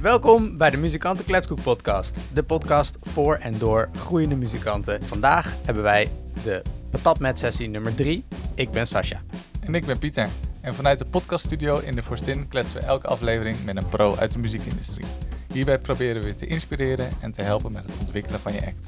Welkom 0.00 0.58
bij 0.58 0.70
de 0.70 0.76
Muzikanten 0.76 1.24
Kletskoek 1.24 1.62
podcast. 1.62 2.16
De 2.32 2.42
podcast 2.42 2.98
voor 3.02 3.34
en 3.34 3.58
door 3.58 3.88
groeiende 3.96 4.36
muzikanten. 4.36 5.06
Vandaag 5.06 5.56
hebben 5.64 5.82
wij 5.82 6.10
de 6.42 6.62
patatmet 6.90 7.38
sessie 7.38 7.68
nummer 7.68 7.94
3. 7.94 8.24
Ik 8.54 8.70
ben 8.70 8.86
Sascha. 8.86 9.20
En 9.60 9.74
ik 9.74 9.86
ben 9.86 9.98
Pieter. 9.98 10.28
En 10.60 10.74
vanuit 10.74 10.98
de 10.98 11.04
podcaststudio 11.04 11.78
in 11.78 11.94
de 11.94 12.02
Forstin 12.02 12.48
kletsen 12.48 12.80
we 12.80 12.86
elke 12.86 13.06
aflevering 13.06 13.64
met 13.64 13.76
een 13.76 13.88
pro 13.88 14.16
uit 14.16 14.32
de 14.32 14.38
muziekindustrie. 14.38 15.06
Hierbij 15.52 15.78
proberen 15.78 16.22
we 16.22 16.34
te 16.34 16.46
inspireren 16.46 17.08
en 17.20 17.32
te 17.32 17.42
helpen 17.42 17.72
met 17.72 17.82
het 17.82 17.98
ontwikkelen 18.00 18.40
van 18.40 18.52
je 18.52 18.66
act. 18.66 18.86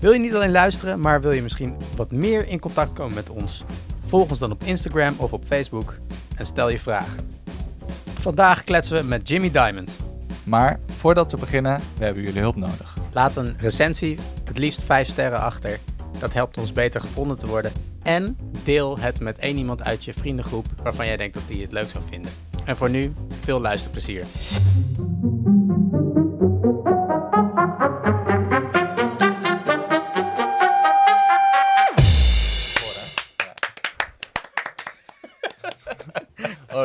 Wil 0.00 0.12
je 0.12 0.18
niet 0.18 0.34
alleen 0.34 0.50
luisteren, 0.50 1.00
maar 1.00 1.20
wil 1.20 1.32
je 1.32 1.42
misschien 1.42 1.76
wat 1.96 2.10
meer 2.10 2.48
in 2.48 2.58
contact 2.58 2.92
komen 2.92 3.14
met 3.14 3.30
ons? 3.30 3.64
Volg 4.06 4.30
ons 4.30 4.38
dan 4.38 4.52
op 4.52 4.62
Instagram 4.62 5.14
of 5.16 5.32
op 5.32 5.44
Facebook 5.44 5.98
en 6.36 6.46
stel 6.46 6.68
je 6.68 6.78
vragen. 6.78 7.37
Vandaag 8.18 8.64
kletsen 8.64 9.00
we 9.00 9.06
met 9.06 9.28
Jimmy 9.28 9.50
Diamond. 9.50 9.90
Maar 10.44 10.80
voordat 10.96 11.30
we 11.30 11.36
beginnen, 11.36 11.80
we 11.98 12.04
hebben 12.04 12.22
jullie 12.22 12.40
hulp 12.40 12.56
nodig. 12.56 12.96
Laat 13.12 13.36
een 13.36 13.56
recensie, 13.58 14.18
het 14.44 14.58
liefst 14.58 14.82
5 14.82 15.08
sterren 15.08 15.40
achter. 15.40 15.78
Dat 16.18 16.32
helpt 16.32 16.58
ons 16.58 16.72
beter 16.72 17.00
gevonden 17.00 17.38
te 17.38 17.46
worden. 17.46 17.72
En 18.02 18.36
deel 18.64 18.98
het 18.98 19.20
met 19.20 19.38
één 19.38 19.56
iemand 19.56 19.82
uit 19.82 20.04
je 20.04 20.12
vriendengroep 20.12 20.66
waarvan 20.82 21.06
jij 21.06 21.16
denkt 21.16 21.34
dat 21.34 21.42
die 21.46 21.62
het 21.62 21.72
leuk 21.72 21.90
zou 21.90 22.04
vinden. 22.10 22.30
En 22.64 22.76
voor 22.76 22.90
nu, 22.90 23.12
veel 23.42 23.60
luisterplezier. 23.60 24.24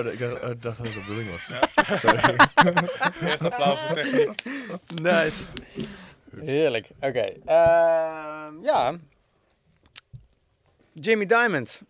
Oh, 0.08 0.14
ik 0.14 0.20
dacht, 0.20 0.44
oh, 0.44 0.50
ik 0.50 0.62
dacht 0.62 0.78
dat 0.78 0.86
het 0.86 0.94
de 0.96 1.00
bedoeling 1.00 1.30
was. 1.32 1.52
Sorry. 2.00 2.36
Eerst 3.30 3.42
applaus 3.42 3.80
voor 3.80 3.96
techniek. 3.96 4.44
Nice. 5.02 5.46
Heerlijk. 6.40 6.90
Oké. 7.00 7.20
ehm, 7.46 8.64
ja. 8.64 8.96
Jimmy 10.94 11.26
Diamond. 11.26 11.82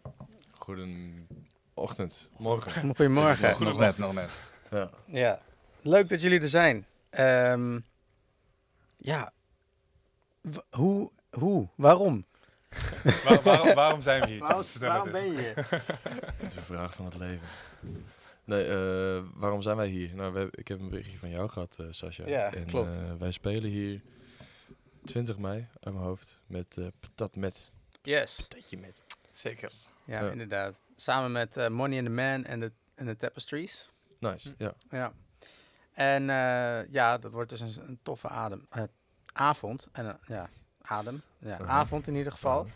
Goedenochtend. 0.52 2.30
Morgen. 2.38 2.72
Goedemorgen. 2.96 3.56
Nog 3.64 3.78
net, 3.80 3.98
nog 3.98 4.14
net. 4.14 4.30
Ja. 4.72 4.90
Ja. 5.06 5.40
Leuk 5.82 6.09
dat 6.09 6.22
jullie 6.22 6.42
er 6.42 6.50
zijn. 6.50 6.86
Ehm, 7.09 7.80
ja. 8.98 9.32
W- 10.42 10.58
hoe? 10.70 11.12
Hoe? 11.32 11.68
Waarom? 11.76 12.26
Waar- 13.24 13.42
waarom, 13.42 13.74
waarom 13.74 14.02
zijn 14.02 14.22
we 14.22 14.28
hier? 14.28 14.40
Waarom, 14.40 14.64
waarom 14.80 15.12
ben 15.12 15.32
je 15.32 15.38
hier? 15.38 15.54
De 16.56 16.62
vraag 16.62 16.94
van 16.94 17.06
het 17.06 17.16
leven. 17.16 17.48
Nee, 18.46 18.66
eh, 18.66 19.24
waarom 19.34 19.62
zijn 19.62 19.78
wij 19.78 19.88
hier? 19.88 20.16
Nou, 20.16 20.34
we 20.34 20.48
ik 20.52 20.68
heb 20.68 20.80
een 20.80 20.90
berichtje 20.90 21.18
van 21.18 21.30
jou 21.30 21.50
gehad, 21.50 21.76
eh 21.80 21.86
Sascha. 21.90 22.28
Ja, 22.28 22.54
en, 22.54 22.66
klopt. 22.66 22.94
eh, 22.94 23.14
wij 23.20 23.32
spelen 23.32 23.70
hier 23.70 24.02
20 25.04 25.38
mei 25.38 25.68
uit 25.80 25.94
mijn 25.94 26.06
hoofd 26.06 26.42
met 26.48 26.78
eh 26.78 26.88
Patat 27.00 27.36
Met. 27.36 27.72
Yes. 28.02 28.36
Patatje 28.42 28.78
Met. 28.78 29.04
Zeker. 29.32 29.72
Ja, 30.06 30.32
inderdaad. 30.32 30.76
Samen 30.96 31.32
met 31.32 31.58
eh, 31.58 31.68
Money 31.68 31.98
and 31.98 32.06
the 32.08 32.14
Man 32.14 32.46
en 32.46 32.60
de, 32.60 32.72
en 32.96 33.06
de 33.06 33.18
Tapestries. 33.18 33.90
Nice, 34.20 34.54
ja. 34.58 34.74
Ja. 34.90 35.14
En 35.94 36.30
eh, 36.30 36.92
ja, 36.92 37.18
dat 37.18 37.32
wordt 37.32 37.50
dus 37.50 37.60
een, 37.60 37.74
een 37.88 38.00
toffe 38.04 38.28
adem, 38.28 38.66
eh, 38.70 38.84
avond. 39.34 39.88
En, 39.92 40.20
ja, 40.28 40.50
adem. 40.82 41.22
Ja, 41.40 41.52
Uh-huh. 41.52 41.70
avond 41.70 42.08
in 42.08 42.16
ieder 42.16 42.32
geval. 42.32 42.68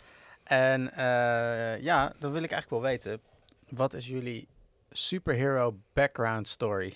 En 0.42 0.92
eh, 0.92 1.82
ja, 1.82 2.12
dan 2.18 2.32
wil 2.32 2.42
ik 2.42 2.50
eigenlijk 2.50 2.82
wel 2.82 2.90
weten. 2.90 3.20
Wat 3.68 3.94
is 3.94 4.06
jullie 4.06 4.48
superhero 4.98 5.78
background 5.92 6.48
story? 6.48 6.94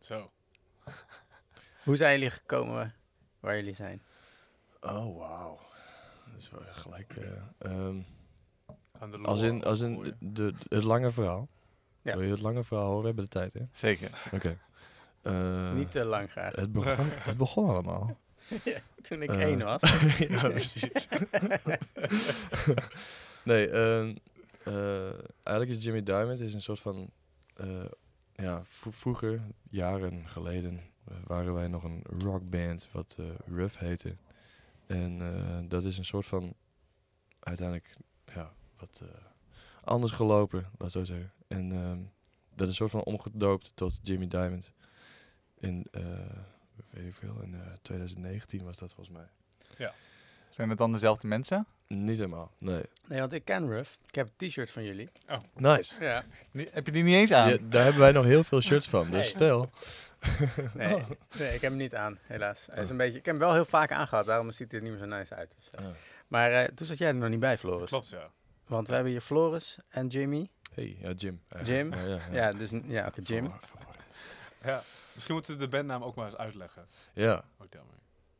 Zo. 0.00 0.30
Hoe 1.84 1.96
zijn 1.96 2.12
jullie 2.12 2.30
gekomen 2.30 2.94
waar 3.40 3.56
jullie 3.56 3.74
zijn? 3.74 4.02
Oh, 4.80 5.18
wauw. 5.18 5.58
Dat 6.32 6.40
is 6.40 6.50
wel 6.50 6.60
gelijk... 6.70 7.16
eh, 7.16 7.32
ehm, 7.58 7.96
Aan 8.98 9.10
de 9.10 9.18
als 9.18 9.40
in, 9.40 9.64
als 9.64 9.80
in 9.80 10.02
de, 10.02 10.14
de- 10.18 10.54
het 10.68 10.84
lange 10.84 11.10
verhaal. 11.10 11.48
Ja. 12.02 12.16
Wil 12.16 12.24
je 12.24 12.30
het 12.30 12.40
lange 12.40 12.64
verhaal 12.64 12.86
horen? 12.86 13.00
We 13.00 13.06
hebben 13.06 13.24
de 13.24 13.30
tijd, 13.30 13.52
hè? 13.52 13.60
Zeker. 13.72 14.10
Oké. 14.32 14.58
Eh, 15.22 15.72
Niet 15.72 15.90
te 15.90 16.04
lang 16.04 16.30
graag. 16.30 16.54
het, 16.56 16.72
begon, 16.72 17.08
het 17.30 17.36
begon 17.36 17.68
allemaal. 17.68 18.16
Toen 19.00 19.22
ik 19.22 19.30
eh, 19.30 19.40
één 19.42 19.64
was. 19.64 19.80
ja, 20.28 20.48
precies. 20.48 21.08
nee, 23.42 23.70
ehm, 23.70 24.14
eh, 24.68 25.18
eigenlijk 25.42 25.78
is 25.78 25.84
Jimmy 25.84 26.02
Diamond 26.02 26.40
is 26.40 26.54
een 26.54 26.62
soort 26.62 26.80
van... 26.80 27.10
eh, 27.54 27.84
ja, 28.34 28.64
vro- 28.64 28.90
vroeger, 28.90 29.40
jaren 29.70 30.28
geleden, 30.28 30.80
eh, 31.04 31.16
waren 31.26 31.54
wij 31.54 31.68
nog 31.68 31.82
een 31.84 32.02
rockband 32.22 32.88
wat 32.92 33.16
eh 33.18 33.26
Ruff 33.46 33.78
heette. 33.78 34.16
En 34.86 35.18
dat 35.68 35.84
is 35.84 35.98
een 35.98 36.04
soort 36.04 36.26
van... 36.26 36.54
Uiteindelijk, 37.40 37.96
ja, 38.34 38.52
wat 38.76 39.02
anders 39.84 40.12
gelopen, 40.12 40.66
laat 40.78 40.90
zo 40.92 41.04
zeggen. 41.04 41.32
En 41.48 41.72
ehm, 41.72 41.98
dat 42.50 42.60
is 42.60 42.68
een 42.68 42.74
soort 42.74 42.90
van 42.90 43.04
omgedoopt 43.04 43.72
tot 43.74 43.98
Jimmy 44.02 44.28
Diamond. 44.28 44.72
In, 45.58 45.86
weet 46.90 47.06
ik 47.06 47.14
veel, 47.14 47.40
in 47.42 47.54
eh, 47.54 47.72
2019 47.82 48.64
was 48.64 48.78
dat 48.78 48.92
volgens 48.92 49.16
mij. 49.16 49.28
Zijn 50.50 50.68
het 50.68 50.78
dan 50.78 50.92
dezelfde 50.92 51.26
mensen? 51.26 51.66
Niet 51.86 52.16
helemaal, 52.16 52.50
nee. 52.58 52.82
Nee, 53.06 53.20
want 53.20 53.32
ik 53.32 53.44
ken 53.44 53.68
Ruff. 53.68 53.98
Ik 54.06 54.14
heb 54.14 54.28
een 54.36 54.48
t-shirt 54.48 54.70
van 54.70 54.84
jullie. 54.84 55.08
Nice. 55.54 55.94
Ja. 56.04 56.24
Heb 56.70 56.86
je 56.86 56.92
die 56.92 57.02
niet 57.02 57.14
eens 57.14 57.32
aan? 57.32 57.48
Ja, 57.48 57.56
daar 57.62 57.82
hebben 57.82 58.00
wij 58.00 58.12
nog 58.12 58.24
heel 58.24 58.44
veel 58.44 58.60
shirts 58.60 58.88
van, 58.88 59.08
Nee. 59.08 59.20
dus 59.20 59.28
stel. 59.28 59.70
Nee, 60.74 60.94
Oh. 60.94 61.10
nee, 61.38 61.54
ik 61.54 61.60
heb 61.60 61.70
hem 61.70 61.76
niet 61.76 61.94
aan, 61.94 62.18
helaas. 62.22 62.66
Hij 62.70 62.78
is 62.82 62.84
Oh. 62.84 62.90
een 62.90 62.96
beetje, 62.96 63.18
ik 63.18 63.24
heb 63.24 63.34
hem 63.34 63.44
wel 63.44 63.52
heel 63.54 63.64
vaak 63.64 63.92
aangehad, 63.92 64.26
daarom 64.26 64.50
ziet 64.50 64.70
hij 64.70 64.80
er 64.80 64.86
niet 64.88 64.98
meer 64.98 65.08
zo 65.08 65.16
nice 65.16 65.34
uit. 65.34 65.54
Dus, 65.56 65.70
eh. 65.70 65.86
Ah. 65.86 65.92
Maar 66.28 66.52
eh, 66.52 66.64
toen 66.74 66.86
zat 66.86 66.98
jij 66.98 67.08
er 67.08 67.14
nog 67.14 67.28
niet 67.28 67.40
bij, 67.40 67.58
Floris. 67.58 67.88
Klopt, 67.88 68.08
ja. 68.08 68.30
Want 68.66 68.88
we 68.88 68.94
hebben 68.94 69.12
hier 69.12 69.20
Floris 69.20 69.78
en 69.88 70.06
Jimmy. 70.06 70.50
Hey, 70.74 70.96
ja, 71.00 71.10
Jim. 71.10 71.40
Jim? 71.64 71.94
Ja, 71.94 72.04
ja, 72.06 72.18
Ja, 72.32 72.52
dus 72.52 72.70
ja, 72.86 73.06
oké, 73.06 73.20
Jim. 73.24 73.52
Ja. 74.64 74.82
Misschien 75.14 75.34
moeten 75.34 75.52
we 75.54 75.60
de 75.60 75.68
bandnaam 75.68 76.02
ook 76.02 76.14
maar 76.14 76.26
eens 76.26 76.36
uitleggen. 76.36 76.86
Ja, 77.12 77.44
Ook 77.58 77.72
daarmee. 77.72 77.92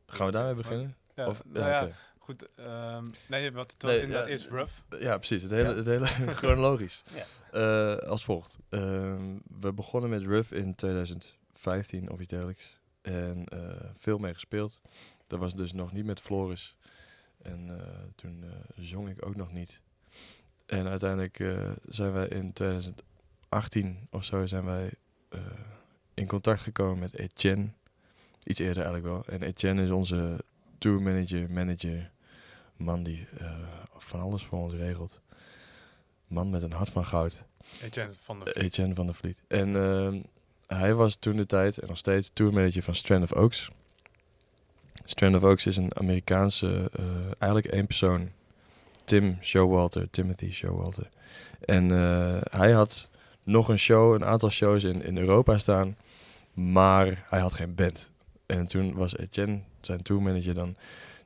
gaan 0.05 0.25
we 0.25 0.31
daarmee 0.31 0.53
beginnen? 0.53 0.95
Ja, 1.19 1.27
Of, 1.27 1.41
nou 1.45 1.69
ja, 1.69 1.89
goed. 2.17 2.47
ehm, 2.55 3.05
nee, 3.27 3.51
wat 3.51 3.71
het 3.71 3.81
Nee, 3.81 4.01
inderdaad 4.01 4.27
is 4.27 4.47
rough. 4.47 4.73
ja, 4.99 5.17
precies. 5.17 5.41
Het 5.41 5.51
hele, 5.51 5.73
het 5.75 5.85
hele 5.85 6.05
chronologisch. 6.41 7.03
Ja. 7.13 7.25
Eh, 7.51 8.07
als 8.09 8.23
volgt. 8.23 8.57
Ehm, 8.69 9.37
we 9.59 9.73
begonnen 9.73 10.09
met 10.09 10.21
Ruff 10.21 10.51
in 10.51 10.75
2015 10.75 12.09
of 12.09 12.19
iets 12.19 12.27
dergelijks. 12.27 12.77
En 13.01 13.45
eh, 13.45 13.89
veel 13.97 14.17
mee 14.17 14.33
gespeeld. 14.33 14.81
Dat 15.27 15.39
was 15.39 15.55
dus 15.55 15.73
nog 15.73 15.91
niet 15.91 16.05
met 16.05 16.21
Floris. 16.21 16.75
En 17.41 17.79
eh, 17.79 17.87
toen 18.15 18.43
zong 18.75 19.09
ik 19.09 19.25
ook 19.25 19.35
nog 19.35 19.51
niet. 19.51 19.81
En 20.65 20.87
uiteindelijk 20.87 21.37
zijn 21.87 22.11
wij 22.13 22.27
in 22.27 22.53
2018 22.53 24.07
of 24.09 24.23
zo 24.25 24.45
zijn 24.45 24.65
wij 24.65 24.91
in 26.13 26.27
contact 26.27 26.61
gekomen 26.61 26.99
met 26.99 27.17
Etienne. 27.17 27.69
Iets 28.43 28.59
eerder 28.59 28.83
eigenlijk 28.83 29.05
wel. 29.05 29.25
En 29.35 29.41
Etienne 29.47 29.83
is 29.83 29.89
onze 29.89 30.43
tourmanager, 30.79 31.49
manager, 31.49 32.11
man 32.77 33.03
die 33.03 33.27
eh, 33.37 33.51
van 33.97 34.19
alles 34.19 34.43
voor 34.43 34.59
ons 34.59 34.73
regelt. 34.73 35.19
Man 36.27 36.49
met 36.49 36.63
een 36.63 36.71
hart 36.71 36.89
van 36.89 37.05
goud. 37.05 37.43
Etienne 37.81 38.13
van 38.15 38.39
de 38.39 38.53
Etienne 38.53 38.95
van 38.95 39.05
der 39.05 39.15
Vliet. 39.15 39.41
En 39.47 39.75
ehm, 39.75 40.21
hij 40.67 40.93
was 40.93 41.15
toen 41.15 41.35
de 41.35 41.45
tijd 41.45 41.77
en 41.77 41.87
nog 41.87 41.97
steeds 41.97 42.29
tourmanager 42.33 42.83
van 42.83 42.95
Strand 42.95 43.23
of 43.23 43.33
Oaks. 43.33 43.69
Strand 45.05 45.35
of 45.35 45.43
Oaks 45.43 45.65
is 45.65 45.77
een 45.77 45.97
Amerikaanse, 45.97 46.89
eh, 46.93 47.05
eigenlijk 47.37 47.73
één 47.73 47.87
persoon. 47.87 48.29
Tim 49.03 49.37
Showalter, 49.41 50.09
Timothy 50.09 50.51
Showalter. 50.51 51.09
En 51.65 51.91
eh, 51.91 52.41
hij 52.49 52.71
had 52.71 53.09
nog 53.43 53.67
een 53.69 53.79
show, 53.79 54.13
een 54.13 54.25
aantal 54.25 54.49
shows 54.49 54.83
in, 54.83 55.03
in 55.03 55.17
Europa 55.17 55.57
staan. 55.57 55.97
Maar 56.53 57.25
hij 57.29 57.39
had 57.39 57.53
geen 57.53 57.75
band. 57.75 58.09
En 58.49 58.67
toen 58.67 58.93
was 58.93 59.17
Etienne, 59.17 59.59
zijn 59.81 60.01
tourmanager 60.01 60.53
dan... 60.53 60.75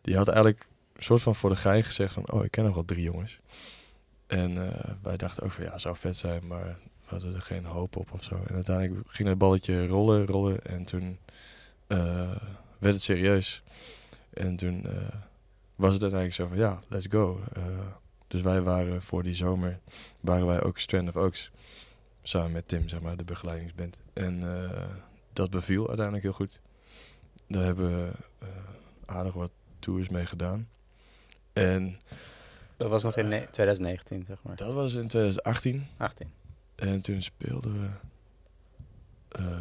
Die 0.02 0.18
had 0.18 0.28
eigenlijk 0.28 0.68
een 0.94 1.04
soort 1.04 1.22
van 1.22 1.36
voor 1.36 1.50
de 1.50 1.56
gein 1.56 1.84
gezegd 1.84 2.14
van... 2.14 2.32
Oh, 2.32 2.44
ik 2.44 2.52
ken 2.52 2.64
nog 2.64 2.74
wel 2.74 2.86
drie 2.86 3.04
jongens. 3.04 3.40
En 4.28 4.68
eh, 4.68 4.92
wij 5.02 5.18
dachten 5.18 5.44
ook 5.44 5.52
van 5.52 5.64
ja, 5.64 5.78
zou 5.78 5.96
vet 5.96 6.16
zijn, 6.16 6.48
maar 6.48 6.66
we 6.66 6.76
hadden 7.04 7.36
er 7.36 7.42
geen 7.42 7.66
hoop 7.66 7.96
op 7.96 8.14
of 8.14 8.24
zo. 8.24 8.44
En 8.48 8.56
uiteindelijk 8.56 9.08
ging 9.08 9.30
het 9.30 9.38
balletje 9.38 9.88
rollen, 9.88 10.26
rollen 10.26 10.66
en 10.66 10.84
toen 10.84 11.18
eh, 11.88 12.36
werd 12.78 12.94
het 12.94 13.04
serieus. 13.04 13.64
En 14.34 14.56
toen 14.56 14.86
eh, 14.86 15.16
was 15.76 15.94
het 15.94 16.02
uiteindelijk 16.02 16.34
zo 16.34 16.48
van 16.48 16.58
ja, 16.58 16.82
let's 16.88 17.08
go. 17.10 17.42
Dus 18.28 18.42
wij 18.42 18.62
waren 18.62 19.02
voor 19.02 19.24
die 19.24 19.36
zomer, 19.36 19.80
waren 20.20 20.46
wij 20.46 20.64
ook 20.64 20.80
Strand 20.80 21.08
of 21.08 21.16
Oaks. 21.16 21.52
Samen 22.24 22.52
met 22.52 22.68
Tim, 22.68 22.90
zeg 22.90 23.02
maar, 23.02 23.18
de 23.18 23.24
begeleidingsband. 23.24 24.00
En 24.14 24.44
dat 25.34 25.50
beviel 25.50 25.88
uiteindelijk 25.88 26.26
heel 26.26 26.34
goed. 26.34 26.60
Daar 27.54 27.64
hebben 27.64 27.96
we 28.06 28.12
eh, 28.40 28.48
aardig 29.06 29.34
wat 29.34 29.52
tours 29.80 30.10
mee 30.10 30.26
gedaan. 30.26 30.68
En 31.54 31.98
Dat 32.78 32.90
was 32.90 33.04
nog 33.04 33.18
in 33.18 33.28
ne- 33.28 33.48
2019, 33.52 34.24
zeg 34.28 34.38
maar. 34.44 34.56
dat 34.56 34.74
was 34.74 34.94
in 34.94 35.08
2018. 35.08 35.88
18. 35.98 36.32
En 36.76 37.02
toen 37.02 37.22
speelden 37.22 37.82
we. 37.82 37.88
eh, 39.30 39.58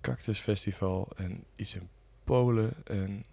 Cactus 0.00 0.38
Festival 0.38 1.08
en 1.16 1.44
iets 1.56 1.74
in 1.74 1.88
Polen. 2.24 2.72
En 2.84 3.24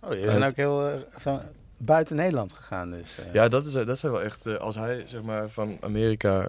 Oh, 0.00 0.12
je 0.14 0.30
zijn 0.30 0.44
ook 0.44 0.56
heel 0.56 0.88
eh, 0.88 1.00
zo 1.20 1.40
buiten 1.76 2.16
Nederland 2.16 2.52
gegaan 2.52 2.90
dus. 2.90 3.18
ja, 3.32 3.48
dat, 3.48 3.64
is, 3.66 3.72
dat 3.72 3.98
zijn 3.98 4.12
wel 4.12 4.22
echt... 4.22 4.58
als 4.58 4.74
hij 4.74 5.04
zeg 5.06 5.22
maar 5.22 5.48
van 5.48 5.76
Amerika 5.80 6.48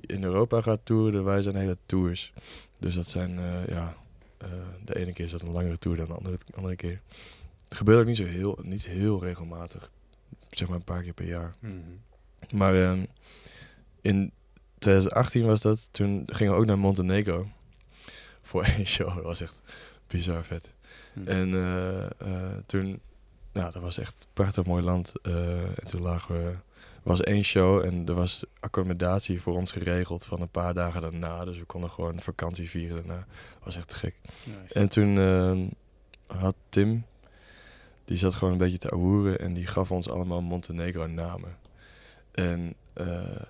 in 0.00 0.22
Europa 0.24 0.60
gaat 0.60 0.80
toeren, 0.82 1.24
wij 1.24 1.42
zijn 1.42 1.56
hele 1.56 1.76
tours. 1.86 2.32
Dus 2.78 2.94
dat 2.94 3.06
zijn, 3.06 3.40
ja... 3.68 3.94
eh, 4.40 4.48
de 4.84 4.98
ene 4.98 5.12
keer 5.12 5.24
is 5.24 5.30
dat 5.30 5.42
een 5.42 5.52
langere 5.52 5.78
tour 5.78 5.96
dan 5.96 6.06
de 6.06 6.14
andere, 6.14 6.38
andere 6.54 6.76
keer. 6.76 7.00
Het 7.68 7.78
gebeurt 7.78 8.00
ook 8.00 8.06
niet 8.06 8.16
zo 8.16 8.24
heel, 8.24 8.58
niet 8.62 8.86
heel 8.86 9.22
regelmatig. 9.22 9.90
Zeg 10.50 10.68
maar 10.68 10.76
een 10.76 10.84
paar 10.84 11.02
keer 11.02 11.12
per 11.12 11.26
jaar. 11.26 11.54
Mhm. 11.58 11.74
Maar 12.54 12.82
ehm, 12.82 13.04
in 14.00 14.32
2018 14.78 15.46
was 15.46 15.60
dat. 15.60 15.88
Toen 15.90 16.22
gingen 16.26 16.52
we 16.52 16.58
ook 16.58 16.66
naar 16.66 16.78
Montenegro. 16.78 17.48
Voor 18.42 18.62
één 18.62 18.86
show. 18.86 19.14
Dat 19.14 19.24
was 19.24 19.40
echt 19.40 19.60
bizar 20.06 20.44
vet. 20.44 20.74
Hm. 21.12 21.28
En 21.28 21.54
eh, 21.54 22.04
eh, 22.20 22.58
toen... 22.66 23.00
Nou, 23.52 23.72
dat 23.72 23.82
was 23.82 23.98
echt 23.98 24.14
een 24.22 24.30
prachtig 24.32 24.64
mooi 24.64 24.82
land. 24.82 25.12
En 25.22 25.86
toen 25.86 26.00
lagen 26.00 26.34
we... 26.34 26.54
Was 27.02 27.20
één 27.20 27.44
show 27.44 27.84
en 27.84 28.06
er 28.06 28.14
was 28.14 28.44
accommodatie 28.60 29.40
voor 29.40 29.54
ons 29.54 29.72
geregeld 29.72 30.24
van 30.24 30.40
een 30.40 30.48
paar 30.48 30.74
dagen 30.74 31.00
daarna. 31.00 31.44
Dus 31.44 31.58
we 31.58 31.64
konden 31.64 31.90
gewoon 31.90 32.20
vakantie 32.20 32.70
vieren 32.70 32.96
daarna. 32.96 33.26
Dat 33.54 33.64
was 33.64 33.76
echt 33.76 33.94
gek. 33.94 34.14
Nice. 34.44 34.74
En 34.74 34.88
toen 34.88 35.18
ehm, 35.18 35.66
had 36.40 36.54
Tim, 36.68 37.04
die 38.04 38.16
zat 38.16 38.34
gewoon 38.34 38.52
een 38.52 38.58
beetje 38.58 38.78
te 38.78 38.90
ahoeren 38.90 39.38
en 39.38 39.54
die 39.54 39.66
gaf 39.66 39.90
ons 39.90 40.08
allemaal 40.08 40.42
Montenegro 40.42 41.06
namen. 41.06 41.56
En 42.32 42.74
eh, 42.92 43.40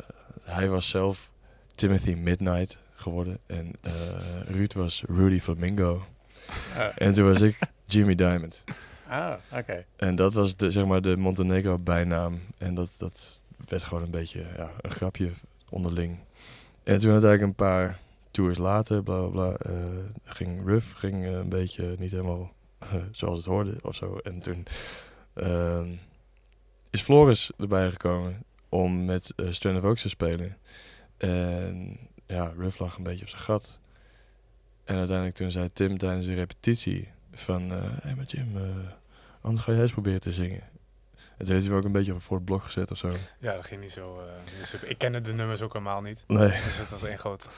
hij 0.43 0.69
was 0.69 0.89
zelf 0.89 1.31
Timothy 1.75 2.13
Midnight 2.13 2.79
geworden 2.95 3.39
en 3.47 3.73
eh, 3.81 3.93
Ruud 4.45 4.73
was 4.73 5.03
Rudy 5.09 5.41
Flamingo. 5.41 6.05
En 6.97 7.15
toen 7.15 7.25
was 7.25 7.41
ik 7.41 7.59
Jimmy 7.87 8.15
Diamond. 8.15 8.65
Ah, 9.11 9.35
oké. 9.53 9.85
En 9.97 10.15
dat 10.17 10.35
was 10.35 10.57
de, 10.57 10.71
zeg 10.71 10.85
maar 10.85 11.03
de 11.03 11.17
Montenegro 11.17 11.79
bijnaam. 11.79 12.41
En 12.59 12.75
dat, 12.75 12.95
dat 12.99 13.41
werd 13.69 13.85
gewoon 13.85 14.03
een 14.03 14.11
beetje 14.11 14.47
ja, 14.57 14.71
een 14.81 14.91
grapje 14.91 15.31
onderling. 15.71 16.19
En 16.83 16.99
toen 16.99 17.11
uiteindelijk 17.11 17.43
een 17.43 17.55
paar 17.55 17.99
tours 18.31 18.59
later, 18.59 19.03
bla 19.03 19.21
bla 19.21 19.29
bla, 19.29 19.57
eh, 19.57 19.75
ging 20.25 20.67
Ruff 20.67 20.93
ging, 20.93 21.25
eh, 21.25 21.33
een 21.33 21.49
beetje 21.49 21.95
niet 21.99 22.11
helemaal 22.11 22.53
eh, 22.79 22.95
zoals 23.13 23.37
het 23.37 23.47
hoorde 23.47 23.75
of 23.83 23.95
zo. 23.95 24.19
En 24.19 24.41
toen 24.41 24.67
ehm, 25.35 25.89
is 26.91 27.03
Floris 27.03 27.51
erbij 27.59 27.91
gekomen 27.91 28.45
om 28.69 29.05
met 29.05 29.33
Strand 29.51 29.85
of 29.85 30.01
te 30.01 30.09
spelen. 30.09 30.57
En 31.17 31.99
ja, 32.27 32.53
Ruff 32.57 32.79
lag 32.79 32.97
een 32.97 33.03
beetje 33.03 33.25
op 33.25 33.31
zijn 33.31 33.43
gat. 33.43 33.79
En 34.85 34.97
uiteindelijk 34.97 35.37
toen 35.37 35.51
zei 35.51 35.73
Tim 35.73 35.99
tijdens 35.99 36.27
de 36.27 36.35
repetitie 36.35 37.09
van... 37.33 37.71
Hé, 37.71 37.79
hey, 37.79 38.15
maar 38.15 38.25
Jim, 38.25 38.49
anders 39.41 39.65
ga 39.65 39.73
jij 39.73 39.83
eens 39.83 39.93
proberen 39.93 40.21
te 40.21 40.33
zingen. 40.33 40.63
En 41.37 41.47
toen 41.47 41.55
heeft 41.55 41.63
hij 41.65 41.73
me 41.75 41.79
ook 41.81 41.85
een 41.87 41.93
beetje 41.93 42.21
voor 42.21 42.37
het 42.37 42.45
blok 42.45 42.63
gezet 42.63 42.91
of 42.91 42.99
zo. 42.99 43.09
Ja, 43.39 43.55
dat 43.55 43.65
ging 43.67 43.81
niet 43.81 43.91
zo, 43.93 44.19
eh, 44.19 44.25
niet 44.59 44.67
zo- 44.67 44.77
Ik 44.87 44.99
kende 44.99 45.21
de 45.21 45.33
nummers 45.33 45.61
ook 45.63 45.73
helemaal 45.73 46.01
niet. 46.01 46.25
Nee. 46.27 46.49
Dus 46.65 46.79
het 46.79 46.91
was 46.91 47.03
één 47.03 47.19
groot 47.19 47.49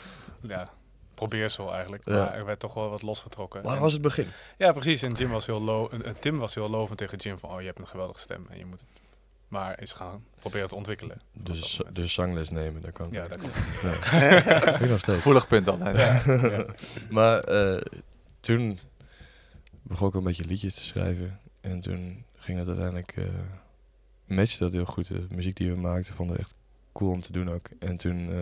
ja, 0.41 0.71
probeersel 1.15 1.73
eigenlijk. 1.73 2.03
Ja. 2.09 2.13
Maar 2.15 2.35
er 2.35 2.45
werd 2.45 2.61
toch 2.61 2.75
wel 2.75 2.91
wat 2.91 3.03
losgetrokken. 3.03 3.63
Maar 3.63 3.73
dat 3.73 3.81
was 3.81 3.93
het 3.93 4.03
begin. 4.03 4.27
Ja, 4.59 4.73
precies. 4.73 5.03
En 5.03 5.13
Jim 5.13 5.31
was 5.31 5.47
heel 5.47 5.63
lo 5.63 5.89
en- 5.89 6.05
en 6.05 6.17
Tim 6.19 6.39
was 6.39 6.55
heel 6.55 6.71
lovend 6.71 6.99
tegen 6.99 7.19
Jim 7.19 7.39
van... 7.39 7.51
Oh, 7.51 7.61
je 7.61 7.67
hebt 7.67 7.79
een 7.79 7.87
geweldige 7.89 8.21
stem 8.21 8.47
en 8.51 8.59
je 8.59 8.67
moet 8.67 8.81
het... 8.81 8.89
Maar 9.49 9.81
is 9.83 9.93
gaan 9.93 10.25
proberen 10.41 10.69
te 10.69 10.75
ontwikkelen. 10.75 11.21
Dus, 11.33 11.81
dus 11.93 12.13
zangles 12.13 12.51
nemen, 12.51 12.83
daar 12.83 12.93
kan 12.93 13.07
het 13.07 13.15
Ja, 13.15 13.23
ook. 13.23 13.29
dat 13.29 13.41
nog 14.89 14.99
steeds. 14.99 15.17
Gevoelig 15.17 15.49
punt 15.49 15.69
altijd. 15.69 15.97
Ja. 15.97 16.67
Maar 17.11 17.39
eh, 17.41 17.81
toen 18.41 18.79
begon 19.83 20.09
ik 20.09 20.15
een 20.15 20.23
beetje 20.23 20.45
liedjes 20.45 20.75
te 20.75 20.81
schrijven. 20.85 21.41
En 21.63 21.81
toen 21.81 22.25
ging 22.37 22.59
het 22.59 22.69
uiteindelijk... 22.69 23.17
matchte 24.27 24.59
dat 24.59 24.73
heel 24.73 24.85
goed. 24.85 25.09
De 25.09 25.27
muziek 25.35 25.57
die 25.57 25.73
we 25.73 25.81
maakten 25.81 26.15
vonden 26.15 26.37
we 26.37 26.43
echt 26.43 26.55
cool 26.93 27.11
om 27.11 27.23
te 27.23 27.33
doen 27.33 27.51
ook. 27.51 27.69
En 27.79 27.97
toen 27.97 28.33
eh, 28.33 28.39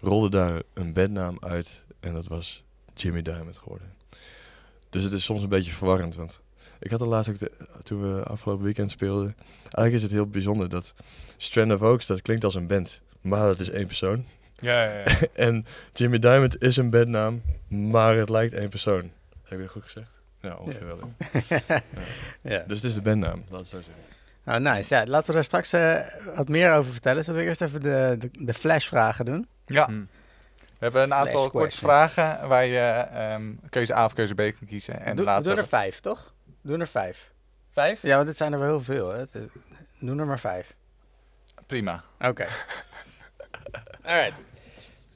rolde 0.00 0.30
daar 0.30 0.62
een 0.72 0.92
bandnaam 0.92 1.36
uit. 1.40 1.84
En 2.00 2.12
dat 2.12 2.26
was 2.26 2.64
Jimmy 2.94 3.22
Diamond 3.22 3.58
geworden. 3.58 3.92
Dus 4.90 5.02
het 5.02 5.12
is 5.12 5.24
soms 5.24 5.42
een 5.42 5.48
beetje 5.48 5.72
verwarrend. 5.72 6.14
Want 6.14 6.40
ik 6.80 6.90
had 6.90 7.00
er 7.00 7.06
laatst 7.06 7.30
ook... 7.30 7.38
De, 7.38 7.50
toen 7.82 8.00
we 8.02 8.22
afgelopen 8.22 8.64
weekend 8.64 8.90
speelden... 8.90 9.36
Eigenlijk 9.62 9.94
is 9.94 10.02
het 10.02 10.10
heel 10.10 10.26
bijzonder 10.26 10.68
dat... 10.68 10.94
Strand 11.36 11.72
of 11.72 11.82
Oaks, 11.82 12.06
dat 12.06 12.22
klinkt 12.22 12.44
als 12.44 12.54
een 12.54 12.66
band. 12.66 13.00
Maar 13.20 13.46
dat 13.46 13.60
is 13.60 13.70
één 13.70 13.86
persoon. 13.86 14.24
Ja, 14.58 14.84
ja, 14.84 14.98
ja. 14.98 15.04
En 15.46 15.66
Jimmy 15.92 16.18
Diamond 16.18 16.62
is 16.62 16.76
een 16.76 16.90
bandnaam, 16.90 17.42
maar 17.68 18.16
het 18.16 18.28
lijkt 18.28 18.54
één 18.54 18.68
persoon. 18.68 19.10
Heb 19.42 19.58
ik 19.58 19.64
dat 19.64 19.70
goed 19.70 19.82
gezegd? 19.82 20.20
Ja, 20.44 20.54
ongeveer 20.56 20.86
wel. 20.86 21.12
ja. 22.52 22.58
Dus 22.66 22.76
het 22.76 22.84
is 22.84 22.94
de 22.94 23.02
bandnaam, 23.02 23.44
laat 23.48 23.60
het 23.60 23.68
zo 23.68 23.80
zeggen. 23.80 24.02
Nou, 24.44 24.60
nice. 24.60 24.94
Ja, 24.94 25.06
laten 25.06 25.26
we 25.26 25.32
daar 25.32 25.44
straks 25.44 25.72
eh, 25.72 26.00
wat 26.36 26.48
meer 26.48 26.74
over 26.74 26.92
vertellen. 26.92 27.24
Zullen 27.24 27.40
we 27.40 27.46
eerst 27.46 27.60
even 27.60 27.82
de, 27.82 28.16
de, 28.18 28.30
de 28.44 28.54
flashvragen 28.54 29.24
doen? 29.24 29.48
Ja, 29.66 29.86
Hm. 29.86 29.92
we 30.58 30.66
hebben 30.78 31.02
een 31.02 31.14
aantal 31.14 31.50
korte 31.50 31.76
vragen 31.76 32.48
waar 32.48 32.64
je 32.64 32.78
ehm, 33.12 33.52
keuze 33.70 33.94
A 33.94 34.04
of 34.04 34.12
keuze 34.12 34.34
B 34.34 34.36
kan 34.36 34.66
kiezen. 34.68 35.00
En 35.00 35.16
doe, 35.16 35.24
later... 35.24 35.44
doe 35.44 35.54
er 35.62 35.68
vijf, 35.68 36.00
toch? 36.00 36.34
Doe 36.62 36.78
er 36.78 36.86
vijf. 36.86 37.30
Vijf? 37.72 38.02
Ja, 38.02 38.14
want 38.14 38.26
dit 38.26 38.36
zijn 38.36 38.52
er 38.52 38.58
wel 38.58 38.68
heel 38.68 38.80
veel. 38.80 39.10
Hè? 39.10 39.24
Doe 39.98 40.18
er 40.18 40.26
maar 40.26 40.40
vijf. 40.40 40.74
Prima. 41.66 42.04
Oké. 42.20 42.46
Alright. 44.04 44.34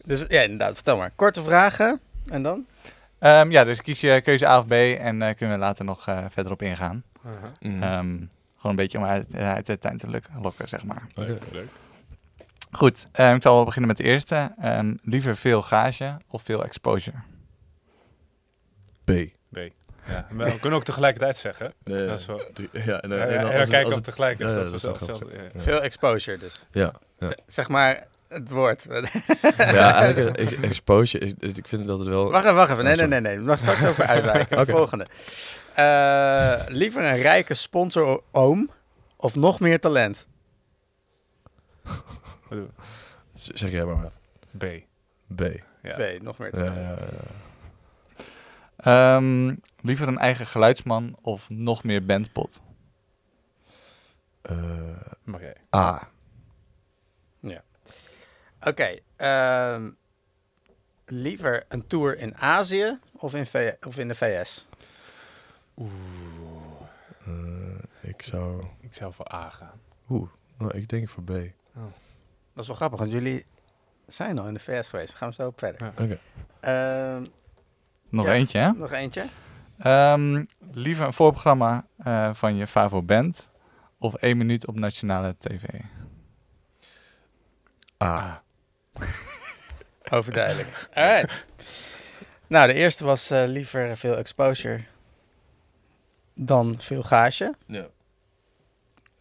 Dus 0.05 0.25
ja, 0.29 0.41
inderdaad, 0.41 0.75
vertel 0.75 0.97
maar. 0.97 1.13
Korte 1.17 1.43
vragen. 1.43 2.01
En 2.27 2.43
dan? 2.43 2.67
Ehm, 3.19 3.50
ja, 3.50 3.65
dus 3.65 3.82
kies 3.82 4.00
je 4.00 4.20
keuze 4.20 4.47
A 4.49 4.59
of 4.59 4.67
B 4.67 4.73
en 4.73 5.23
eh, 5.23 5.35
kunnen 5.37 5.56
we 5.59 5.65
later 5.65 5.85
nog 5.85 6.06
eh, 6.06 6.25
verder 6.31 6.53
op 6.53 6.62
ingaan. 6.62 7.03
Mhm. 7.23 7.82
Ehm, 7.82 8.06
gewoon 8.56 8.70
een 8.70 8.76
beetje 8.76 8.99
om 8.99 9.05
uit, 9.05 9.35
eh, 9.35 9.53
uit 9.55 9.67
de 9.67 9.79
tuin 9.79 9.99
te 9.99 10.20
lokken, 10.41 10.69
zeg 10.69 10.85
maar. 10.85 11.03
Oké. 11.11 11.20
Leuk, 11.26 11.43
leuk. 11.53 11.69
Goed, 12.70 13.06
ehm, 13.12 13.35
ik 13.35 13.43
zal 13.43 13.55
wel 13.55 13.65
beginnen 13.65 13.88
met 13.88 13.97
de 13.97 14.03
eerste. 14.05 14.55
Ehm, 14.61 14.94
liever 15.03 15.37
veel 15.37 15.62
gage 15.62 16.17
of 16.29 16.43
veel 16.43 16.65
exposure? 16.65 17.17
B. 19.05 19.11
B. 19.53 19.56
Ja, 20.09 20.26
we 20.31 20.59
kunnen 20.61 20.79
ook 20.79 20.85
tegelijkertijd 20.85 21.37
zeggen. 21.37 21.73
Nee, 21.85 22.06
Dat 22.06 22.19
is 22.19 22.26
wel- 22.26 22.43
ja, 22.73 23.00
en, 23.00 23.11
Ja, 23.11 23.17
en 23.26 23.32
ja, 23.32 23.43
als 23.43 23.50
ja, 23.53 23.59
het- 23.59 23.69
kijken 23.69 23.85
als 23.87 23.94
het 23.94 24.05
tegelijk 24.05 24.38
is. 24.38 24.47
ja, 24.47 24.53
ja, 24.53 24.62
dat 24.62 24.73
is 24.73 24.81
dat. 24.81 25.23
Veel 25.56 25.82
exposure 25.82 26.38
dus. 26.38 26.67
Ja, 26.70 26.93
Zeg 27.47 27.69
maar 27.69 28.06
het 28.29 28.49
woord. 28.51 28.87
ja 29.57 29.95
eigenlijk 29.95 30.37
ex- 30.39 30.57
exposure, 30.61 31.27
ik, 31.27 31.57
ik 31.57 31.69
vind 31.69 31.87
dat 31.87 31.99
het 31.99 32.09
wel... 32.09 32.31
Wacht 32.31 32.45
even, 32.45 32.57
wacht 32.57 32.71
even. 32.73 32.85
Nee, 32.85 32.97
nee, 32.97 33.07
nee. 33.07 33.21
nee. 33.21 33.39
Nog 33.39 33.59
straks 33.59 33.85
over 33.85 34.05
uitwijken. 34.15 34.59
Oké. 34.59 34.73
Volgende. 34.73 35.06
Eh, 35.75 36.63
liever 36.69 37.05
een 37.05 37.17
rijke 37.23 37.55
sponsor-oom 37.55 38.70
of 39.17 39.35
nog 39.35 39.61
meer 39.61 39.81
talent? 39.81 40.27
We? 42.49 42.67
Zeg 43.35 43.70
jij 43.70 43.85
maar 43.85 44.03
wat. 44.03 44.19
B. 44.58 44.65
B. 45.37 45.43
Ja. 45.82 45.97
Nee, 45.97 46.23
nog 46.23 46.39
meer 46.39 46.56
Ja, 46.58 46.65
talent. 46.65 47.01
ja, 47.01 47.06
ja. 47.06 47.17
Ehm, 49.17 49.55
liever 49.81 50.08
een 50.08 50.19
eigen 50.19 50.47
geluidsman 50.47 51.17
of 51.23 51.51
nog 51.51 51.85
meer 51.85 52.05
bandpot? 52.05 52.61
Eh, 54.43 54.56
Mag? 55.25 55.41
A. 55.77 56.08
Oké. 58.62 58.96
ehm, 59.17 59.91
liever 61.06 61.65
een 61.69 61.86
tour 61.86 62.19
in 62.19 62.36
Azië 62.36 62.98
of 63.12 63.34
in, 63.34 63.46
V- 63.46 63.72
of 63.86 63.98
in 63.98 64.08
de 64.08 64.15
VS? 64.15 64.67
Oeh. 65.77 65.91
Eh, 67.27 68.10
ik 68.10 68.22
zou... 68.22 68.65
Ik 68.81 68.94
zou 68.94 69.12
voor 69.12 69.32
A 69.34 69.50
gaan. 69.50 69.81
Oeh, 70.08 70.31
nou, 70.58 70.77
ik 70.79 70.88
denk 70.88 71.08
voor 71.08 71.22
B. 71.22 71.31
Oké. 71.31 71.53
Dat 72.55 72.62
is 72.62 72.67
wel 72.67 72.77
grappig, 72.77 72.98
want 72.98 73.12
jullie 73.12 73.46
zijn 74.06 74.38
al 74.38 74.46
in 74.46 74.55
de 74.55 74.60
VS 74.60 74.88
geweest. 74.88 75.15
Gaan 75.15 75.29
we 75.29 75.34
zo 75.34 75.46
op 75.46 75.58
verder. 75.58 75.93
Ja. 75.96 76.17
Ehm, 76.60 77.27
Nog 78.08 78.24
Ja. 78.27 78.32
eentje, 78.32 78.58
hè? 78.58 78.72
nog 78.72 78.93
eentje? 78.93 79.24
Ehm, 79.79 80.44
liever 80.70 81.06
een 81.06 81.12
voorprogramma 81.12 81.86
eh, 81.96 82.34
van 82.34 82.56
je 82.56 82.67
favo 82.67 83.03
band 83.03 83.50
of 83.98 84.15
één 84.15 84.36
minuut 84.36 84.67
op 84.67 84.74
nationale 84.74 85.34
tv? 85.38 85.65
A. 88.03 88.43
Overduidelijk. 90.10 90.88
Alright. 90.94 91.44
Nou, 92.46 92.67
de 92.67 92.74
eerste 92.74 93.05
was 93.05 93.31
eh, 93.31 93.44
liever 93.46 93.96
veel 93.96 94.17
exposure 94.17 94.84
dan 96.34 96.74
veel 96.78 97.02
gage. 97.02 97.55
Ja. 97.67 97.86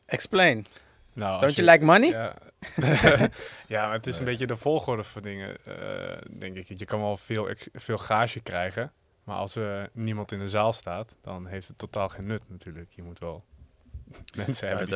Explain. 0.06 0.66
Nou, 1.14 1.40
Don't 1.40 1.56
you 1.56 1.70
like 1.72 1.86
money? 1.86 2.10
Ja. 2.10 2.36
ja, 3.68 3.86
maar 3.86 3.94
het 3.94 4.08
is 4.08 4.20
een 4.20 4.26
beetje 4.26 4.48
de 4.48 4.58
volgorde 4.58 5.04
van 5.04 5.22
dingen, 5.22 5.58
eh, 5.66 6.18
denk 6.40 6.56
ik. 6.56 6.68
Je 6.68 6.86
kan 6.86 7.00
wel 7.00 7.18
veel, 7.18 7.50
veel 7.74 7.98
gage 7.98 8.40
krijgen, 8.40 8.92
maar 9.24 9.38
als 9.38 9.56
er 9.56 9.90
niemand 9.94 10.32
in 10.32 10.40
de 10.40 10.50
zaal 10.50 10.74
staat, 10.74 11.16
dan 11.22 11.46
heeft 11.46 11.68
het 11.68 11.78
totaal 11.78 12.10
geen 12.10 12.26
nut 12.26 12.42
natuurlijk. 12.48 12.92
Je 12.92 13.04
moet 13.04 13.20
wel 13.20 13.44
mensen 14.36 14.68
hebben 14.68 14.88
die 14.88 14.96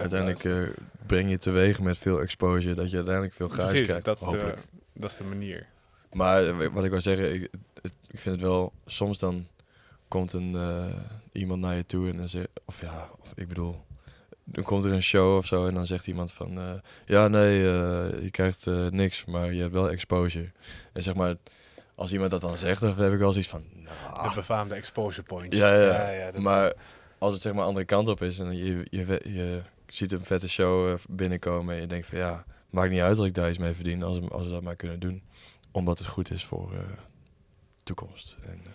Uiteindelijk, 0.00 0.44
muziek 0.44 0.68
eh, 0.76 0.84
breng 1.06 1.30
je 1.30 1.38
teweeg 1.38 1.80
met 1.80 1.98
veel 1.98 2.20
exposure 2.20 2.74
dat 2.74 2.90
je 2.90 2.96
uiteindelijk 2.96 3.34
veel 3.34 3.48
Precies, 3.48 3.82
krijgt. 3.82 4.04
dat 4.04 4.20
is, 4.20 4.26
de, 4.26 4.54
dat 4.92 5.10
is 5.10 5.16
de 5.16 5.24
manier. 5.24 5.66
Maar 6.12 6.46
eh, 6.46 6.66
wat 6.72 6.84
ik 6.84 6.90
wil 6.90 7.00
zeggen, 7.00 7.34
ik, 7.34 7.42
ik 8.10 8.20
vind 8.20 8.34
het 8.34 8.40
wel, 8.44 8.72
soms 8.86 9.18
dan 9.18 9.46
komt 10.08 10.32
een, 10.32 10.54
eh, 10.56 10.86
iemand 11.32 11.60
naar 11.60 11.74
je 11.74 11.86
toe 11.86 12.10
en 12.10 12.16
dan 12.16 12.28
zegt, 12.28 12.48
of 12.64 12.80
ja, 12.80 13.08
of, 13.20 13.32
ik 13.34 13.48
bedoel, 13.48 13.84
dan 14.44 14.64
komt 14.64 14.84
er 14.84 14.92
een 14.92 15.02
show 15.02 15.36
of 15.36 15.46
zo 15.46 15.66
en 15.66 15.74
dan 15.74 15.86
zegt 15.86 16.06
iemand 16.06 16.32
van, 16.32 16.80
ja 17.06 17.28
nee, 17.28 17.58
je 18.22 18.28
krijgt 18.30 18.66
niks, 18.90 19.24
maar 19.24 19.52
je 19.52 19.60
hebt 19.60 19.72
wel 19.72 19.90
exposure. 19.90 20.50
En 20.92 21.02
zeg 21.02 21.14
maar, 21.14 21.36
als 21.94 22.12
iemand 22.12 22.30
dat 22.30 22.40
dan 22.40 22.56
zegt, 22.56 22.80
dan 22.80 22.96
heb 22.98 23.12
ik 23.12 23.18
wel 23.18 23.32
zoiets 23.32 23.50
van, 23.50 23.64
nou, 23.74 24.28
De 24.28 24.34
befaamde 24.34 24.74
exposure 24.74 25.22
points. 25.26 25.56
ja, 25.56 26.08
ja, 26.10 26.30
dat- 26.30 26.40
maar 26.42 26.72
als 27.22 27.32
het 27.32 27.42
zeg 27.42 27.52
maar 27.52 27.64
andere 27.64 27.86
kant 27.86 28.08
op 28.08 28.22
is 28.22 28.38
en 28.38 28.56
je, 28.56 28.86
je, 28.90 29.20
je 29.24 29.62
ziet 29.86 30.12
een 30.12 30.24
vette 30.24 30.48
show 30.48 30.90
eh, 30.90 30.98
binnenkomen 31.08 31.74
en 31.74 31.80
je 31.80 31.86
denkt 31.86 32.06
van 32.06 32.18
ja, 32.18 32.44
maakt 32.70 32.90
niet 32.90 33.00
uit 33.00 33.16
dat 33.16 33.26
ik 33.26 33.34
daar 33.34 33.48
iets 33.48 33.58
mee 33.58 33.72
verdien 33.72 34.02
als, 34.02 34.30
als 34.30 34.44
we 34.44 34.50
dat 34.50 34.62
maar 34.62 34.76
kunnen 34.76 35.00
doen. 35.00 35.22
Omdat 35.70 35.98
het 35.98 36.06
goed 36.06 36.30
is 36.30 36.44
voor 36.44 36.72
eh, 36.72 36.78
toekomst. 37.82 38.36
En, 38.46 38.60
eh, 38.64 38.70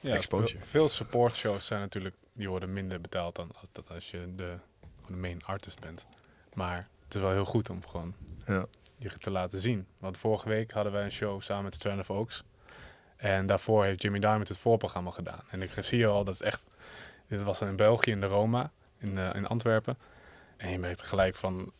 Ja, 0.00 0.14
exposure. 0.14 0.58
Veel, 0.58 0.66
veel 0.66 0.88
support 0.88 1.36
shows 1.36 1.66
zijn 1.66 1.80
natuurlijk, 1.80 2.14
die 2.32 2.48
worden 2.48 2.72
minder 2.72 3.00
betaald 3.00 3.36
dan 3.36 3.50
als, 3.60 3.68
dat 3.72 3.90
als 3.90 4.10
je 4.10 4.32
de, 4.36 4.56
de 5.06 5.12
main 5.12 5.44
artist 5.44 5.80
bent. 5.80 6.06
Maar 6.54 6.88
het 7.04 7.14
is 7.14 7.20
wel 7.20 7.32
heel 7.32 7.44
goed 7.44 7.70
om 7.70 7.86
gewoon 7.86 8.14
ja. 8.46 8.66
je 8.96 9.18
te 9.18 9.30
laten 9.30 9.60
zien. 9.60 9.86
Want 9.98 10.18
vorige 10.18 10.48
week 10.48 10.70
hadden 10.70 10.92
wij 10.92 11.04
een 11.04 11.12
show 11.12 11.42
samen 11.42 11.64
met 11.64 11.74
Strand 11.74 12.00
of 12.00 12.10
Oaks. 12.10 12.44
En 13.16 13.46
daarvoor 13.46 13.84
heeft 13.84 14.02
Jimmy 14.02 14.18
Diamond 14.18 14.48
het 14.48 14.58
voorprogramma 14.58 15.10
gedaan. 15.10 15.40
En 15.50 15.62
ik 15.62 15.70
zie 15.80 16.06
al 16.06 16.24
dat 16.24 16.38
het 16.38 16.46
echt... 16.46 16.66
Dit 17.28 17.42
was 17.42 17.58
dan 17.58 17.68
in 17.68 17.76
België, 17.76 18.10
in 18.10 18.20
de 18.20 18.26
Roma, 18.26 18.70
in, 18.98 19.18
eh, 19.18 19.34
in 19.34 19.46
Antwerpen. 19.46 19.98
En 20.56 20.70
je 20.70 20.78
merkt 20.78 21.02
gelijk 21.02 21.36
van... 21.36 21.72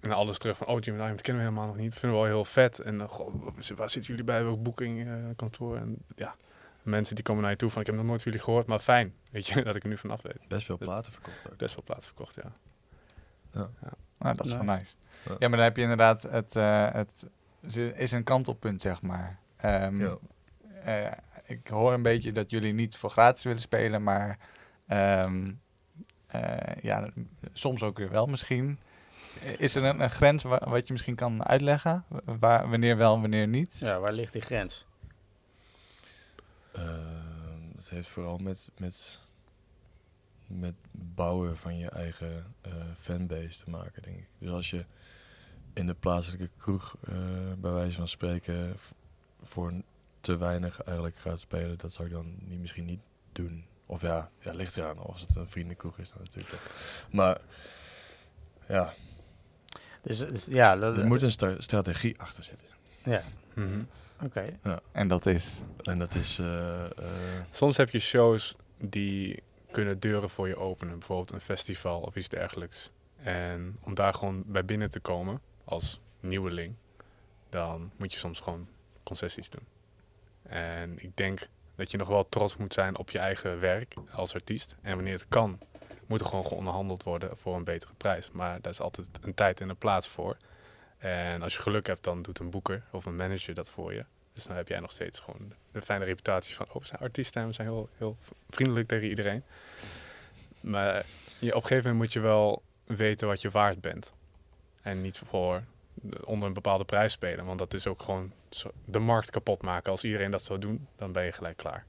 En 0.00 0.12
alles 0.12 0.38
terug 0.38 0.56
van, 0.56 0.66
oh, 0.66 0.80
Jimmy 0.80 0.98
Diamond 1.00 1.20
kennen 1.22 1.42
we 1.44 1.48
helemaal 1.50 1.72
nog 1.72 1.82
niet. 1.82 1.92
Vinden 1.94 2.10
we 2.18 2.24
wel 2.24 2.34
heel 2.34 2.44
vet. 2.44 2.78
En 2.78 3.00
eh, 3.00 3.08
goh, 3.08 3.34
waar 3.76 3.90
zitten 3.90 4.10
jullie 4.10 4.24
bij? 4.24 4.44
Welk 4.44 4.62
boeking, 4.62 5.06
eh, 5.06 5.14
kantoor? 5.36 5.76
En 5.76 5.96
ja, 6.16 6.34
mensen 6.82 7.14
die 7.14 7.24
komen 7.24 7.42
naar 7.42 7.50
je 7.50 7.56
toe 7.56 7.70
van, 7.70 7.80
ik 7.80 7.86
heb 7.86 7.96
nog 7.96 8.04
nooit 8.04 8.22
van 8.22 8.30
jullie 8.30 8.46
gehoord, 8.46 8.66
maar 8.66 8.78
fijn. 8.78 9.14
Weet 9.30 9.46
je, 9.46 9.62
dat 9.62 9.74
ik 9.76 9.82
er 9.82 9.88
nu 9.88 9.98
vanaf 9.98 10.22
weet. 10.22 10.48
Best 10.48 10.64
veel 10.66 10.78
platen 10.78 11.12
verkocht 11.12 11.50
ook. 11.50 11.56
Best 11.56 11.74
wel 11.74 11.84
plaats 11.84 12.06
verkocht, 12.06 12.34
ja. 12.42 12.52
Nou, 14.18 14.36
dat 14.36 14.46
is 14.46 14.52
wel 14.52 14.62
Nice. 14.62 14.78
nice. 14.78 14.94
Ja. 15.24 15.36
Ja, 15.38 15.48
maar 15.48 15.56
dan 15.58 15.66
heb 15.66 15.76
je 15.76 15.82
inderdaad 15.82 16.22
het, 16.22 16.56
eh, 16.56 16.92
het 16.92 17.26
is 17.94 18.12
een 18.12 18.24
kantelpunt, 18.24 18.82
zeg 18.82 19.02
maar. 19.02 19.38
Ehm, 19.56 19.98
Ja. 20.00 20.16
eh, 20.84 21.12
ik 21.44 21.68
hoor 21.68 21.92
een 21.92 22.02
beetje 22.02 22.32
dat 22.32 22.50
jullie 22.50 22.72
niet 22.72 22.96
voor 22.96 23.10
gratis 23.10 23.42
willen 23.44 23.60
spelen, 23.60 24.02
maar 24.02 24.38
ehm, 24.90 25.52
eh, 26.26 26.82
ja, 26.82 27.06
soms 27.52 27.82
ook 27.82 27.98
weer 27.98 28.10
wel 28.10 28.26
misschien. 28.26 28.78
Is 29.58 29.74
er 29.74 29.84
een, 29.84 30.00
een 30.00 30.10
grens 30.10 30.42
wa- 30.42 30.68
wat 30.68 30.86
je 30.86 30.92
misschien 30.92 31.14
kan 31.14 31.44
uitleggen? 31.46 32.04
Wa- 32.08 32.36
Waar, 32.38 32.70
wanneer 32.70 32.96
wel 32.96 33.14
en 33.14 33.20
wanneer 33.20 33.48
niet? 33.48 33.70
Ja, 33.78 33.98
waar 33.98 34.12
ligt 34.12 34.32
die 34.32 34.42
grens? 34.42 34.86
Ehm, 36.72 37.76
het 37.76 37.90
heeft 37.90 38.08
vooral 38.08 38.38
met, 38.38 38.70
met, 38.78 39.18
met 40.46 40.74
bouwen 40.90 41.56
van 41.56 41.78
je 41.78 41.88
eigen 41.90 42.54
eh, 42.60 42.72
fanbase 42.96 43.64
te 43.64 43.70
maken, 43.70 44.02
denk 44.02 44.16
ik. 44.16 44.26
Dus 44.38 44.50
als 44.50 44.70
je 44.70 44.84
in 45.72 45.86
de 45.86 45.94
plaatselijke 45.94 46.50
kroeg, 46.56 46.96
eh, 47.08 47.14
bij 47.58 47.70
wijze 47.72 47.96
van 47.96 48.08
spreken, 48.08 48.76
voor 49.42 49.72
te 50.20 50.36
weinig 50.36 50.82
eigenlijk 50.82 51.16
gaat 51.16 51.40
spelen, 51.40 51.78
dat 51.78 51.92
zou 51.92 52.08
ik 52.08 52.14
dan 52.14 52.34
niet, 52.38 52.60
misschien 52.60 52.84
niet 52.84 53.00
doen. 53.32 53.64
Of 53.90 54.00
ja, 54.02 54.30
ja, 54.38 54.52
ligt 54.52 54.76
eraan. 54.76 54.98
Als 54.98 55.20
het 55.20 55.36
een 55.36 55.48
vriendenkroeg 55.48 55.98
is, 55.98 56.08
dan 56.10 56.18
natuurlijk 56.24 56.54
ook. 56.54 56.60
Maar 57.12 57.38
ja, 58.68 58.94
Dus, 60.02 60.18
dus 60.18 60.44
ja, 60.44 60.76
dat, 60.76 60.98
er 60.98 61.06
moet 61.06 61.22
een 61.22 61.56
strategie 61.62 62.20
achter 62.20 62.44
zitten. 62.44 62.66
Ja, 63.04 63.22
Mhm. 63.54 63.82
oké. 64.22 64.58
En 64.92 65.08
dat 65.08 65.26
is. 65.26 65.60
En 65.82 65.98
dat 65.98 66.14
is... 66.14 66.38
eh, 66.38 66.84
eh, 66.84 66.90
Soms 67.50 67.76
heb 67.76 67.90
je 67.90 67.98
shows 67.98 68.56
die 68.78 69.42
kunnen 69.70 70.00
deuren 70.00 70.30
voor 70.30 70.48
je 70.48 70.56
openen. 70.56 70.98
Bijvoorbeeld 70.98 71.32
een 71.32 71.40
festival 71.40 72.00
of 72.00 72.16
iets 72.16 72.28
dergelijks. 72.28 72.90
En 73.16 73.76
om 73.80 73.94
daar 73.94 74.14
gewoon 74.14 74.42
bij 74.46 74.64
binnen 74.64 74.90
te 74.90 75.00
komen 75.00 75.40
als 75.64 76.00
nieuweling, 76.20 76.74
dan 77.48 77.90
moet 77.96 78.12
je 78.12 78.18
soms 78.18 78.40
gewoon 78.40 78.68
concessies 79.02 79.50
doen. 79.50 79.66
En 80.42 80.98
ik 80.98 81.16
denk 81.16 81.48
dat 81.80 81.90
je 81.90 81.96
nog 81.96 82.08
wel 82.08 82.28
trots 82.28 82.56
moet 82.56 82.72
zijn 82.72 82.98
op 82.98 83.10
je 83.10 83.18
eigen 83.18 83.60
werk 83.60 83.94
als 84.12 84.34
artiest. 84.34 84.76
En 84.82 84.94
wanneer 84.94 85.12
het 85.12 85.26
kan, 85.28 85.58
moet 86.06 86.20
er 86.20 86.26
gewoon 86.26 86.44
onderhandeld 86.44 87.02
worden 87.02 87.36
voor 87.36 87.56
een 87.56 87.64
betere 87.64 87.92
prijs. 87.96 88.30
Maar 88.30 88.60
daar 88.60 88.72
is 88.72 88.80
altijd 88.80 89.08
een 89.22 89.34
tijd 89.34 89.60
en 89.60 89.68
een 89.68 89.76
plaats 89.76 90.08
voor. 90.08 90.36
En 90.98 91.42
als 91.42 91.54
je 91.54 91.60
geluk 91.60 91.86
hebt, 91.86 92.04
dan 92.04 92.22
doet 92.22 92.38
een 92.38 92.50
boeker 92.50 92.82
of 92.90 93.04
een 93.06 93.16
manager 93.16 93.54
dat 93.54 93.70
voor 93.70 93.94
je. 93.94 94.04
Dus 94.32 94.44
dan 94.44 94.56
heb 94.56 94.68
jij 94.68 94.80
nog 94.80 94.92
steeds 94.92 95.18
gewoon 95.18 95.52
de 95.72 95.82
fijne 95.82 96.04
reputatie 96.04 96.54
van... 96.54 96.66
oh, 96.68 96.80
we 96.80 96.86
zijn 96.86 97.00
artiesten 97.00 97.42
en 97.42 97.48
we 97.48 97.54
zijn 97.54 97.68
heel, 97.68 97.88
heel 97.96 98.16
vriendelijk 98.50 98.86
tegen 98.86 99.08
iedereen. 99.08 99.42
Maar 100.60 101.04
je, 101.38 101.48
op 101.54 101.62
een 101.62 101.68
gegeven 101.68 101.76
moment 101.76 101.96
moet 101.96 102.12
je 102.12 102.20
wel 102.20 102.62
weten 102.84 103.28
wat 103.28 103.40
je 103.40 103.50
waard 103.50 103.80
bent. 103.80 104.12
En 104.82 105.00
niet 105.00 105.22
voor 105.28 105.62
onder 106.24 106.48
een 106.48 106.54
bepaalde 106.54 106.84
prijs 106.84 107.12
spelen. 107.12 107.44
Want 107.44 107.58
dat 107.58 107.74
is 107.74 107.86
ook 107.86 108.02
gewoon 108.02 108.32
de 108.84 108.98
markt 108.98 109.30
kapot 109.30 109.62
maken. 109.62 109.90
Als 109.90 110.04
iedereen 110.04 110.30
dat 110.30 110.42
zou 110.44 110.58
doen, 110.58 110.86
dan 110.96 111.12
ben 111.12 111.24
je 111.24 111.32
gelijk 111.32 111.56
klaar. 111.56 111.84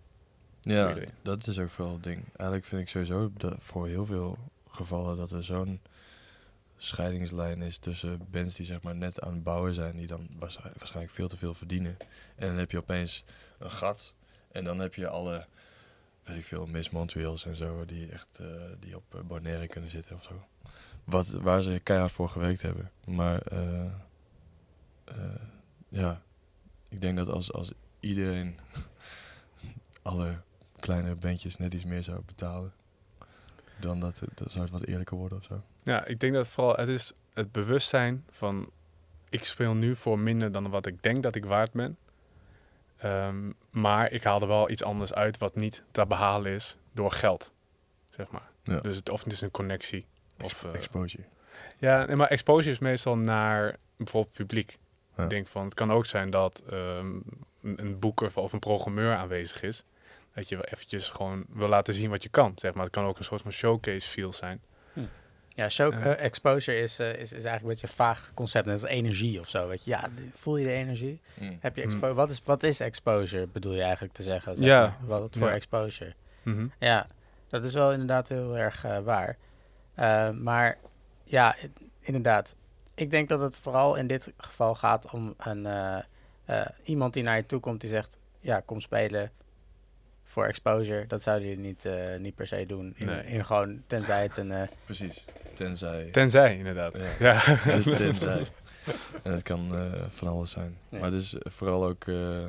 Ja, 0.62 0.96
dat 1.22 1.48
is 1.48 1.60
ook 1.60 1.70
vooral 1.70 1.94
het 1.94 2.04
ding. 2.04 2.24
Eigenlijk 2.36 2.66
vind 2.66 2.82
ik 2.82 2.90
sowieso 2.90 3.32
dat 3.38 3.56
voor 3.60 3.88
heel 3.88 4.06
veel 4.06 4.38
gevallen 4.70 5.18
dat 5.18 5.32
er 5.32 5.44
zo'n 5.44 5.80
scheidingslijn 6.78 7.62
is 7.62 7.78
tussen 7.78 8.28
bands 8.32 8.56
die 8.56 8.66
zeg 8.66 8.82
maar 8.82 8.96
net 8.96 9.22
aan 9.22 9.34
het 9.34 9.44
bouwen 9.44 9.74
zijn, 9.74 9.96
die 9.98 10.08
dan 10.08 10.28
waarsch- 10.40 10.62
waarschijnlijk 10.78 11.14
veel 11.14 11.28
te 11.28 11.38
veel 11.38 11.54
verdienen. 11.54 11.98
En 12.36 12.48
dan 12.48 12.58
heb 12.58 12.72
je 12.72 12.78
opeens 12.78 13.24
een 13.60 13.72
gat. 13.72 14.14
En 14.52 14.64
dan 14.64 14.80
heb 14.80 14.94
je 14.96 15.08
alle, 15.08 15.46
weet 16.24 16.38
ik 16.38 16.46
veel, 16.46 16.66
Miss 16.68 16.90
Montreals 16.90 17.46
en 17.46 17.56
zo, 17.56 17.86
die 17.86 18.12
echt 18.12 18.40
eh, 18.40 18.48
die 18.80 18.96
op 18.96 19.16
eh, 19.16 19.22
Bonaire 19.22 19.68
kunnen 19.68 19.90
zitten 19.90 20.16
of 20.16 20.24
zo. 20.24 20.44
Wat, 21.04 21.28
waar 21.30 21.62
ze 21.62 21.80
keihard 21.84 22.12
voor 22.12 22.30
gewerkt 22.30 22.62
hebben. 22.62 22.92
Maar 23.06 23.42
eh, 23.42 23.86
ja, 25.90 26.22
ik 26.92 27.02
denk 27.02 27.18
dat 27.18 27.30
als, 27.30 27.54
als 27.54 27.72
iedereen 28.00 28.60
alle 30.02 30.38
kleine 30.80 31.16
bandjes 31.16 31.58
net 31.58 31.74
iets 31.74 31.84
meer 31.86 32.04
zou 32.04 32.22
betalen, 32.26 32.74
dan 33.80 34.00
dat, 34.00 34.22
dan 34.36 34.50
zou 34.50 34.64
het 34.64 34.72
wat 34.74 34.86
eerlijker 34.86 35.18
worden 35.18 35.38
of 35.38 35.44
zo. 35.44 35.62
Ja, 35.84 36.06
ik 36.06 36.20
denk 36.20 36.34
dat 36.34 36.48
vooral 36.48 36.76
het 36.76 36.90
is 36.90 37.14
het 37.34 37.52
bewustzijn 37.52 38.26
van... 38.30 38.70
ik 39.30 39.44
speel 39.44 39.74
nu 39.74 39.96
voor 39.96 40.20
minder 40.20 40.52
dan 40.52 40.70
wat 40.70 40.86
ik 40.86 41.04
denk 41.04 41.24
dat 41.24 41.36
ik 41.36 41.46
waard 41.46 41.72
ben. 41.72 41.98
Ehm, 42.98 43.52
maar 43.70 44.12
ik 44.12 44.24
haal 44.24 44.42
er 44.42 44.48
wel 44.48 44.70
iets 44.70 44.84
anders 44.84 45.14
uit 45.14 45.38
wat 45.38 45.56
niet 45.56 45.84
te 45.92 46.06
behalen 46.06 46.52
is 46.52 46.78
door 46.92 47.12
geld, 47.12 47.52
zeg 48.10 48.32
maar. 48.32 48.50
Ja. 48.64 48.80
Dus 48.80 48.96
het, 48.96 49.10
of 49.10 49.24
het 49.24 49.34
is 49.34 49.42
een 49.42 49.52
connectie. 49.52 50.06
Of, 50.44 50.64
eh, 50.64 50.74
Exposure. 50.74 51.24
Ja, 51.78 52.06
nee, 52.06 52.16
maar 52.16 52.28
exposure 52.28 52.72
is 52.72 52.80
meestal 52.80 53.18
naar 53.18 53.78
bijvoorbeeld 53.98 54.34
publiek. 54.34 54.80
Ja. 55.18 55.24
Ik 55.24 55.30
denk 55.30 55.48
van, 55.48 55.64
het 55.66 55.74
kan 55.74 55.92
ook 55.92 56.06
zijn 56.06 56.30
dat 56.30 56.62
ehm, 56.70 57.06
een, 57.62 57.80
een 57.82 58.00
boeker 58.00 58.32
of 58.36 58.54
een 58.54 58.60
programmeur 58.60 59.16
aanwezig 59.16 59.62
is. 59.62 59.84
Dat 60.34 60.50
je 60.50 60.56
wel 60.56 60.66
eventjes 60.66 61.10
gewoon 61.10 61.46
wil 61.50 61.68
laten 61.68 61.94
zien 61.94 62.10
wat 62.10 62.24
je 62.24 62.30
kan, 62.30 62.52
zeg 62.56 62.74
maar. 62.74 62.84
Het 62.84 62.94
kan 62.94 63.06
ook 63.06 63.18
een 63.18 63.24
soort 63.24 63.42
van 63.42 63.52
showcase 63.52 64.10
feel 64.10 64.34
zijn. 64.34 64.62
Ja, 65.56 65.70
show, 65.70 65.94
Ja. 65.94 66.00
eh, 66.00 66.26
exposure 66.26 66.78
is, 66.78 67.00
eh, 67.00 67.10
is, 67.10 67.16
is 67.20 67.32
eigenlijk 67.32 67.62
een 67.62 67.68
beetje 67.68 67.88
een 67.88 67.94
vaag 67.94 68.32
concept. 68.34 68.66
Net 68.66 68.82
als 68.82 68.92
energie 68.92 69.40
of 69.40 69.48
zo. 69.48 69.68
Weet 69.68 69.84
je. 69.86 69.90
Ja, 69.92 70.10
voel 70.36 70.58
je 70.58 70.66
de 70.66 70.72
energie? 70.72 71.20
Heb 71.60 71.76
je 71.76 71.82
Hmm. 71.82 71.92
expo 71.92 72.14
wat, 72.14 72.30
is, 72.30 72.42
wat 72.44 72.64
is 72.64 72.80
exposure, 72.80 73.48
bedoel 73.48 73.74
je 73.74 73.82
eigenlijk 73.82 74.14
te 74.14 74.24
zeggen? 74.24 74.56
zeg 74.56 74.66
Ja. 74.66 74.80
maar? 74.80 75.20
Wat 75.20 75.36
voor 75.38 75.48
Ja. 75.48 75.54
exposure? 75.54 76.14
Mhm. 76.44 76.68
Ja, 76.80 77.08
dat 77.50 77.64
is 77.64 77.74
wel 77.74 77.92
inderdaad 77.92 78.28
heel 78.28 78.58
erg 78.58 78.84
eh, 78.84 79.00
waar. 79.00 79.38
Eh, 79.94 80.30
maar 80.30 80.78
ja, 81.24 81.56
inderdaad. 82.00 82.56
Ik 83.02 83.12
denk 83.12 83.30
dat 83.30 83.40
het 83.40 83.58
vooral 83.58 83.96
in 83.96 84.08
dit 84.08 84.32
geval 84.38 84.76
gaat 84.76 85.12
om 85.12 85.34
een, 85.38 85.66
eh, 85.66 85.98
eh, 86.46 86.66
iemand 86.84 87.14
die 87.14 87.24
naar 87.24 87.36
je 87.36 87.46
toe 87.46 87.60
komt 87.60 87.82
die 87.82 87.90
zegt... 87.90 88.18
Ja, 88.40 88.60
kom 88.60 88.82
spelen 88.82 89.32
voor 90.24 90.46
exposure. 90.46 91.08
Dat 91.08 91.22
zouden 91.22 91.48
jullie 91.48 91.64
niet, 91.64 91.86
eh, 91.86 92.20
niet 92.20 92.36
per 92.36 92.48
se 92.48 92.66
doen. 92.66 92.94
In, 92.96 93.06
Nee. 93.06 93.24
in 93.26 93.46
gewoon, 93.46 93.84
tenzij 93.88 94.24
het 94.24 94.38
een... 94.38 94.54
Precies. 94.86 95.26
Tenzij. 95.54 96.10
Tenzij, 96.12 96.58
inderdaad. 96.58 96.98
Ja. 96.98 97.42
Ja. 97.44 97.80
Tenzij. 97.96 98.48
En 99.24 99.32
het 99.32 99.44
kan 99.44 99.76
eh, 99.76 100.04
van 100.10 100.28
alles 100.28 100.52
zijn. 100.52 100.78
Ja. 100.90 101.00
Maar 101.00 101.12
het 101.12 101.22
is 101.22 101.36
vooral 101.40 101.86
ook... 101.86 102.08
eh, 102.08 102.46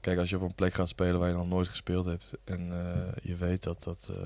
kijk, 0.00 0.18
als 0.18 0.30
je 0.30 0.36
op 0.36 0.42
een 0.42 0.54
plek 0.54 0.74
gaat 0.74 0.88
spelen 0.88 1.18
waar 1.18 1.28
je 1.28 1.34
nog 1.34 1.48
nooit 1.48 1.68
gespeeld 1.68 2.04
hebt... 2.04 2.32
en 2.44 2.72
eh, 2.72 3.12
je 3.22 3.36
weet 3.36 3.62
dat 3.62 3.82
dat 3.82 4.08
eh, 4.10 4.16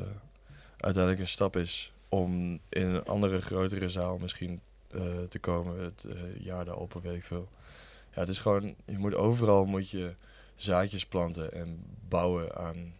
uiteindelijk 0.77 1.23
een 1.23 1.29
stap 1.29 1.57
is... 1.57 1.93
om 2.09 2.61
in 2.69 2.87
een 2.87 3.05
andere, 3.05 3.41
grotere 3.41 3.89
zaal 3.89 4.19
misschien 4.19 4.61
te 5.29 5.39
komen... 5.39 5.79
het 5.81 6.05
eh, 6.05 6.45
jaar 6.45 6.65
daarop 6.65 7.01
weet 7.03 7.17
ik 7.17 7.25
veel. 7.25 7.49
Ja, 8.15 8.21
het 8.21 8.29
is 8.29 8.39
gewoon... 8.39 8.75
Je 8.85 8.99
moet 8.99 9.15
overal 9.15 9.65
moet 9.65 9.91
je 9.91 10.15
zaadjes 10.57 11.07
planten 11.07 11.53
en 11.53 11.85
bouwen 12.09 12.55
aan 12.55 12.95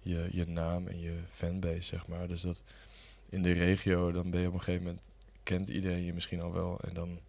je, 0.00 0.28
je 0.30 0.46
naam 0.46 0.86
en 0.86 1.00
je 1.00 1.14
fanbase, 1.30 1.82
zeg 1.82 2.06
maar. 2.06 2.28
Dus 2.28 2.40
dat 2.40 2.62
in 3.28 3.42
de 3.42 3.52
regio, 3.52 4.12
dan 4.12 4.30
ben 4.30 4.40
je 4.40 4.46
op 4.46 4.54
een 4.54 4.60
gegeven 4.60 4.84
moment 4.84 5.02
kent 5.42 5.68
iedereen 5.68 6.04
je 6.04 6.14
misschien 6.14 6.40
al 6.40 6.52
wel. 6.52 6.80
En 6.80 6.94
dan 6.94 7.20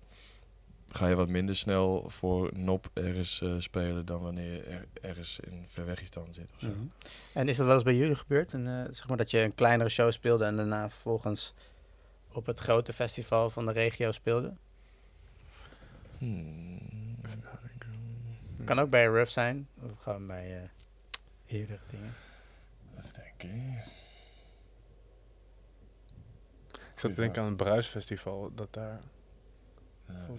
ga 0.95 1.07
je 1.07 1.15
wat 1.15 1.27
minder 1.27 1.55
snel 1.55 2.09
voor 2.09 2.49
nop 2.53 2.89
ergens 2.93 3.41
eh, 3.41 3.55
spelen 3.57 4.05
dan 4.05 4.21
wanneer 4.21 4.53
je 4.53 4.61
er, 4.61 4.85
ergens 5.01 5.39
in 5.39 5.63
Verwegistan 5.67 6.27
zit 6.33 6.51
of 6.53 6.59
zo. 6.59 6.67
Mhm. 6.67 6.85
En 7.33 7.47
is 7.47 7.57
dat 7.57 7.65
wel 7.65 7.75
eens 7.75 7.83
bij 7.83 7.95
jullie 7.95 8.15
gebeurd? 8.15 8.53
En, 8.53 8.67
eh, 8.67 8.93
zeg 8.93 9.07
maar 9.07 9.17
dat 9.17 9.31
je 9.31 9.39
een 9.39 9.55
kleinere 9.55 9.89
show 9.89 10.11
speelde 10.11 10.45
en 10.45 10.55
daarna 10.55 10.89
vervolgens 10.89 11.53
op 12.33 12.45
het 12.45 12.59
grote 12.59 12.93
festival 12.93 13.49
van 13.49 13.65
de 13.65 13.71
regio 13.71 14.11
speelde? 14.11 14.53
Hmm. 16.17 16.81
Kan 18.65 18.79
ook 18.79 18.89
bij 18.89 19.05
een 19.05 19.11
rough 19.13 19.31
zijn, 19.31 19.67
of 19.81 19.99
gewoon 19.99 20.27
bij 20.27 20.61
eh 20.61 20.69
eerdere 21.59 21.79
dingen. 21.89 22.13
Even 22.97 23.13
denken. 23.13 23.83
Ik 26.71 26.99
zat 26.99 27.13
te 27.13 27.21
denken 27.21 27.41
aan 27.41 27.47
een 27.47 27.55
bruisfestival, 27.55 28.51
dat 28.55 28.73
daar 28.73 28.99
Ja, 30.05 30.13
ik. 30.13 30.29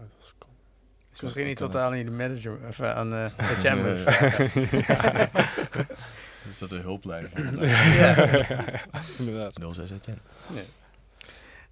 uit 0.00 0.10
was 0.18 0.28
gekomen. 0.28 0.56
Is 1.12 1.20
misschien 1.20 1.48
iets 1.48 1.60
wat 1.60 1.76
aan 1.76 1.92
de 1.92 2.10
manager, 2.10 2.58
of 2.68 2.78
eh, 2.78 2.94
aan 2.94 3.14
eh, 3.14 3.38
de 3.82 4.02
vragen. 4.06 4.50
Is 6.50 6.58
dat 6.58 6.70
een 6.70 6.80
hulplijn? 6.80 7.30
Ja. 7.60 8.16
Inderdaad. 9.18 9.52
0610. 9.52 10.18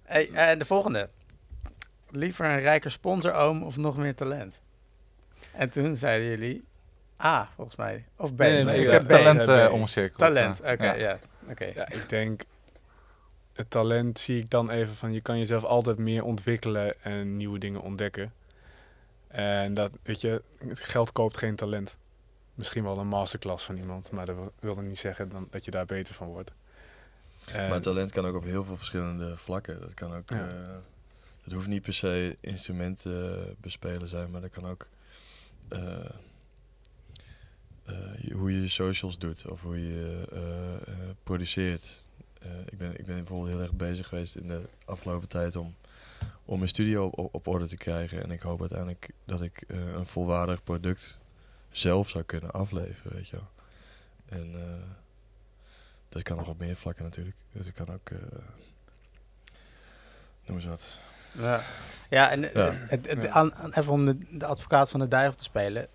Hey, 0.05 0.29
eh, 0.31 0.59
de 0.59 0.65
volgende. 0.65 1.09
Liever 2.09 2.45
een 2.45 2.59
rijker 2.59 2.91
sponsoroom 2.91 3.63
of 3.63 3.77
nog 3.77 3.97
meer 3.97 4.15
talent? 4.15 4.61
En 5.51 5.69
toen 5.69 5.97
zeiden 5.97 6.27
jullie 6.29 6.65
A, 7.23 7.49
volgens 7.55 7.75
mij. 7.75 8.05
Of 8.17 8.35
B. 8.35 8.37
Nee, 8.39 8.51
nee, 8.51 8.63
nee, 8.63 8.79
ik 8.79 8.85
ja, 8.85 8.91
heb 8.91 9.07
talent 9.09 9.47
eh 9.47 9.73
omcirkeld. 9.73 10.17
Talent, 10.19 10.59
oké, 10.59 10.83
ja. 10.85 10.93
ja. 10.93 11.19
Oké. 11.49 11.65
Ja, 11.65 11.89
ik 11.89 12.09
denk, 12.09 12.41
het 13.53 13.69
talent 13.69 14.19
zie 14.19 14.39
ik 14.39 14.49
dan 14.49 14.69
even 14.69 14.95
van, 14.95 15.13
je 15.13 15.21
kan 15.21 15.37
jezelf 15.37 15.63
altijd 15.63 15.97
meer 15.97 16.23
ontwikkelen 16.23 17.03
en 17.03 17.37
nieuwe 17.37 17.59
dingen 17.59 17.81
ontdekken. 17.81 18.33
En 19.27 19.73
dat, 19.73 19.91
weet 20.03 20.21
je, 20.21 20.41
geld 20.73 21.11
koopt 21.11 21.37
geen 21.37 21.55
talent. 21.55 21.97
Misschien 22.53 22.83
wel 22.83 22.97
een 22.99 23.07
masterclass 23.07 23.65
van 23.65 23.77
iemand, 23.77 24.11
maar 24.11 24.25
dat 24.25 24.35
wil- 24.35 24.53
wil 24.59 24.75
niet 24.83 24.99
zeggen 24.99 25.29
dan, 25.29 25.47
dat 25.51 25.65
je 25.65 25.71
daar 25.71 25.85
beter 25.85 26.13
van 26.13 26.27
wordt. 26.27 26.51
En- 27.51 27.69
Maar 27.69 27.81
talent 27.81 28.11
kan 28.11 28.25
ook 28.25 28.35
op 28.35 28.43
heel 28.43 28.63
veel 28.65 28.77
verschillende 28.77 29.37
vlakken. 29.37 29.79
Dat 29.79 29.93
kan 29.93 30.13
ook. 30.15 30.29
Ja. 30.29 30.49
eh, 30.49 30.75
het 31.43 31.53
hoeft 31.53 31.67
niet 31.67 31.81
per 31.81 31.93
se 31.93 32.37
instrumenten 32.39 33.35
eh, 33.47 33.51
bespelen 33.57 34.07
zijn, 34.07 34.31
maar 34.31 34.41
dat 34.41 34.49
kan 34.49 34.65
ook. 34.65 34.87
eh, 35.67 36.05
eh, 37.85 38.31
hoe 38.33 38.51
je 38.53 38.61
je 38.61 38.69
socials 38.69 39.17
doet 39.17 39.47
of 39.47 39.61
hoe 39.61 39.87
je 39.87 40.27
eh, 40.31 40.93
eh, 40.93 41.09
produceert. 41.23 42.03
Eh, 42.41 42.49
ik, 42.65 42.77
ben, 42.77 42.99
ik 42.99 43.05
ben 43.05 43.15
bijvoorbeeld 43.17 43.49
heel 43.49 43.61
erg 43.61 43.73
bezig 43.73 44.07
geweest 44.07 44.35
in 44.35 44.47
de 44.47 44.61
afgelopen 44.85 45.27
tijd 45.27 45.55
om, 45.55 45.75
om 46.45 46.57
mijn 46.57 46.69
studio 46.69 47.05
op, 47.05 47.33
op 47.33 47.47
orde 47.47 47.67
te 47.67 47.75
krijgen. 47.77 48.23
En 48.23 48.31
ik 48.31 48.41
hoop 48.41 48.59
uiteindelijk 48.59 49.09
dat 49.25 49.41
ik 49.41 49.63
eh, 49.67 49.87
een 49.93 50.05
volwaardig 50.05 50.63
product 50.63 51.17
zelf 51.71 52.09
zou 52.09 52.23
kunnen 52.23 52.51
afleveren, 52.51 53.13
weet 53.13 53.27
je 53.27 53.35
wel. 53.35 53.49
En 54.39 54.55
eh, 54.55 54.81
dat 56.15 56.23
kan 56.23 56.37
nog 56.37 56.47
op 56.47 56.59
meer 56.59 56.75
vlakken 56.75 57.03
natuurlijk. 57.03 57.35
Dus 57.51 57.67
ik 57.67 57.73
kan 57.73 57.89
ook, 57.93 58.09
eh 58.09 58.17
noem 60.45 60.57
eens 60.57 60.65
wat. 60.65 60.83
Ja, 61.31 61.61
ja 62.09 62.31
en 62.31 62.43
eh, 62.43 62.53
Ja. 62.53 62.71
Het, 62.73 63.07
het, 63.07 63.21
Ja. 63.23 63.29
aan- 63.29 63.55
aan- 63.55 63.71
even 63.73 63.93
om 63.93 64.05
de, 64.05 64.37
de 64.37 64.45
advocaat 64.45 64.89
van 64.89 64.99
de 64.99 65.07
duivel 65.07 65.35
te 65.37 65.43
spelen. 65.43 65.87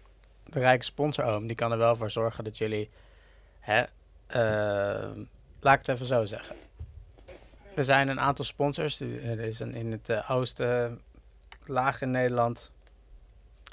De 0.45 0.59
rijke 0.59 0.85
sponsoroom, 0.85 1.47
die 1.47 1.57
kan 1.57 1.73
er 1.73 1.79
wel 1.79 1.97
voor 1.97 2.11
zorgen 2.11 2.45
dat 2.45 2.59
jullie... 2.59 2.91
Hè, 3.61 3.83
eh, 4.27 5.11
laat 5.61 5.75
ik 5.81 5.87
het 5.87 5.89
even 5.89 6.07
zo 6.07 6.25
zeggen. 6.25 6.57
Er 7.75 7.85
zijn 7.85 8.09
een 8.09 8.21
aantal 8.21 8.45
sponsors. 8.45 9.01
Er 9.01 9.41
is 9.41 9.61
een, 9.61 9.75
in 9.75 9.93
het 9.93 10.29
oosten, 10.29 11.01
laag 11.65 12.03
in 12.03 12.11
Nederland... 12.11 12.71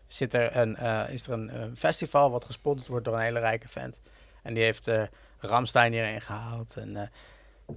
Zit 0.08 0.34
er 0.34 0.56
een, 0.56 0.76
eh, 0.76 1.10
is 1.10 1.28
er 1.28 1.34
een 1.34 1.50
eh, 1.50 1.64
festival 1.76 2.32
wat 2.32 2.46
gesponsord 2.46 2.88
wordt 2.88 3.06
door 3.06 3.14
een 3.16 3.22
hele 3.22 3.40
rijke 3.40 3.68
vent. 3.68 4.02
En 4.42 4.54
die 4.54 4.64
heeft 4.64 4.88
eh 4.88 5.04
Ramstein 5.48 5.92
hierin 5.92 6.22
gehaald. 6.22 6.78
En 6.78 6.96
eh, 6.98 7.08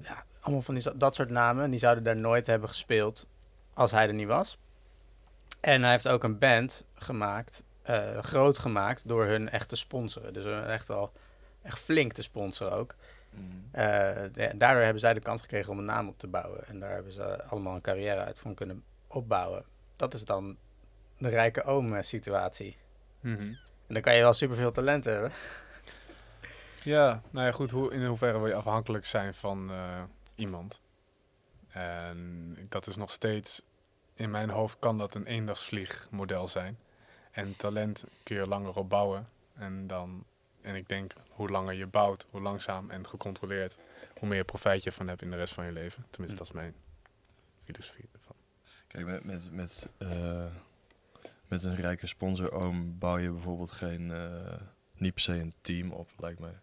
ja, 0.02 0.24
allemaal 0.40 0.62
van 0.62 0.74
die, 0.74 0.96
dat 0.96 1.14
soort 1.14 1.30
namen. 1.30 1.70
Die 1.70 1.80
zouden 1.80 2.04
daar 2.04 2.16
nooit 2.16 2.46
hebben 2.46 2.68
gespeeld 2.68 3.26
als 3.74 3.90
hij 3.90 4.06
er 4.08 4.14
niet 4.14 4.26
was. 4.26 4.58
En 5.60 5.82
hij 5.82 5.90
heeft 5.90 6.08
ook 6.08 6.24
een 6.24 6.38
band 6.38 6.84
gemaakt, 6.94 7.62
eh, 7.82 8.18
groot 8.18 8.58
gemaakt 8.58 9.08
door 9.08 9.24
hun 9.24 9.48
echt 9.48 9.68
te 9.68 9.76
sponsoren. 9.76 10.32
Dus 10.32 10.44
hun 10.44 10.64
echt 10.64 10.90
al 10.90 11.12
echt 11.62 11.78
flink 11.80 12.12
te 12.12 12.22
sponsoren 12.22 12.72
ook. 12.76 12.94
Eh, 13.70 13.82
de- 14.32 14.52
daardoor 14.56 14.82
hebben 14.82 15.00
zij 15.00 15.14
de 15.14 15.20
kans 15.20 15.40
gekregen 15.40 15.72
om 15.72 15.78
een 15.78 15.84
naam 15.84 16.08
op 16.08 16.18
te 16.18 16.26
bouwen. 16.26 16.66
En 16.66 16.80
daar 16.80 16.90
hebben 16.92 17.12
ze 17.12 17.44
allemaal 17.44 17.74
een 17.74 17.80
carrière 17.80 18.20
uit 18.24 18.38
van 18.38 18.54
kunnen 18.54 18.84
opbouwen. 19.06 19.64
Dat 19.96 20.14
is 20.14 20.24
dan 20.24 20.56
de 21.18 21.28
rijke 21.28 21.62
oom 21.64 21.94
eh, 21.96 22.02
situatie. 22.02 22.76
Mhm. 23.20 23.40
En 23.86 23.94
dan 23.96 24.02
kan 24.02 24.14
je 24.14 24.20
wel 24.22 24.32
superveel 24.32 24.72
talent 24.72 25.04
hebben. 25.04 25.30
Ja, 26.82 27.22
nou 27.30 27.46
ja, 27.46 27.52
goed. 27.52 27.70
Hoe, 27.70 27.92
in 27.92 28.06
hoeverre 28.06 28.38
wil 28.38 28.46
je 28.46 28.54
afhankelijk 28.54 29.06
zijn 29.06 29.34
van 29.34 29.70
eh, 29.70 30.02
iemand? 30.34 30.80
En 31.68 32.56
dat 32.68 32.86
is 32.86 32.96
nog 32.96 33.10
steeds, 33.10 33.62
in 34.14 34.30
mijn 34.30 34.50
hoofd 34.50 34.78
kan 34.78 34.98
dat 34.98 35.14
een 35.14 35.26
eendagsvliegmodel 35.26 36.48
zijn. 36.48 36.78
En 37.30 37.56
talent 37.56 38.04
kun 38.22 38.36
je 38.36 38.46
langer 38.46 38.76
opbouwen. 38.76 39.28
En 39.54 39.86
dan, 39.86 40.24
en 40.60 40.74
ik 40.74 40.88
denk, 40.88 41.12
hoe 41.28 41.48
langer 41.48 41.74
je 41.74 41.86
bouwt, 41.86 42.26
hoe 42.30 42.40
langzaam 42.40 42.90
en 42.90 43.08
gecontroleerd, 43.08 43.78
hoe 44.18 44.28
meer 44.28 44.44
profijt 44.44 44.82
je 44.82 44.92
van 44.92 45.08
hebt 45.08 45.22
in 45.22 45.30
de 45.30 45.36
rest 45.36 45.54
van 45.54 45.64
je 45.64 45.72
leven. 45.72 46.06
Tenminste, 46.10 46.38
dat 46.38 46.46
is 46.46 46.52
mijn 46.52 46.74
filosofie 47.64 48.08
ervan. 48.12 48.36
Kijk, 48.86 49.06
met, 49.06 49.24
met, 49.24 49.52
met, 49.52 49.88
eh, 49.98 50.44
met 51.46 51.64
een 51.64 51.76
rijke 51.76 52.06
sponsoroom 52.06 52.98
bouw 52.98 53.18
je 53.18 53.30
bijvoorbeeld 53.30 53.70
geen, 53.70 54.10
eh, 54.10 54.60
niet 54.96 55.14
per 55.14 55.22
se 55.22 55.32
een 55.32 55.54
team 55.60 55.90
op, 55.90 56.10
lijkt 56.16 56.40
mij. 56.40 56.58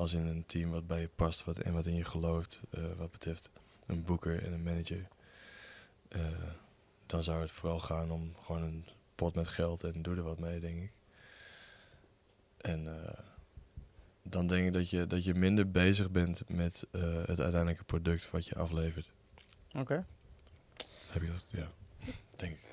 Als 0.00 0.12
in 0.12 0.26
een 0.26 0.46
team 0.46 0.70
wat 0.70 0.86
bij 0.86 1.00
je 1.00 1.08
past 1.16 1.44
wat, 1.44 1.58
en 1.58 1.72
wat 1.72 1.86
in 1.86 1.94
je 1.94 2.04
gelooft, 2.04 2.60
eh, 2.70 2.82
wat 2.96 3.10
betreft 3.10 3.50
een 3.86 4.04
boeker 4.04 4.42
en 4.42 4.52
een 4.52 4.62
manager. 4.62 5.08
Eh, 6.08 6.20
dan 7.06 7.22
zou 7.22 7.40
het 7.40 7.50
vooral 7.50 7.80
gaan 7.80 8.10
om 8.10 8.34
gewoon 8.42 8.62
een 8.62 8.86
pot 9.14 9.34
met 9.34 9.48
geld 9.48 9.84
en 9.84 10.02
doe 10.02 10.16
er 10.16 10.22
wat 10.22 10.38
mee, 10.38 10.60
denk 10.60 10.82
ik. 10.82 10.92
En 12.56 12.86
eh, 12.86 13.18
dan 14.22 14.46
denk 14.46 14.66
ik 14.66 14.72
dat 14.72 14.90
je, 14.90 15.06
dat 15.06 15.24
je 15.24 15.34
minder 15.34 15.70
bezig 15.70 16.10
bent 16.10 16.42
met 16.48 16.86
eh, 16.90 17.02
het 17.02 17.40
uiteindelijke 17.40 17.84
product 17.84 18.30
wat 18.30 18.46
je 18.46 18.54
aflevert. 18.54 19.10
Oké. 19.72 20.06
Heb 21.08 21.22
je 21.22 21.28
dat? 21.28 21.46
Ja, 21.50 21.66
denk 22.36 22.52
ik. 22.52 22.64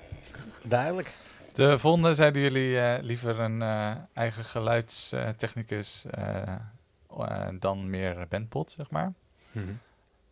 Duidelijk. 0.62 1.14
De 1.58 1.78
volgende 1.78 2.14
zeiden 2.14 2.42
jullie 2.42 2.78
eh, 2.78 3.02
liever 3.02 3.40
een 3.40 3.62
eh, 3.62 3.94
eigen 4.12 4.44
geluidstechnicus 4.44 6.04
eh, 7.26 7.46
eh, 7.48 7.54
dan 7.58 7.90
meer 7.90 8.26
bandpot, 8.28 8.70
zeg 8.70 8.90
maar. 8.90 9.12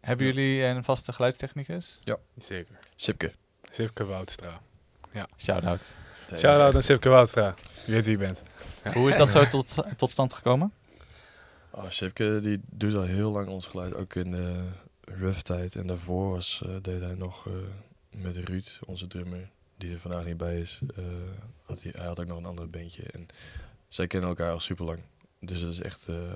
Hebben 0.00 0.26
Ja. 0.26 0.32
jullie 0.32 0.62
een 0.62 0.84
vaste 0.84 1.12
geluidstechnicus? 1.12 1.98
Zeker. 2.36 2.78
Sipke. 2.96 3.32
Sipke 3.70 4.04
Woudstra. 4.04 4.60
Shout-out. 5.38 5.80
Shout-out 6.34 6.74
aan 6.74 6.82
Sipke 6.82 7.08
Woudstra. 7.08 7.54
Je 7.86 7.92
weet 7.92 8.04
wie 8.06 8.18
je 8.18 8.24
bent. 8.26 8.42
Hoe 8.94 9.08
is 9.10 9.16
dat 9.16 9.32
zo 9.32 9.46
tot, 9.56 9.74
tot 9.96 10.10
stand 10.10 10.32
gekomen? 10.32 10.72
Oh, 11.70 11.88
Sipke 11.88 12.40
die 12.40 12.60
doet 12.70 12.94
al 12.94 13.02
heel 13.02 13.30
lang 13.32 13.48
ons 13.48 13.66
geluid, 13.66 13.94
ook 13.94 14.14
in 14.14 14.30
de 14.30 14.64
rough 15.04 15.40
tijd. 15.40 15.74
En 15.74 15.86
daarvoor 15.86 16.30
was, 16.30 16.62
eh, 16.66 16.74
deed 16.82 17.00
hij 17.00 17.14
nog 17.14 17.46
eh, 17.46 17.52
met 18.10 18.36
Ruud, 18.36 18.78
onze 18.86 19.06
drummer, 19.06 19.50
die 19.76 19.92
er 19.92 19.98
vandaag 19.98 20.24
niet 20.24 20.36
bij 20.36 20.60
is. 20.60 20.80
eh, 20.96 21.04
had 21.64 21.82
hij, 21.82 21.92
hij 21.96 22.06
had 22.06 22.20
ook 22.20 22.26
nog 22.26 22.38
een 22.38 22.46
ander 22.46 22.70
bandje. 22.70 23.02
En 23.02 23.26
zij 23.88 24.06
kennen 24.06 24.28
elkaar 24.28 24.50
al 24.52 24.60
super 24.60 24.84
lang. 24.84 24.98
Dus 25.40 25.60
het 25.60 25.70
is 25.72 25.80
echt 25.80 26.08
eh, 26.08 26.32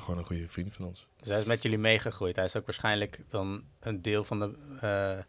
gewoon 0.00 0.18
een 0.18 0.24
goede 0.24 0.48
vriend 0.48 0.74
van 0.74 0.84
ons. 0.84 1.06
Dus 1.20 1.28
hij 1.28 1.40
is 1.40 1.44
met 1.46 1.62
jullie 1.62 1.78
meegegroeid. 1.78 2.36
Hij 2.36 2.44
is 2.44 2.56
ook 2.56 2.64
waarschijnlijk 2.66 3.20
dan 3.28 3.64
een 3.80 4.02
deel 4.02 4.24
van 4.24 4.38
de 4.38 4.54
eh, 4.80 5.24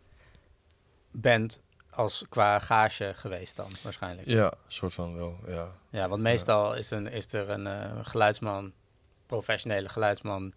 band 1.12 1.64
als 1.90 2.26
qua 2.30 2.60
gage 2.60 3.12
geweest 3.16 3.56
dan, 3.56 3.70
waarschijnlijk. 3.84 4.28
Ja, 4.28 4.54
soort 4.68 4.94
van 4.94 5.16
wel, 5.16 5.38
ja. 5.48 5.72
Ja, 5.90 6.10
want 6.10 6.22
meestal 6.22 6.74
is, 6.76 6.92
er, 6.92 7.12
is 7.14 7.34
er 7.34 7.50
een 7.50 7.68
eh, 7.68 8.00
geluidsman, 8.02 8.74
professionele 9.26 9.90
geluidsman, 9.90 10.54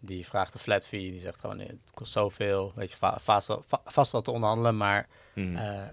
die 0.00 0.26
vraagt 0.26 0.54
een 0.54 0.60
flat 0.60 0.86
fee. 0.86 1.10
Die 1.10 1.20
zegt 1.20 1.40
gewoon, 1.40 1.58
het 1.58 1.90
kost 1.94 2.12
zoveel, 2.12 2.72
weet 2.74 2.90
je, 2.90 2.96
va- 2.96 3.18
vast, 3.18 3.46
wel, 3.48 3.62
va- 3.66 3.80
vast 3.84 4.12
wel 4.12 4.22
te 4.22 4.30
onderhandelen. 4.30 4.76
Maar 4.76 5.08
Mhm. 5.34 5.56
eh, 5.56 5.88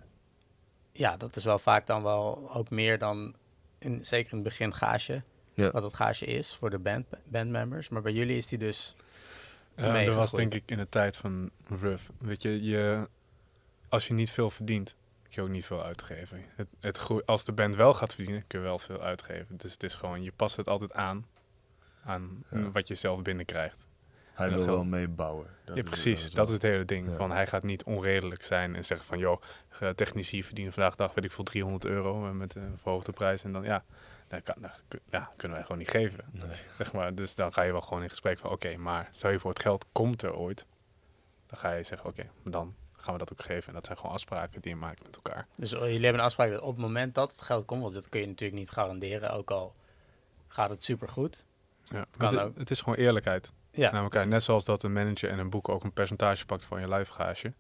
ja, 0.92 1.18
dat 1.18 1.36
is 1.36 1.44
wel 1.44 1.60
vaak 1.60 1.88
dan 1.88 2.04
wel 2.04 2.52
ook 2.54 2.70
meer 2.70 2.98
dan, 3.00 3.36
in, 3.78 4.06
zeker 4.06 4.32
in 4.32 4.38
het 4.38 4.48
begin, 4.48 4.74
gage. 4.74 5.22
Ja. 5.54 5.72
Wat 5.72 5.84
het 5.84 5.94
gage 5.94 6.26
is 6.26 6.56
voor 6.56 6.70
de 6.70 6.80
band, 6.80 7.06
bandmembers. 7.24 7.90
Maar 7.90 8.02
bij 8.02 8.12
jullie 8.12 8.38
is 8.38 8.48
die 8.48 8.58
dus... 8.58 8.96
Dat 9.76 10.14
was 10.14 10.32
denk 10.32 10.54
ik 10.54 10.64
in 10.66 10.78
de 10.78 10.90
tijd 10.90 11.18
van 11.18 11.50
Ruff. 11.82 12.10
Weet 12.18 12.42
je, 12.42 12.64
je, 12.64 13.08
als 13.90 14.08
je 14.08 14.14
niet 14.14 14.32
veel 14.32 14.50
verdient, 14.50 14.96
kun 15.24 15.32
je 15.32 15.42
ook 15.42 15.50
niet 15.50 15.66
veel 15.66 15.84
uitgeven. 15.84 16.44
Het, 16.56 16.68
het 16.80 17.26
als 17.26 17.46
de 17.46 17.52
band 17.52 17.76
wel 17.76 17.94
gaat 17.94 18.14
verdienen, 18.14 18.44
kun 18.48 18.60
je 18.60 18.66
wel 18.66 18.80
veel 18.80 19.02
uitgeven. 19.02 19.58
Dus 19.58 19.72
het 19.72 19.84
is 19.84 19.96
gewoon, 19.96 20.24
je 20.24 20.32
past 20.32 20.58
het 20.58 20.68
altijd 20.68 20.94
aan, 20.94 21.26
aan 22.04 22.44
Ja. 22.50 22.72
wat 22.72 22.88
je 22.88 22.96
zelf 22.96 23.22
binnenkrijgt. 23.22 23.88
Hij 24.34 24.50
wil 24.50 24.58
dat 24.58 24.66
wel 24.66 24.86
meebouwen. 24.86 25.48
Dat 25.66 25.76
ja, 25.76 25.84
precies. 25.84 26.32
Dat 26.32 26.48
is 26.48 26.54
het 26.54 26.62
hele 26.62 26.86
ding. 26.86 27.08
Ja. 27.08 27.16
Van, 27.16 27.32
hij 27.32 27.48
gaat 27.48 27.64
niet 27.64 27.84
onredelijk 27.84 28.44
zijn 28.44 28.76
en 28.76 28.86
zeggen 28.86 29.08
van... 29.08 29.18
joh, 29.18 29.42
eh, 29.80 29.90
technici 29.90 30.44
verdienen 30.44 30.74
vandaag 30.74 30.92
de 30.92 31.04
dag, 31.04 31.14
weet 31.14 31.24
ik 31.24 31.32
veel, 31.32 31.44
300 31.44 31.86
euro 31.86 32.26
eh, 32.28 32.32
met 32.32 32.56
een 32.56 32.78
verhoogde 32.78 33.12
prijs. 33.12 33.44
En 33.44 33.52
dan, 33.52 33.64
ja, 33.64 33.84
dat 34.32 34.44
kan, 34.44 34.56
dat 34.62 35.02
ja, 35.10 35.32
kunnen 35.36 35.58
wij 35.58 35.66
gewoon 35.66 35.78
niet 35.78 35.90
geven. 35.90 36.26
Nee. 36.32 36.58
Zeg 36.78 36.94
maar. 36.94 37.16
Dus 37.16 37.36
dan 37.36 37.54
ga 37.54 37.62
je 37.62 37.72
wel 37.72 37.82
gewoon 37.82 38.04
in 38.04 38.10
gesprek 38.10 38.40
van... 38.40 38.52
oké, 38.52 38.78
maar 38.78 39.08
stel 39.12 39.30
je 39.30 39.40
voor 39.40 39.50
het 39.50 39.62
geld 39.62 39.86
komt 39.92 40.22
er 40.22 40.36
ooit. 40.36 40.66
Dan 41.46 41.60
ga 41.60 41.72
je 41.72 41.84
zeggen, 41.84 42.10
oké, 42.10 42.30
dan 42.44 42.76
gaan 42.92 43.14
we 43.14 43.20
dat 43.20 43.32
ook 43.32 43.44
geven. 43.44 43.68
En 43.68 43.74
dat 43.74 43.86
zijn 43.86 43.98
gewoon 43.98 44.14
afspraken 44.14 44.62
die 44.62 44.72
je 44.72 44.78
maakt 44.78 45.04
met 45.04 45.16
elkaar. 45.16 45.48
Dus 45.56 45.70
jullie 45.70 45.92
hebben 45.92 46.14
een 46.14 46.26
afspraak 46.26 46.50
dat 46.50 46.62
op 46.62 46.76
het 46.76 46.82
moment 46.82 47.16
dat 47.16 47.32
het 47.32 47.42
geld 47.42 47.66
komt, 47.66 47.82
want 47.82 47.94
dat 47.94 48.10
kun 48.10 48.22
je 48.22 48.28
natuurlijk 48.28 48.60
niet 48.60 48.70
garanderen, 48.70 49.32
ook 49.32 49.52
al 49.52 49.76
gaat 50.48 50.70
het 50.70 50.84
supergoed. 50.84 51.46
Ja, 51.84 52.06
kan 52.18 52.28
het, 52.28 52.40
ook. 52.40 52.58
het 52.58 52.72
is 52.72 52.82
gewoon 52.82 52.98
eerlijkheid. 52.98 53.54
Ja, 53.72 53.92
naar 53.92 54.04
elkaar. 54.04 54.28
Net 54.28 54.44
zoals 54.44 54.66
dat 54.66 54.84
een 54.84 54.94
manager 54.94 55.30
en 55.30 55.40
een 55.40 55.50
boek 55.50 55.70
ook 55.70 55.84
een 55.84 55.94
percentage 55.94 56.46
pakt 56.46 56.66
van 56.66 56.80
je 56.80 56.88
lijfgage. 56.88 57.54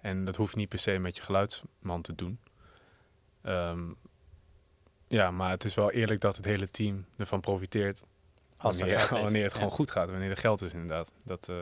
En 0.00 0.24
dat 0.24 0.36
hoef 0.36 0.50
je 0.50 0.56
niet 0.56 0.68
per 0.68 0.78
se 0.78 0.98
met 0.98 1.16
je 1.16 1.22
geluidsman 1.22 2.02
te 2.02 2.14
doen. 2.14 2.40
Ehm, 3.42 3.90
ja, 5.12 5.30
maar 5.30 5.50
het 5.50 5.64
is 5.64 5.74
wel 5.74 5.90
eerlijk 5.90 6.20
dat 6.20 6.36
het 6.36 6.44
hele 6.44 6.70
team 6.70 7.04
ervan 7.16 7.40
profiteert. 7.40 8.02
Als 8.56 8.74
er 8.74 8.86
wanneer, 8.86 9.02
is. 9.02 9.08
wanneer 9.26 9.42
het 9.42 9.52
Ja. 9.52 9.56
gewoon 9.58 9.72
goed 9.72 9.90
gaat, 9.90 10.10
wanneer 10.10 10.30
er 10.30 10.36
geld 10.36 10.62
is 10.62 10.72
inderdaad. 10.72 11.12
Dat 11.22 11.48
eh, 11.48 11.56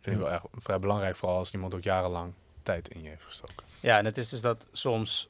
vind 0.00 0.16
ik 0.16 0.22
wel 0.22 0.30
echt 0.30 0.44
vrij 0.52 0.78
belangrijk, 0.78 1.16
vooral 1.16 1.38
als 1.38 1.52
iemand 1.52 1.74
ook 1.74 1.82
jarenlang 1.82 2.32
tijd 2.62 2.88
in 2.88 3.02
je 3.02 3.08
heeft 3.08 3.24
gestoken. 3.24 3.64
Ja, 3.80 3.98
en 3.98 4.04
het 4.04 4.16
is 4.16 4.28
dus 4.28 4.40
dat 4.40 4.68
soms 4.72 5.28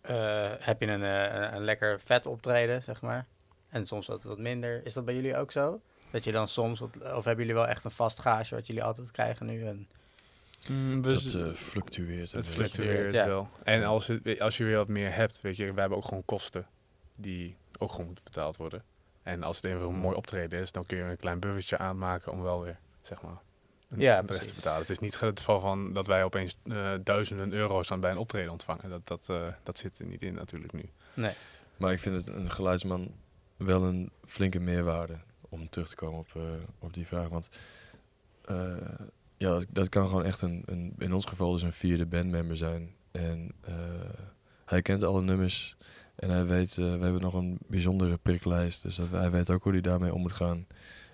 eh, 0.00 0.50
heb 0.58 0.80
je 0.80 0.86
een, 0.86 1.02
eh, 1.02 1.34
een, 1.34 1.54
een 1.54 1.64
lekker 1.64 2.00
vet 2.00 2.26
optreden, 2.26 2.82
zeg 2.82 3.00
maar. 3.00 3.26
En 3.68 3.86
soms 3.86 4.06
wat, 4.06 4.22
wat 4.22 4.38
minder. 4.38 4.86
Is 4.86 4.92
dat 4.92 5.04
bij 5.04 5.14
jullie 5.14 5.36
ook 5.36 5.52
zo? 5.52 5.80
Dat 6.10 6.24
je 6.24 6.32
dan 6.32 6.48
soms, 6.48 6.80
wat, 6.80 6.96
of 6.96 7.24
hebben 7.24 7.36
jullie 7.46 7.60
wel 7.60 7.68
echt 7.68 7.84
een 7.84 7.90
vast 7.90 8.18
gage 8.18 8.54
wat 8.54 8.66
jullie 8.66 8.84
altijd 8.84 9.10
krijgen 9.10 9.46
nu? 9.46 9.66
En, 9.66 9.88
Dat 11.02 11.22
eh, 11.22 11.52
fluctueert. 11.52 12.32
Het 12.32 12.48
fluctueert 12.48 13.12
ja. 13.12 13.26
wel. 13.26 13.48
En 13.62 13.84
als, 13.84 14.06
het, 14.06 14.40
als 14.40 14.56
je 14.56 14.64
weer 14.64 14.76
wat 14.76 14.88
meer 14.88 15.14
hebt, 15.14 15.40
weet 15.40 15.56
je, 15.56 15.64
wij 15.64 15.80
hebben 15.80 15.98
ook 15.98 16.04
gewoon 16.04 16.24
kosten 16.24 16.66
die 17.18 17.56
ook 17.78 17.90
gewoon 17.90 18.06
moeten 18.06 18.24
betaald 18.24 18.56
worden. 18.56 18.82
En 19.22 19.42
als 19.42 19.56
het 19.56 19.64
even 19.64 19.80
een 19.80 19.94
mooi 19.94 20.16
optreden 20.16 20.60
is, 20.60 20.72
dan 20.72 20.86
kun 20.86 20.96
je 20.96 21.02
een 21.02 21.16
klein 21.16 21.40
buffertje 21.40 21.78
aanmaken 21.78 22.32
om 22.32 22.42
wel 22.42 22.62
weer, 22.62 22.78
zeg 23.02 23.22
maar, 23.22 23.36
een- 23.88 24.00
Ja, 24.00 24.22
de 24.22 24.32
rest 24.32 24.48
te 24.48 24.54
betalen. 24.54 24.80
Het 24.80 24.90
is 24.90 24.98
niet 24.98 25.20
het 25.20 25.38
geval 25.38 25.60
van 25.60 25.92
dat 25.92 26.06
wij 26.06 26.24
opeens 26.24 26.56
eh, 26.62 26.92
duizenden 27.02 27.52
euro's 27.52 27.90
aan 27.92 28.00
bij 28.00 28.10
een 28.10 28.18
optreden 28.18 28.52
ontvangen. 28.52 28.90
Dat, 28.90 29.06
dat, 29.06 29.28
eh, 29.28 29.46
dat 29.62 29.78
zit 29.78 29.98
er 29.98 30.06
niet 30.06 30.22
in 30.22 30.34
natuurlijk 30.34 30.72
nu. 30.72 30.90
nee. 31.14 31.32
Maar 31.76 31.92
ik 31.92 31.98
vind 32.00 32.14
het 32.14 32.26
een 32.34 32.50
geluidsman 32.50 33.14
wel 33.56 33.82
een 33.84 34.10
flinke 34.26 34.58
meerwaarde 34.60 35.18
om 35.48 35.68
terug 35.70 35.88
te 35.88 35.94
komen 35.94 36.18
op, 36.18 36.28
eh, 36.36 36.42
op 36.78 36.94
die 36.94 37.06
vraag. 37.06 37.28
Want 37.28 37.48
eh, 38.44 38.76
ja, 39.36 39.48
dat, 39.50 39.66
dat 39.68 39.88
kan 39.88 40.06
gewoon 40.08 40.24
echt 40.24 40.40
een, 40.42 40.62
een, 40.66 40.94
in 40.98 41.12
ons 41.12 41.24
geval 41.24 41.52
dus 41.52 41.62
een 41.62 41.72
vierde 41.72 42.06
bandmember 42.06 42.56
zijn. 42.56 42.94
En 43.10 43.52
eh, 43.60 43.74
hij 44.64 44.82
kent 44.82 45.02
alle 45.02 45.22
nummers 45.22 45.76
en 46.18 46.30
hij 46.30 46.46
weet, 46.46 46.70
eh, 46.70 46.76
we 46.76 47.02
hebben 47.04 47.20
nog 47.20 47.34
een 47.34 47.58
bijzondere 47.66 48.16
priklijst. 48.22 48.82
Dus 48.82 48.96
dat, 48.96 49.10
hij 49.10 49.30
weet 49.30 49.50
ook 49.50 49.62
hoe 49.62 49.72
hij 49.72 49.80
daarmee 49.80 50.14
om 50.14 50.20
moet 50.20 50.32
gaan. 50.32 50.66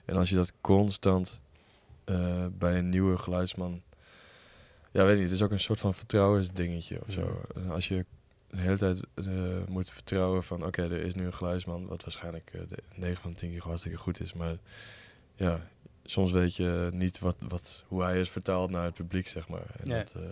En 0.04 0.16
als 0.16 0.30
je 0.30 0.36
dat 0.36 0.52
constant 0.60 1.38
eh, 2.04 2.46
bij 2.58 2.78
een 2.78 2.88
nieuwe 2.88 3.18
geluidsman... 3.18 3.82
Ja, 4.90 5.04
weet 5.04 5.14
niet, 5.14 5.24
het 5.24 5.32
is 5.34 5.42
ook 5.42 5.50
een 5.50 5.60
soort 5.60 5.80
van 5.80 5.94
vertrouwensdingetje 5.94 7.00
of 7.06 7.12
zo. 7.12 7.40
En 7.54 7.70
Als 7.70 7.88
je 7.88 8.04
de 8.50 8.60
hele 8.60 8.76
tijd 8.76 9.00
eh, 9.14 9.24
moet 9.68 9.90
vertrouwen 9.90 10.42
van... 10.42 10.64
oké, 10.66 10.82
er 10.82 10.92
is 11.00 11.14
nu 11.14 11.26
een 11.26 11.34
geluidsman... 11.34 11.86
wat 11.86 12.02
waarschijnlijk 12.02 12.50
eh, 12.54 12.60
de 12.68 12.78
9 12.94 13.22
van 13.22 13.30
de 13.30 13.36
10 13.36 13.48
keer 13.48 13.56
gewoon 13.58 13.68
hartstikke 13.76 13.98
goed 13.98 14.20
is. 14.20 14.32
Maar 14.32 14.56
ja, 15.34 15.60
soms 16.04 16.30
weet 16.32 16.56
je 16.56 16.88
niet 16.92 17.18
wat, 17.18 17.36
wat, 17.48 17.84
hoe 17.88 18.02
hij 18.02 18.20
is 18.20 18.30
vertaald 18.30 18.70
naar 18.70 18.84
het 18.84 18.94
publiek, 18.94 19.28
zeg 19.28 19.48
maar. 19.48 19.66
En 19.76 19.90
Ja. 19.90 19.98
dat, 19.98 20.14
eh, 20.14 20.22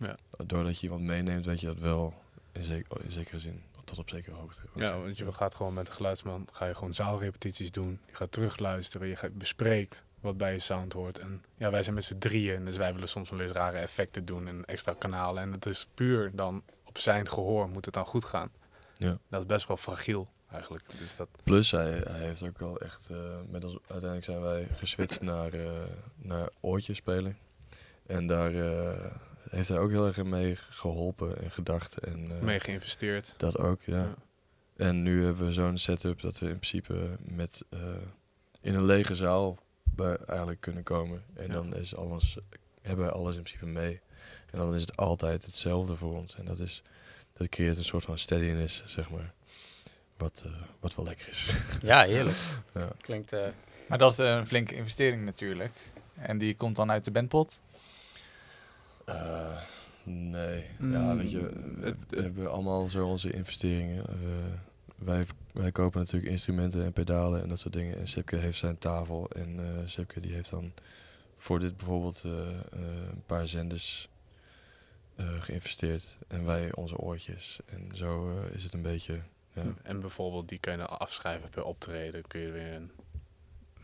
Ja. 0.00 0.16
Doordat 0.46 0.76
je 0.76 0.82
iemand 0.82 1.02
meeneemt, 1.02 1.44
weet 1.44 1.60
je 1.60 1.66
dat 1.66 1.78
wel 1.78 2.14
in 2.52 2.64
zekere 3.08 3.38
zin. 3.38 3.62
Tot 3.88 3.98
op 3.98 4.10
zekere 4.10 4.36
hoogte. 4.36 4.60
Ja, 4.74 4.98
want 4.98 5.18
je 5.18 5.32
gaat 5.32 5.54
gewoon 5.54 5.74
met 5.74 5.86
de 5.86 5.92
geluidsman, 5.92 6.48
ga 6.52 6.66
je 6.66 6.74
gewoon 6.74 6.92
zaalrepetities 6.92 7.70
doen. 7.70 8.00
Je 8.06 8.14
gaat 8.14 8.32
terugluisteren, 8.32 9.08
je 9.08 9.16
gaat, 9.16 9.34
bespreekt 9.34 10.04
wat 10.20 10.36
bij 10.36 10.52
je 10.52 10.58
sound 10.58 10.92
hoort. 10.92 11.18
En 11.18 11.44
ja, 11.56 11.70
wij 11.70 11.82
zijn 11.82 11.94
met 11.94 12.04
z'n 12.04 12.18
drieën, 12.18 12.64
dus 12.64 12.76
wij 12.76 12.92
willen 12.92 13.08
soms 13.08 13.30
wel 13.30 13.40
eens 13.40 13.52
rare 13.52 13.76
effecten 13.78 14.24
doen 14.24 14.48
en 14.48 14.64
extra 14.64 14.94
kanalen. 14.98 15.42
En 15.42 15.52
het 15.52 15.66
is 15.66 15.86
puur 15.94 16.30
dan 16.34 16.62
op 16.84 16.98
zijn 16.98 17.28
gehoor 17.28 17.68
moet 17.68 17.84
het 17.84 17.94
dan 17.94 18.06
goed 18.06 18.24
gaan. 18.24 18.50
Ja. 18.94 19.18
Dat 19.28 19.40
is 19.40 19.46
best 19.46 19.66
wel 19.68 19.76
fragiel 19.76 20.28
eigenlijk. 20.50 20.84
Dus 20.98 21.16
dat, 21.16 21.28
Plus, 21.44 21.70
hij, 21.70 21.90
hij 21.90 22.20
heeft 22.20 22.42
ook 22.42 22.58
wel 22.58 22.80
echt... 22.80 23.08
eh, 23.10 23.16
met 23.50 23.64
ons, 23.64 23.78
uiteindelijk 23.80 24.24
zijn 24.24 24.40
wij 24.40 24.68
geswitcht 24.72 25.20
naar, 25.20 25.52
eh 25.52 25.82
naar 26.16 26.48
oortjes 26.60 26.96
spelen. 26.96 27.38
En 28.06 28.26
daar 28.26 28.54
eh, 28.54 29.12
heeft 29.50 29.68
hij 29.68 29.78
ook 29.78 29.90
heel 29.90 30.06
erg 30.06 30.16
in 30.16 30.28
mee 30.28 30.56
geholpen 30.56 31.38
en 31.42 31.50
gedacht. 31.50 31.98
En, 31.98 32.30
eh, 32.30 32.38
mee 32.40 32.60
geïnvesteerd. 32.60 33.34
Dat 33.36 33.58
ook, 33.58 33.82
ja. 33.82 33.96
Ja. 34.02 34.14
En 34.76 35.02
nu 35.02 35.24
hebben 35.24 35.46
we 35.46 35.52
zo'n 35.52 35.78
setup 35.78 36.20
dat 36.20 36.38
we 36.38 36.46
in 36.46 36.58
principe 36.58 37.16
met 37.20 37.64
eh, 37.70 37.78
in 38.60 38.74
een 38.74 38.84
lege 38.84 39.14
zaal 39.16 39.58
bij 39.82 40.16
eigenlijk 40.16 40.60
kunnen 40.60 40.82
komen. 40.82 41.24
En 41.34 41.46
Ja. 41.46 41.52
dan 41.52 41.74
is 41.76 41.96
alles, 41.96 42.36
hebben 42.82 43.06
we 43.06 43.12
alles 43.12 43.36
in 43.36 43.42
principe 43.42 43.66
mee. 43.66 44.00
En 44.50 44.58
dan 44.58 44.74
is 44.74 44.80
het 44.80 44.96
altijd 44.96 45.44
hetzelfde 45.44 45.96
voor 45.96 46.14
ons. 46.16 46.34
En 46.36 46.44
dat, 46.44 46.58
is, 46.58 46.82
dat 47.32 47.48
creëert 47.48 47.76
een 47.78 47.84
soort 47.84 48.04
van 48.04 48.18
steadiness, 48.18 48.82
zeg 48.86 49.10
maar. 49.10 49.32
Wat, 50.16 50.42
eh, 50.46 50.52
wat 50.80 50.94
wel 50.94 51.04
lekker 51.04 51.28
is. 51.28 51.54
Ja, 51.82 52.02
heerlijk. 52.04 52.36
Ja. 52.74 52.88
Klinkt... 53.00 53.32
eh, 53.32 53.46
Maar 53.88 53.98
dat 53.98 54.12
is 54.12 54.18
een 54.18 54.46
flinke 54.46 54.74
investering 54.74 55.24
natuurlijk. 55.24 55.90
En 56.14 56.38
die 56.38 56.54
komt 56.56 56.76
dan 56.76 56.90
uit 56.90 57.04
de 57.04 57.10
bandpot. 57.10 57.60
Eh, 59.08 59.60
nee, 60.02 60.64
Mm, 60.78 60.92
ja, 60.92 61.16
weet 61.16 61.30
je, 61.30 61.50
het- 61.80 62.04
we 62.10 62.22
hebben 62.22 62.50
allemaal 62.50 62.88
zo 62.88 63.06
onze 63.06 63.32
investeringen. 63.32 64.06
Eh, 64.08 64.14
wij, 64.98 65.26
wij 65.52 65.72
kopen 65.72 66.00
natuurlijk 66.00 66.30
instrumenten 66.32 66.84
en 66.84 66.92
pedalen 66.92 67.42
en 67.42 67.48
dat 67.48 67.58
soort 67.58 67.74
dingen. 67.74 67.98
En 67.98 68.08
Sipke 68.08 68.36
heeft 68.36 68.58
zijn 68.58 68.78
tafel 68.78 69.30
en 69.30 69.58
eh 69.60 69.86
Sipke 69.88 70.20
die 70.20 70.32
heeft 70.34 70.50
dan 70.50 70.72
voor 71.36 71.60
dit 71.60 71.76
bijvoorbeeld 71.76 72.22
eh, 72.24 72.48
eh, 72.48 72.58
een 73.10 73.22
paar 73.26 73.46
zenders 73.48 74.08
eh, 75.14 75.42
geïnvesteerd. 75.42 76.18
En 76.28 76.44
wij 76.44 76.74
onze 76.74 76.96
oortjes. 76.96 77.58
En 77.66 77.90
zo 77.96 78.30
eh, 78.38 78.54
is 78.54 78.62
het 78.64 78.72
een 78.72 78.82
beetje... 78.82 79.20
Ja, 79.52 79.62
En 79.82 80.00
bijvoorbeeld 80.00 80.48
die 80.48 80.58
kun 80.58 80.72
je 80.72 80.78
dan 80.78 80.98
afschrijven 80.98 81.48
per 81.50 81.64
optreden. 81.64 82.26
Kun 82.26 82.40
je 82.40 82.50
weer 82.50 82.72
een, 82.72 82.90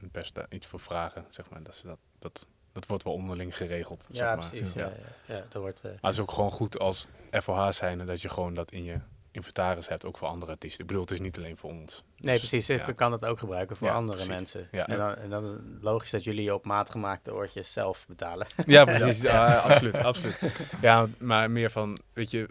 een 0.03 0.11
percenta- 0.11 0.47
iets 0.51 0.67
voor 0.67 0.81
vragen. 0.81 1.25
Zeg 1.29 1.51
maar. 1.51 1.63
dat, 1.63 1.75
ze 1.75 1.87
dat, 1.87 1.99
dat, 2.19 2.47
dat 2.75 2.87
wordt 2.87 3.05
wel 3.05 3.13
onderling 3.13 3.57
geregeld. 3.57 4.07
ja, 4.11 4.17
zeg 4.17 4.37
maar. 4.37 4.49
precies. 4.49 4.73
Ja. 4.73 4.85
Ja. 4.87 4.93
Ja, 5.27 5.35
ja, 5.35 5.45
dat 5.49 5.63
wordt... 5.63 5.79
eh, 5.81 5.85
Maar 5.91 5.99
het 6.01 6.13
is 6.13 6.19
ook 6.21 6.33
gewoon 6.33 6.51
goed 6.51 6.79
als 6.79 7.07
FOH 7.31 7.69
zijn 7.71 8.07
dat 8.07 8.23
je 8.23 8.29
gewoon 8.29 8.55
dat 8.55 8.71
in 8.73 8.85
je 8.85 8.99
inventaris 9.31 9.89
hebt, 9.89 10.05
ook 10.05 10.19
voor 10.19 10.29
andere 10.29 10.53
artiesten. 10.53 10.81
Ik 10.81 10.87
bedoel, 10.87 11.03
het 11.03 11.11
is 11.13 11.21
niet 11.21 11.37
alleen 11.37 11.57
voor 11.57 11.71
ons. 11.71 12.05
Nee, 12.17 12.39
Dus, 12.41 12.49
precies. 12.49 12.67
ja. 12.77 12.87
Ik 12.87 12.97
kan 12.97 13.13
het 13.13 13.25
ook 13.25 13.39
gebruiken 13.39 13.77
voor 13.77 13.87
Ja, 13.89 13.95
andere 13.95 14.17
precies. 14.17 14.35
mensen. 14.35 14.69
Ja. 14.71 14.87
En, 14.87 14.99
dan, 14.99 15.15
en 15.17 15.31
dan 15.31 15.45
is 15.45 15.51
het 15.51 15.61
logisch 15.81 16.11
dat 16.11 16.25
jullie 16.25 16.55
op 16.55 16.65
maat 16.65 16.91
gemaakte 16.91 17.35
oortjes 17.35 17.73
zelf 17.73 18.07
betalen. 18.09 18.47
Ja, 18.67 18.85
precies. 18.95 19.27
Absoluut, 19.27 19.97
absoluut. 19.99 20.39
Ja, 20.81 21.07
maar 21.19 21.51
meer 21.51 21.71
van, 21.71 21.99
weet 22.13 22.31
je, 22.31 22.49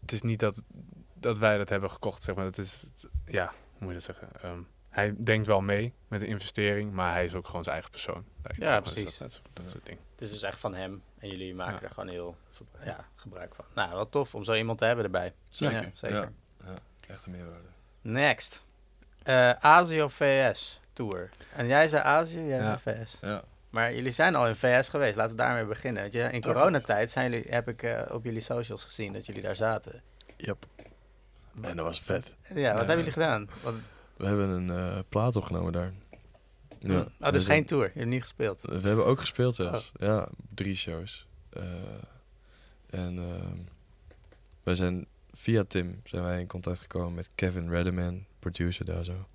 het 0.00 0.12
is 0.12 0.22
niet 0.22 0.38
dat, 0.40 0.62
dat 1.14 1.38
wij 1.38 1.58
dat 1.58 1.68
hebben 1.68 1.90
gekocht, 1.90 2.22
zeg 2.22 2.34
maar. 2.34 2.44
Het 2.44 2.58
is, 2.58 2.84
ja, 3.26 3.46
hoe 3.46 3.78
moet 3.78 3.88
je 3.88 3.94
dat 3.94 4.02
zeggen? 4.02 4.28
Ehm, 4.42 4.58
hij 4.88 5.14
denkt 5.18 5.46
wel 5.46 5.60
mee 5.60 5.92
met 6.08 6.20
de 6.20 6.26
investering, 6.26 6.92
maar 6.92 7.12
hij 7.12 7.24
is 7.24 7.34
ook 7.34 7.46
gewoon 7.46 7.62
zijn 7.62 7.74
eigen 7.74 7.90
persoon. 7.92 8.24
Ja, 8.56 8.80
precies. 8.80 9.04
Dus 9.04 9.18
dat, 9.18 9.30
dat, 9.30 9.62
dat 9.62 9.70
soort 9.70 9.86
dingen. 9.86 10.02
Het 10.12 10.20
is 10.20 10.30
dus 10.30 10.42
echt 10.42 10.60
van 10.60 10.74
hem. 10.74 11.02
En 11.18 11.28
jullie 11.28 11.54
maken 11.54 11.74
Ja. 11.74 11.82
er 11.82 11.88
gewoon 11.94 12.08
heel 12.08 12.36
ja, 12.84 13.04
gebruik 13.14 13.54
van. 13.54 13.64
Nou, 13.74 13.94
wat 13.94 14.10
tof 14.10 14.34
om 14.34 14.44
zo 14.44 14.54
iemand 14.54 14.78
te 14.78 14.84
hebben 14.84 15.04
erbij. 15.04 15.32
Zeker, 15.50 15.82
Ja, 15.82 15.90
zeker. 15.94 16.16
ja. 16.18 16.30
ja, 16.64 16.74
echt 17.08 17.24
een 17.26 17.32
meerwaarde. 17.32 17.68
Next. 18.00 18.64
Eh 19.22 19.50
Azië 19.50 20.02
of 20.02 20.12
VS 20.12 20.80
tour. 20.92 21.30
En 21.54 21.66
jij 21.66 21.88
zei 21.88 22.02
Azië, 22.02 22.46
jij 22.46 22.58
Ja. 22.58 22.78
zei 22.78 22.98
VS. 23.04 23.18
Ja. 23.20 23.42
Maar 23.70 23.94
jullie 23.94 24.10
zijn 24.10 24.34
al 24.34 24.46
in 24.46 24.54
VS 24.56 24.88
geweest. 24.88 25.16
Laten 25.16 25.36
we 25.36 25.42
daarmee 25.42 25.64
beginnen. 25.64 26.02
Want 26.02 26.14
je, 26.14 26.22
in 26.30 26.40
coronatijd 26.42 27.10
zijn 27.10 27.30
jullie, 27.30 27.46
heb 27.50 27.68
ik 27.68 27.82
eh, 27.82 28.02
op 28.14 28.24
jullie 28.24 28.40
socials 28.40 28.84
gezien 28.84 29.12
dat 29.12 29.26
jullie 29.26 29.42
daar 29.42 29.56
zaten. 29.56 30.02
Yep. 30.36 30.66
En 31.62 31.76
dat 31.76 31.84
was 31.86 32.00
vet. 32.00 32.34
Ja, 32.42 32.54
wat 32.54 32.56
Ja. 32.62 32.74
hebben 32.76 32.96
jullie 32.96 33.12
gedaan? 33.12 33.48
Wat, 33.62 33.74
We 34.18 34.26
hebben 34.26 34.48
een 34.48 34.70
eh, 34.70 34.98
plaat 35.08 35.36
opgenomen 35.36 35.72
daar. 35.72 35.92
oh, 36.82 37.04
we 37.18 37.30
dus 37.30 37.44
zijn- 37.44 37.56
geen 37.56 37.66
tour. 37.66 37.84
Je 37.84 37.98
hebt 37.98 38.10
niet 38.10 38.20
gespeeld. 38.20 38.60
We 38.60 38.88
hebben 38.88 39.04
ook 39.06 39.20
gespeeld 39.20 39.54
zelfs. 39.54 39.92
Ja, 39.98 40.28
drie 40.54 40.76
shows. 40.76 41.26
Eh, 41.50 41.62
en 42.90 43.18
ehm, 43.18 43.56
wij 44.62 44.74
zijn 44.74 45.06
via 45.32 45.64
Tim 45.64 46.00
zijn 46.04 46.22
wij 46.22 46.40
in 46.40 46.46
contact 46.46 46.80
gekomen 46.80 47.14
met 47.14 47.30
Kevin 47.34 47.70
Redderman, 47.70 48.24
producer 48.38 48.84
daar 48.84 49.04
zo, 49.04 49.28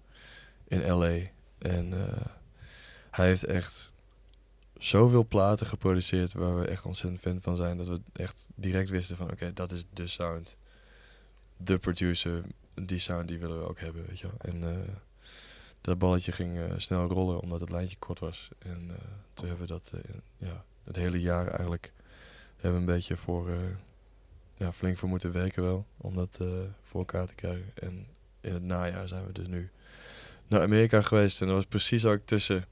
in 0.68 0.88
LA. 0.88 1.18
En 1.58 1.94
eh, 2.08 2.26
hij 3.12 3.28
heeft 3.28 3.44
echt 3.44 3.94
zoveel 4.78 5.26
platen 5.26 5.68
geproduceerd 5.68 6.34
waar 6.34 6.60
we 6.60 6.68
echt 6.68 6.86
ontzettend 6.86 7.22
fan 7.22 7.42
van 7.42 7.56
zijn. 7.56 7.78
Dat 7.78 7.88
we 7.88 8.02
echt 8.14 8.48
direct 8.56 8.90
wisten 8.90 9.18
van 9.18 9.32
oké, 9.32 9.54
dat 9.54 9.72
is 9.72 9.86
de 9.94 10.08
sound. 10.08 10.58
De 11.58 11.78
producer, 11.78 12.44
die 12.74 13.00
sound 13.00 13.28
die 13.28 13.40
willen 13.40 13.60
we 13.60 13.68
ook 13.68 13.80
hebben, 13.80 14.06
weet 14.08 14.20
je 14.20 14.28
wel. 14.28 14.52
En 14.52 14.64
eh, 14.64 14.94
dat 15.82 15.98
balletje 15.98 16.32
ging 16.32 16.60
eh, 16.60 16.74
snel 16.78 17.08
rollen 17.08 17.40
omdat 17.40 17.60
het 17.60 17.70
lijntje 17.70 17.98
kort 18.00 18.20
was. 18.20 18.50
En 18.60 18.90
eh, 18.90 18.96
toen 19.34 19.48
hebben 19.48 19.68
we 19.68 19.74
dat 19.74 19.92
ja, 20.38 20.66
het 20.84 20.96
hele 20.96 21.20
jaar 21.20 21.48
eigenlijk 21.48 21.92
hebben 22.56 22.80
een 22.80 22.86
beetje 22.86 23.18
voor, 23.18 23.50
ja, 24.56 24.74
flink 24.74 24.98
voor 24.98 25.10
moeten 25.10 25.32
werken 25.32 25.64
wel. 25.64 25.86
Om 25.98 26.16
dat 26.16 26.40
voor 26.84 27.00
elkaar 27.00 27.28
te 27.28 27.36
krijgen. 27.36 27.72
En 27.74 28.08
in 28.42 28.54
het 28.54 28.64
najaar 28.64 29.08
zijn 29.08 29.26
we 29.26 29.32
dus 29.32 29.48
nu 29.48 29.72
naar 30.48 30.62
Amerika 30.62 31.02
geweest. 31.02 31.42
En 31.42 31.48
dat 31.48 31.56
was 31.56 31.66
precies 31.66 32.06
ook 32.06 32.20
tussen, 32.26 32.66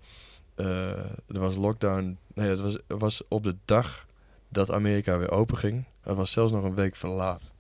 eh, 0.56 0.90
er 1.28 1.40
was 1.40 1.56
lockdown. 1.56 2.18
Nee, 2.34 2.50
het 2.50 2.60
was, 2.60 2.74
het 2.74 3.00
was 3.00 3.22
op 3.28 3.44
de 3.44 3.56
dag 3.66 4.06
dat 4.50 4.72
Amerika 4.72 5.18
weer 5.18 5.32
open 5.32 5.58
ging. 5.58 5.86
Het 6.02 6.16
was 6.16 6.32
zelfs 6.32 6.52
nog 6.52 6.64
een 6.64 6.76
week 6.76 6.96
verlaat. 6.96 7.52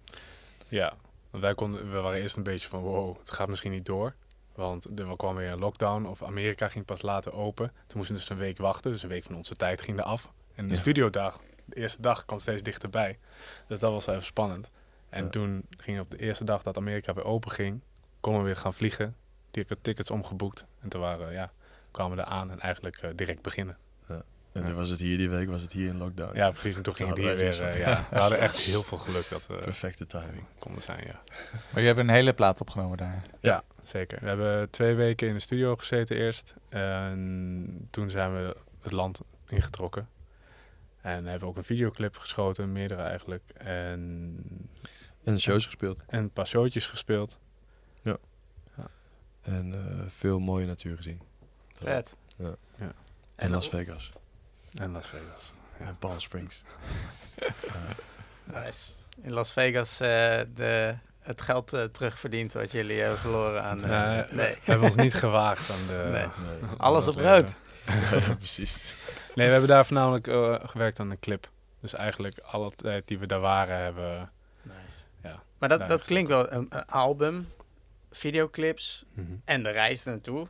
Ja, 0.67 0.93
want 1.31 1.43
wij 1.43 1.55
konden, 1.55 1.91
we 1.91 1.99
waren 1.99 2.21
eerst 2.21 2.35
een 2.37 2.43
beetje 2.43 2.69
van 2.69 2.79
wow, 2.81 3.17
het 3.19 3.31
gaat 3.31 3.47
misschien 3.47 3.71
niet 3.71 3.85
door. 3.85 4.15
Want 4.55 4.99
er 4.99 5.15
kwam 5.17 5.35
weer 5.35 5.51
een 5.51 5.59
lockdown 5.59 6.05
of 6.05 6.23
Amerika 6.23 6.67
ging 6.69 6.85
pas 6.85 7.01
later 7.01 7.33
open. 7.33 7.67
Toen 7.87 7.97
moesten 7.97 8.15
we 8.15 8.21
dus 8.21 8.29
een 8.29 8.37
week 8.37 8.57
wachten, 8.57 8.91
dus 8.91 9.03
een 9.03 9.09
week 9.09 9.23
van 9.23 9.35
onze 9.35 9.55
tijd 9.55 9.81
ging 9.81 9.97
er 9.97 10.03
af. 10.03 10.31
En 10.55 10.67
de 10.67 10.73
Ja. 10.73 10.79
studiodag, 10.79 11.39
de 11.65 11.75
eerste 11.75 12.01
dag, 12.01 12.25
kwam 12.25 12.39
steeds 12.39 12.63
dichterbij. 12.63 13.19
Dus 13.67 13.79
dat 13.79 13.91
was 13.91 14.05
wel 14.05 14.15
even 14.15 14.27
spannend. 14.27 14.69
En 15.09 15.23
Ja. 15.23 15.29
toen 15.29 15.65
ging 15.77 15.99
op 15.99 16.11
de 16.11 16.17
eerste 16.17 16.43
dag 16.43 16.63
dat 16.63 16.77
Amerika 16.77 17.13
weer 17.13 17.25
open 17.25 17.51
ging, 17.51 17.81
konden 18.19 18.41
we 18.41 18.47
weer 18.47 18.57
gaan 18.57 18.73
vliegen. 18.73 19.15
Tick- 19.51 19.75
Tickets 19.81 20.11
omgeboekt. 20.11 20.65
En 20.79 20.89
toen 20.89 21.01
waren, 21.01 21.31
ja, 21.33 21.51
kwamen 21.91 22.17
we 22.17 22.23
er 22.23 22.29
aan 22.29 22.51
en 22.51 22.59
eigenlijk 22.59 22.97
eh, 22.97 23.09
direct 23.15 23.41
beginnen. 23.41 23.77
En 24.51 24.63
toen 24.65 24.75
was 24.75 24.89
het 24.89 24.99
hier 24.99 25.17
die 25.17 25.29
week, 25.29 25.49
was 25.49 25.61
het 25.61 25.71
hier 25.71 25.87
in 25.87 25.97
lockdown. 25.97 26.35
Ja, 26.37 26.49
precies. 26.51 26.75
En 26.75 26.83
toen 26.83 26.95
ging 26.95 27.09
het 27.09 27.17
hier 27.17 27.35
weer. 27.35 27.61
eh, 27.61 27.69
van- 27.71 27.79
ja, 27.79 28.07
we 28.11 28.17
hadden 28.17 28.39
echt 28.39 28.57
heel 28.59 28.83
veel 28.83 28.97
geluk 28.97 29.29
dat 29.29 29.47
we 29.47 29.53
Perfecte 29.55 30.07
timing. 30.07 30.43
konden 30.59 30.81
zijn, 30.81 31.03
ja. 31.07 31.21
Maar 31.69 31.81
je 31.81 31.87
hebt 31.87 31.99
een 31.99 32.09
hele 32.09 32.33
plaat 32.33 32.61
opgenomen 32.61 32.97
daar. 32.97 33.23
Ja, 33.39 33.63
zeker. 33.83 34.19
We 34.21 34.27
hebben 34.27 34.69
twee 34.69 34.95
weken 34.95 35.27
in 35.27 35.33
de 35.33 35.39
studio 35.39 35.75
gezeten 35.75 36.17
eerst. 36.17 36.53
En 36.69 37.87
toen 37.91 38.09
zijn 38.09 38.33
we 38.33 38.55
het 38.81 38.91
land 38.91 39.21
ingetrokken. 39.47 40.09
En 41.01 41.25
hebben 41.25 41.47
ook 41.47 41.57
een 41.57 41.63
videoclip 41.63 42.17
geschoten, 42.17 42.71
meerdere 42.71 43.01
eigenlijk. 43.01 43.43
En, 43.53 44.45
En 45.23 45.39
shows 45.39 45.65
gespeeld. 45.65 45.99
en 46.07 46.19
een 46.19 46.31
paar 46.31 46.47
showtjes 46.47 46.87
gespeeld. 46.87 47.37
En 49.41 49.73
eh, 49.73 50.05
veel 50.07 50.39
mooie 50.39 50.65
natuur 50.65 50.95
gezien. 50.95 51.21
Vet. 51.73 52.15
Ja. 52.37 52.55
Ja. 52.79 52.91
En 53.35 53.49
Las 53.49 53.69
Vegas. 53.69 54.11
En 54.79 54.91
Las 54.91 55.07
Vegas. 55.07 55.53
Ja. 55.79 55.85
En 55.85 55.97
Palm 55.97 56.19
Springs. 56.19 56.63
Nice. 58.43 58.91
In 59.21 59.33
Las 59.33 59.53
Vegas 59.53 59.99
eh, 59.99 60.41
de, 60.55 60.95
het 61.19 61.41
geld 61.41 61.73
eh, 61.73 61.83
terugverdiend 61.83 62.53
wat 62.53 62.71
jullie 62.71 62.99
hebben 62.99 63.19
verloren 63.19 63.63
aan... 63.63 63.83
eh, 63.83 63.89
Nee, 63.89 64.25
nee. 64.31 64.51
We 64.53 64.71
hebben 64.71 64.87
ons 64.87 64.95
niet 64.95 65.13
gewaagd 65.25 65.71
aan 65.71 65.87
de... 65.87 66.09
Nee. 66.11 66.11
Nee. 66.61 66.69
Alles 66.77 67.07
op 67.07 67.15
rood. 67.15 67.55
ja, 68.11 68.35
precies. 68.35 68.95
Nee, 69.35 69.45
we 69.45 69.51
hebben 69.51 69.69
daar 69.69 69.85
voornamelijk 69.85 70.27
eh, 70.27 70.55
gewerkt 70.61 70.99
aan 70.99 71.09
een 71.11 71.19
clip. 71.19 71.49
Dus 71.79 71.93
eigenlijk 71.93 72.39
alle 72.39 72.71
tijd 72.75 73.07
die 73.07 73.19
we 73.19 73.25
daar 73.25 73.39
waren 73.39 73.77
hebben... 73.77 74.31
Nice. 74.61 74.97
Ja, 75.23 75.43
Maar 75.57 75.69
dat, 75.69 75.87
dat 75.87 76.01
klinkt 76.01 76.29
wel 76.29 76.51
een, 76.51 76.67
een 76.69 76.85
album, 76.85 77.49
videoclips 78.11 79.05
mhm. 79.13 79.31
en 79.45 79.63
de 79.63 79.69
reis 79.69 80.03
naartoe. 80.03 80.47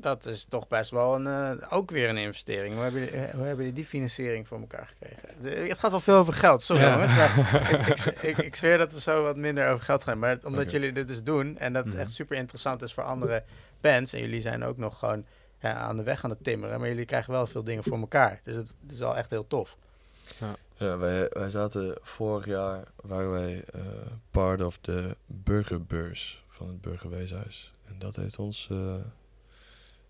Dat 0.00 0.26
is 0.26 0.44
toch 0.44 0.68
best 0.68 0.90
wel 0.90 1.14
een, 1.14 1.26
eh, 1.60 1.72
ook 1.72 1.90
weer 1.90 2.08
een 2.08 2.16
investering. 2.16 2.74
Hoe 2.74 2.82
hebben, 2.82 3.00
jullie, 3.00 3.16
eh, 3.16 3.30
hoe 3.34 3.40
hebben 3.44 3.56
jullie 3.64 3.72
die 3.72 3.84
financiering 3.86 4.48
voor 4.48 4.60
elkaar 4.60 4.86
gekregen? 4.86 5.42
De- 5.42 5.48
het 5.68 5.78
gaat 5.78 5.90
wel 5.90 6.00
veel 6.00 6.14
over 6.16 6.32
geld, 6.32 6.62
sorry 6.62 6.82
Ja. 6.82 6.92
jongens. 6.92 7.16
maar 7.16 7.70
ik, 7.90 7.98
ik, 8.04 8.22
ik, 8.22 8.38
ik 8.38 8.56
zweer 8.56 8.78
dat 8.78 8.92
we 8.92 9.00
zo 9.00 9.22
wat 9.22 9.36
minder 9.36 9.68
over 9.70 9.84
geld 9.84 10.02
gaan. 10.02 10.18
Maar 10.18 10.38
omdat 10.42 10.70
jullie 10.70 10.92
dit 10.92 11.08
dus 11.08 11.22
doen 11.22 11.58
en 11.58 11.72
dat 11.72 11.84
Mhm. 11.86 11.98
echt 11.98 12.10
super 12.10 12.36
interessant 12.36 12.82
is 12.82 12.92
voor 12.92 13.02
andere 13.04 13.42
bands. 13.80 14.12
En 14.12 14.20
jullie 14.20 14.40
zijn 14.40 14.64
ook 14.64 14.76
nog 14.76 14.98
gewoon 14.98 15.24
ja, 15.60 15.72
aan 15.74 15.96
de 15.96 16.02
weg 16.02 16.24
aan 16.24 16.30
het 16.30 16.44
timmeren. 16.44 16.78
Maar 16.80 16.88
jullie 16.88 17.04
krijgen 17.04 17.32
wel 17.32 17.46
veel 17.46 17.64
dingen 17.64 17.84
voor 17.84 17.98
elkaar. 17.98 18.40
Dus 18.44 18.54
het, 18.56 18.72
het 18.82 18.92
is 18.92 18.98
wel 18.98 19.16
echt 19.16 19.30
heel 19.30 19.46
tof. 19.46 19.76
Ja, 20.76 20.98
wij, 20.98 21.28
wij 21.32 21.50
zaten 21.50 21.98
vorig 22.02 22.46
jaar, 22.46 22.84
waren 23.02 23.30
wij 23.30 23.64
eh, 23.72 23.80
part 24.30 24.62
of 24.62 24.78
de 24.80 25.16
burgerbeurs 25.26 26.44
van 26.48 26.66
het 26.68 26.80
Burgerweeshuis. 26.80 27.72
En 27.88 27.94
dat 27.98 28.16
heeft 28.16 28.38
ons 28.38 28.68
eh, 28.70 28.94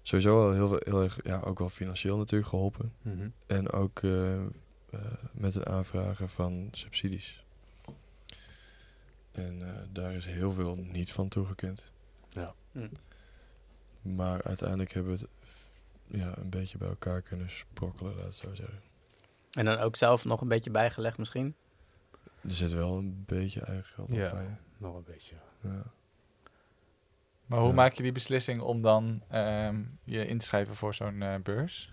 sowieso 0.02 0.34
wel 0.36 0.52
heel, 0.52 0.68
veel- 0.68 0.80
heel 0.84 1.02
erg, 1.02 1.18
ja, 1.24 1.40
ook 1.40 1.58
wel 1.58 1.70
financieel 1.70 2.16
natuurlijk 2.16 2.50
geholpen. 2.50 2.92
Mhm. 3.02 3.28
En 3.46 3.70
ook 3.70 4.02
eh, 4.02 4.34
eh, 4.36 4.44
met 5.32 5.54
het 5.54 5.66
aanvragen 5.66 6.28
van 6.28 6.68
subsidies. 6.72 7.44
En 9.32 9.68
eh, 9.68 9.82
daar 9.92 10.12
is 10.14 10.24
heel 10.24 10.52
veel 10.52 10.76
niet 10.76 11.12
van 11.12 11.28
toegekend. 11.28 11.84
Ja. 12.28 12.54
Hm. 12.72 12.88
Maar 14.02 14.42
uiteindelijk 14.42 14.92
hebben 14.92 15.12
we 15.12 15.18
het 15.18 15.28
ja, 16.20 16.38
een 16.38 16.50
beetje 16.50 16.78
bij 16.78 16.88
elkaar 16.88 17.22
kunnen 17.22 17.50
sprokkelen, 17.50 18.14
laat 18.14 18.24
het 18.24 18.34
zo 18.34 18.54
zeggen. 18.54 18.80
En 19.50 19.64
dan 19.64 19.78
ook 19.78 19.96
zelf 19.96 20.24
nog 20.24 20.40
een 20.40 20.48
beetje 20.48 20.70
bijgelegd 20.70 21.18
misschien. 21.18 21.54
Er 22.42 22.50
zit 22.50 22.72
wel 22.72 22.98
een 22.98 23.22
beetje 23.26 23.60
eigen 23.60 23.84
geld 23.84 24.08
nog 24.08 24.18
Ja. 24.18 24.30
bij. 24.32 24.56
Nog 24.78 24.96
een 24.96 25.04
beetje. 25.04 25.34
Ja. 25.60 25.84
Maar 27.50 27.58
hoe 27.58 27.68
Ja. 27.68 27.74
maak 27.74 27.92
je 27.92 28.02
die 28.02 28.12
beslissing 28.12 28.60
om 28.60 28.82
dan 28.82 29.22
ehm, 29.28 29.80
je 30.04 30.26
in 30.26 30.38
te 30.38 30.46
schrijven 30.46 30.74
voor 30.74 30.94
zo'n 30.94 31.22
eh, 31.22 31.34
beurs? 31.42 31.92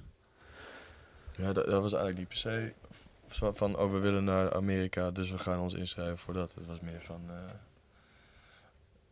Ja, 1.38 1.54
dat, 1.54 1.66
dat 1.66 1.82
was 1.82 1.94
eigenlijk 1.94 2.18
niet 2.18 2.28
per 2.28 2.38
se 2.38 2.74
van, 3.54 3.78
oh, 3.78 3.92
we 3.92 3.98
willen 3.98 4.24
naar 4.24 4.54
Amerika, 4.56 5.12
dus 5.12 5.30
we 5.32 5.38
gaan 5.38 5.60
ons 5.60 5.74
inschrijven 5.74 6.18
voor 6.18 6.34
dat. 6.34 6.54
Het 6.56 6.66
was 6.66 6.80
meer 6.80 7.02
van, 7.02 7.22
eh, 7.30 7.36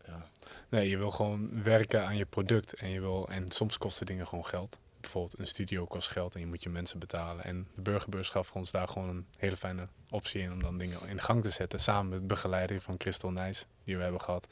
ja, 0.07 0.25
Nee, 0.69 0.89
je 0.89 0.97
wil 0.97 1.11
gewoon 1.11 1.63
werken 1.63 2.05
aan 2.05 2.17
je 2.17 2.25
product. 2.25 2.73
En, 2.73 2.89
je 2.89 2.99
wil, 3.01 3.29
en 3.29 3.51
soms 3.51 3.77
kosten 3.77 4.05
dingen 4.05 4.27
gewoon 4.27 4.45
geld. 4.45 4.79
Bijvoorbeeld 5.01 5.39
een 5.39 5.47
studio 5.47 5.85
kost 5.85 6.09
geld 6.09 6.33
en 6.33 6.39
je 6.39 6.47
moet 6.47 6.63
je 6.63 6.69
mensen 6.69 6.99
betalen. 6.99 7.43
En 7.43 7.67
de 7.75 7.81
burgerbeurs 7.81 8.29
gaf 8.29 8.51
ons 8.55 8.71
daar 8.71 8.87
gewoon 8.87 9.09
een 9.09 9.25
hele 9.37 9.57
fijne 9.57 9.87
optie 10.09 10.41
in 10.41 10.51
om 10.51 10.61
dan 10.63 10.77
dingen 10.77 11.07
in 11.07 11.21
gang 11.21 11.43
te 11.43 11.49
zetten. 11.49 11.79
Samen 11.79 12.09
met 12.09 12.27
begeleiding 12.27 12.83
van 12.83 12.97
Crystal 12.97 13.31
Nijs, 13.31 13.65
die 13.83 13.97
we 13.97 14.03
hebben 14.03 14.21
gehad. 14.21 14.47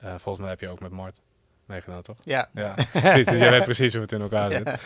Eh, 0.00 0.10
volgens 0.10 0.38
mij 0.38 0.48
heb 0.48 0.60
je 0.60 0.68
ook 0.68 0.80
met 0.80 0.90
Mart 0.90 1.20
meegedaan, 1.70 2.02
toch? 2.02 2.16
Ja. 2.22 2.48
Ja, 2.54 2.74
precies. 2.92 3.26
Dus 3.26 3.38
jij 3.38 3.50
weet 3.50 3.64
precies 3.64 3.92
hoe 3.92 4.02
het 4.02 4.12
in 4.12 4.20
elkaar 4.20 4.50
zit. 4.50 4.64
Ja. 4.64 4.78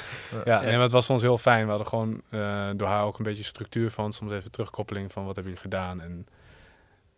Ja, 0.45 0.61
nee, 0.61 0.73
maar 0.73 0.83
het 0.83 0.93
was 0.93 1.07
voor 1.07 1.15
ons 1.15 1.25
heel 1.25 1.39
fijn. 1.39 1.63
We 1.63 1.69
hadden 1.69 1.87
gewoon 1.89 2.23
eh, 2.31 2.71
door 2.77 2.89
haar 2.89 3.05
ook 3.05 3.19
een 3.19 3.25
beetje 3.25 3.43
structuur 3.43 3.91
van. 3.91 4.13
Soms 4.13 4.33
even 4.33 4.51
terugkoppeling 4.51 5.13
van 5.13 5.25
wat 5.25 5.35
hebben 5.35 5.53
jullie 5.55 5.71
gedaan. 5.71 6.01
En, 6.01 6.27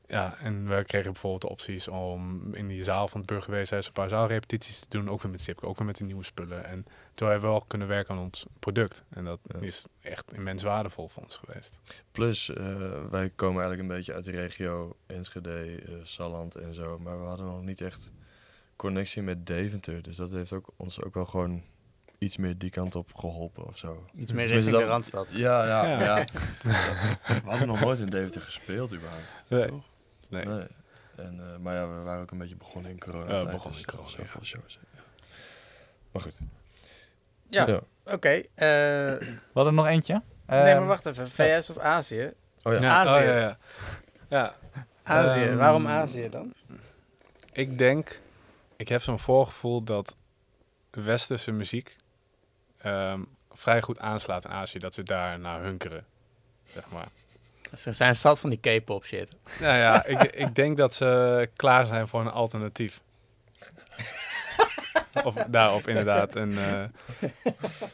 ja, 0.06 0.36
en 0.38 0.68
we 0.68 0.84
kregen 0.84 1.12
bijvoorbeeld 1.12 1.42
de 1.42 1.48
opties 1.48 1.88
om 1.88 2.54
in 2.54 2.68
die 2.68 2.84
zaal 2.84 3.08
van 3.08 3.20
het 3.20 3.28
burgerweeshuis 3.28 3.86
een 3.86 3.92
paar 3.92 4.08
zaalrepetities 4.08 4.80
te 4.80 4.86
doen. 4.88 5.10
Ook 5.10 5.22
weer 5.22 5.30
met 5.30 5.40
Sipke, 5.40 5.66
ook 5.66 5.78
weer 5.78 5.86
met 5.86 5.96
de 5.96 6.04
nieuwe 6.04 6.24
spullen. 6.24 6.64
En 6.64 6.86
toen 7.16 7.28
hebben 7.28 7.48
we 7.48 7.54
wel 7.56 7.64
kunnen 7.66 7.88
werken 7.88 8.14
aan 8.14 8.20
ons 8.20 8.46
product. 8.58 9.04
En 9.08 9.24
dat 9.24 9.38
Ja. 9.42 9.58
is 9.60 9.84
echt 10.00 10.32
immens 10.32 10.62
waardevol 10.62 11.08
voor 11.08 11.22
ons 11.22 11.36
geweest. 11.36 11.78
Plus, 12.12 12.50
eh, 12.50 12.64
wij 13.10 13.30
komen 13.30 13.60
eigenlijk 13.62 13.80
een 13.90 13.96
beetje 13.96 14.14
uit 14.14 14.24
de 14.24 14.30
regio 14.30 14.96
Enschede, 15.06 15.82
eh 15.86 15.92
Salland 16.02 16.54
en 16.54 16.74
zo. 16.74 16.98
Maar 16.98 17.20
we 17.20 17.26
hadden 17.26 17.46
nog 17.46 17.62
niet 17.62 17.80
echt 17.80 18.10
connectie 18.76 19.22
met 19.22 19.46
Deventer. 19.46 20.02
Dus 20.02 20.16
dat 20.16 20.30
heeft 20.30 20.52
ook, 20.52 20.72
ons 20.76 21.02
ook 21.02 21.14
wel 21.14 21.26
gewoon 21.26 21.62
iets 22.18 22.36
meer 22.36 22.58
die 22.58 22.70
kant 22.70 22.94
op 22.94 23.14
geholpen 23.14 23.66
of 23.66 23.78
zo. 23.78 24.06
Iets 24.14 24.32
meer 24.32 24.46
richting 24.46 24.76
de 24.76 24.84
Randstad. 24.84 25.26
Ja, 25.30 25.66
ja, 25.66 25.86
Ja. 25.88 26.16
ja. 26.18 26.24
we 27.26 27.40
hadden 27.44 27.66
nog 27.66 27.80
nooit 27.80 27.98
in 27.98 28.10
Deventer 28.10 28.40
gespeeld 28.42 28.94
überhaupt. 28.94 29.34
Nee. 29.48 29.66
Toch? 29.68 29.84
Nee. 30.28 30.44
Nee. 30.44 30.66
En, 31.16 31.40
eh, 31.52 31.58
maar 31.58 31.74
ja, 31.74 31.88
we 31.96 32.02
waren 32.02 32.22
ook 32.22 32.30
een 32.30 32.38
beetje 32.38 32.56
begonnen 32.56 32.90
in 32.90 32.98
corona. 32.98 33.34
Ja, 33.38 33.44
begonnen 33.50 33.78
in 33.80 33.84
corona, 33.86 34.08
Zoveel 34.08 34.40
ja. 34.40 34.46
shows. 34.46 34.78
Ja. 34.94 35.00
Maar 36.12 36.22
goed. 36.22 36.38
Ja, 37.50 37.66
Ja. 37.66 37.80
oké. 38.04 38.28
eh, 38.28 38.42
We 39.18 39.38
hadden 39.54 39.74
nog 39.74 39.86
eentje. 39.86 40.22
nee, 40.46 40.60
Ehm, 40.60 40.78
maar 40.78 40.86
wacht 40.86 41.06
even. 41.06 41.30
VS 41.30 41.70
of 41.70 41.78
Azië? 41.78 42.32
Oh 42.62 42.72
ja. 42.72 42.80
Ja, 42.80 42.94
Azië. 42.94 43.18
oh, 43.18 43.24
ja, 43.24 43.38
ja. 43.38 43.58
ja, 44.28 44.54
Azië. 45.02 45.42
Ehm, 45.44 45.56
Waarom 45.56 45.86
Azië 45.86 46.28
dan? 46.30 46.54
Ik 47.52 47.78
denk, 47.78 48.20
ik 48.76 48.88
heb 48.88 49.02
zo'n 49.02 49.18
voorgevoel 49.18 49.82
dat 49.82 50.16
westerse 50.90 51.52
muziek 51.52 51.96
ehm, 52.78 53.20
vrij 53.52 53.82
goed 53.82 53.98
aanslaat 53.98 54.44
in 54.44 54.50
Azië. 54.50 54.78
Dat 54.78 54.94
ze 54.94 55.02
daar 55.02 55.38
naar 55.38 55.62
hunkeren, 55.62 56.04
zeg 56.64 56.84
maar. 56.90 57.06
Ze 57.76 57.92
zijn 57.92 58.16
zat 58.16 58.40
van 58.40 58.50
die 58.50 58.80
K-pop 58.80 59.04
shit. 59.04 59.30
Nou 59.60 59.76
ja, 59.76 60.04
ik, 60.04 60.22
ik 60.22 60.54
denk 60.54 60.76
dat 60.76 60.94
ze 60.94 61.48
klaar 61.56 61.86
zijn 61.86 62.08
voor 62.08 62.20
een 62.20 62.30
alternatief. 62.30 63.00
Of 65.24 65.34
daarop 65.34 65.88
inderdaad. 65.88 66.36
En, 66.36 66.52
eh, 66.58 66.84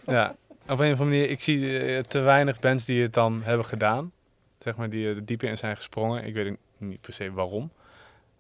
ja, 0.07 0.37
op 0.69 0.79
een 0.79 0.93
of 0.93 1.01
andere 1.01 1.05
manier, 1.05 1.31
ik 1.31 1.41
zie 1.41 1.79
eh, 1.79 2.03
te 2.03 2.19
weinig 2.19 2.61
bands 2.61 2.85
die 2.85 3.03
het 3.03 3.15
dan 3.15 3.43
hebben 3.43 3.67
gedaan. 3.67 4.13
Zeg 4.59 4.77
maar, 4.77 4.91
die 4.91 5.09
er 5.09 5.25
dieper 5.25 5.49
in 5.49 5.57
zijn 5.59 5.77
gesprongen. 5.77 6.25
Ik 6.25 6.35
weet 6.35 6.57
niet 6.79 7.01
per 7.01 7.13
se 7.13 7.33
waarom. 7.33 7.73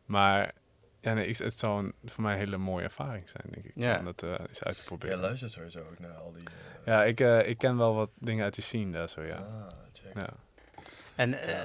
Maar 0.06 0.52
ja, 1.00 1.12
nee, 1.12 1.26
ik- 1.26 1.36
het 1.38 1.58
zou 1.58 1.84
een, 1.84 1.92
voor 2.04 2.22
mij 2.22 2.32
een 2.32 2.38
hele 2.38 2.56
mooie 2.56 2.84
ervaring 2.84 3.28
zijn, 3.28 3.44
denk 3.50 3.64
ik. 3.66 3.72
Ja. 3.74 3.98
Om 3.98 4.04
dat 4.04 4.22
eh, 4.22 4.30
eens 4.48 4.64
uit 4.64 4.76
te 4.76 4.84
proberen. 4.84 5.16
Ja, 5.16 5.22
luistert 5.22 5.52
sowieso 5.52 5.78
ook 5.78 5.98
naar 5.98 6.10
al 6.16 6.32
die... 6.32 6.42
eh, 6.84 7.06
ik, 7.08 7.20
eh, 7.20 7.48
ik 7.48 7.58
ken 7.58 7.76
wel 7.76 7.94
wat 7.94 8.10
dingen 8.18 8.44
uit 8.44 8.54
de 8.54 8.62
scene 8.62 8.92
daar 8.92 9.08
zo, 9.08 9.22
ja. 9.22 9.34
Ah, 9.36 9.66
check. 9.92 10.12
ja. 10.14 10.28
En 11.14 11.34
eh, 11.40 11.58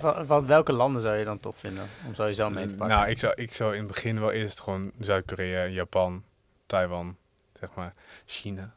wa- 0.00 0.24
wat, 0.24 0.44
welke 0.44 0.72
landen 0.72 1.02
zou 1.02 1.16
je 1.16 1.24
dan 1.24 1.38
top 1.38 1.58
vinden 1.58 1.84
om 2.06 2.14
sowieso 2.14 2.50
mee 2.50 2.66
te 2.66 2.74
pakken? 2.74 2.96
Nou, 2.96 3.08
ik 3.10 3.18
zou, 3.18 3.32
ik 3.36 3.52
zou 3.52 3.72
in 3.72 3.78
het 3.78 3.86
begin 3.86 4.20
wel 4.20 4.30
eerst 4.30 4.60
gewoon 4.60 4.92
Zuid-Korea, 5.00 5.66
Japan, 5.66 6.24
Taiwan. 6.72 7.16
zeg 7.60 7.68
maar 7.74 7.92
China. 8.26 8.74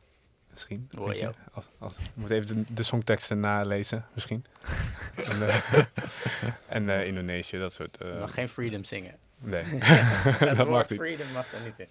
Misschien. 0.52 0.90
Oh, 0.98 1.08
weet 1.08 1.18
je? 1.20 1.24
ja. 1.26 1.34
Als, 1.54 1.66
als, 1.80 1.96
je 1.98 2.02
moet 2.14 2.30
even 2.30 2.48
de, 2.48 2.74
de 2.74 2.84
songteksten 2.84 3.40
nalezen, 3.40 4.06
misschien. 4.14 4.46
en 5.30 5.48
eh, 5.48 5.56
en 6.68 6.90
eh, 6.90 7.08
Indonesië, 7.08 7.58
dat 7.58 7.74
soort. 7.74 7.98
eh, 7.98 8.08
Je 8.14 8.20
mag 8.20 8.34
geen 8.34 8.50
freedom 8.50 8.84
zingen. 8.84 9.16
nee. 9.38 9.64
Het 9.64 10.40
dat 10.58 10.68
woord 10.68 10.70
mag 10.70 10.90
niet. 10.90 11.00
freedom 11.00 11.28
mag 11.34 11.46
er 11.54 11.60
niet 11.64 11.74
in. 11.78 11.88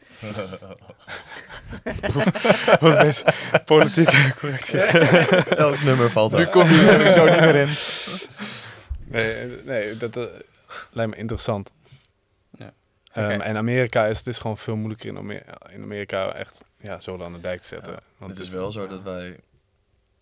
Wat 2.81 2.99
best 2.99 3.25
politieke 3.64 4.35
correctie. 4.38 4.81
Elk 4.81 5.83
nummer 5.83 6.11
valt 6.11 6.33
Nu 6.33 6.38
uit. 6.38 6.51
kom 6.51 6.69
je 6.69 6.81
er 6.81 6.87
sowieso 7.12 7.25
niet 7.25 7.40
meer 7.40 7.55
in. 7.57 7.69
Nee, 9.05 9.62
nee 9.64 9.97
dat 9.97 10.14
lijkt 10.90 11.11
me 11.11 11.17
interessant. 11.17 11.73
Ja. 13.14 13.31
Ehm. 13.31 13.40
En 13.40 13.57
Amerika 13.57 14.07
is 14.07 14.18
het 14.18 14.27
is 14.27 14.38
gewoon 14.38 14.59
veel 14.59 14.77
moeilijker 14.77 15.09
in, 15.09 15.16
Amer- 15.18 15.44
in 15.72 15.83
Amerika 15.83 16.33
echt 16.33 16.64
ja, 16.77 17.00
zolen 17.00 17.27
aan 17.27 17.33
de 17.33 17.40
dijk 17.40 17.61
te 17.61 17.66
zetten. 17.66 17.92
Ja, 17.92 17.98
Want 18.16 18.31
het 18.31 18.40
is 18.40 18.48
wel 18.48 18.72
zo 18.72 18.87
dat 18.87 19.03
wij 19.03 19.38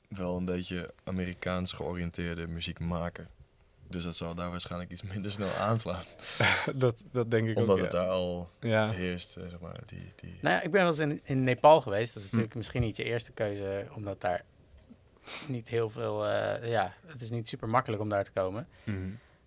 wel 0.08 0.36
een 0.36 0.44
beetje 0.44 0.90
Amerikaans 1.04 1.72
georiënteerde 1.72 2.46
muziek 2.46 2.78
maken. 2.78 3.28
Dus 3.88 4.04
dat 4.04 4.16
zal 4.16 4.34
daar 4.34 4.50
waarschijnlijk 4.50 4.90
iets 4.90 5.02
minder 5.02 5.30
snel 5.30 5.50
aanslaan. 5.52 6.02
dat, 6.74 7.02
dat 7.10 7.30
denk 7.30 7.48
ik 7.48 7.56
Omdat 7.56 7.76
ook. 7.76 7.82
het 7.84 7.92
ja. 7.92 7.98
daar 8.00 8.08
al 8.08 8.48
Ja. 8.60 8.90
heerst, 8.90 9.36
eh, 9.36 9.42
zeg 9.48 9.60
maar. 9.60 9.76
Die, 9.86 10.12
die... 10.20 10.38
Nou 10.40 10.54
ja, 10.54 10.62
ik 10.62 10.70
ben 10.70 10.80
wel 10.80 10.90
eens 10.90 10.98
in, 10.98 11.20
in 11.24 11.42
Nepal 11.44 11.80
geweest. 11.80 12.08
Hm. 12.08 12.14
Dat 12.14 12.22
is 12.22 12.28
natuurlijk 12.30 12.54
misschien 12.56 12.80
niet 12.82 12.96
je 12.96 13.04
eerste 13.04 13.32
keuze, 13.32 13.86
omdat 13.94 14.20
daar 14.20 14.44
niet 15.48 15.68
heel 15.68 15.90
veel... 15.90 16.26
eh, 16.28 16.70
ja, 16.70 16.92
het 17.06 17.20
is 17.20 17.30
niet 17.30 17.48
super 17.48 17.68
makkelijk 17.68 18.02
om 18.02 18.08
daar 18.08 18.24
te 18.24 18.32
komen. 18.32 18.68
Mhm. 18.84 18.98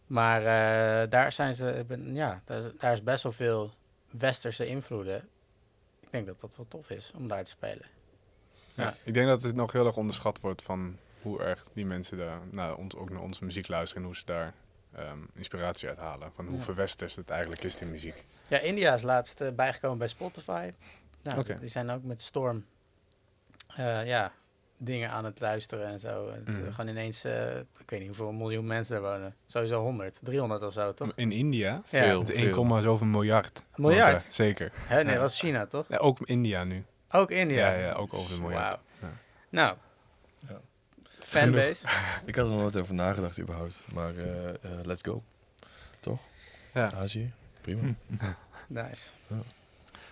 Maar 0.08 0.39
eh, 0.39 1.10
daar 1.10 1.32
zijn 1.32 1.54
ze... 1.54 1.86
Ja, 2.06 2.41
daar 2.46 2.58
is, 2.58 2.65
daar 2.78 2.91
is 2.91 3.04
best 3.04 3.24
wel 3.24 3.32
veel 3.32 3.74
westerse 4.12 4.68
invloeden. 4.68 5.30
Ik 6.00 6.08
denk 6.12 6.26
dat 6.26 6.39
dat 6.39 6.56
wel 6.56 6.68
tof 6.68 6.89
is 6.89 7.12
om 7.15 7.28
daar 7.28 7.44
te 7.44 7.50
spelen. 7.50 7.86
Ja. 8.74 8.84
Ja. 8.84 8.94
Ik 9.04 9.13
denk 9.13 9.28
dat 9.28 9.44
het 9.44 9.56
nog 9.56 9.72
heel 9.72 9.86
erg 9.86 9.98
onderschat 9.98 10.39
wordt 10.39 10.62
van 10.62 10.98
hoe 11.22 11.44
erg 11.44 11.65
die 11.74 11.86
mensen 11.86 12.18
daar, 12.18 12.39
nou, 12.50 12.78
ons, 12.78 12.96
ook 12.96 13.10
naar 13.10 13.22
onze 13.22 13.44
muziek 13.44 13.68
luisteren 13.68 14.04
en 14.04 14.10
hoe 14.10 14.18
ze 14.18 14.26
daar 14.26 14.54
ehm, 14.96 15.18
inspiratie 15.34 15.89
uit 15.89 15.98
halen. 15.98 16.32
Van 16.36 16.48
hoe 16.48 16.58
Ja. 16.58 16.63
verwesterd 16.63 17.15
het 17.15 17.30
eigenlijk 17.30 17.63
is, 17.63 17.76
die 17.76 17.88
muziek. 17.88 18.26
Ja, 18.48 18.60
India 18.60 18.94
is 18.94 19.02
laatst 19.02 19.41
eh, 19.41 19.52
bijgekomen 19.52 19.98
bij 19.98 20.08
Spotify. 20.08 20.72
Nou. 21.22 21.58
Die 21.60 21.68
zijn 21.70 21.89
ook 21.89 22.04
met 22.04 22.22
Storm 22.22 22.65
eh, 23.76 24.06
ja, 24.06 24.32
dingen 24.78 25.10
aan 25.10 25.26
het 25.26 25.40
luisteren 25.40 25.88
en 25.88 26.00
zo. 26.00 26.32
Het, 26.32 26.48
Mhm. 26.48 26.72
gewoon 26.72 26.88
ineens, 26.88 27.24
eh, 27.24 27.58
ik 27.58 27.90
weet 27.90 28.00
niet 28.00 28.08
hoeveel 28.08 28.32
miljoen 28.32 28.68
mensen 28.68 29.02
daar 29.02 29.12
wonen. 29.14 29.36
Sowieso 29.46 29.82
100, 29.82 30.20
300 30.24 30.64
of 30.64 30.74
zo, 30.74 30.94
toch? 30.94 31.12
In 31.16 31.32
India, 31.32 31.70
Ja. 31.72 31.82
Veel, 31.86 32.26
veel. 32.26 32.66
1, 32.76 32.82
zoveel 32.84 33.08
miljard. 33.08 33.64
Een 33.76 33.82
miljard? 33.82 34.12
Want, 34.12 34.26
eh, 34.26 34.32
zeker. 34.32 34.72
Hè, 34.76 34.96
nee, 34.96 35.06
Ja. 35.06 35.12
dat 35.12 35.22
was 35.22 35.40
China, 35.40 35.66
toch? 35.66 35.86
Ja, 35.90 35.98
ook 35.98 36.20
India 36.24 36.64
nu. 36.64 36.84
Ook 37.12 37.32
India? 37.32 37.72
Ja, 37.72 37.80
ja, 37.80 37.92
ook 37.94 38.14
over 38.14 38.36
de 38.36 38.42
miljard. 38.42 38.64
Wauw. 38.64 38.80
Ja. 39.12 39.18
Nou, 39.50 39.76
Ja. 40.48 40.60
fanbase. 41.20 41.88
Ik 42.26 42.36
had 42.36 42.46
er 42.46 42.52
nog 42.52 42.62
nooit 42.62 42.78
over 42.80 42.94
nagedacht 42.94 43.40
überhaupt. 43.40 43.84
Maar 43.94 44.16
eh, 44.18 44.50
eh, 44.50 44.56
let's 44.84 45.02
go. 45.02 45.24
Ja. 46.74 46.92
Azië, 46.94 47.32
prima. 47.62 47.94
Nice. 48.68 49.10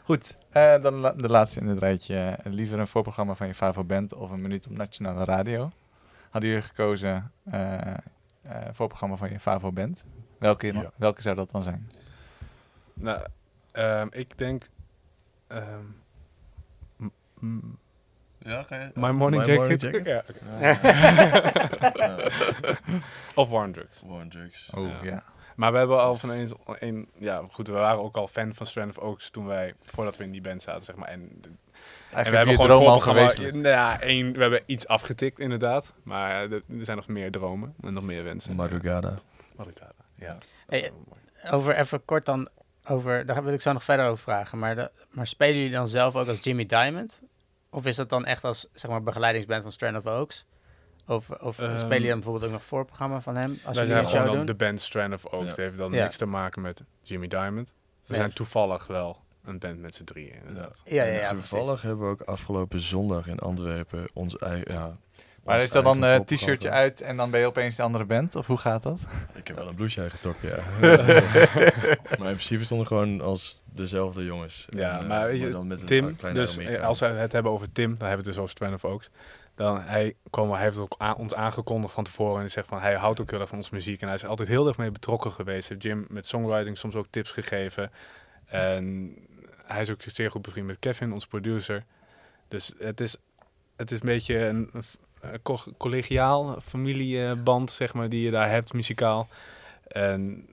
Goed, 0.03 0.37
eh, 0.49 0.81
dan 0.81 0.93
la- 0.93 1.11
de 1.11 1.27
laatste 1.29 1.59
in 1.59 1.67
het 1.67 1.79
rijtje. 1.79 2.37
Liever 2.43 2.79
een 2.79 2.87
voorprogramma 2.87 3.35
van 3.35 3.47
je 3.47 3.55
Favo 3.55 3.83
Band 3.83 4.13
of 4.13 4.31
een 4.31 4.41
minuut 4.41 4.65
op 4.67 4.71
nationale 4.77 5.23
radio. 5.23 5.71
Hadden 6.29 6.49
jullie 6.49 6.65
gekozen 6.65 7.31
eh, 7.51 7.87
eh, 7.87 7.95
voorprogramma 8.71 9.15
van 9.15 9.29
je 9.29 9.39
Favo 9.39 9.71
Band? 9.71 10.05
Welke, 10.39 10.73
Ja. 10.73 10.91
welke 10.95 11.21
zou 11.21 11.35
dat 11.35 11.51
dan 11.51 11.63
zijn? 11.63 11.89
Nou, 12.93 13.25
ehm, 13.71 14.07
ik 14.11 14.37
denk... 14.37 14.69
ehm, 15.47 15.83
m- 16.97 17.11
m- 17.39 17.77
Ja, 18.37 18.65
je? 18.69 18.91
My 18.93 19.09
Morning 19.09 19.45
Jacket. 19.45 19.81
Jacket? 19.81 20.05
Ja. 21.97 22.17
Of 23.35 23.49
War 23.49 23.63
on 23.65 23.71
Drugs. 23.71 24.01
War 24.05 24.27
Drugs. 24.27 24.69
Oh 24.75 25.03
Ja. 25.03 25.23
Maar 25.55 25.71
we 25.71 25.77
hebben 25.77 26.01
al 26.01 26.15
van 26.15 26.31
eens... 26.31 26.51
Een, 26.65 27.09
ja, 27.17 27.43
goed, 27.51 27.67
we 27.67 27.73
waren 27.73 28.03
ook 28.03 28.15
al 28.15 28.27
fan 28.27 28.53
van 28.53 28.65
Strand 28.65 28.97
of 28.97 29.03
Oaks 29.03 29.29
toen 29.29 29.45
wij... 29.45 29.73
Voordat 29.83 30.17
we 30.17 30.23
in 30.23 30.31
die 30.31 30.41
band 30.41 30.61
zaten, 30.61 30.83
zeg 30.83 30.95
maar. 30.95 31.07
En, 31.07 31.19
en 31.21 31.39
we 31.41 32.15
Eigenlijk 32.15 32.45
hebben 32.45 32.47
je 32.47 32.61
gewoon 32.61 32.77
droom 32.77 32.87
al 32.87 32.99
geweest. 32.99 33.37
Nou 33.37 33.67
Ja, 33.67 34.01
één, 34.01 34.33
we 34.33 34.41
hebben 34.41 34.61
iets 34.65 34.87
afgetikt 34.87 35.39
inderdaad. 35.39 35.93
Maar 36.03 36.51
er, 36.51 36.63
zijn 36.81 36.97
nog 36.97 37.07
meer 37.07 37.31
dromen 37.31 37.73
en 37.81 37.93
nog 37.93 38.03
meer 38.03 38.23
wensen. 38.23 38.55
Madrugada. 38.55 39.19
Madrugada, 39.55 39.93
ja. 40.13 40.37
Hey. 40.67 40.91
Over 41.51 41.75
even 41.75 42.05
kort 42.05 42.25
dan, 42.25 42.47
over, 42.85 43.25
daar 43.25 43.43
wil 43.43 43.53
ik 43.53 43.61
zo 43.61 43.73
nog 43.73 43.83
verder 43.83 44.05
over 44.05 44.23
vragen. 44.23 44.59
Maar, 44.59 44.75
de, 44.75 44.91
maar 45.09 45.27
spelen 45.27 45.55
jullie 45.55 45.71
dan 45.71 45.87
zelf 45.87 46.15
ook 46.15 46.27
als 46.27 46.43
Jimmy 46.43 46.65
Diamond? 46.65 47.21
Of 47.69 47.85
is 47.85 47.95
dat 47.95 48.09
dan 48.09 48.25
echt 48.25 48.43
als 48.43 48.67
zeg 48.73 48.91
maar, 48.91 49.03
begeleidingsband 49.03 49.63
van 49.63 49.71
Strand 49.71 49.97
of 49.97 50.05
Oaks? 50.05 50.45
Of, 51.07 51.29
of 51.29 51.59
Ehm, 51.59 51.77
spelen 51.77 51.89
jullie 51.93 52.07
dan 52.07 52.15
bijvoorbeeld 52.19 52.45
ook 52.45 52.51
nog 52.57 52.65
voorprogramma 52.65 53.21
van 53.21 53.35
hem? 53.35 53.59
Als 53.65 53.77
Wij 53.77 53.85
zijn 53.85 54.05
gewoon 54.07 54.45
de 54.45 54.53
band 54.55 54.81
Strand 54.81 55.13
of 55.13 55.25
Oaks. 55.25 55.41
Ja. 55.43 55.47
Het 55.47 55.57
heeft 55.57 55.77
dan 55.77 55.91
Ja. 55.91 56.03
niks 56.03 56.17
te 56.17 56.25
maken 56.25 56.61
met 56.61 56.83
Jimmy 57.01 57.27
Diamond. 57.27 57.73
We 58.05 58.13
Ja. 58.13 58.19
zijn 58.19 58.33
toevallig 58.33 58.87
wel 58.87 59.21
een 59.45 59.59
band 59.59 59.79
met 59.79 59.95
z'n 59.95 60.03
drieën, 60.03 60.33
inderdaad. 60.47 60.81
Ja, 60.85 61.03
ja, 61.03 61.11
En 61.11 61.19
ja, 61.19 61.27
toevallig 61.27 61.81
hebben 61.81 62.05
we 62.05 62.11
ook 62.11 62.21
afgelopen 62.21 62.79
zondag 62.79 63.27
in 63.27 63.39
Antwerpen 63.39 64.05
ons 64.13 64.37
eigen... 64.37 64.73
Ja, 64.73 64.97
Maar 65.43 65.61
is 65.63 65.71
dat 65.71 65.83
dan 65.83 66.01
een 66.01 66.23
t-shirtje 66.23 66.45
voorprogramma. 66.45 66.77
uit 66.79 67.01
en 67.01 67.17
dan 67.17 67.31
ben 67.31 67.39
je 67.39 67.45
opeens 67.45 67.75
de 67.75 67.83
andere 67.83 68.05
band? 68.05 68.35
Of 68.35 68.47
hoe 68.47 68.57
gaat 68.57 68.83
dat? 68.83 68.99
Ik 69.35 69.47
heb 69.47 69.55
wel 69.57 69.67
een 69.67 69.75
blouseje 69.75 70.09
getrokken, 70.09 70.49
ja. 70.49 70.57
maar 72.19 72.27
in 72.29 72.35
principe 72.35 72.63
stonden 72.65 72.87
we 72.87 72.93
gewoon 72.95 73.21
als 73.21 73.63
dezelfde 73.73 74.25
jongens. 74.25 74.65
Ja, 74.69 74.93
En, 74.95 74.99
eh, 75.01 75.07
maar 75.07 75.27
weet 75.27 75.39
je, 75.39 75.51
dan 75.51 75.67
met 75.67 75.79
een 75.79 75.85
Tim, 75.85 76.15
dus 76.33 76.57
eh, 76.57 76.83
als 76.83 76.99
we 76.99 77.05
het 77.05 77.31
hebben 77.31 77.51
over 77.51 77.71
Tim, 77.71 77.89
dan 77.97 78.07
hebben 78.07 78.09
we 78.09 78.15
het 78.15 78.25
dus 78.25 78.37
over 78.37 78.49
Strand 78.49 78.73
of 78.73 78.85
Oaks. 78.85 79.09
Dan 79.55 79.81
hij, 79.81 80.15
kwam, 80.29 80.51
hij 80.51 80.61
heeft 80.63 80.77
ook 80.77 80.95
aan, 80.97 81.15
ons 81.15 81.33
aangekondigd 81.33 81.93
van 81.93 82.03
tevoren 82.03 82.33
en 82.33 82.39
hij 82.39 82.49
zegt 82.49 82.67
van 82.67 82.81
hij 82.81 82.93
houdt 82.93 83.21
ook 83.21 83.29
heel 83.29 83.39
erg 83.39 83.49
van 83.49 83.57
onze 83.57 83.73
muziek 83.73 84.01
en 84.01 84.07
hij 84.07 84.15
is 84.15 84.25
altijd 84.25 84.47
heel 84.47 84.67
erg 84.67 84.77
mee 84.77 84.91
betrokken 84.91 85.31
geweest. 85.31 85.69
Heeft 85.69 85.83
Jim 85.83 86.05
met 86.09 86.27
songwriting 86.27 86.77
soms 86.77 86.95
ook 86.95 87.07
tips 87.09 87.31
gegeven. 87.31 87.91
En 88.45 89.15
hij 89.65 89.81
is 89.81 89.91
ook 89.91 90.01
zeer 90.05 90.31
goed 90.31 90.41
bevriend 90.41 90.67
met 90.67 90.79
Kevin, 90.79 91.13
onze 91.13 91.27
producer. 91.27 91.85
Dus 92.47 92.73
het 92.77 93.01
is, 93.01 93.15
het 93.75 93.91
is 93.91 93.99
een 93.99 94.05
beetje 94.05 94.45
een, 94.45 94.71
een 95.19 95.39
collegiaal 95.77 96.61
familieband, 96.61 97.71
zeg 97.71 97.93
maar, 97.93 98.09
die 98.09 98.23
je 98.23 98.31
daar 98.31 98.49
hebt, 98.49 98.73
muzikaal. 98.73 99.27
En 99.87 100.47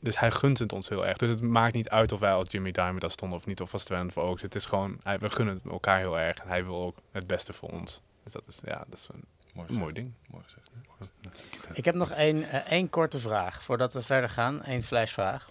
dus 0.00 0.18
hij 0.18 0.30
gunt 0.30 0.58
het 0.58 0.72
ons 0.72 0.88
heel 0.88 1.06
erg. 1.06 1.16
Dus 1.16 1.28
het 1.28 1.40
maakt 1.40 1.74
niet 1.74 1.88
uit 1.88 2.12
of 2.12 2.20
wij 2.20 2.32
als 2.32 2.50
Jimmy 2.50 2.72
Diamond 2.72 3.00
daar 3.00 3.10
stonden 3.10 3.38
of 3.38 3.46
niet, 3.46 3.60
of 3.60 3.72
als 3.72 3.82
Strand 3.82 4.16
of 4.16 4.24
Oaks. 4.24 4.42
Het 4.42 4.54
is 4.54 4.64
gewoon, 4.64 5.00
we 5.20 5.30
gunnen 5.30 5.60
elkaar 5.70 5.98
heel 5.98 6.18
erg. 6.18 6.38
En 6.38 6.48
hij 6.48 6.64
wil 6.64 6.82
ook 6.82 6.96
het 7.12 7.26
beste 7.26 7.52
voor 7.52 7.68
ons. 7.68 8.00
Dus 8.26 8.34
dat 8.34 8.42
is, 8.48 8.60
ja, 8.64 8.84
dat 8.88 8.98
is 8.98 9.08
een, 9.12 9.24
Mooi 9.54 9.68
een 9.68 9.74
mooi 9.74 9.94
gezegd, 9.94 9.94
ding. 9.94 10.12
mooi 10.30 10.44
gezegd. 10.44 11.78
Ik 11.78 11.84
heb 11.84 11.94
nog 11.94 12.10
één, 12.10 12.50
eh, 12.50 12.72
één 12.72 12.90
korte 12.90 13.18
vraag 13.18 13.62
voordat 13.62 13.92
we 13.92 14.02
verder 14.02 14.30
gaan. 14.30 14.60
Eén 14.64 14.82
flashvraag. 14.82 15.50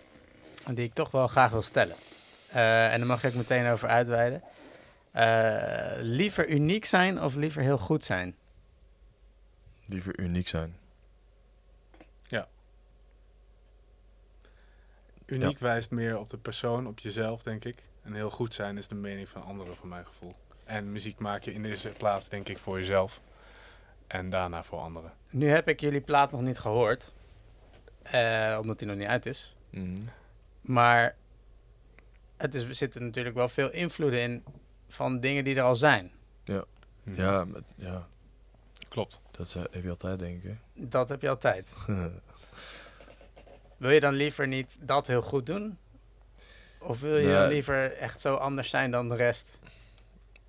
Die 0.73 0.85
ik 0.85 0.93
toch 0.93 1.11
wel 1.11 1.27
graag 1.27 1.51
wil 1.51 1.61
stellen. 1.61 1.95
Eh, 2.47 2.93
en 2.93 2.99
daar 2.99 3.07
mag 3.07 3.23
ik 3.23 3.33
meteen 3.33 3.71
over 3.71 3.89
uitweiden. 3.89 4.41
Eh, 5.11 5.91
liever 5.99 6.49
uniek 6.49 6.85
zijn 6.85 7.21
of 7.21 7.35
liever 7.35 7.61
heel 7.61 7.77
goed 7.77 8.05
zijn? 8.05 8.35
Liever 9.85 10.19
uniek 10.19 10.47
zijn. 10.47 10.75
Uniek 15.25 15.59
wijst 15.59 15.91
meer 15.91 16.19
op 16.19 16.29
de 16.29 16.37
persoon, 16.37 16.87
op 16.87 16.99
jezelf, 16.99 17.43
denk 17.43 17.65
ik. 17.65 17.83
En 18.03 18.13
heel 18.13 18.29
goed 18.29 18.53
zijn 18.53 18.77
is 18.77 18.87
de 18.87 18.95
mening 18.95 19.29
van 19.29 19.43
anderen, 19.43 19.75
voor 19.75 19.87
mijn 19.87 20.05
gevoel. 20.05 20.35
En 20.65 20.91
muziek 20.91 21.19
maak 21.19 21.43
je 21.43 21.53
in 21.53 21.63
deze 21.63 21.89
plaats, 21.89 22.29
denk 22.29 22.49
ik, 22.49 22.57
voor 22.57 22.77
jezelf. 22.79 23.21
En 24.07 24.29
daarna 24.29 24.63
voor 24.63 24.79
anderen. 24.79 25.13
Nu 25.31 25.49
heb 25.49 25.67
ik 25.67 25.79
jullie 25.79 26.01
plaat 26.01 26.31
nog 26.31 26.41
niet 26.41 26.59
gehoord. 26.59 27.13
eh, 28.01 28.57
omdat 28.61 28.79
die 28.79 28.87
nog 28.87 28.97
niet 28.97 29.07
uit 29.07 29.25
is. 29.25 29.55
Mhm. 29.69 30.01
Maar 30.61 31.15
het 32.37 32.55
is, 32.55 32.63
er 32.63 32.75
zitten 32.75 33.03
natuurlijk 33.03 33.35
wel 33.35 33.49
veel 33.49 33.71
invloeden 33.71 34.19
in 34.21 34.43
van 34.87 35.19
dingen 35.19 35.43
die 35.43 35.55
er 35.55 35.61
al 35.63 35.75
zijn. 35.75 36.11
Ja, 37.03 37.45
met- 37.45 37.63
ja, 37.75 38.07
Klopt. 38.89 39.21
dat 39.31 39.53
eh, 39.55 39.61
heb 39.71 39.83
je 39.83 39.89
altijd, 39.89 40.19
denk 40.19 40.43
ik. 40.43 40.55
Dat 40.73 41.09
heb 41.09 41.21
je 41.21 41.29
altijd. 41.29 41.73
Wil 43.77 43.89
je 43.89 43.99
dan 43.99 44.13
liever 44.13 44.47
niet 44.47 44.75
dat 44.79 45.07
heel 45.07 45.21
goed 45.21 45.45
doen? 45.45 45.77
Of 46.79 46.99
wil 46.99 47.17
je 47.17 47.25
Nee. 47.25 47.33
dan 47.35 47.47
liever 47.47 47.91
echt 47.93 48.21
zo 48.21 48.35
anders 48.35 48.69
zijn 48.69 48.91
dan 48.91 49.09
de 49.09 49.15
rest? 49.15 49.59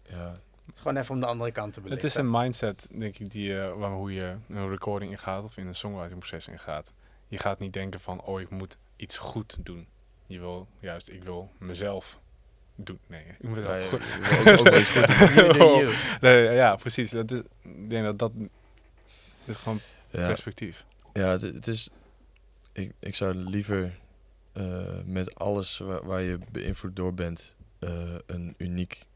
Ja, 0.09 0.41
Het 0.67 0.75
is 0.75 0.81
gewoon 0.81 0.97
even 0.97 1.15
om 1.15 1.21
de 1.21 1.27
andere 1.27 1.53
kant 1.53 1.73
te 1.73 1.79
Het 1.81 1.89
belichten. 1.89 2.09
is 2.09 2.15
een 2.27 2.31
mindset, 2.31 2.89
denk 2.93 3.19
ik, 3.19 3.31
die, 3.31 3.61
eh, 3.61 3.73
waar, 3.75 3.91
hoe 3.91 4.13
je 4.13 4.37
een 4.49 4.69
recording 4.69 5.11
ingaat 5.11 5.45
of 5.45 5.57
in 5.57 5.67
een 5.67 5.75
songwritingproces 5.75 6.49
ingaat. 6.49 6.93
Je 7.29 7.39
gaat 7.39 7.59
niet 7.59 7.73
denken 7.73 8.01
van, 8.01 8.23
oh, 8.23 8.41
ik 8.41 8.51
moet 8.51 8.77
iets 8.97 9.19
goed 9.19 9.57
doen. 9.65 9.87
Je 10.27 10.39
wil 10.39 10.69
juist, 10.81 11.09
ik 11.09 11.25
wil 11.25 11.51
mezelf 11.59 12.21
doen. 12.75 12.99
Nee, 13.07 13.25
ik 13.39 13.43
moet 13.49 13.57
het 13.57 13.67
Ja, 13.67 13.73
wel 13.73 13.89
goed. 13.89 14.01
ook, 14.61 14.67
ook 14.67 14.75
goed 14.75 15.59
doen. 15.59 15.95
Nee, 16.21 16.51
ja, 16.55 16.77
precies. 16.77 17.11
Dat 17.11 17.31
is, 17.31 17.41
ik 17.63 17.91
denk 17.91 18.05
dat 18.05 18.19
dat 18.19 18.33
het 18.37 18.49
is 19.45 19.57
gewoon 19.57 19.81
Ja, 20.11 20.27
perspectief. 20.27 20.85
ja 21.13 21.29
het, 21.29 21.41
het 21.43 21.67
is... 21.67 21.89
Ik, 22.73 22.93
ik 22.99 23.15
zou 23.15 23.35
liever 23.35 23.99
eh, 24.53 24.87
met 25.05 25.35
alles 25.35 25.79
waar, 25.79 26.05
waar 26.07 26.21
je 26.23 26.39
beïnvloed 26.53 26.97
door 26.97 27.15
bent... 27.15 27.55
eh, 27.79 28.15
een 28.27 28.55
uniek 28.59 29.07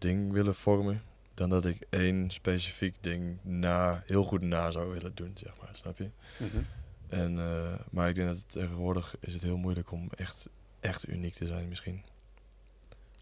ding 0.00 0.32
willen 0.32 0.54
vormen. 0.54 1.02
Dan 1.34 1.50
dat 1.50 1.64
ik 1.64 1.86
één 1.90 2.30
specifiek 2.30 2.94
ding 3.00 3.36
na, 3.42 4.02
heel 4.06 4.24
goed 4.24 4.40
na 4.40 4.70
zou 4.70 4.92
willen 4.92 5.14
doen, 5.14 5.32
zeg 5.34 5.52
maar. 5.60 5.70
Snap 5.72 5.98
je? 5.98 6.10
Mhm. 6.38 6.62
En, 7.08 7.38
eh, 7.38 7.74
maar 7.90 8.08
ik 8.08 8.14
denk 8.14 8.28
dat 8.28 8.36
het 8.36 8.50
tegenwoordig 8.50 9.14
is 9.20 9.32
het 9.32 9.42
heel 9.42 9.56
moeilijk 9.56 9.92
om 9.92 10.08
echt, 10.16 10.48
echt 10.80 11.08
uniek 11.08 11.32
te 11.34 11.46
zijn 11.46 11.68
misschien. 11.68 12.02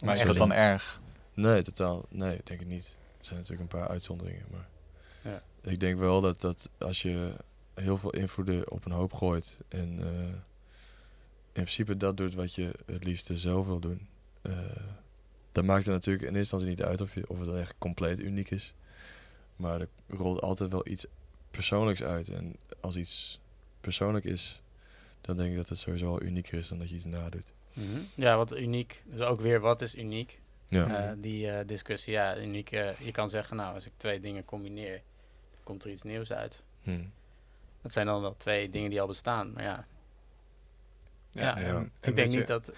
Maar 0.04 0.14
is 0.14 0.18
echt 0.20 0.28
dat 0.28 0.36
dan 0.38 0.52
erg? 0.52 1.00
Nee, 1.34 1.62
totaal. 1.62 2.06
Nee, 2.08 2.40
denk 2.44 2.60
ik 2.60 2.66
niet. 2.66 2.96
Er 3.18 3.24
zijn 3.24 3.38
natuurlijk 3.38 3.72
een 3.72 3.78
paar 3.78 3.88
uitzonderingen. 3.88 4.44
Maar 4.50 4.68
Ja. 5.22 5.42
ik 5.70 5.80
denk 5.80 5.98
wel 5.98 6.20
dat, 6.20 6.40
dat 6.40 6.68
als 6.78 7.02
je 7.02 7.34
heel 7.74 7.98
veel 7.98 8.10
invloeden 8.10 8.70
op 8.70 8.84
een 8.84 8.92
hoop 8.92 9.12
gooit 9.12 9.56
en 9.68 9.98
eh, 10.02 10.22
in 11.52 11.64
principe 11.64 11.96
dat 11.96 12.16
doet 12.16 12.34
wat 12.34 12.54
je 12.54 12.70
het 12.86 13.04
liefste 13.04 13.38
zelf 13.38 13.66
wil 13.66 13.78
doen, 13.80 14.08
eh 14.42 14.52
dan 15.58 15.66
maakt 15.66 15.84
het 15.84 15.94
natuurlijk 15.94 16.28
in 16.28 16.36
eerste 16.36 16.56
instantie 16.56 16.68
niet 16.68 16.82
uit 16.82 17.00
of, 17.00 17.14
je, 17.14 17.28
of 17.28 17.38
het 17.38 17.48
echt 17.48 17.74
compleet 17.78 18.20
uniek 18.20 18.50
is. 18.50 18.74
Maar 19.56 19.80
er 19.80 19.88
rolt 20.08 20.40
altijd 20.40 20.70
wel 20.70 20.88
iets 20.88 21.06
persoonlijks 21.50 22.02
uit. 22.02 22.28
En 22.28 22.56
als 22.80 22.96
iets 22.96 23.40
persoonlijk 23.80 24.24
is, 24.24 24.62
dan 25.20 25.36
denk 25.36 25.50
ik 25.50 25.56
dat 25.56 25.68
het 25.68 25.78
sowieso 25.78 26.06
wel 26.06 26.22
unieker 26.22 26.58
is 26.58 26.68
dan 26.68 26.78
dat 26.78 26.88
je 26.88 26.94
iets 26.94 27.04
nadoet. 27.04 27.52
Mhm. 27.72 28.00
Ja, 28.14 28.36
wat 28.36 28.56
uniek. 28.56 29.02
Dus 29.06 29.20
ook 29.20 29.40
weer, 29.40 29.60
wat 29.60 29.80
is 29.80 29.94
uniek? 29.94 30.40
Ja. 30.68 31.08
Eh, 31.08 31.16
die 31.16 31.50
eh, 31.50 31.66
discussie, 31.66 32.12
ja, 32.12 32.38
uniek. 32.38 32.72
eh, 32.72 32.98
je 32.98 33.10
kan 33.10 33.30
zeggen, 33.30 33.56
nou, 33.56 33.74
als 33.74 33.86
ik 33.86 33.92
twee 33.96 34.20
dingen 34.20 34.44
combineer, 34.44 35.02
dan 35.52 35.60
komt 35.62 35.84
er 35.84 35.90
iets 35.90 36.02
nieuws 36.02 36.32
uit. 36.32 36.62
Hm. 36.82 37.04
Dat 37.82 37.92
zijn 37.92 38.06
dan 38.06 38.20
wel 38.20 38.36
twee 38.36 38.70
dingen 38.70 38.90
die 38.90 39.00
al 39.00 39.06
bestaan, 39.06 39.52
maar 39.52 39.62
ja. 39.62 39.86
Ja, 41.30 41.58
ik 42.00 42.14
denk 42.14 42.32
je, 42.32 42.38
niet 42.38 42.46
dat... 42.46 42.72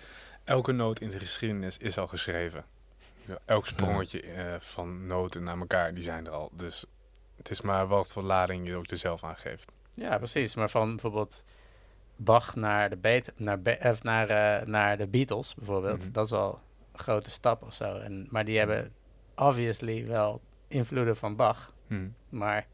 Elke 0.45 0.73
noot 0.73 1.01
in 1.01 1.11
de 1.11 1.19
geschiedenis 1.19 1.79
is 1.79 1.99
al 1.99 2.07
geschreven. 2.07 2.65
Elk 3.45 3.67
sprongetje 3.67 4.21
eh, 4.23 4.55
van 4.61 5.07
noten 5.07 5.43
naar 5.43 5.59
elkaar, 5.59 5.95
die 5.95 6.03
zijn 6.03 6.27
er 6.27 6.33
al. 6.33 6.51
Dus 6.53 6.85
het 7.37 7.51
is 7.51 7.61
maar 7.61 7.87
wat 7.87 8.11
voor 8.13 8.23
lading 8.23 8.67
je 8.67 8.77
ook 8.77 8.87
er 8.91 8.97
zelf 8.97 9.25
aan 9.25 9.37
geeft. 9.37 9.71
Ja, 9.91 10.17
precies. 10.19 10.55
Maar 10.55 10.71
van 10.71 10.89
bijvoorbeeld 10.91 11.45
Bach 12.17 12.55
naar 12.55 12.91
de, 13.01 13.23
naar, 13.37 13.61
Be- 13.61 13.79
of 13.83 14.03
naar, 14.03 14.29
eh, 14.29 14.67
naar 14.67 14.97
de 14.97 15.07
Beatles 15.07 15.55
bijvoorbeeld, 15.55 16.03
Mhm. 16.03 16.13
dat 16.13 16.25
is 16.25 16.31
wel 16.31 16.61
een 16.93 16.99
grote 16.99 17.31
stap 17.31 17.63
of 17.63 17.75
zo. 17.75 17.97
En, 17.99 18.27
maar 18.31 18.45
die 18.45 18.59
hebben 18.59 18.93
obviously 19.35 20.07
wel 20.07 20.41
invloeden 20.69 21.17
van 21.17 21.37
Bach. 21.37 21.73
Maar 22.29 22.67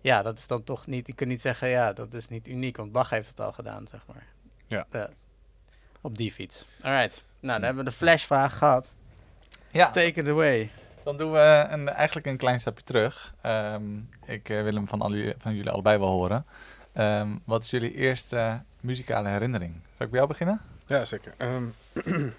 ja, 0.00 0.22
dat 0.22 0.38
is 0.38 0.46
dan 0.46 0.64
toch 0.64 0.86
niet... 0.86 1.06
Je 1.06 1.12
kunt 1.14 1.30
niet 1.30 1.40
zeggen, 1.40 1.68
ja, 1.68 1.92
dat 1.92 2.14
is 2.14 2.28
niet 2.28 2.48
uniek, 2.48 2.76
want 2.76 2.92
Bach 2.92 3.10
heeft 3.10 3.28
het 3.28 3.40
al 3.40 3.52
gedaan, 3.52 3.86
zeg 3.86 4.06
maar. 4.06 4.26
Ja. 4.66 4.86
De- 4.90 5.10
op 6.02 6.16
die 6.16 6.32
fiets. 6.32 6.66
Alright. 6.82 7.24
Nou, 7.40 7.52
dan 7.54 7.62
hebben 7.66 7.84
we 7.84 7.90
de 7.90 7.96
flashvraag 7.96 8.58
gehad. 8.58 8.94
Ja, 9.70 9.90
Take 9.90 10.20
it 10.20 10.28
away. 10.28 10.70
dan 11.04 11.16
doen 11.16 11.32
we 11.32 11.66
een, 11.70 11.88
eigenlijk 11.88 12.26
een 12.26 12.36
klein 12.36 12.60
stapje 12.60 12.84
terug. 12.84 13.34
Ehm, 13.40 13.98
ik 14.26 14.48
eh, 14.48 14.62
wil 14.62 14.74
hem 14.74 14.88
van, 14.88 15.00
al 15.00 15.14
jullie, 15.14 15.34
van 15.38 15.54
jullie 15.54 15.70
allebei 15.70 15.98
wel 15.98 16.08
horen. 16.08 16.46
Ehm, 16.92 17.28
wat 17.44 17.64
is 17.64 17.70
jullie 17.70 17.94
eerste 17.94 18.62
muzikale 18.80 19.28
herinnering? 19.28 19.74
Zal 19.96 20.06
ik 20.06 20.10
bij 20.10 20.18
jou 20.20 20.26
beginnen? 20.26 20.60
Ja, 20.86 21.04
zeker. 21.04 21.34
Ehm 21.36 21.64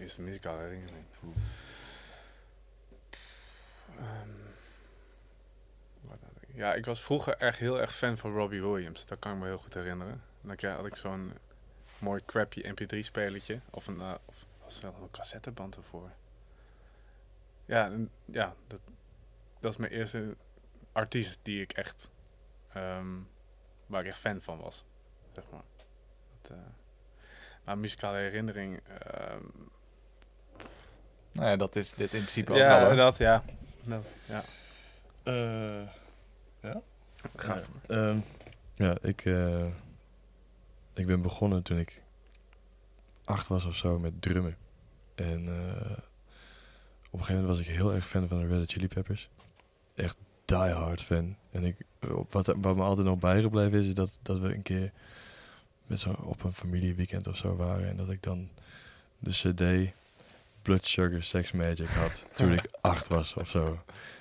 eerste 0.00 0.20
muzikale 0.22 0.58
herinnering. 0.62 1.04
Ehm, 3.98 4.28
ja, 6.54 6.74
ik 6.74 6.84
was 6.84 7.00
vroeger 7.02 7.34
echt 7.36 7.58
heel 7.58 7.80
erg 7.80 7.94
fan 7.94 8.16
van 8.18 8.32
Robbie 8.34 8.62
Williams. 8.62 9.06
Dat 9.06 9.18
kan 9.18 9.32
ik 9.32 9.38
me 9.38 9.44
heel 9.46 9.56
goed 9.58 9.74
herinneren. 9.74 10.22
Dan 10.40 10.56
kreeg- 10.56 10.76
had 10.76 10.86
ik 10.86 10.96
zo'n 10.96 11.32
mooi 12.06 12.22
crappy 12.26 12.62
mp3-spelertje. 12.62 13.60
Of 13.70 13.86
een, 13.86 14.00
eh, 14.00 14.14
of 14.24 14.46
was 14.64 14.82
er 14.82 14.88
een 14.88 15.10
cassetteband 15.10 15.76
ervoor. 15.76 16.10
Ja, 17.64 17.84
en- 17.84 18.10
ja 18.24 18.54
dat, 18.66 18.80
dat 19.60 19.72
is 19.72 19.78
mijn 19.78 19.92
eerste 19.92 20.36
artiest 20.92 21.38
die 21.42 21.60
ik 21.62 21.72
echt... 21.72 22.10
ehm, 22.72 23.06
waar 23.86 24.00
ik 24.00 24.06
echt 24.06 24.18
fan 24.18 24.40
van 24.40 24.58
was. 24.58 24.84
Zeg 25.32 25.44
maar. 25.50 25.62
Dat, 26.42 26.50
eh, 26.50 26.62
maar 27.64 27.78
muzikale 27.78 28.18
herinnering... 28.18 28.80
ehm, 29.00 29.42
Nou 31.32 31.48
ja, 31.48 31.56
dat 31.56 31.76
is 31.76 31.90
dit 31.92 32.12
in 32.12 32.20
principe 32.20 32.50
ook 32.52 32.56
ja, 32.58 32.78
wel. 32.78 32.86
hoor. 32.86 32.96
dat, 32.96 33.16
ja. 33.16 33.42
Dat, 33.82 34.04
ja. 34.26 34.42
Eh, 35.22 35.88
ja? 36.60 36.80
Ga 37.36 37.54
Ja, 37.54 37.62
ehm, 37.86 38.18
ja, 38.74 38.96
ik, 39.02 39.24
eh, 39.24 39.66
ik 40.96 41.06
ben 41.06 41.22
begonnen 41.22 41.62
toen 41.62 41.78
ik 41.78 42.02
acht 43.24 43.46
was 43.46 43.64
of 43.64 43.76
zo 43.76 43.98
met 43.98 44.22
drummen. 44.22 44.56
En 45.14 45.48
eh, 45.48 45.98
op 47.10 47.18
een 47.18 47.24
gegeven 47.24 47.34
moment 47.34 47.46
was 47.46 47.58
ik 47.58 47.66
heel 47.66 47.94
erg 47.94 48.08
fan 48.08 48.28
van 48.28 48.38
de 48.38 48.46
Red 48.46 48.58
Hot 48.58 48.72
Chili 48.72 48.88
Peppers. 48.88 49.28
Echt 49.94 50.16
die 50.44 50.56
hard 50.56 51.02
fan. 51.02 51.36
En 51.50 51.64
ik, 51.64 51.76
wat, 52.30 52.46
wat 52.46 52.76
me 52.76 52.82
altijd 52.82 53.06
nog 53.06 53.18
bijgebleven 53.18 53.78
is, 53.78 53.86
is 53.86 53.94
dat, 53.94 54.18
dat 54.22 54.38
we 54.38 54.54
een 54.54 54.62
keer 54.62 54.92
met 55.86 56.00
zo 56.00 56.10
op 56.10 56.44
een 56.44 56.52
familieweekend 56.52 57.26
of 57.26 57.36
zo 57.36 57.56
waren. 57.56 57.88
En 57.88 57.96
dat 57.96 58.10
ik 58.10 58.22
dan 58.22 58.48
de 59.18 59.30
cd 59.30 59.92
Blood 60.66 60.84
Sugar 60.86 61.22
Sex 61.22 61.52
Magic 61.52 61.86
had 61.88 62.24
toen 62.34 62.52
ik 62.52 62.68
acht 62.80 63.06
was 63.08 63.34
of 63.34 63.48
zo. 63.48 63.78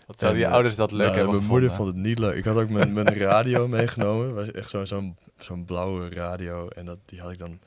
Wat 0.08 0.20
zouden 0.20 0.42
je 0.42 0.48
En, 0.48 0.54
ouders 0.54 0.76
dat 0.76 0.92
leuk 0.92 1.00
Nou, 1.02 1.12
hebben 1.16 1.30
Mijn 1.34 1.42
gevonden? 1.44 1.62
moeder 1.70 1.78
vond 1.86 1.96
het 1.96 2.06
niet 2.06 2.20
leuk. 2.20 2.36
Ik 2.36 2.46
had 2.46 2.58
ook 2.58 2.70
mijn, 2.70 2.94
mijn 2.94 3.14
radio 3.18 3.68
meegenomen. 3.78 4.34
was 4.34 4.52
echt 4.52 4.70
zo'n 4.70 4.86
zo'n 4.88 5.18
zo'n 5.38 5.66
blauwe 5.66 6.10
radio. 6.10 6.68
En 6.68 6.86
dat, 6.86 6.98
die 7.06 7.22
had 7.22 7.32
ik 7.32 7.38
dan 7.38 7.60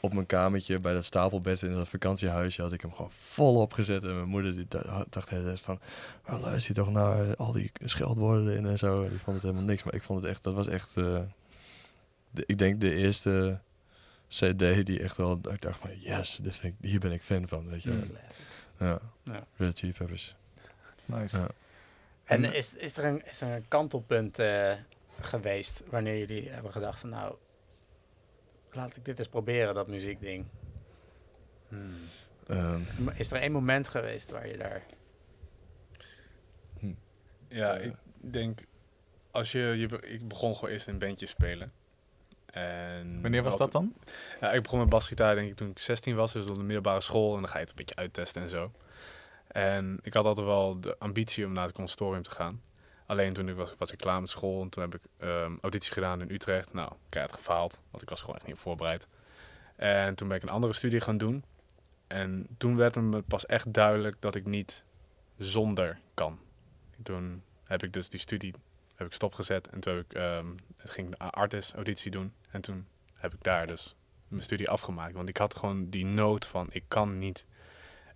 op 0.00 0.12
mijn 0.14 0.26
kamertje 0.26 0.78
bij 0.80 0.92
dat 0.92 1.04
stapelbed 1.04 1.62
in 1.62 1.74
dat 1.74 1.88
vakantiehuisje. 1.88 2.62
Had 2.62 2.72
ik 2.72 2.80
hem 2.80 2.94
gewoon 2.94 3.10
volop 3.18 3.72
gezet. 3.72 4.02
En 4.04 4.14
mijn 4.14 4.28
moeder 4.28 4.54
die 4.54 4.66
da- 4.68 5.04
dacht 5.10 5.28
hele 5.28 5.56
van... 5.56 5.78
"Oh, 6.28 6.40
luister 6.40 6.74
je 6.74 6.80
toch 6.82 6.92
naar 6.92 7.36
al 7.36 7.52
die 7.52 7.70
scheldwoorden 7.84 8.48
erin 8.48 8.66
en 8.66 8.78
zo. 8.78 9.08
Die 9.08 9.18
vond 9.18 9.36
het 9.36 9.42
helemaal 9.42 9.64
niks. 9.64 9.82
Maar 9.82 9.94
ik 9.94 10.02
vond 10.02 10.22
het 10.22 10.30
echt... 10.30 10.42
Dat 10.42 10.54
was 10.54 10.66
echt... 10.66 10.96
eh, 10.96 11.18
de, 12.30 12.42
ik 12.46 12.58
denk 12.58 12.80
de 12.80 12.94
eerste 12.94 13.60
cd 14.34 14.86
die 14.86 15.02
echt 15.02 15.16
wel... 15.16 15.38
Ik 15.50 15.60
dacht 15.62 15.78
van 15.78 15.98
yes, 15.98 16.38
dit 16.42 16.56
vind 16.56 16.74
ik, 16.80 16.88
hier 16.90 17.00
ben 17.00 17.12
ik 17.12 17.22
fan 17.22 17.48
van. 17.48 17.68
Weet 17.68 17.82
je. 17.82 17.90
Mm. 17.90 18.00
wel. 18.76 18.88
Ja. 18.88 19.00
Ja. 19.22 19.46
Red 19.56 19.68
Hot 19.68 19.78
Chili 19.78 19.92
Peppers. 19.92 20.36
Nice. 21.04 21.38
Ja. 21.38 21.48
En 22.24 22.52
is, 22.52 22.74
is, 22.74 22.96
er 22.96 23.04
een, 23.04 23.26
is 23.26 23.40
er 23.40 23.48
een 23.48 23.68
kantelpunt 23.68 24.38
eh, 24.38 24.72
geweest 25.20 25.82
wanneer 25.90 26.18
jullie 26.18 26.48
hebben 26.48 26.72
gedacht 26.72 27.00
van 27.00 27.08
nou, 27.08 27.34
laat 28.72 28.96
ik 28.96 29.04
dit 29.04 29.18
eens 29.18 29.28
proberen, 29.28 29.74
dat 29.74 29.88
muziekding. 29.88 30.46
Hmm. 31.68 31.94
Ehm, 32.46 32.80
Is 33.14 33.30
er 33.30 33.40
één 33.40 33.52
moment 33.52 33.88
geweest 33.88 34.30
waar 34.30 34.48
je 34.48 34.56
daar... 34.56 34.82
Ja, 37.48 37.76
Eh. 37.76 37.84
ik 37.84 37.94
denk... 38.20 38.64
Als 39.30 39.52
je, 39.52 39.58
je... 39.58 40.00
Ik 40.00 40.28
begon 40.28 40.54
gewoon 40.54 40.70
eerst 40.70 40.86
in 40.86 40.92
een 40.92 40.98
bandje 40.98 41.26
spelen. 41.26 41.72
En 42.54 43.22
Wanneer 43.22 43.42
was 43.42 43.56
dat 43.56 43.72
dan? 43.72 43.94
Ja, 44.40 44.52
ik 44.52 44.62
begon 44.62 44.78
met 44.78 44.88
basgitaar 44.88 45.34
denk 45.34 45.50
ik 45.50 45.56
toen 45.56 45.70
ik 45.70 45.78
16 45.78 46.14
was, 46.14 46.32
dus 46.32 46.46
op 46.46 46.54
de 46.54 46.62
middelbare 46.62 47.00
school. 47.00 47.34
En 47.34 47.40
dan 47.40 47.50
ga 47.50 47.54
je 47.54 47.60
het 47.60 47.70
een 47.70 47.76
beetje 47.76 47.96
uittesten 47.96 48.42
en 48.42 48.48
zo. 48.48 48.70
En 49.46 49.98
ik 50.02 50.14
had 50.14 50.24
altijd 50.24 50.46
wel 50.46 50.80
de 50.80 50.98
ambitie 50.98 51.46
om 51.46 51.52
naar 51.52 51.64
het 51.64 51.74
conservatorium 51.74 52.22
te 52.22 52.30
gaan. 52.30 52.62
Alleen 53.06 53.32
toen 53.32 53.48
ik 53.48 53.56
was, 53.56 53.74
was 53.78 53.92
ik 53.92 53.98
klaar 53.98 54.20
met 54.20 54.30
school 54.30 54.62
en 54.62 54.68
toen 54.68 54.82
heb 54.82 54.94
ik 54.94 55.00
ehm, 55.18 55.52
auditie 55.60 55.92
gedaan 55.92 56.20
in 56.20 56.30
Utrecht. 56.30 56.72
Nou, 56.72 56.92
ik 57.08 57.14
had 57.14 57.22
het 57.22 57.32
gefaald, 57.32 57.80
want 57.90 58.02
ik 58.02 58.08
was 58.08 58.20
gewoon 58.20 58.36
echt 58.36 58.46
niet 58.46 58.58
voorbereid. 58.58 59.06
En 59.76 60.14
toen 60.14 60.28
ben 60.28 60.36
ik 60.36 60.42
een 60.42 60.48
andere 60.48 60.72
studie 60.72 61.00
gaan 61.00 61.18
doen. 61.18 61.44
En 62.06 62.46
toen 62.58 62.76
werd 62.76 62.94
het 62.94 63.04
me 63.04 63.22
pas 63.22 63.46
echt 63.46 63.72
duidelijk 63.72 64.16
dat 64.20 64.34
ik 64.34 64.46
niet 64.46 64.84
zonder 65.38 65.98
kan. 66.14 66.38
Toen 67.02 67.42
heb 67.64 67.82
ik 67.82 67.92
dus 67.92 68.08
die 68.08 68.20
studie 68.20 68.54
heb 69.04 69.12
ik 69.12 69.18
stopgezet 69.18 69.68
en 69.68 69.80
toen 69.80 69.94
heb 69.94 70.04
ik, 70.04 70.14
ehm, 70.16 70.46
ging 70.76 71.12
ik 71.12 71.18
de 71.18 71.24
artist 71.24 71.74
auditie 71.74 72.10
doen. 72.10 72.32
En 72.50 72.60
toen 72.60 72.86
heb 73.14 73.34
ik 73.34 73.42
daar 73.42 73.66
dus 73.66 73.96
mijn 74.28 74.42
studie 74.42 74.70
afgemaakt. 74.70 75.14
Want 75.14 75.28
ik 75.28 75.36
had 75.36 75.56
gewoon 75.56 75.90
die 75.90 76.04
nood 76.04 76.46
van, 76.46 76.66
ik 76.70 76.84
kan 76.88 77.18
niet 77.18 77.46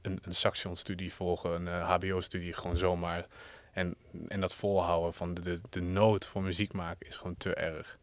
een, 0.02 0.18
een 0.22 0.34
saxofonstudie 0.34 1.14
volgen, 1.14 1.52
een 1.52 1.68
eh, 1.68 1.90
hbo-studie 1.90 2.52
gewoon 2.52 2.76
zomaar. 2.76 3.26
En, 3.72 3.94
en 4.28 4.40
dat 4.40 4.54
volhouden 4.54 5.12
van 5.12 5.34
de, 5.34 5.40
de, 5.40 5.60
de 5.70 5.80
nood 5.80 6.26
voor 6.26 6.42
muziek 6.42 6.72
maken 6.72 7.06
is 7.06 7.16
gewoon 7.16 7.36
te 7.36 7.54
erg. 7.54 7.98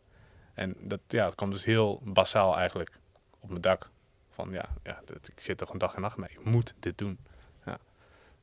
En 0.53 0.75
dat, 0.79 0.99
ja, 1.07 1.25
dat 1.25 1.36
kwam 1.36 1.51
dus 1.51 1.65
heel 1.65 2.01
basaal 2.03 2.57
eigenlijk 2.57 2.99
op 3.39 3.49
mijn 3.49 3.61
dak. 3.61 3.89
Van 4.29 4.51
ja, 4.51 4.69
ja 4.83 5.01
dat, 5.05 5.27
ik 5.27 5.39
zit 5.39 5.59
er 5.59 5.65
gewoon 5.65 5.81
dag 5.81 5.95
en 5.95 6.01
nacht 6.01 6.17
mee. 6.17 6.29
Ik 6.29 6.45
moet 6.45 6.73
dit 6.79 6.97
doen. 6.97 7.19
Ja. 7.65 7.77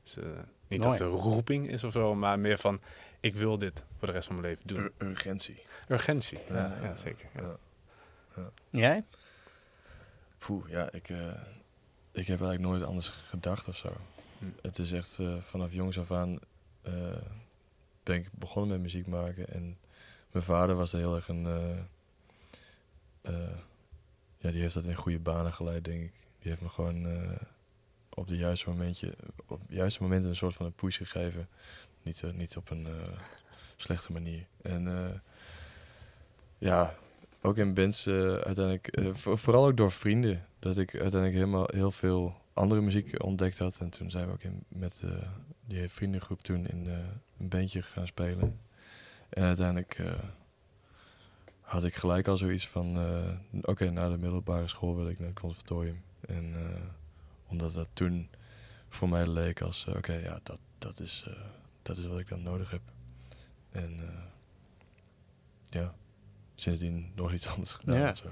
Dus, 0.02 0.16
eh, 0.16 0.24
niet 0.68 0.84
Mooi. 0.84 0.98
dat 0.98 0.98
het 0.98 1.00
een 1.00 1.30
roeping 1.32 1.68
is 1.68 1.84
of 1.84 1.92
zo, 1.92 2.14
maar 2.14 2.38
meer 2.38 2.58
van 2.58 2.80
ik 3.22 3.34
wil 3.34 3.58
dit 3.58 3.84
voor 3.98 4.06
de 4.08 4.14
rest 4.14 4.26
van 4.26 4.40
mijn 4.40 4.46
leven 4.48 4.66
doen. 4.66 4.78
ur- 4.78 4.92
urgentie. 4.98 5.62
Urgentie. 5.88 6.38
Ja, 6.48 6.54
Ja, 6.54 6.82
ja, 6.82 6.96
zeker. 6.96 7.28
Ja. 7.34 7.56
Ja. 8.36 8.50
Jij? 8.70 9.04
Poeh, 10.38 10.68
ja, 10.68 10.92
ik, 10.92 11.08
eh, 11.08 11.26
ik 12.12 12.26
heb 12.26 12.40
eigenlijk 12.40 12.60
nooit 12.60 12.82
anders 12.82 13.08
gedacht 13.08 13.68
of 13.68 13.76
zo. 13.76 13.92
Hm. 14.38 14.44
Het 14.62 14.78
is 14.78 14.92
echt 14.92 15.18
eh, 15.18 15.36
vanaf 15.40 15.72
jongs 15.72 15.98
af 15.98 16.10
aan 16.10 16.38
eh, 16.82 17.16
ben 18.02 18.16
ik 18.16 18.28
begonnen 18.32 18.70
met 18.70 18.80
muziek 18.80 19.06
maken. 19.06 19.48
En 19.48 19.78
mijn 20.30 20.44
vader 20.44 20.76
was 20.76 20.92
er 20.92 20.98
heel 20.98 21.14
erg 21.16 21.28
een... 21.28 21.46
eh, 21.46 21.78
eh, 23.34 23.56
ja, 24.38 24.50
die 24.50 24.60
heeft 24.60 24.74
dat 24.74 24.84
in 24.84 24.94
goede 24.94 25.18
banen 25.18 25.52
geleid, 25.52 25.84
denk 25.84 26.02
ik. 26.02 26.12
Die 26.38 26.50
heeft 26.50 26.62
me 26.62 26.68
gewoon... 26.68 27.06
eh, 27.06 27.30
op 28.14 28.28
de 28.28 28.36
juiste 28.36 28.68
momentje, 28.70 29.14
op 29.46 29.60
het 29.60 29.68
juiste 29.68 30.02
moment 30.02 30.24
een 30.24 30.36
soort 30.36 30.54
van 30.54 30.66
een 30.66 30.72
push 30.72 30.96
gegeven. 30.96 31.48
Niet, 32.02 32.22
eh, 32.22 32.30
niet 32.32 32.56
op 32.56 32.70
een 32.70 32.86
eh, 32.86 32.92
slechte 33.76 34.12
manier. 34.12 34.46
En 34.62 34.88
eh, 34.88 35.18
ja, 36.58 36.94
ook 37.40 37.56
in 37.56 37.74
bands 37.74 38.08
uiteindelijk, 38.08 38.98
voor- 39.12 39.38
vooral 39.38 39.66
ook 39.66 39.76
door 39.76 39.92
vrienden, 39.92 40.46
dat 40.58 40.76
ik 40.76 40.92
uiteindelijk 40.92 41.34
helemaal 41.34 41.68
heel 41.72 41.90
veel 41.90 42.40
andere 42.52 42.80
muziek 42.80 43.22
ontdekt 43.24 43.58
had. 43.58 43.78
En 43.78 43.90
toen 43.90 44.10
zijn 44.10 44.26
we 44.26 44.32
ook 44.32 44.42
in, 44.42 44.64
met 44.68 45.02
die 45.66 45.88
vriendengroep 45.88 46.42
toen 46.42 46.66
in 46.66 46.86
een 47.38 47.48
bandje 47.48 47.82
gaan 47.82 48.06
spelen. 48.06 48.60
En 49.28 49.42
uiteindelijk 49.42 50.02
had 51.60 51.84
ik 51.84 51.94
gelijk 51.94 52.28
al 52.28 52.36
zoiets 52.36 52.68
van, 52.68 52.98
oké, 53.62 53.90
na 53.90 54.08
de 54.08 54.18
middelbare 54.18 54.68
school 54.68 54.96
wil 54.96 55.08
ik 55.08 55.18
naar 55.18 55.28
het 55.28 55.40
conservatorium. 55.40 56.02
En 56.20 56.54
omdat 57.46 57.72
dat 57.72 57.88
toen 57.92 58.28
voor 58.88 59.08
mij 59.08 59.26
leek 59.26 59.60
als, 59.60 59.86
oké, 59.86 60.14
ja, 60.14 60.40
dat, 60.42 60.60
dat, 60.78 61.00
is, 61.00 61.26
dat 61.82 61.98
is 61.98 62.06
wat 62.06 62.18
ik 62.18 62.28
dan 62.28 62.42
nodig 62.42 62.70
heb. 62.70 62.80
En 63.70 64.00
eh, 64.00 64.14
ja, 65.68 65.94
sindsdien 66.54 67.12
nog 67.14 67.32
iets 67.32 67.46
anders 67.46 67.72
gedaan 67.74 67.98
Ja. 68.00 68.10
of 68.10 68.16
zo. 68.16 68.28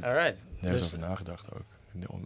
Alright. 0.00 0.44
Nergens 0.60 0.82
Dus, 0.82 0.94
over 0.94 1.08
nagedacht 1.08 1.52
ook. 1.54 1.64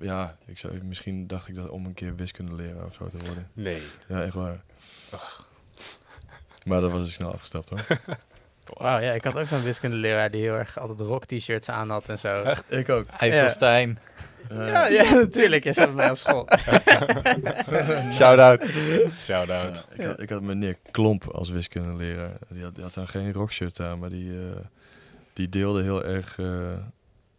Ja, 0.01 0.36
ik 0.47 0.59
zou, 0.59 0.82
misschien 0.84 1.26
dacht 1.26 1.49
ik 1.49 1.55
dat 1.55 1.68
om 1.68 1.86
een 1.86 1.94
keer 1.94 2.16
wiskunde 2.16 2.55
leren 2.55 2.84
of 2.86 2.94
zo 2.94 3.09
te 3.09 3.18
worden. 3.18 3.51
Nee. 3.53 3.82
Ja, 4.09 4.22
echt 4.22 4.34
waar. 4.34 4.62
Maar 6.64 6.80
dat 6.80 6.90
was 6.90 7.03
dus 7.05 7.12
snel 7.14 7.32
afgestapt 7.32 7.68
hoor. 7.68 7.86
Wauw, 8.72 8.98
ja, 9.00 9.12
ik 9.12 9.24
had 9.24 9.36
ook 9.38 9.46
zo'n 9.46 9.62
wiskundeleraar 9.62 10.30
die 10.30 10.42
heel 10.42 10.54
erg 10.54 10.78
altijd 10.78 11.00
rock-t-shirts 11.00 11.68
aan 11.68 11.90
had 11.90 12.08
en 12.08 12.18
zo. 12.18 12.54
ik 12.68 12.88
ook. 12.88 13.06
IJsselstein. 13.18 13.98
Eh, 14.48 14.68
Ja, 14.68 14.86
ja, 14.86 15.12
natuurlijk. 15.14 15.64
Je 15.64 15.72
zat 15.72 15.86
bij 15.86 15.94
mij 15.94 16.10
op 16.10 16.16
school. 16.16 16.48
Shout-out. 18.18 18.64
Shout-out. 19.12 19.88
Ja, 19.90 20.02
ik, 20.02 20.06
had, 20.06 20.20
ik 20.20 20.28
had 20.30 20.42
meneer 20.42 20.76
Klomp 20.90 21.24
als 21.28 21.48
wiskundeleraar. 21.50 22.32
Die 22.48 22.62
had, 22.62 22.74
die 22.74 22.84
had 22.84 22.94
dan 22.94 23.08
geen 23.08 23.32
rockshirt 23.32 23.80
aan, 23.80 23.98
maar 23.98 24.10
die, 24.10 24.30
eh, 24.32 24.56
die 25.32 25.48
deelde 25.48 25.82
heel 25.82 26.04
erg... 26.04 26.38
eh, 26.38 26.76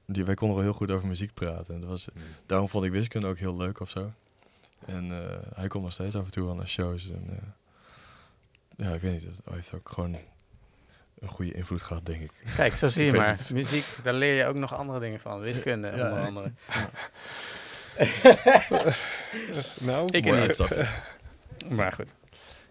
die, 0.05 0.25
wij 0.25 0.35
konden 0.35 0.55
wel 0.57 0.65
heel 0.65 0.75
goed 0.75 0.91
over 0.91 1.07
muziek 1.07 1.33
praten. 1.33 1.73
En 1.73 1.79
dat 1.79 1.89
was, 1.89 2.07
daarom 2.45 2.69
vond 2.69 2.85
ik 2.85 2.91
wiskunde 2.91 3.27
ook 3.27 3.37
heel 3.37 3.57
leuk 3.57 3.79
of 3.79 3.89
zo. 3.89 4.11
En 4.85 5.11
eh, 5.11 5.37
hij 5.55 5.67
komt 5.67 5.83
nog 5.83 5.93
steeds 5.93 6.15
af 6.15 6.25
en 6.25 6.31
toe 6.31 6.45
wel 6.45 6.55
naar 6.55 6.67
shows. 6.67 7.09
En, 7.09 7.23
eh, 7.29 8.85
ja, 8.87 8.93
ik 8.93 9.01
weet 9.01 9.11
niet. 9.11 9.23
Het 9.23 9.41
heeft 9.51 9.73
ook 9.73 9.89
gewoon 9.89 10.17
een 11.19 11.27
goede 11.27 11.51
invloed 11.53 11.81
gehad, 11.81 12.05
denk 12.05 12.21
ik. 12.21 12.31
Kijk, 12.55 12.75
zo 12.75 12.87
zie 12.97 13.05
je 13.05 13.11
maar. 13.13 13.27
het. 13.27 13.51
Muziek, 13.53 13.85
daar 14.03 14.13
leer 14.13 14.33
je 14.35 14.45
ook 14.45 14.55
nog 14.55 14.73
andere 14.75 14.99
dingen 14.99 15.19
van. 15.19 15.39
Wiskunde, 15.39 15.91
Ja, 15.95 16.09
onder 16.09 16.25
andere. 16.25 16.51
Nou, 19.79 20.07
Ik 20.11 20.23
Mooi 20.25 20.35
niet. 20.39 20.47
uitstapje. 20.47 20.87
Maar 21.69 21.91
goed. 21.91 22.13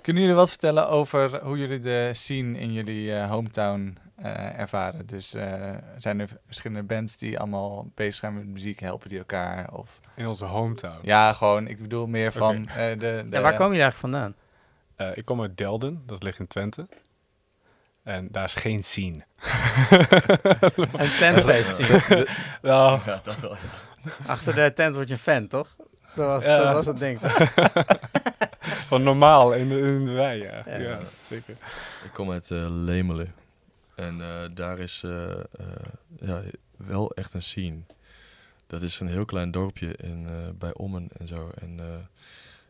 Kunnen 0.00 0.22
jullie 0.22 0.36
wat 0.38 0.48
vertellen 0.48 0.88
over 0.88 1.40
hoe 1.42 1.58
jullie 1.58 1.80
de 1.80 2.10
scene 2.12 2.58
in 2.58 2.72
jullie 2.72 3.14
eh, 3.14 3.30
hometown 3.30 3.96
eh, 4.16 4.58
ervaren? 4.58 5.06
Dus 5.06 5.34
eh, 5.34 5.74
zijn 5.98 6.20
er 6.20 6.28
verschillende 6.46 6.82
bands 6.82 7.16
die 7.16 7.38
allemaal 7.38 7.90
bezig 7.94 8.14
zijn 8.14 8.34
met 8.34 8.46
muziek, 8.46 8.80
helpen 8.80 9.08
die 9.08 9.18
elkaar? 9.18 9.72
Of 9.72 10.00
in 10.14 10.26
onze 10.26 10.44
hometown. 10.44 10.98
ja, 11.02 11.32
gewoon, 11.32 11.66
ik 11.68 11.82
bedoel 11.82 12.06
meer 12.06 12.32
van 12.32 12.64
eh, 12.66 12.88
de, 12.90 12.96
de 12.98 13.26
Ja, 13.30 13.40
waar 13.40 13.56
komen 13.56 13.76
jullie 13.76 13.82
eigenlijk 13.82 13.96
vandaan? 13.96 14.34
Eh, 14.96 15.16
ik 15.16 15.24
kom 15.24 15.40
uit 15.40 15.56
Delden, 15.56 16.02
dat 16.06 16.22
ligt 16.22 16.38
in 16.38 16.46
Twente. 16.46 16.86
En 18.06 18.28
daar 18.30 18.44
is 18.44 18.54
geen 18.54 18.82
scene. 18.84 19.24
Een 21.02 21.10
tentfeest 21.18 21.74
zien. 21.76 22.26
Nou, 22.62 23.00
Ja, 23.06 23.20
dat 23.22 23.40
wel. 23.40 23.56
Achter 24.26 24.54
de 24.54 24.72
tent 24.74 24.94
word 24.94 25.08
je 25.08 25.14
een 25.14 25.20
fan, 25.20 25.46
toch? 25.46 25.76
Dat 26.14 26.26
was, 26.26 26.44
Ja. 26.44 26.58
dat 26.62 26.72
was 26.72 26.86
het 26.86 26.98
ding. 26.98 27.20
van 28.90 29.02
normaal 29.02 29.52
in 29.54 29.68
de, 29.68 29.78
in 29.78 30.04
de 30.04 30.12
wei, 30.12 30.42
ja. 30.42 30.62
Ja. 30.66 30.76
ja. 30.76 30.98
zeker. 31.28 31.56
Ik 32.04 32.10
kom 32.12 32.30
uit 32.30 32.50
eh, 32.50 32.66
Lemelen. 32.70 33.34
En 33.94 34.20
eh, 34.20 34.28
daar 34.54 34.78
is 34.78 35.02
eh, 35.04 35.34
ja, 36.20 36.42
wel 36.76 37.10
echt 37.14 37.34
een 37.34 37.42
scene. 37.42 37.78
Dat 38.66 38.82
is 38.82 39.00
een 39.00 39.08
heel 39.08 39.24
klein 39.24 39.50
dorpje 39.50 39.96
in, 39.96 40.26
eh, 40.28 40.34
bij 40.58 40.74
Ommen 40.74 41.08
en 41.18 41.26
zo. 41.26 41.50
En 41.60 41.80
eh, 41.80 41.86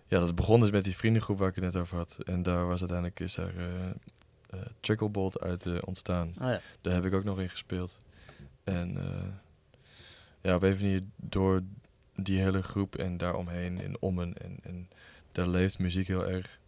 ja, 0.06 0.18
dat 0.18 0.34
begon 0.34 0.60
dus 0.60 0.70
met 0.70 0.84
die 0.84 0.96
vriendengroep 0.96 1.38
waar 1.38 1.48
ik 1.48 1.54
het 1.54 1.64
net 1.64 1.76
over 1.76 1.96
had. 1.96 2.16
En 2.24 2.42
daar 2.42 2.66
was 2.66 2.78
uiteindelijk 2.80 3.20
is 3.20 3.34
daar 3.34 3.52
eh 4.56 4.66
eh, 4.66 4.66
Tricklebolt 4.80 5.40
uit 5.40 5.66
eh, 5.66 5.78
ontstaan. 5.84 6.28
Oh 6.28 6.34
ja. 6.48 6.60
Daar 6.80 6.92
heb 6.94 7.04
ik 7.04 7.14
ook 7.14 7.24
nog 7.24 7.40
in 7.40 7.50
gespeeld. 7.50 7.98
En 8.64 8.96
eh, 8.96 9.28
ja, 10.40 10.54
op 10.54 10.62
een 10.62 10.74
manier 10.74 11.02
door 11.16 11.62
die 12.14 12.40
hele 12.40 12.62
groep 12.62 12.96
en 12.96 13.16
daaromheen 13.16 13.78
in 13.80 13.96
Ommen. 14.00 14.34
En, 14.38 14.58
en 14.62 14.88
daar 15.32 15.46
leeft 15.48 15.78
muziek 15.78 16.06
heel 16.06 16.26
erg. 16.26 16.58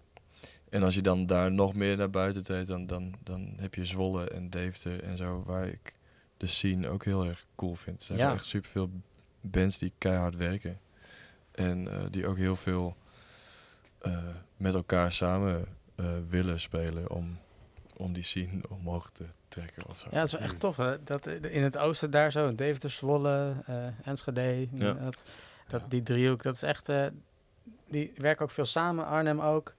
En 0.70 0.82
als 0.82 0.95
je 0.95 1.03
dan 1.03 1.26
daar 1.26 1.53
nog 1.53 1.74
meer 1.74 1.97
naar 1.97 2.11
buiten 2.11 2.43
treedt, 2.43 2.68
dan, 2.68 2.86
dan, 2.86 3.14
dan 3.22 3.53
heb 3.61 3.74
je 3.74 3.84
Zwolle 3.84 4.28
en 4.30 4.51
Deventer 4.51 5.03
en 5.03 5.16
zo, 5.16 5.43
waar 5.47 5.66
ik 5.66 5.95
de 6.36 6.47
scene 6.47 6.89
ook 6.89 7.05
heel 7.05 7.24
erg 7.24 7.47
cool 7.55 7.74
vind. 7.74 8.01
Er 8.01 8.07
zijn 8.07 8.18
Ja. 8.18 8.32
echt 8.32 8.45
superveel 8.45 8.91
bands 9.41 9.78
die 9.78 9.93
keihard 9.99 10.36
werken. 10.36 10.80
En 11.53 11.89
die 12.11 12.26
ook 12.26 12.36
heel 12.36 12.57
veel 12.57 12.97
met 14.57 14.74
elkaar 14.74 15.12
samen 15.12 15.64
willen 16.28 16.61
spelen 16.61 17.11
om, 17.11 17.39
om 17.99 18.12
die 18.12 18.22
scene 18.22 18.61
omhoog 18.68 19.11
te 19.11 19.24
trekken 19.49 19.86
of 19.88 19.99
zo. 19.99 20.07
Ja, 20.11 20.16
dat 20.18 20.26
is 20.26 20.32
wel 20.32 20.42
echt 20.42 20.61
tof. 20.61 20.76
Hè? 20.76 21.05
Dat, 21.05 21.26
eh, 21.26 21.55
in 21.55 21.62
het 21.62 21.78
oosten 21.78 22.11
daar 22.11 22.32
zo, 22.32 22.55
Deventer, 22.55 22.90
Zwolle, 22.90 23.55
eh 23.66 23.86
Enschede, 24.05 24.68
Ja. 24.72 24.92
dat, 24.92 25.22
dat, 25.68 25.82
die 25.88 26.03
driehoek, 26.03 26.42
dat 26.42 26.55
is 26.55 26.62
echt... 26.62 26.88
eh, 26.88 27.07
die 27.90 28.12
werken 28.16 28.44
ook 28.44 28.51
veel 28.51 28.64
samen, 28.64 29.07
Arnhem 29.07 29.40
ook. 29.40 29.74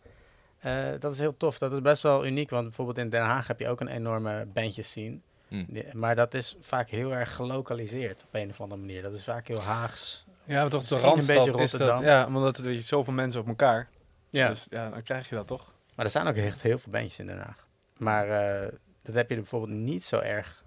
Eh, 0.60 0.86
dat 1.00 1.12
is 1.12 1.20
heel 1.20 1.38
tof. 1.38 1.58
Dat 1.58 1.72
is 1.72 1.82
best 1.82 2.04
wel 2.04 2.26
uniek, 2.26 2.50
want 2.50 2.64
bijvoorbeeld 2.64 2.98
in 2.98 3.10
Den 3.10 3.22
Haag 3.24 3.48
heb 3.48 3.60
je 3.60 3.68
ook 3.68 3.80
een 3.82 3.88
enorme 3.88 4.46
bandjes 4.54 4.90
scene. 4.90 5.18
Hm. 5.48 5.64
Die- 5.68 5.86
Maar 5.96 6.16
dat 6.16 6.34
is 6.34 6.56
vaak 6.60 6.90
heel 6.90 7.14
erg 7.14 7.36
gelokaliseerd 7.36 8.24
op 8.24 8.30
een 8.32 8.50
of 8.50 8.62
andere 8.62 8.82
manier. 8.82 9.02
Dat 9.02 9.14
is 9.14 9.24
vaak 9.24 9.48
heel 9.48 9.60
Haags. 9.62 10.26
Ja, 10.44 10.62
maar 10.62 10.70
toch 10.70 10.84
de 10.84 10.96
een 10.96 11.02
Randstad 11.02 11.60
is 11.60 11.72
dat... 11.72 12.00
Ja, 12.00 12.26
omdat 12.26 12.58
het 12.58 12.66
weet 12.66 12.76
je, 12.76 12.82
zoveel 12.82 13.14
mensen 13.14 13.42
op 13.42 13.48
elkaar. 13.48 13.90
Ja. 14.30 14.48
Dus 14.48 14.68
ja, 14.70 14.90
dan 14.90 15.02
krijg 15.02 15.30
je 15.30 15.36
dat 15.36 15.48
toch. 15.48 15.74
Maar 15.96 16.06
er 16.06 16.12
zijn 16.12 16.28
ook 16.28 16.36
echt 16.36 16.62
heel 16.62 16.78
veel 16.78 16.92
bandjes 16.92 17.20
in 17.20 17.26
Den 17.26 17.38
Haag. 17.38 17.68
Maar 18.00 18.30
eh, 18.30 18.72
dat 19.02 19.16
heb 19.16 19.30
je 19.30 19.36
bijvoorbeeld 19.36 19.80
niet 19.80 20.04
zo 20.04 20.20
erg 20.20 20.64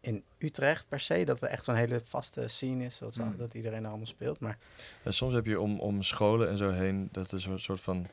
in 0.00 0.24
Utrecht 0.38 0.88
per 0.88 1.00
se. 1.00 1.24
Dat 1.24 1.42
er 1.42 1.48
echt 1.48 1.64
zo'n 1.64 1.74
hele 1.74 2.00
vaste 2.00 2.48
scene 2.48 2.84
is. 2.84 2.98
Dat, 2.98 3.14
Hmm. 3.14 3.36
dat 3.36 3.54
iedereen 3.54 3.82
er 3.82 3.88
allemaal 3.88 4.06
speelt. 4.06 4.40
Maar 4.40 4.58
En 5.02 5.14
soms 5.14 5.34
heb 5.34 5.46
je 5.46 5.60
om, 5.60 5.80
om 5.80 6.02
scholen 6.02 6.48
en 6.48 6.56
zo 6.56 6.70
heen 6.70 7.08
dat 7.12 7.30
er 7.30 7.40
zo'n 7.40 7.58
soort 7.58 7.80
van 7.80 8.06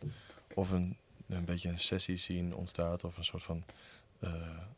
of 0.53 0.71
een, 0.71 0.97
een 1.27 1.45
beetje 1.45 1.69
een 1.69 1.79
sessie 1.79 2.17
scene 2.17 2.55
ontstaat 2.55 3.03
of 3.03 3.17
een 3.17 3.23
soort 3.25 3.43
van 3.43 3.63
eh, 4.19 4.33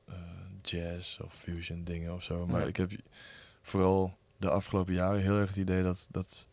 eh, 0.05 0.13
jazz 0.61 1.20
of 1.20 1.34
fusion 1.34 1.84
dingen 1.84 2.13
of 2.13 2.24
zo. 2.24 2.45
Maar 2.47 2.61
Ja. 2.61 2.68
ik 2.68 2.76
heb 2.78 2.91
vooral 3.61 4.18
de 4.38 4.49
afgelopen 4.49 4.93
jaren 4.93 5.22
heel 5.22 5.38
erg 5.38 5.47
het 5.49 5.57
idee 5.57 5.84
dat, 5.84 6.07
dat 6.11 6.45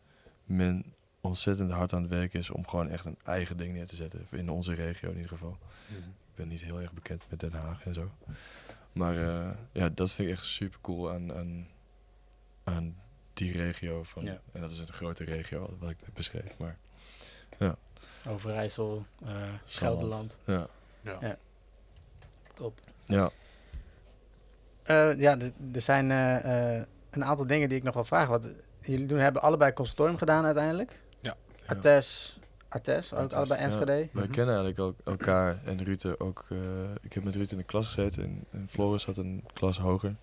men 0.43 0.93
ontzettend 1.21 1.71
hard 1.71 1.93
aan 1.93 2.01
het 2.01 2.11
werk 2.11 2.33
is 2.33 2.49
om 2.49 2.67
gewoon 2.67 2.89
echt 2.89 3.05
een 3.05 3.17
eigen 3.23 3.57
ding 3.57 3.73
neer 3.73 3.87
te 3.87 3.95
zetten. 3.95 4.27
In 4.31 4.49
onze 4.49 4.73
regio 4.73 5.09
in 5.09 5.15
ieder 5.15 5.29
geval. 5.31 5.57
Ik 5.89 5.95
ben 6.35 6.47
niet 6.47 6.61
heel 6.61 6.81
erg 6.81 6.93
bekend 6.93 7.23
met 7.29 7.39
Den 7.39 7.53
Haag 7.53 7.85
en 7.85 7.93
zo. 7.93 8.11
Maar 8.91 9.17
eh, 9.17 9.49
ja, 9.71 9.89
dat 9.89 10.11
vind 10.11 10.27
ik 10.29 10.33
echt 10.35 10.45
super 10.45 10.79
cool 10.81 11.11
aan, 11.11 11.33
aan, 11.33 11.67
aan 12.63 12.95
die 13.33 13.51
regio. 13.51 14.03
Van, 14.03 14.23
Ja. 14.23 14.39
En 14.51 14.61
dat 14.61 14.71
is 14.71 14.79
een 14.79 14.93
grote 14.93 15.23
regio, 15.23 15.75
wat 15.79 15.89
ik 15.89 16.01
net 16.01 16.13
beschreef. 16.13 16.57
Maar 16.57 16.77
Overijssel, 18.29 19.05
eh 19.25 19.53
Gelderland. 19.65 20.37
ja, 20.45 20.67
Top. 22.53 22.79
ja. 23.05 23.29
Eh, 24.83 25.19
ja, 25.19 25.37
er- 25.39 25.81
zijn 25.81 26.11
eh, 26.11 26.75
eh, 26.77 26.85
een 27.11 27.23
aantal 27.25 27.47
dingen 27.47 27.69
die 27.69 27.77
ik 27.77 27.83
nog 27.83 27.93
wil 27.93 28.05
vragen. 28.05 28.29
Want 28.29 28.47
jullie 28.79 29.05
doen, 29.05 29.17
hebben 29.17 29.41
allebei 29.41 29.73
conservatorium 29.73 30.17
gedaan 30.17 30.45
uiteindelijk. 30.45 30.99
ja. 31.21 31.35
Artes, 31.65 32.39
Artes, 32.75 33.13
ook 33.13 33.19
Artes, 33.19 33.37
allebei 33.37 33.59
ja. 33.59 33.65
Enschede. 33.65 33.85
Wij 34.11 34.23
Mhm. 34.23 34.31
kennen 34.31 34.55
eigenlijk 34.55 34.79
ook 34.79 34.95
elkaar 35.03 35.59
en 35.65 35.83
Rute 35.83 36.19
ook. 36.19 36.45
eh, 36.49 36.57
ik 37.01 37.13
heb 37.13 37.23
met 37.23 37.35
Rute 37.35 37.51
in 37.51 37.57
de 37.57 37.63
klas 37.63 37.87
gezeten 37.87 38.23
en, 38.23 38.45
en 38.51 38.67
Floris 38.69 39.03
zat 39.03 39.17
een 39.17 39.43
klas 39.53 39.79
hoger. 39.79 40.15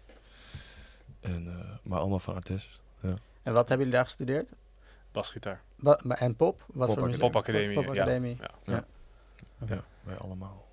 En, 1.20 1.46
eh, 1.48 1.68
maar 1.82 1.98
allemaal 1.98 2.18
van 2.18 2.34
Artes. 2.34 2.80
En 3.42 3.52
wat 3.52 3.68
hebben 3.68 3.78
jullie 3.78 3.92
daar 3.92 4.04
gestudeerd? 4.04 4.48
Basgitaar. 5.12 5.60
Maar- 5.76 5.98
en 6.18 6.36
pop? 6.36 6.64
Wat 6.72 6.92
voor 6.92 7.02
muziek? 7.06 7.20
Popacademie, 7.20 7.68
ja. 7.76 7.82
Popacademie. 7.82 8.36
Ja. 8.40 8.50
Ja. 8.64 8.84
Ja, 9.66 9.84
wij 10.02 10.16
allemaal. 10.16 10.66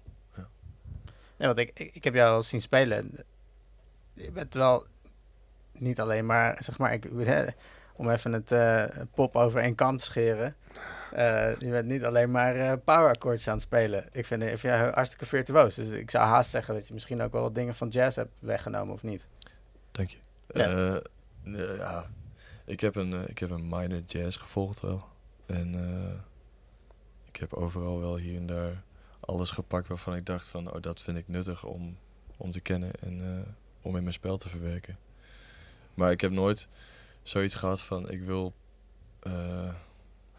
Nee, 1.38 1.48
want 1.48 1.58
ik, 1.58 1.72
ik, 1.80 1.96
ik 1.96 2.04
heb 2.04 2.14
jou 2.14 2.36
al 2.36 2.44
zien 2.44 2.62
spelen. 2.62 3.12
Je 4.14 4.32
bent 4.32 4.54
wel 4.54 4.86
niet 5.72 6.00
alleen 6.00 6.26
maar, 6.26 6.58
zeg 6.64 6.78
maar, 6.78 6.94
ik, 6.94 7.04
hè, 7.18 7.46
om 7.96 8.10
even 8.10 8.34
het 8.34 8.52
eh, 8.52 8.84
pop 9.14 9.36
over 9.36 9.62
één 9.62 9.76
kam 9.76 9.98
te 9.98 10.04
scheren. 10.06 10.56
Eh, 11.12 11.60
je 11.60 11.70
bent 11.70 11.88
niet 11.88 12.04
alleen 12.04 12.32
maar 12.32 12.56
eh 12.56 12.74
power 12.84 13.10
akkoordjes 13.10 13.48
aan 13.48 13.54
het 13.54 13.64
spelen. 13.64 14.06
Ik 14.12 14.26
vind, 14.26 14.44
ik 14.44 14.58
vind 14.58 14.76
hartstikke 14.76 15.26
virtuoos. 15.26 15.76
Dus 15.76 15.88
ik 15.88 16.12
zou 16.12 16.26
haast 16.26 16.50
zeggen 16.50 16.74
dat 16.74 16.88
je 16.88 16.94
misschien 16.94 17.22
ook 17.22 17.32
wel 17.32 17.42
wat 17.42 17.56
dingen 17.56 17.76
van 17.76 17.88
jazz 17.88 18.16
hebt 18.16 18.32
weggenomen, 18.40 18.94
of 18.94 19.04
niet? 19.04 19.28
Dank 19.92 20.10
je. 20.10 20.18
Ja. 20.48 21.02
Ja. 21.44 21.74
ja, 21.76 22.08
ik 22.66 22.80
heb, 22.80 22.96
een, 22.96 23.14
eh, 23.14 23.28
ik 23.28 23.40
heb 23.40 23.50
een 23.50 23.70
minor 23.70 24.00
jazz 24.00 24.38
gevolgd 24.38 24.80
wel. 24.80 25.04
En 25.46 25.76
eh, 25.76 26.20
ik 27.28 27.36
heb 27.36 27.54
overal 27.54 28.00
wel 28.00 28.18
hier 28.18 28.38
en 28.38 28.48
daar 28.48 28.84
alles 29.20 29.50
gepakt 29.50 29.88
waarvan 29.88 30.16
ik 30.16 30.26
dacht 30.26 30.48
van, 30.48 30.74
oh, 30.74 30.82
dat 30.82 31.02
vind 31.02 31.18
ik 31.18 31.28
nuttig 31.28 31.66
om, 31.66 31.98
om 32.38 32.52
te 32.52 32.60
kennen 32.60 32.92
en 33.00 33.22
eh, 33.22 33.52
om 33.82 33.96
in 33.96 34.02
mijn 34.02 34.14
spel 34.14 34.38
te 34.38 34.50
verwerken. 34.50 34.98
Maar 35.94 36.12
ik 36.12 36.22
heb 36.22 36.32
nooit 36.32 36.68
zoiets 37.24 37.56
gehad 37.56 37.82
van, 37.82 38.12
ik 38.12 38.22
wil 38.22 38.54
eh 39.20 39.74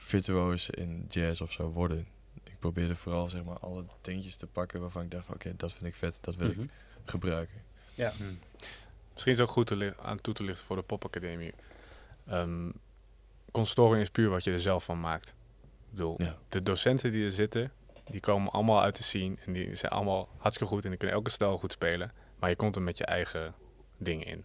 virtuoos 0.02 0.70
in 0.70 1.04
jazz 1.08 1.40
of 1.40 1.52
zo 1.52 1.68
worden. 1.68 2.06
Ik 2.44 2.58
probeerde 2.58 2.96
vooral 2.96 3.28
zeg 3.28 3.44
maar 3.44 3.58
alle 3.58 3.84
dingetjes 4.00 4.36
te 4.36 4.46
pakken 4.46 4.80
waarvan 4.80 5.02
ik 5.02 5.10
dacht 5.10 5.26
van, 5.26 5.34
oké, 5.34 5.52
dat 5.56 5.72
vind 5.72 5.84
ik 5.84 5.94
vet, 5.94 6.18
dat 6.20 6.34
wil 6.36 6.48
Mhm. 6.48 6.60
ik 6.60 6.70
gebruiken. 7.04 7.62
Ja. 7.94 8.10
Hmm. 8.16 8.38
Misschien 9.12 9.32
is 9.32 9.38
het 9.38 9.48
ook 9.48 9.54
goed 9.54 9.66
te 9.66 9.94
aan 10.02 10.20
toe 10.20 10.34
te 10.34 10.42
lichten 10.42 10.64
voor 10.66 10.76
de 10.76 10.82
popacademie. 10.82 11.52
Ehm 12.26 12.70
consultorium 13.52 14.00
is 14.02 14.10
puur 14.10 14.28
wat 14.28 14.44
je 14.44 14.52
er 14.52 14.60
zelf 14.60 14.84
van 14.84 15.00
maakt. 15.00 15.28
Ik 15.28 15.90
bedoel, 15.90 16.14
Ja. 16.22 16.36
de 16.48 16.62
docenten 16.62 17.10
die 17.12 17.24
er 17.24 17.30
zitten, 17.32 17.72
die 18.10 18.20
komen 18.20 18.52
allemaal 18.52 18.82
uit 18.82 18.96
de 18.96 19.02
scene. 19.02 19.36
En 19.46 19.52
die 19.52 19.74
zijn 19.74 19.92
allemaal 19.92 20.28
hartstikke 20.36 20.72
goed 20.72 20.82
en 20.84 20.88
die 20.90 20.98
kunnen 20.98 21.16
elke 21.16 21.30
stijl 21.30 21.58
goed 21.58 21.72
spelen. 21.72 22.12
Maar 22.38 22.50
je 22.50 22.56
komt 22.56 22.76
er 22.76 22.82
met 22.82 22.98
je 22.98 23.04
eigen 23.04 23.54
dingen 23.96 24.26
in. 24.26 24.44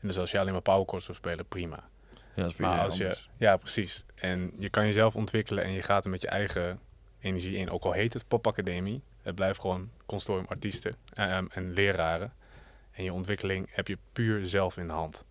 En 0.00 0.08
dus 0.08 0.18
als 0.18 0.30
je 0.30 0.38
alleen 0.38 0.52
maar 0.52 0.62
powerchords 0.62 1.06
wil 1.06 1.14
spelen, 1.16 1.46
prima. 1.46 1.88
Ja, 2.34 2.42
dat 2.42 2.58
Maar 2.58 2.80
als 2.80 2.96
je, 2.96 3.16
ja, 3.36 3.56
precies. 3.56 4.04
En 4.14 4.52
je 4.58 4.68
kan 4.70 4.86
jezelf 4.86 5.16
ontwikkelen 5.16 5.64
en 5.64 5.70
je 5.72 5.82
gaat 5.82 6.04
er 6.04 6.10
met 6.10 6.20
je 6.22 6.28
eigen 6.28 6.80
energie 7.20 7.56
in. 7.56 7.70
Ook 7.70 7.84
al 7.84 7.92
heet 7.92 8.12
het 8.12 8.28
popacademie, 8.28 9.02
het 9.22 9.34
blijft 9.34 9.60
gewoon 9.60 9.90
consortium 10.06 10.46
artiesten 10.48 10.96
ehm, 11.12 11.46
en 11.50 11.72
leraren. 11.72 12.32
En 12.90 13.04
je 13.04 13.12
ontwikkeling 13.12 13.68
heb 13.70 13.88
je 13.88 13.98
puur 14.12 14.46
zelf 14.46 14.76
in 14.76 14.86
de 14.86 14.92
hand. 14.92 15.24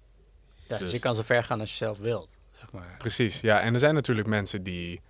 Ja, 0.56 0.68
dus 0.68 0.80
Dus- 0.80 0.92
je 0.92 1.00
kan 1.00 1.16
zo 1.16 1.22
ver 1.22 1.44
gaan 1.44 1.60
als 1.60 1.72
je 1.72 1.78
zelf 1.78 1.98
wilt, 1.98 2.38
zeg 2.52 2.72
maar. 2.72 2.96
Precies, 2.98 3.42
ja. 3.42 3.60
En 3.62 3.74
er 3.74 3.80
zijn 3.80 3.94
natuurlijk 3.94 4.28
mensen 4.28 4.64
die 4.64 5.02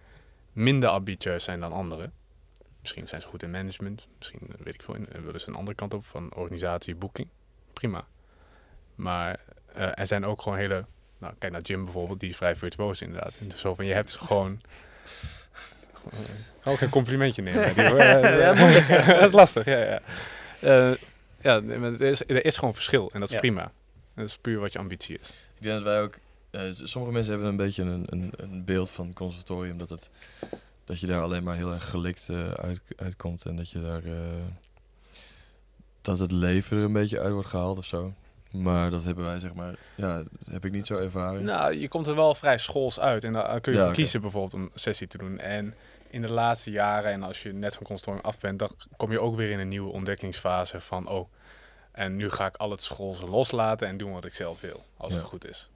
minder 0.51 0.89
ambitieus 0.89 1.43
zijn 1.43 1.59
dan 1.59 1.71
anderen. 1.73 2.13
Misschien 2.81 3.07
zijn 3.07 3.21
ze 3.21 3.27
goed 3.27 3.43
in 3.43 3.51
management. 3.51 4.07
Misschien, 4.17 4.39
eh, 4.41 4.55
weet 4.63 4.73
ik 4.73 4.81
veel, 4.83 4.95
in- 4.95 5.07
willen 5.23 5.39
ze 5.39 5.49
een 5.49 5.55
andere 5.55 5.75
kant 5.75 5.93
op 5.93 6.05
van 6.05 6.33
organisatie, 6.33 6.95
boeking. 6.95 7.27
Prima. 7.73 8.05
Maar 8.95 9.39
eh, 9.73 9.99
er 9.99 10.07
zijn 10.07 10.25
ook 10.25 10.41
gewoon 10.41 10.57
hele... 10.57 10.85
Nou, 11.23 11.35
kijk 11.39 11.51
naar 11.51 11.61
Jim 11.61 11.83
bijvoorbeeld, 11.83 12.19
die 12.19 12.29
is 12.29 12.35
vrij 12.35 12.55
virtuoos 12.55 13.01
inderdaad. 13.01 13.33
En 13.39 13.51
zo 13.57 13.75
van, 13.75 13.85
je 13.85 13.93
hebt 13.93 14.11
gewoon... 14.15 14.61
Ook 16.63 16.81
een 16.81 16.89
complimentje 16.89 17.41
nemen. 17.41 17.73
Die. 17.75 17.83
Eh, 17.83 18.39
Ja, 18.39 18.53
moeilijk, 18.53 18.85
hè? 18.93 19.13
dat 19.13 19.23
is 19.29 19.31
lastig, 19.31 19.65
ja. 19.65 19.77
Ja, 19.79 19.99
Eh, 20.59 20.91
ja 21.41 21.61
er, 21.61 22.01
is, 22.01 22.21
er 22.27 22.45
is 22.45 22.57
gewoon 22.57 22.73
verschil 22.73 23.09
en 23.13 23.19
dat 23.19 23.27
is 23.29 23.33
Ja. 23.33 23.39
prima. 23.39 23.71
Dat 24.15 24.25
is 24.25 24.37
puur 24.37 24.59
wat 24.59 24.73
je 24.73 24.79
ambitie 24.79 25.17
is. 25.17 25.27
Ik 25.29 25.63
denk 25.63 25.73
dat 25.75 25.83
wij 25.83 26.01
ook. 26.01 26.13
eh, 26.51 26.61
sommige 26.71 27.13
mensen 27.13 27.31
hebben 27.31 27.49
een 27.49 27.57
beetje 27.57 27.83
een, 27.83 28.05
een, 28.09 28.31
een 28.35 28.63
beeld 28.65 28.89
van 28.89 29.13
conservatorium 29.13 29.77
dat 29.77 29.89
het 29.89 30.09
dat 30.85 30.99
je 30.99 31.07
daar 31.07 31.21
alleen 31.21 31.43
maar 31.43 31.55
heel 31.55 31.73
erg 31.73 31.89
gelikt 31.89 32.29
eh, 32.29 32.51
uit, 32.51 32.81
uitkomt 32.95 33.45
en 33.45 33.55
dat 33.55 33.69
je 33.69 33.81
daar 33.81 34.03
eh, 34.03 34.11
dat 36.01 36.19
het 36.19 36.31
leven 36.31 36.77
er 36.77 36.83
een 36.83 36.93
beetje 36.93 37.19
uit 37.19 37.33
wordt 37.33 37.47
gehaald 37.49 37.77
of 37.77 37.85
zo. 37.85 38.13
Maar 38.53 38.91
dat 38.91 39.03
hebben 39.03 39.23
wij 39.25 39.39
zeg 39.39 39.53
maar, 39.53 39.75
ja, 39.95 40.17
dat 40.17 40.27
heb 40.51 40.65
ik 40.65 40.71
niet 40.71 40.85
zo 40.87 40.97
ervaren. 40.97 41.43
Nou, 41.43 41.73
je 41.73 41.87
komt 41.87 42.07
er 42.07 42.15
wel 42.15 42.35
vrij 42.35 42.57
schools 42.57 42.99
uit. 42.99 43.23
En 43.23 43.33
dan 43.33 43.61
kun 43.61 43.73
je 43.73 43.79
Ja, 43.79 43.91
kiezen 43.91 44.21
bijvoorbeeld 44.21 44.53
om 44.53 44.61
een 44.61 44.79
sessie 44.79 45.07
te 45.07 45.17
doen. 45.17 45.39
En 45.39 45.75
in 46.09 46.21
de 46.21 46.31
laatste 46.31 46.71
jaren, 46.71 47.11
en 47.11 47.23
als 47.23 47.43
je 47.43 47.53
net 47.53 47.75
van 47.75 47.83
consultorium 47.85 48.23
af 48.25 48.39
bent, 48.39 48.59
dan 48.59 48.69
kom 48.97 49.11
je 49.11 49.19
ook 49.19 49.35
weer 49.35 49.51
in 49.51 49.59
een 49.59 49.67
nieuwe 49.67 49.91
ontdekkingsfase 49.91 50.79
van, 50.79 51.07
oh, 51.07 51.29
en 51.91 52.15
nu 52.15 52.29
ga 52.29 52.45
ik 52.45 52.55
al 52.57 52.71
het 52.71 52.83
schoolse 52.83 53.25
loslaten 53.25 53.87
en 53.87 53.97
doen 53.97 54.11
wat 54.11 54.25
ik 54.25 54.33
zelf 54.33 54.61
wil, 54.61 54.83
als 54.97 55.13
Ja. 55.13 55.19
het 55.19 55.27
goed 55.27 55.47
is. 55.47 55.69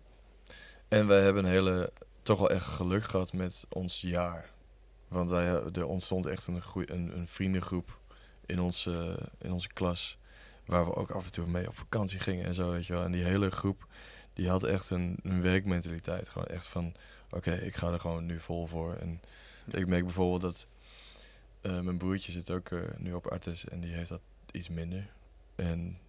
En 0.87 1.07
wij 1.07 1.21
hebben 1.21 1.43
een 1.45 1.49
hele, 1.51 1.91
toch 2.23 2.39
wel 2.39 2.49
echt 2.49 2.65
geluk 2.65 3.03
gehad 3.03 3.33
met 3.33 3.65
ons 3.69 4.01
jaar. 4.01 4.49
Want 5.07 5.29
wij, 5.29 5.45
eh, 5.45 5.75
er 5.75 5.85
ontstond 5.85 6.25
echt 6.25 6.47
een, 6.47 6.61
goeie, 6.63 6.91
een, 6.91 7.11
een 7.17 7.27
vriendengroep 7.27 7.97
in 8.45 8.59
onze, 8.59 9.19
in 9.37 9.51
onze 9.51 9.67
klas. 9.73 10.17
Waar 10.67 10.85
we 10.85 10.95
ook 10.95 11.11
af 11.11 11.25
en 11.25 11.31
toe 11.31 11.47
mee 11.47 11.67
op 11.67 11.77
vakantie 11.77 12.19
gingen 12.19 12.45
en 12.45 12.53
zo, 12.53 12.71
weet 12.71 12.85
je 12.85 12.93
wel. 12.93 13.03
En 13.03 13.11
die 13.11 13.23
hele 13.23 13.51
groep, 13.51 13.87
die 14.33 14.49
had 14.49 14.63
echt 14.63 14.89
een, 14.89 15.19
een 15.23 15.41
werkmentaliteit. 15.41 16.29
Gewoon 16.29 16.47
echt 16.47 16.67
van, 16.67 16.93
oké, 17.29 17.51
ik 17.51 17.75
ga 17.75 17.91
er 17.91 17.99
gewoon 17.99 18.25
nu 18.25 18.39
vol 18.39 18.67
voor. 18.67 18.93
En 18.95 19.21
ik 19.71 19.87
merk 19.87 20.03
bijvoorbeeld 20.03 20.41
dat 20.41 20.67
eh, 21.61 21.79
mijn 21.79 21.97
broertje 21.97 22.31
zit 22.31 22.51
ook 22.51 22.69
eh, 22.69 22.79
nu 22.97 23.13
op 23.13 23.27
Artes 23.27 23.67
en 23.67 23.79
die 23.79 23.93
heeft 23.93 24.09
dat 24.09 24.21
iets 24.51 24.69
minder. 24.69 25.09
En 25.55 25.99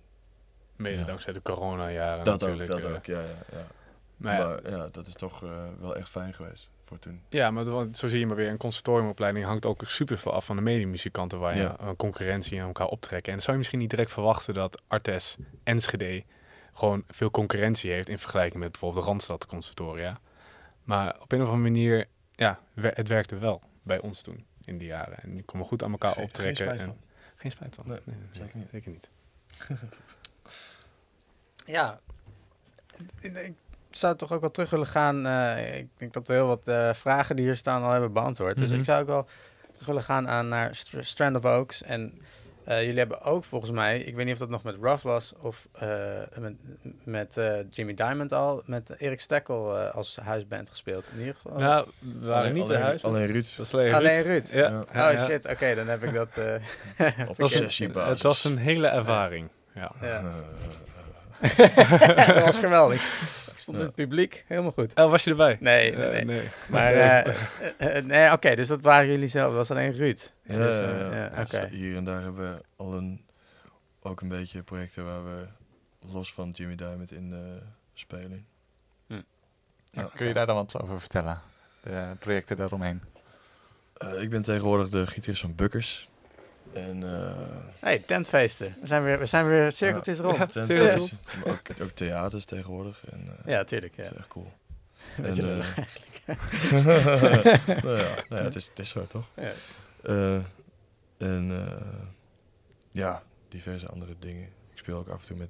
Mede 0.76 0.98
Ja. 0.98 1.04
dankzij 1.04 1.32
de 1.32 1.42
coronajaren 1.42 2.24
dat 2.24 2.34
ook, 2.34 2.48
natuurlijk. 2.48 2.70
dat 2.80 2.90
eh. 2.90 2.96
ook, 2.96 3.04
ja, 3.04 3.20
ja, 3.20 3.42
ja. 3.52 3.66
Maar 4.16 4.38
ja, 4.38 4.46
Maar 4.46 4.70
ja, 4.70 4.88
dat 4.88 5.06
is 5.06 5.14
toch 5.14 5.40
wel 5.80 5.96
echt 5.96 6.08
fijn 6.08 6.34
geweest 6.34 6.70
voor 6.88 6.98
toen. 6.98 7.20
Ja, 7.28 7.50
maar 7.50 7.64
want 7.64 7.96
zo 7.96 8.08
zie 8.08 8.18
je 8.18 8.26
maar 8.26 8.36
weer, 8.36 8.48
een 8.48 8.56
conservatoriumopleiding 8.56 9.44
hangt 9.46 9.66
ook 9.66 9.82
super 9.86 10.18
veel 10.18 10.32
af 10.32 10.44
van 10.46 10.56
de 10.56 10.62
mediemuzikanten 10.62 11.38
waar 11.38 11.56
je 11.56 11.62
Ja. 11.62 11.76
een 11.80 11.96
concurrentie 11.96 12.60
aan 12.60 12.66
elkaar 12.66 12.86
optrekken. 12.86 13.26
En 13.26 13.32
dan 13.32 13.40
zou 13.40 13.52
je 13.52 13.58
misschien 13.58 13.78
niet 13.78 13.90
direct 13.90 14.12
verwachten 14.12 14.54
dat 14.54 14.82
Artes 14.86 15.36
Enschede 15.64 16.24
gewoon 16.72 17.04
veel 17.08 17.30
concurrentie 17.30 17.90
heeft 17.90 18.08
in 18.08 18.18
vergelijking 18.18 18.62
met 18.62 18.70
bijvoorbeeld 18.72 19.04
de 19.04 19.10
Randstad 19.10 19.46
Conservatoria. 19.46 20.20
Maar 20.84 21.20
op 21.20 21.32
een 21.32 21.42
of 21.42 21.48
andere 21.48 21.62
manier, 21.70 22.06
ja, 22.32 22.60
het 22.74 23.08
werkte 23.08 23.38
wel 23.38 23.62
bij 23.82 24.00
ons 24.00 24.20
toen 24.22 24.46
in 24.64 24.78
die 24.78 24.88
jaren. 24.88 25.18
En 25.18 25.34
die 25.34 25.42
konden 25.44 25.68
goed 25.68 25.82
aan 25.82 25.90
elkaar 25.92 26.12
Geen- 26.12 26.24
optrekken. 26.24 26.66
geen 26.66 26.76
spijt 26.76 26.80
en, 26.80 26.86
van. 26.86 27.06
Geen 27.36 27.50
spijt 27.50 27.74
van. 27.74 27.84
Nee, 27.86 28.00
zeker 28.32 28.58
niet. 28.58 28.68
Zeker 28.70 28.90
niet. 28.90 29.10
Ja, 31.66 32.00
ik, 33.20 33.32
ik 33.34 33.54
zou 33.98 34.16
toch 34.16 34.32
ook 34.32 34.40
wel 34.40 34.50
terug 34.50 34.70
willen 34.70 34.86
gaan. 34.86 35.26
eh, 35.26 35.78
ik 35.78 35.88
denk 35.96 36.12
dat 36.12 36.26
we 36.28 36.34
heel 36.34 36.46
wat 36.46 36.62
eh, 36.68 36.92
vragen 36.94 37.36
die 37.36 37.44
hier 37.44 37.56
staan 37.56 37.82
al 37.82 37.90
hebben 37.90 38.12
beantwoord. 38.12 38.56
Dus 38.56 38.70
Mhm. 38.70 38.78
ik 38.78 38.84
zou 38.84 39.00
ook 39.00 39.06
wel 39.06 39.26
terug 39.72 39.86
willen 39.86 40.02
gaan 40.02 40.28
aan, 40.28 40.48
naar 40.48 40.74
Str- 40.76 41.00
Strand 41.00 41.36
of 41.36 41.44
Oaks. 41.44 41.82
En 41.82 42.18
eh, 42.64 42.80
jullie 42.82 42.98
hebben 42.98 43.22
ook 43.22 43.44
volgens 43.44 43.70
mij, 43.70 43.98
ik 44.00 44.14
weet 44.14 44.24
niet 44.24 44.32
of 44.34 44.40
dat 44.40 44.48
nog 44.48 44.62
met 44.62 44.76
Ruff 44.80 45.02
was 45.02 45.32
of 45.40 45.68
eh, 45.72 45.88
met, 46.38 46.54
met 47.04 47.36
eh, 47.36 47.52
Jimmy 47.70 47.94
Diamond 47.94 48.32
al, 48.32 48.62
met 48.66 48.94
Erik 48.98 49.20
Stekkel 49.20 49.78
eh, 49.78 49.94
als 49.94 50.16
huisband 50.22 50.70
gespeeld. 50.70 51.10
In 51.12 51.18
ieder 51.18 51.34
geval. 51.34 51.58
Nou, 51.58 51.86
we 51.98 52.26
waren 52.26 52.40
Alleen- 52.42 52.52
niet 52.54 52.62
alleen, 52.62 52.76
de 52.78 52.82
huis. 52.82 53.04
Alleen 53.04 53.26
Ruud. 53.26 53.46
Dat 53.56 53.74
alleen 53.74 53.94
Alleen 53.94 54.22
Ruud. 54.22 54.48
Ruud. 54.48 54.50
Ja. 54.52 54.84
Ja. 54.92 55.12
Oh 55.12 55.18
shit, 55.24 55.48
oké, 55.48 55.74
dan 55.74 55.86
heb 55.88 56.02
ik 56.02 56.12
dat. 56.14 56.28
eh, 56.36 56.54
Op 57.20 57.28
Het 57.28 57.36
was, 57.36 57.52
sessiebasis. 57.52 58.10
het 58.12 58.22
was 58.22 58.44
een 58.44 58.56
hele 58.58 58.86
ervaring. 58.86 59.48
Ja. 59.74 59.92
ja. 60.00 60.22
Eh, 61.40 62.26
dat 62.34 62.44
was 62.44 62.58
geweldig. 62.58 63.02
Stond 63.54 63.76
in 63.76 63.82
Ja. 63.82 63.88
het 63.88 63.94
publiek, 63.94 64.44
helemaal 64.46 64.70
goed. 64.70 64.94
Oh, 64.94 65.10
was 65.10 65.24
je 65.24 65.30
erbij? 65.30 65.56
Nee, 65.60 65.96
nee, 65.96 66.06
Eh, 66.06 66.24
nee. 66.26 66.48
Maar, 66.68 66.92
Nee. 66.94 67.02
eh, 67.02 67.34
eh, 67.78 67.96
eh, 67.96 68.04
nee, 68.04 68.32
oké, 68.32 68.54
dus 68.54 68.66
dat 68.68 68.80
waren 68.80 69.08
jullie 69.08 69.26
zelf. 69.28 69.46
Dat 69.46 69.56
was 69.56 69.70
alleen 69.70 69.92
Ruud. 69.92 70.32
ja, 70.42 70.56
Dus, 70.56 70.76
ja, 70.76 70.82
eh, 70.82 70.98
ja. 71.00 71.14
ja, 71.16 71.28
Dus 71.44 71.54
oké. 71.54 71.68
Hier 71.70 71.96
en 71.96 72.04
daar 72.04 72.22
hebben 72.22 72.52
we 72.54 72.62
al 72.76 72.94
een, 72.94 73.24
ook 74.02 74.20
een 74.20 74.28
beetje 74.28 74.62
projecten 74.62 75.04
waar 75.04 75.24
we 75.24 75.46
los 76.12 76.32
van 76.32 76.50
Jimmy 76.50 76.74
Diamond 76.74 77.12
in 77.12 77.32
eh, 77.32 77.38
spelen. 77.94 78.46
Kun 80.14 80.26
je 80.26 80.32
daar 80.34 80.46
dan 80.46 80.56
wat 80.56 80.80
over 80.82 81.00
vertellen? 81.00 81.40
De 81.82 82.16
projecten 82.18 82.56
daaromheen. 82.56 83.02
Eh, 83.94 84.22
ik 84.22 84.30
ben 84.30 84.42
tegenwoordig 84.42 84.88
de 84.88 85.06
gitarist 85.06 85.40
van 85.40 85.54
Bukkers. 85.54 86.07
En 86.82 87.02
eh 87.02 87.56
hey, 87.80 87.98
tentfeesten. 87.98 88.76
We 88.80 88.86
zijn 88.86 89.02
weer, 89.02 89.18
we 89.18 89.26
zijn 89.26 89.46
weer 89.48 89.72
cirkeltjes 89.72 90.18
rond. 90.18 90.36
Ja, 90.36 90.40
Ja, 90.42 90.46
tentfeest, 90.66 91.14
maar 91.44 91.52
ook, 91.54 91.60
ook 91.82 91.90
theaters 91.90 92.44
tegenwoordig. 92.44 93.04
En, 93.10 93.28
eh, 93.44 93.60
tuurlijk. 93.60 93.96
Ja. 93.96 94.02
Dat 94.02 94.12
is 94.12 94.18
echt 94.18 94.28
cool. 94.28 94.52
Weet 95.16 95.36
je 95.36 95.42
En, 95.42 95.48
wel. 95.48 95.58
eh, 95.60 95.76
nou 97.84 97.98
ja, 97.98 98.14
nou 98.14 98.24
ja, 98.28 98.36
het, 98.36 98.54
is, 98.56 98.66
het 98.68 98.78
is 98.78 98.88
zo 98.88 99.06
toch? 99.06 99.24
Ja. 99.36 99.52
Eh, 100.02 100.34
en 101.18 101.50
eh, 101.66 101.76
ja, 102.92 103.22
diverse 103.48 103.86
andere 103.88 104.14
dingen. 104.18 104.44
Ik 104.72 104.78
speel 104.78 104.98
ook 104.98 105.08
af 105.08 105.20
en 105.20 105.26
toe 105.26 105.36
met 105.36 105.48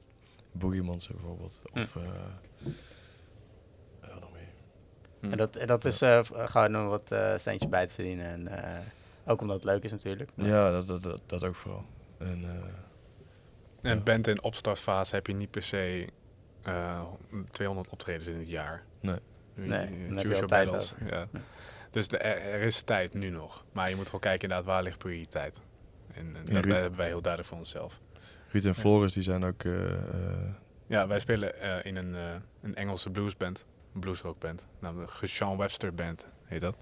Boogie 0.52 0.82
Monster 0.82 1.14
bijvoorbeeld. 1.14 1.60
Hm. 1.72 1.80
Of 1.80 1.96
eh 1.96 2.02
ja, 4.02 4.18
nog 4.20 4.30
meer. 4.32 5.30
En 5.30 5.36
dat, 5.36 5.56
en 5.56 5.66
dat 5.66 5.84
is 5.84 6.02
eh, 6.02 6.20
gewoon 6.32 6.76
om 6.76 6.86
wat 6.86 7.12
eh 7.12 7.32
centjes 7.36 7.70
bij 7.70 7.86
te 7.86 7.94
verdienen. 7.94 8.26
En 8.26 8.64
eh, 8.64 8.78
ook 9.28 9.40
omdat 9.40 9.56
het 9.56 9.64
leuk 9.64 9.82
is 9.84 9.90
natuurlijk. 9.90 10.30
Ja, 10.34 10.70
dat, 10.70 10.86
dat, 10.86 11.02
dat, 11.02 11.20
dat 11.26 11.44
ook 11.44 11.54
vooral. 11.54 11.84
En 12.18 12.44
eh, 12.44 13.90
En 13.90 13.96
Ja. 13.96 14.02
bent 14.02 14.26
in 14.26 14.42
opstartfase 14.42 15.14
heb 15.14 15.26
je 15.26 15.32
niet 15.34 15.50
per 15.50 15.62
se 15.62 16.08
eh 16.62 17.02
200 17.50 17.88
optredens 17.88 18.26
in 18.28 18.38
het 18.38 18.48
jaar. 18.48 18.82
Nee. 19.00 19.18
Nee, 19.54 19.88
nu- 19.90 20.06
dan 20.08 20.16
heb 20.16 20.26
choose 20.26 20.40
je 20.40 20.46
tijd. 20.46 20.96
Ja. 21.10 21.28
Dus 21.90 22.08
de, 22.08 22.18
er, 22.18 22.54
er 22.54 22.60
is 22.62 22.82
tijd 22.82 23.14
nu 23.14 23.30
nog. 23.30 23.64
Maar 23.72 23.88
je 23.90 23.96
moet 23.96 24.04
gewoon 24.04 24.20
kijken 24.20 24.42
inderdaad 24.42 24.66
waar 24.66 24.82
ligt 24.82 24.98
prioriteit. 24.98 25.62
En, 26.14 26.20
en 26.26 26.34
Ja, 26.44 26.52
dat 26.54 26.64
Ruud- 26.64 26.74
hebben 26.74 26.98
wij 26.98 27.06
heel 27.06 27.20
duidelijk 27.20 27.48
voor 27.52 27.58
onszelf. 27.58 28.00
Ruud 28.50 28.64
en 28.64 28.74
Floris 28.74 29.12
die 29.12 29.22
zijn 29.22 29.44
ook... 29.44 29.64
eh, 29.64 29.92
eh, 29.92 30.00
Ja, 30.86 31.06
wij 31.06 31.20
spelen 31.20 31.60
eh, 31.60 31.84
in 31.84 31.96
een, 31.96 32.14
eh, 32.14 32.34
een 32.62 32.74
Engelse 32.74 33.10
bluesband. 33.10 33.66
Een 33.94 34.00
bluesrockband. 34.00 34.66
Namelijk 34.78 35.12
de 35.20 35.26
Sean 35.26 35.56
Webster 35.56 35.94
Band 35.94 36.26
heet 36.44 36.60
dat. 36.60 36.76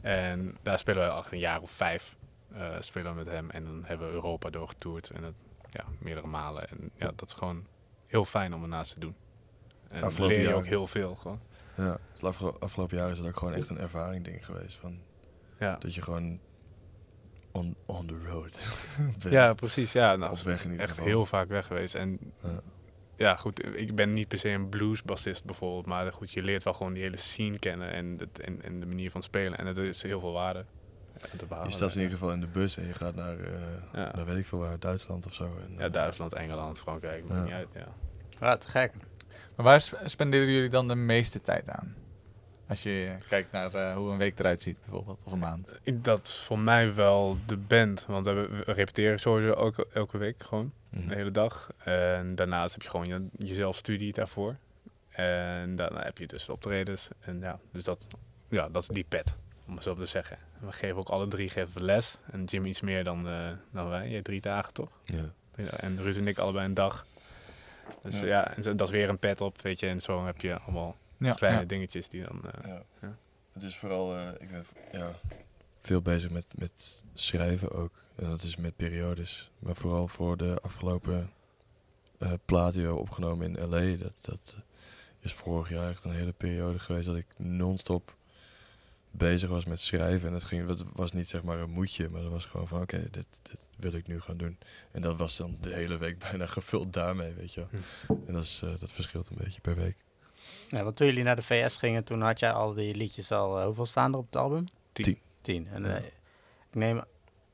En 0.00 0.56
daar 0.62 0.78
spelen 0.78 1.12
al 1.12 1.18
echt 1.22 1.32
een 1.32 1.38
jaar 1.38 1.60
of 1.60 1.70
vijf. 1.70 2.16
eh, 2.52 2.76
spelen 2.80 3.10
we 3.12 3.18
met 3.18 3.26
hem. 3.26 3.50
En 3.50 3.64
dan 3.64 3.82
hebben 3.84 4.06
we 4.08 4.12
Europa 4.12 4.50
doorgetoerd. 4.50 5.10
En 5.10 5.22
dat, 5.22 5.32
ja, 5.70 5.84
meerdere 5.98 6.26
malen. 6.26 6.68
En 6.68 6.90
ja, 6.96 7.12
dat 7.16 7.28
is 7.28 7.34
gewoon 7.34 7.66
heel 8.06 8.24
fijn 8.24 8.54
om 8.54 8.62
ernaast 8.62 8.94
te 8.94 9.00
doen. 9.00 9.14
En 9.88 10.02
Afgelopen 10.02 10.26
leer 10.36 10.42
je 10.44 10.48
jaar. 10.48 10.56
ook 10.58 10.66
heel 10.66 10.86
veel 10.86 11.14
gewoon. 11.14 11.40
Ja, 11.76 11.98
afgelo- 12.20 12.56
afgelopen 12.60 12.96
jaar 12.96 13.10
is 13.10 13.18
het 13.18 13.26
ook 13.26 13.36
gewoon 13.36 13.54
echt 13.54 13.68
een 13.68 13.78
ervaring 13.78 14.24
ding 14.24 14.44
geweest. 14.44 14.76
Van, 14.76 14.98
Ja, 15.58 15.76
dat 15.76 15.94
je 15.94 16.02
gewoon 16.02 16.38
on, 17.52 17.76
on 17.86 18.06
the 18.06 18.18
road 18.26 18.68
bent. 19.22 19.32
ja 19.32 19.54
precies. 19.54 19.92
Ja, 19.92 20.16
nou, 20.16 20.36
weg 20.44 20.64
in 20.64 20.70
ieder 20.70 20.80
echt 20.80 20.90
geval. 20.90 21.06
heel 21.06 21.26
vaak 21.26 21.48
weg 21.48 21.66
geweest. 21.66 21.94
En 21.94 22.18
Ja. 22.42 22.60
Ja, 23.20 23.36
goed, 23.36 23.76
ik 23.78 23.94
ben 23.94 24.12
niet 24.12 24.28
per 24.28 24.38
se 24.38 24.48
een 24.48 24.68
bluesbassist 24.68 25.44
bijvoorbeeld, 25.44 25.86
maar 25.86 26.12
goed, 26.12 26.30
je 26.32 26.42
leert 26.42 26.62
wel 26.62 26.72
gewoon 26.74 26.92
die 26.92 27.02
hele 27.02 27.16
scene 27.16 27.58
kennen 27.58 27.92
en, 27.92 28.16
het, 28.18 28.40
en, 28.40 28.62
en 28.62 28.80
de 28.80 28.86
manier 28.86 29.10
van 29.10 29.22
spelen. 29.22 29.58
En 29.58 29.66
het 29.66 29.76
is 29.76 30.02
heel 30.02 30.20
veel 30.20 30.32
waarde. 30.32 30.64
te 31.38 31.46
behalen. 31.46 31.68
Je 31.70 31.74
stapt 31.76 31.94
in 31.94 32.00
ieder 32.00 32.16
geval 32.18 32.32
in 32.32 32.40
de 32.40 32.46
bus 32.46 32.76
en 32.76 32.86
je 32.86 32.92
gaat 32.92 33.14
naar, 33.14 33.38
eh 33.38 33.50
Ja. 33.92 34.10
naar 34.14 34.24
weet 34.26 34.36
ik 34.38 34.46
veel 34.46 34.58
waar, 34.58 34.78
Duitsland 34.78 35.26
of 35.26 35.34
zo. 35.34 35.44
En, 35.44 35.74
Ja, 35.78 35.84
eh, 35.84 35.92
Duitsland, 35.92 36.34
Engeland, 36.34 36.78
Frankrijk, 36.80 37.24
maakt 37.28 37.34
Ja. 37.38 37.44
niet 37.44 37.52
uit. 37.52 37.68
Ja. 37.74 37.88
Ja, 38.40 38.56
te 38.56 38.68
gek. 38.68 38.92
Maar 39.56 39.66
waar 39.66 39.80
sp- 39.80 39.96
spenderen 40.04 40.50
jullie 40.50 40.68
dan 40.70 40.88
de 40.88 40.94
meeste 40.94 41.40
tijd 41.42 41.68
aan? 41.68 41.94
Als 42.70 42.82
je 42.82 43.16
kijkt 43.28 43.52
naar 43.52 43.74
eh, 43.74 43.94
hoe 43.94 44.10
een 44.10 44.18
week 44.18 44.38
eruit 44.38 44.62
ziet 44.62 44.78
bijvoorbeeld, 44.80 45.22
of 45.24 45.32
een 45.32 45.38
maand. 45.38 45.78
Dat 45.92 46.26
is 46.26 46.34
voor 46.34 46.58
mij 46.58 46.94
wel 46.94 47.36
de 47.46 47.56
band, 47.56 48.04
want 48.08 48.26
we, 48.26 48.62
repeteren 48.66 49.18
sowieso 49.18 49.52
ook 49.52 49.78
elke 49.92 50.18
week 50.18 50.42
gewoon. 50.42 50.72
mhm. 50.90 51.08
de 51.08 51.14
hele 51.14 51.30
dag. 51.30 51.70
En 51.84 52.34
daarnaast 52.34 52.72
heb 52.72 52.82
je 52.82 52.88
gewoon 52.88 53.06
je, 53.06 53.28
jezelf 53.46 53.76
studie 53.76 54.12
daarvoor. 54.12 54.56
En 55.10 55.76
daarna 55.76 56.02
heb 56.02 56.18
je 56.18 56.26
dus 56.26 56.48
optredens. 56.48 57.08
En 57.20 57.40
ja, 57.40 57.58
dus 57.72 57.84
dat, 57.84 58.06
ja, 58.48 58.68
dat 58.68 58.82
is 58.82 58.88
die 58.88 59.06
pet, 59.08 59.34
om 59.66 59.74
het 59.74 59.82
zo 59.82 59.94
te 59.94 60.06
zeggen. 60.06 60.38
En 60.60 60.66
we 60.66 60.72
geven 60.72 60.96
ook 60.96 61.08
alle 61.08 61.28
drie 61.28 61.48
geven 61.48 61.74
we 61.74 61.82
les. 61.84 62.18
En 62.30 62.44
Jim 62.44 62.66
iets 62.66 62.80
meer 62.80 63.04
dan, 63.04 63.28
eh, 63.28 63.48
dan 63.72 63.88
wij. 63.88 64.10
Jij 64.10 64.22
drie 64.22 64.40
dagen 64.40 64.72
toch? 64.72 64.90
Ja. 65.04 65.32
En 65.76 66.02
Ruud 66.02 66.16
en 66.16 66.26
ik 66.28 66.38
allebei 66.38 66.64
een 66.64 66.74
dag. 66.74 67.06
Dus 68.02 68.20
Ja. 68.20 68.26
ja, 68.26 68.54
en 68.56 68.76
dat 68.76 68.88
is 68.88 68.94
weer 68.94 69.08
een 69.08 69.18
pet 69.18 69.40
op, 69.40 69.62
weet 69.62 69.80
je. 69.80 69.86
En 69.86 70.00
zo 70.00 70.24
heb 70.26 70.40
je 70.40 70.58
allemaal 70.58 70.96
Ja, 71.20 71.32
kleine 71.34 71.60
ja. 71.60 71.66
dingetjes 71.66 72.08
die 72.08 72.22
dan... 72.22 72.42
eh, 72.50 72.64
Ja. 72.68 72.82
Ja. 73.00 73.16
Het 73.52 73.62
is 73.62 73.76
vooral, 73.76 74.16
eh, 74.16 74.28
ik 74.38 74.50
ben 74.50 74.64
ja, 74.92 75.14
veel 75.82 76.02
bezig 76.02 76.30
met, 76.30 76.46
met 76.54 77.04
schrijven 77.14 77.70
ook. 77.72 77.92
En 78.16 78.24
dat 78.28 78.42
is 78.42 78.56
met 78.56 78.76
periodes. 78.76 79.50
Maar 79.58 79.74
vooral 79.76 80.08
voor 80.08 80.36
de 80.36 80.58
afgelopen 80.62 81.30
eh 82.18 82.32
plaat 82.44 82.72
die 82.72 82.86
we 82.86 82.94
opgenomen 82.94 83.56
in 83.56 83.68
LA. 83.68 83.96
Dat, 83.96 84.18
dat 84.24 84.56
is 85.20 85.32
vorig 85.32 85.68
jaar 85.68 85.90
echt 85.90 86.04
een 86.04 86.10
hele 86.10 86.32
periode 86.32 86.78
geweest 86.78 87.06
dat 87.06 87.16
ik 87.16 87.26
non-stop 87.36 88.14
bezig 89.10 89.48
was 89.48 89.64
met 89.64 89.80
schrijven. 89.80 90.28
En 90.28 90.34
het, 90.34 90.44
ging, 90.44 90.68
het 90.68 90.82
was 90.92 91.12
niet 91.12 91.28
zeg 91.28 91.42
maar 91.42 91.58
een 91.58 91.70
moedje, 91.70 92.08
maar 92.08 92.22
dat 92.22 92.30
was 92.30 92.44
gewoon 92.44 92.68
van 92.68 92.80
oké, 92.80 93.08
dit, 93.10 93.40
dit 93.42 93.68
wil 93.76 93.92
ik 93.92 94.06
nu 94.06 94.20
gaan 94.20 94.36
doen. 94.36 94.58
En 94.90 95.02
dat 95.02 95.18
was 95.18 95.36
dan 95.36 95.56
de 95.60 95.74
hele 95.74 95.98
week 95.98 96.18
bijna 96.30 96.46
gevuld 96.46 96.92
daarmee, 96.92 97.32
weet 97.32 97.54
je 97.54 97.66
wel. 97.70 97.80
En 98.26 98.32
dat, 98.34 98.42
is, 98.42 98.60
eh, 98.64 98.78
dat 98.78 98.92
verschilt 98.92 99.28
een 99.28 99.38
beetje 99.44 99.60
per 99.60 99.74
week. 99.76 99.96
Ja, 100.70 100.82
want 100.82 100.96
toen 100.96 101.06
jullie 101.06 101.22
naar 101.24 101.36
de 101.36 101.42
VS 101.42 101.76
gingen, 101.76 102.04
toen 102.04 102.20
had 102.20 102.40
jij 102.40 102.52
al 102.52 102.74
die 102.74 102.94
liedjes 102.94 103.32
al, 103.32 103.58
eh, 103.58 103.64
hoeveel 103.64 103.86
staan 103.86 104.12
er 104.12 104.18
op 104.18 104.26
het 104.26 104.36
album? 104.36 104.64
Tien. 104.92 105.18
Tien. 105.40 105.68
En 105.72 105.82
Ja. 105.82 105.88
eh, 105.96 106.04
ik 106.04 106.74
neem, 106.74 107.02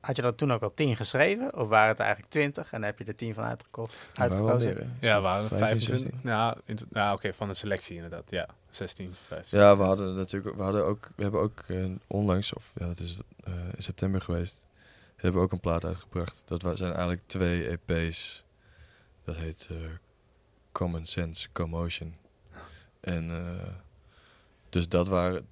had 0.00 0.16
je 0.16 0.22
dat 0.22 0.38
toen 0.38 0.52
ook 0.52 0.62
al 0.62 0.74
tien 0.74 0.96
geschreven? 0.96 1.56
Of 1.56 1.68
waren 1.68 1.88
het 1.88 1.98
eigenlijk 1.98 2.30
twintig 2.30 2.72
en 2.72 2.82
heb 2.82 2.98
je 2.98 3.04
er 3.04 3.14
tien 3.16 3.34
van 3.34 3.44
uitgekocht, 3.44 3.96
uitgekozen? 4.14 4.74
meer, 4.74 4.86
ja, 5.00 5.20
waren 5.20 5.48
15, 5.48 5.66
25. 5.66 6.00
16. 6.10 6.30
Ja, 6.30 6.56
ja 6.92 7.12
oké, 7.12 7.32
van 7.34 7.48
de 7.48 7.54
selectie 7.54 7.94
inderdaad. 7.94 8.30
Ja, 8.30 8.48
16, 8.70 9.14
15. 9.26 9.58
Ja, 9.58 9.76
we 9.76 9.82
hadden 9.82 10.14
natuurlijk, 10.16 10.56
we 10.56 10.62
hadden 10.62 10.84
ook, 10.84 11.10
we 11.16 11.22
hebben 11.22 11.40
ook 11.40 11.64
eh, 11.66 11.84
onlangs, 12.06 12.52
of 12.52 12.72
ja, 12.74 12.86
dat 12.86 13.00
is 13.00 13.18
eh, 13.44 13.52
in 13.76 13.82
september 13.82 14.20
geweest, 14.20 14.64
hebben 15.16 15.40
we 15.40 15.46
ook 15.46 15.52
een 15.52 15.60
plaat 15.60 15.84
uitgebracht. 15.84 16.42
Dat 16.44 16.60
zijn 16.78 16.90
eigenlijk 16.92 17.22
twee 17.26 17.68
EP's. 17.86 18.44
Dat 19.24 19.36
heet 19.36 19.66
eh, 19.70 19.76
Common 20.72 21.04
Sense 21.04 21.48
Commotion. 21.52 22.14
En 23.06 23.30
eh, 23.30 23.68
dus 24.68 24.88
dat 24.88 25.08
waren 25.08 25.46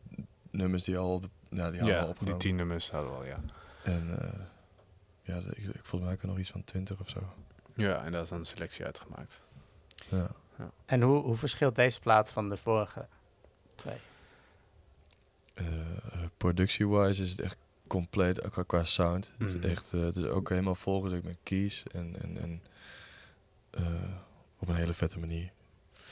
nummers 0.50 0.84
die 0.84 0.98
al, 0.98 1.14
op 1.14 1.28
ja, 1.48 1.70
die 1.70 1.80
hadden 1.80 1.80
we 1.80 1.82
al 1.84 1.88
Ja, 1.96 2.00
die 2.00 2.08
opgenomen. 2.10 2.38
tien 2.38 2.56
nummers 2.56 2.90
hadden 2.90 3.10
we 3.10 3.16
al, 3.16 3.24
ja. 3.24 3.40
En 3.82 4.18
eh, 4.18 4.40
ja, 5.22 5.36
ik, 5.36 5.56
ik 5.56 5.84
volgens 5.84 6.02
mij 6.02 6.12
ook 6.12 6.22
nog 6.22 6.38
iets 6.38 6.50
van 6.50 6.64
20 6.64 7.00
of 7.00 7.08
zo. 7.08 7.20
Ja, 7.74 8.04
en 8.04 8.12
daar 8.12 8.22
is 8.22 8.28
dan 8.28 8.38
een 8.38 8.44
selectie 8.46 8.84
uitgemaakt. 8.84 9.40
Ja. 10.08 10.30
En 10.86 11.02
hoe, 11.02 11.22
hoe 11.22 11.36
verschilt 11.36 11.74
deze 11.76 12.00
plaat 12.00 12.30
van 12.30 12.48
de 12.48 12.56
vorige 12.56 13.06
twee? 13.74 13.98
Eh, 15.54 15.66
Productie-wise 16.36 17.22
is 17.22 17.30
het 17.30 17.40
echt 17.40 17.56
compleet, 17.86 18.44
ook 18.44 18.52
qua- 18.52 18.62
qua 18.62 18.84
sound. 18.84 19.32
Het, 19.38 19.48
is 19.48 19.56
Mhm. 19.56 19.66
echt, 19.66 19.90
het 19.90 20.16
is 20.16 20.24
ook 20.24 20.48
helemaal 20.48 20.74
volgedrukt 20.74 21.24
met 21.24 21.36
keys 21.42 21.82
en, 21.92 22.14
en, 22.22 22.36
en 22.38 22.62
eh, 23.70 23.84
op 24.58 24.68
een 24.68 24.74
hele 24.74 24.94
vette 24.94 25.18
manier, 25.18 25.50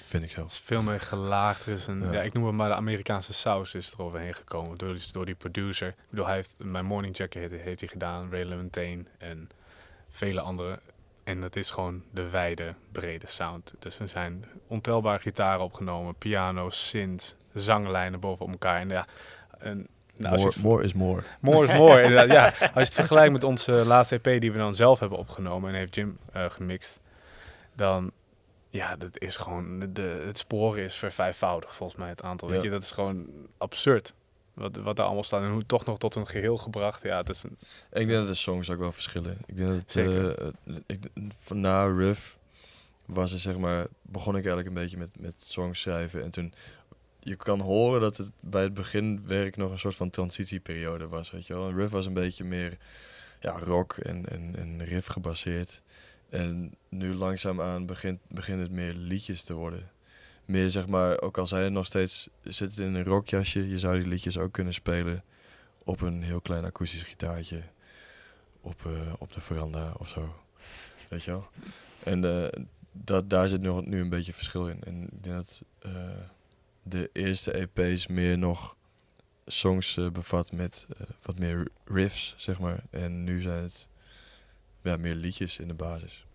vind 0.05 0.25
ik 0.25 0.37
veel 0.47 0.83
meer 0.83 1.01
gelaagd. 1.01 1.67
Is 1.67 1.87
een, 1.87 2.01
ja. 2.01 2.13
Ja. 2.13 2.21
ik 2.23 2.33
noem 2.33 2.47
het 2.47 2.55
maar 2.55 2.69
de 2.69 2.75
Amerikaanse 2.75 3.33
saus 3.33 3.75
is 3.75 3.91
er 3.91 4.03
overheen 4.03 4.35
gekomen. 4.35 4.79
Door, 4.79 4.93
die- 4.95 5.13
door 5.13 5.25
die 5.27 5.35
producer. 5.35 5.89
Ik 5.89 5.95
bedoel, 6.11 6.27
hij 6.27 6.35
heeft 6.35 6.55
mijn 6.59 6.85
Morning 6.85 7.17
Jacket 7.17 7.51
heeft, 7.51 7.63
heeft 7.65 7.81
hij 7.81 7.89
gedaan. 7.89 8.31
Ray 8.31 8.45
LaMontagne 8.45 9.05
en 9.19 9.49
vele 10.11 10.41
anderen. 10.41 10.81
En 11.25 11.41
dat 11.41 11.57
is 11.57 11.71
gewoon 11.71 12.03
de 12.11 12.29
wijde, 12.29 12.75
brede 12.93 13.27
sound. 13.27 13.75
Dus 13.79 13.99
er 13.99 14.09
zijn 14.09 14.45
ontelbare 14.67 15.19
gitaren 15.19 15.65
opgenomen. 15.65 16.15
Piano, 16.15 16.71
synth, 16.71 17.37
zanglijnen 17.55 18.21
bovenop 18.21 18.53
elkaar. 18.53 18.81
En 18.81 18.89
ja, 18.89 19.07
en, 19.59 19.87
nou, 20.17 20.37
more, 20.37 20.49
het 20.49 20.63
more 20.63 20.85
is 20.85 20.93
more. 20.93 21.23
Mooi 21.41 21.71
is 21.71 21.79
inderdaad. 22.09 22.29
Ja, 22.59 22.67
als 22.67 22.73
je 22.75 22.81
het 22.81 22.95
vergelijkt 22.95 23.33
met 23.33 23.45
onze 23.45 23.73
laatste 23.73 24.21
EP 24.23 24.41
die 24.41 24.53
we 24.53 24.59
dan 24.59 24.75
zelf 24.75 25.01
hebben 25.01 25.19
opgenomen 25.19 25.71
en 25.71 25.77
heeft 25.77 25.95
Jim 25.95 26.19
eh, 26.33 26.51
gemixt, 26.51 27.01
dan 27.75 28.11
ja, 28.73 28.97
dat 28.97 29.19
is 29.21 29.37
gewoon 29.37 29.93
de, 29.93 30.23
het 30.27 30.39
spoor 30.39 30.79
is 30.79 30.95
vervijfvoudig 30.95 31.75
volgens 31.75 31.99
mij 31.99 32.09
het 32.09 32.23
aantal. 32.23 32.49
Weet 32.49 32.63
je, 32.63 32.71
dat 32.71 32.83
is 32.83 32.91
gewoon 32.91 33.27
absurd. 33.59 34.15
Wat, 34.55 34.77
wat 34.77 34.97
daar 34.97 35.05
allemaal 35.05 35.25
staat 35.25 35.43
en 35.43 35.51
hoe 35.51 35.67
toch 35.67 35.85
nog 35.85 35.99
tot 35.99 36.15
een 36.15 36.27
geheel 36.27 36.57
gebracht. 36.57 37.03
Ja, 37.03 37.17
het 37.17 37.29
is 37.29 37.43
een, 37.43 37.59
Ik 37.93 38.07
denk 38.07 38.11
dat 38.11 38.27
de 38.27 38.35
songs 38.35 38.71
ook 38.71 38.79
wel 38.79 38.93
verschillen. 38.93 39.39
Ik 39.47 39.57
denk 39.57 39.71
dat 39.71 39.93
Zeker. 39.93 40.39
eh, 40.39 40.49
eh, 40.67 40.77
ik, 40.87 41.09
na 41.49 41.85
Riff 41.85 42.39
was 43.07 43.33
er 43.33 43.39
zeg 43.39 43.59
maar, 43.59 43.87
begon 44.03 44.37
ik 44.37 44.45
eigenlijk 44.47 44.69
een 44.69 44.83
beetje 44.83 44.99
met, 44.99 45.11
met 45.19 45.35
songs 45.43 45.81
schrijven. 45.81 46.23
En 46.23 46.31
toen, 46.31 46.55
je 47.21 47.37
kan 47.37 47.61
horen 47.61 48.01
dat 48.01 48.17
het 48.17 48.31
bij 48.41 48.63
het 48.63 48.75
beginwerk 48.75 49.57
nog 49.57 49.71
een 49.71 49.79
soort 49.79 49.97
van 49.97 50.11
transitieperiode 50.11 51.09
was, 51.09 51.31
weet 51.31 51.47
je 51.47 51.55
wel. 51.55 51.73
Riff 51.73 51.91
was 51.93 52.07
een 52.07 52.13
beetje 52.15 52.45
meer 52.45 52.77
ja, 53.41 53.59
rock 53.59 53.93
en, 53.97 54.29
en, 54.29 54.55
en 54.57 54.85
riff 54.85 55.07
gebaseerd. 55.07 55.83
En 56.33 56.75
nu 56.89 57.15
langzaamaan 57.15 57.87
begint, 57.87 58.21
beginnen 58.29 58.65
het 58.65 58.75
meer 58.75 58.93
liedjes 58.93 59.43
te 59.43 59.55
worden. 59.55 59.91
Meer 60.45 60.71
zeg 60.71 60.87
maar, 60.87 61.21
ook 61.21 61.39
al 61.39 61.47
zijn 61.47 61.65
het 61.65 61.73
nog 61.73 61.87
steeds, 61.87 62.29
zit 62.43 62.71
het 62.71 62.79
in 62.79 62.95
een 62.95 63.05
rockjasje, 63.05 63.69
je 63.69 63.79
zou 63.79 63.99
die 63.99 64.09
liedjes 64.09 64.39
ook 64.39 64.53
kunnen 64.53 64.75
spelen 64.75 65.25
op 65.85 66.01
een 66.01 66.23
heel 66.23 66.41
klein 66.41 66.65
akoestisch 66.65 67.03
gitaartje 67.03 67.63
op, 68.61 68.87
eh, 68.87 69.13
op 69.19 69.33
de 69.33 69.41
veranda 69.41 69.95
of 69.99 70.09
zo. 70.09 70.35
Weet 71.09 71.25
je 71.25 71.31
wel? 71.31 71.49
En 72.05 72.25
eh, 72.25 72.63
dat, 72.93 73.31
daar 73.31 73.49
zit 73.49 73.61
nog, 73.61 73.85
nu 73.85 74.01
een 74.01 74.09
beetje 74.09 74.33
verschil 74.33 74.69
in. 74.69 74.83
En 74.83 75.03
ik 75.03 75.23
denk 75.25 75.37
dat 75.37 75.63
eh, 75.79 75.93
de 76.83 77.11
eerste 77.13 77.53
EP's 77.53 78.07
meer 78.07 78.39
nog 78.39 78.77
songs 79.47 79.99
bevat 80.13 80.53
met 80.53 80.87
wat 81.23 81.39
meer 81.39 81.69
riffs, 81.85 82.35
zeg 82.37 82.59
maar. 82.59 82.83
En 82.91 83.25
nu 83.25 83.41
zijn 83.41 83.63
het 83.63 83.91
ja, 84.83 84.97
meer 84.97 85.15
liedjes 85.15 85.59
in 85.59 85.69
de 85.69 85.75
basis. 85.75 86.27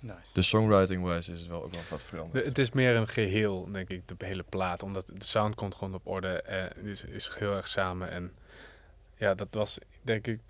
Nice. 0.00 0.16
De 0.32 0.42
songwriting-wise 0.42 1.32
is 1.32 1.38
het 1.38 1.48
wel 1.48 1.62
ook 1.62 1.70
wel 1.72 1.80
wat 1.90 1.98
de- 1.98 2.04
veranderd. 2.04 2.44
het 2.44 2.58
is 2.58 2.70
meer 2.70 2.96
een 2.96 3.08
geheel, 3.08 3.68
denk 3.72 3.88
ik, 3.88 4.08
de 4.18 4.26
hele 4.26 4.42
plaat. 4.48 4.82
Omdat 4.82 5.06
de 5.06 5.24
sound 5.24 5.54
komt 5.54 5.74
gewoon 5.74 5.94
op 5.94 6.06
orde. 6.06 6.42
en 6.42 6.84
is, 6.84 7.04
is 7.04 7.30
heel 7.38 7.56
erg 7.56 7.68
samen. 7.68 8.10
En 8.10 8.32
ja, 9.16 9.34
dat 9.34 9.48
was, 9.50 9.78
denk 10.02 10.26
ik, 10.26 10.40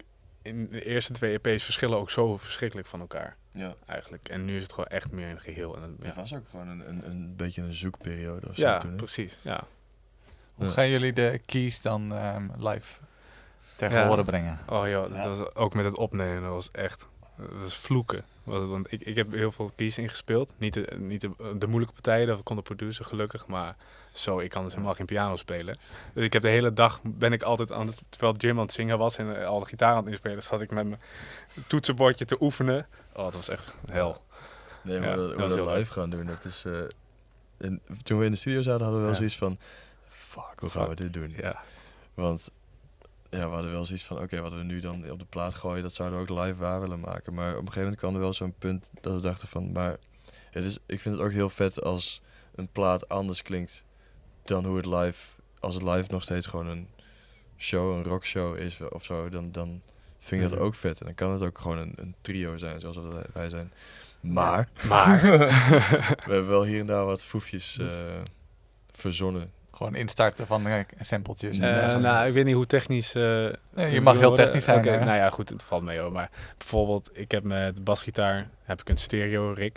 in 0.43 0.69
de 0.71 0.85
eerste 0.85 1.13
twee 1.13 1.39
EP's 1.43 1.65
verschillen 1.65 1.99
ook 1.99 2.11
zo 2.11 2.37
verschrikkelijk 2.37 2.89
van 2.89 3.01
elkaar. 3.01 3.37
Ja, 3.53 3.75
Eigenlijk. 3.87 4.29
En 4.29 4.45
nu 4.45 4.57
is 4.57 4.63
het 4.63 4.73
gewoon 4.73 4.87
echt 4.89 5.11
meer 5.11 5.29
een 5.31 5.41
geheel. 5.41 5.75
En 5.77 5.81
dat- 5.81 5.91
ja. 5.99 6.07
het 6.07 6.15
was 6.15 6.35
ook 6.35 6.49
gewoon 6.51 6.69
een, 6.69 6.89
een, 6.89 7.11
een 7.11 7.37
beetje 7.37 7.63
een 7.63 7.75
zoekperiode 7.75 8.49
of 8.49 8.55
zo 8.55 8.61
Ja, 8.63 8.79
toen. 8.79 8.97
precies. 8.97 9.39
Ja. 9.43 9.65
Hoe 10.55 10.67
Ja. 10.67 10.73
gaan 10.73 10.89
jullie 10.89 11.13
de 11.13 11.41
keys 11.47 11.83
dan 11.83 12.13
ehm, 12.15 12.49
live 12.57 13.01
tegen 13.77 13.99
Ja. 13.99 14.07
horen 14.07 14.25
brengen? 14.25 14.59
Oh 14.69 14.87
ja, 14.89 15.07
Ja. 15.07 15.25
dat 15.25 15.37
was 15.39 15.55
ook 15.55 15.75
met 15.75 15.85
het 15.85 15.97
opnemen, 15.99 16.43
dat 16.43 16.51
was 16.51 16.71
echt, 16.71 17.09
dat 17.37 17.49
was 17.63 17.77
vloeken. 17.77 18.25
Was 18.45 18.61
het, 18.61 18.71
want 18.71 18.93
ik, 18.93 19.01
ik 19.03 19.17
heb 19.17 19.33
heel 19.33 19.53
veel 19.53 19.73
keys 19.77 19.99
ingespeeld. 19.99 20.53
Niet 20.57 20.75
de, 20.75 20.93
niet 20.99 21.21
de, 21.21 21.31
de 21.59 21.67
moeilijke 21.67 21.95
partijen, 21.95 22.27
dat 22.27 22.43
kon 22.43 22.57
de 22.57 22.63
producer 22.63 23.05
gelukkig, 23.05 23.47
maar 23.47 23.77
zo, 24.13 24.39
ik 24.39 24.51
kan 24.51 24.63
dus 24.65 24.73
helemaal 24.73 24.95
geen 24.95 25.07
piano 25.07 25.37
spelen. 25.37 25.79
Dus 26.15 26.25
ik 26.25 26.33
heb 26.33 26.43
de 26.43 26.49
hele 26.49 26.73
dag, 26.73 27.01
ben 27.03 27.33
ik 27.33 27.43
altijd 27.43 27.73
aan 27.73 27.87
het, 27.87 28.03
terwijl 28.09 28.35
Jim 28.37 28.57
aan 28.57 28.63
het 28.65 28.73
zingen 28.73 28.99
was 28.99 29.17
en 29.17 29.41
eh, 29.41 29.47
al 29.47 29.59
de 29.61 29.67
gitaar 29.67 29.91
aan 29.91 29.97
het 30.03 30.07
inspelen, 30.07 30.43
zat 30.43 30.61
ik 30.61 30.71
met 30.71 30.87
mijn 30.87 31.01
toetsenbordje 31.67 32.25
te 32.25 32.37
oefenen. 32.41 32.87
Oh, 33.13 33.25
dat 33.25 33.35
was 33.35 33.49
echt 33.49 33.75
hel. 33.91 34.23
Nee, 34.83 35.01
maar 35.01 35.09
Ja, 35.09 35.17
dat, 35.17 35.55
we 35.55 35.65
live 35.73 35.93
gaan 35.93 36.11
doen, 36.11 36.27
dat 36.27 36.45
is... 36.45 36.65
eh, 36.65 36.79
en 37.59 37.81
toen 38.03 38.19
we 38.19 38.25
in 38.25 38.31
de 38.31 38.37
studio 38.37 38.63
zaten, 38.63 38.81
hadden 38.83 38.97
we 38.97 39.01
wel 39.05 39.11
Ja. 39.11 39.17
zoiets 39.17 39.37
van... 39.39 39.59
Fuck, 40.09 40.59
hoe 40.61 40.69
gaan 40.69 40.89
we 40.89 40.95
dit 40.95 41.13
doen? 41.13 41.35
Ja, 41.37 41.63
Want 42.15 42.51
ja, 43.37 43.49
we 43.49 43.55
hadden 43.55 43.71
wel 43.71 43.85
zoiets 43.85 44.05
van... 44.05 44.19
Oké, 44.21 44.41
wat 44.41 44.53
we 44.53 44.63
nu 44.63 44.81
dan 44.81 45.11
op 45.11 45.19
de 45.19 45.25
plaat 45.25 45.55
gooien, 45.55 45.83
dat 45.83 45.93
zouden 45.95 46.19
we 46.19 46.33
ook 46.33 46.45
live 46.45 46.59
waar 46.59 46.81
willen 46.81 47.01
maken. 47.01 47.35
Maar 47.35 47.51
op 47.51 47.57
een 47.57 47.59
gegeven 47.73 47.81
moment 47.83 48.01
kwam 48.01 48.15
er 48.15 48.21
wel 48.21 48.33
zo'n 48.33 48.55
punt 48.59 48.91
dat 49.01 49.15
we 49.15 49.21
dachten 49.21 49.49
van... 49.49 49.73
Maar 49.73 49.97
het 50.51 50.65
is, 50.65 50.79
ik 50.87 51.01
vind 51.01 51.15
het 51.15 51.25
ook 51.25 51.33
heel 51.33 51.49
vet 51.49 51.83
als 51.83 52.23
een 52.55 52.69
plaat 52.69 53.09
anders 53.09 53.43
klinkt 53.43 53.85
dan 54.45 54.65
hoe 54.65 54.77
het 54.77 54.87
live, 54.87 55.29
als 55.59 55.75
het 55.75 55.83
live 55.83 56.11
nog 56.11 56.23
steeds 56.23 56.47
gewoon 56.47 56.67
een 56.67 56.89
show, 57.57 57.97
een 57.97 58.05
rockshow 58.05 58.57
is 58.57 58.79
of 58.91 59.05
zo, 59.05 59.29
dan, 59.29 59.53
dan 59.53 59.81
vind 60.19 60.43
ik 60.43 60.49
dat 60.49 60.59
Mhm. 60.59 60.67
ook 60.67 60.75
vet. 60.75 60.99
En 61.01 61.07
dan 61.07 61.15
kan 61.15 61.31
het 61.33 61.43
ook 61.43 61.59
gewoon 61.59 61.79
een, 61.79 61.93
een 61.97 62.15
trio 62.21 62.57
zijn, 62.57 62.81
zoals 62.81 62.99
wij- 63.33 63.49
zijn. 63.49 63.73
Maar 64.21 64.69
Maar, 64.89 65.21
we 66.27 66.33
hebben 66.33 66.49
wel 66.49 66.65
hier 66.65 66.81
en 66.81 66.87
daar 66.87 67.05
wat 67.05 67.25
foefjes 67.25 67.79
eh, 67.79 67.87
verzonnen. 68.93 69.53
Gewoon 69.75 69.95
instarten 69.95 70.47
van 70.47 70.67
eh, 70.67 70.81
sampletjes. 71.01 71.59
en 71.59 71.83
eh, 71.93 71.97
nou, 71.99 72.27
ik 72.29 72.33
weet 72.35 72.45
niet 72.45 72.55
hoe 72.55 72.67
technisch... 72.67 73.15
eh, 73.15 73.23
Nee, 73.75 73.93
je 73.93 74.01
mag 74.01 74.13
heel 74.19 74.23
worden. 74.29 74.45
technisch 74.45 74.65
zijn. 74.65 74.85
Nou 74.85 75.05
ja, 75.05 75.31
goed, 75.31 75.49
het 75.49 75.63
valt 75.63 75.83
mee 75.83 75.99
hoor. 75.99 76.13
Maar 76.13 76.31
bijvoorbeeld, 76.59 77.11
ik 77.13 77.31
heb 77.31 77.43
met 77.43 77.85
basgitaar 77.85 78.49
heb 78.63 78.81
ik 78.81 78.89
een 78.89 78.97
stereo 78.97 79.53
rig 79.53 79.73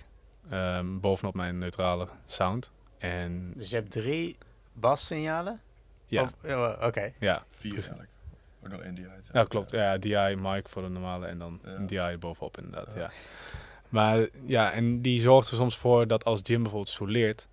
ehm, 0.49 0.99
bovenop 0.99 1.33
mijn 1.33 1.57
neutrale 1.57 2.07
sound. 2.25 2.71
En 2.97 3.53
Dus 3.55 3.69
je 3.69 3.75
hebt 3.75 3.91
drie 3.91 4.37
bassignalen? 4.73 5.61
ja, 6.07 6.31
Oké. 6.81 7.11
ja, 7.19 7.43
Vier 7.49 7.71
Precies. 7.71 7.89
eigenlijk. 7.89 8.09
Ook 8.63 8.71
nog 8.71 8.83
NDI. 8.83 9.07
ja, 9.33 9.43
klopt. 9.43 9.71
Ja, 9.71 9.97
DI 9.97 10.35
mic 10.39 10.69
voor 10.69 10.81
de 10.81 10.89
normale 10.89 11.25
en 11.25 11.37
dan 11.39 11.59
Ja. 11.63 11.69
een 11.71 11.87
DI 11.87 12.17
bovenop 12.19 12.57
inderdaad, 12.57 12.93
Ja. 12.93 12.99
ja. 13.01 13.09
Maar 13.89 14.27
ja, 14.45 14.71
en 14.71 15.01
die 15.01 15.19
zorgt 15.19 15.49
er 15.49 15.55
soms 15.55 15.77
voor 15.77 16.07
dat 16.07 16.25
als 16.25 16.39
Jim 16.43 16.61
bijvoorbeeld 16.61 16.93
soleert, 16.95 17.47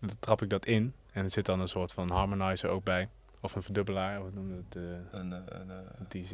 dan 0.00 0.10
trap 0.20 0.42
ik 0.42 0.50
dat 0.50 0.66
in. 0.66 0.94
En 1.12 1.24
er 1.24 1.30
zit 1.30 1.46
dan 1.46 1.60
een 1.60 1.68
soort 1.68 1.92
van 1.92 2.10
harmonizer 2.10 2.68
ook 2.68 2.84
bij. 2.84 3.08
Of 3.40 3.54
een 3.54 3.62
verdubbelaar, 3.62 4.22
wat 4.22 4.34
noemen 4.34 4.56
we 4.56 4.62
het? 4.62 4.72
De 4.72 5.18
Een, 5.18 5.32
eh, 5.32 5.38
een, 5.60 5.70
eh, 5.70 5.76
TC. 6.08 6.32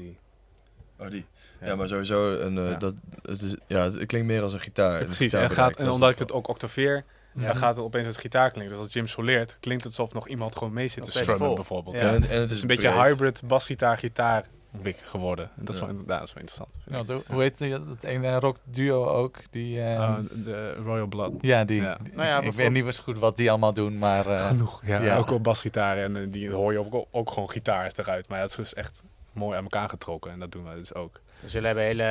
oh, 0.99 1.11
die. 1.11 1.27
Ja, 1.61 1.75
maar 1.77 1.89
sowieso, 1.89 2.33
een, 2.33 2.59
eh, 2.59 2.71
Ja. 2.71 2.77
dat, 2.77 2.95
het, 3.23 3.43
is, 3.43 3.55
ja, 3.67 3.83
het 3.83 4.07
klinkt 4.07 4.27
meer 4.27 4.43
als 4.43 4.53
een 4.53 4.61
gitaar. 4.61 4.93
Ja, 4.93 4.99
Een 5.01 5.05
precies. 5.05 5.33
En, 5.33 5.51
gaat, 5.51 5.77
en 5.77 5.91
omdat 5.91 6.11
ik 6.11 6.19
het 6.19 6.33
ook 6.33 6.49
octaveer, 6.49 7.05
Ja. 7.35 7.47
dan 7.47 7.57
gaat 7.57 7.77
het 7.77 7.85
opeens 7.85 8.07
als 8.07 8.17
gitaar 8.17 8.51
klinken. 8.51 8.75
Dus 8.75 8.85
als 8.85 8.93
Jim 8.93 9.07
soleert, 9.07 9.57
klinkt 9.61 9.85
het 9.85 9.99
alsof 9.99 10.15
nog 10.15 10.29
iemand 10.29 10.57
gewoon 10.57 10.73
mee 10.73 10.89
zit 10.89 11.05
te 11.05 11.11
strummen 11.11 11.55
bijvoorbeeld. 11.55 11.97
Ja. 11.99 12.03
Ja. 12.03 12.09
En, 12.09 12.15
en 12.15 12.21
het 12.23 12.31
Het 12.41 12.51
is 12.51 12.61
een 12.61 12.67
beetje 12.67 12.89
breed. 12.93 13.03
hybrid 13.09 13.43
basgitaar-gitaar 13.47 14.45
wik 14.71 14.99
geworden. 14.99 15.51
En 15.57 15.65
dat, 15.65 15.75
is 15.75 15.81
Ja. 15.81 15.87
wel, 15.87 15.95
ja, 15.97 16.19
dat 16.19 16.29
is 16.29 16.33
wel 16.35 16.43
interessant. 16.43 16.75
Ja, 17.09 17.21
hoe- 17.27 17.43
heet 17.43 17.59
die, 17.59 17.71
dat 17.71 18.03
ene 18.05 18.39
rock 18.41 18.57
duo 18.65 19.05
ook? 19.07 19.37
Die, 19.51 19.81
eh, 19.81 19.87
Uh, 19.95 20.17
de 20.45 20.75
Royal 20.75 21.07
Blood. 21.07 21.33
ja, 21.41 21.65
die. 21.65 21.81
ja. 21.83 21.99
die- 22.03 22.13
Nou 22.15 22.27
ja, 22.27 22.41
ik 22.41 22.53
weet 22.53 22.71
niet 22.71 22.95
zo 22.95 23.03
goed 23.03 23.19
wat 23.19 23.37
die 23.37 23.51
allemaal 23.51 23.73
doen, 23.75 23.99
maar 23.99 24.27
eh, 24.27 24.47
Genoeg. 24.47 24.83
Ja, 24.87 25.01
ja. 25.01 25.17
Ook 25.17 25.29
wel 25.29 25.41
basgitaar. 25.41 25.97
En 25.99 26.17
eh, 26.17 26.23
die 26.29 26.51
hoor 26.51 26.73
je 26.73 26.79
ook, 26.79 27.07
ook 27.11 27.31
gewoon 27.31 27.51
gitaar 27.51 27.93
eruit. 27.97 28.29
Maar 28.29 28.41
het 28.41 28.51
is 28.51 28.57
dus 28.57 28.75
echt 28.75 29.03
mooi 29.33 29.57
aan 29.57 29.63
elkaar 29.63 29.89
getrokken. 29.89 30.31
En 30.33 30.39
dat 30.39 30.53
doen 30.53 30.65
wij 30.65 30.75
dus 30.75 30.95
ook. 30.95 31.21
Dus 31.41 31.53
jullie 31.53 31.67
hebben 31.67 31.85
hele 31.85 32.03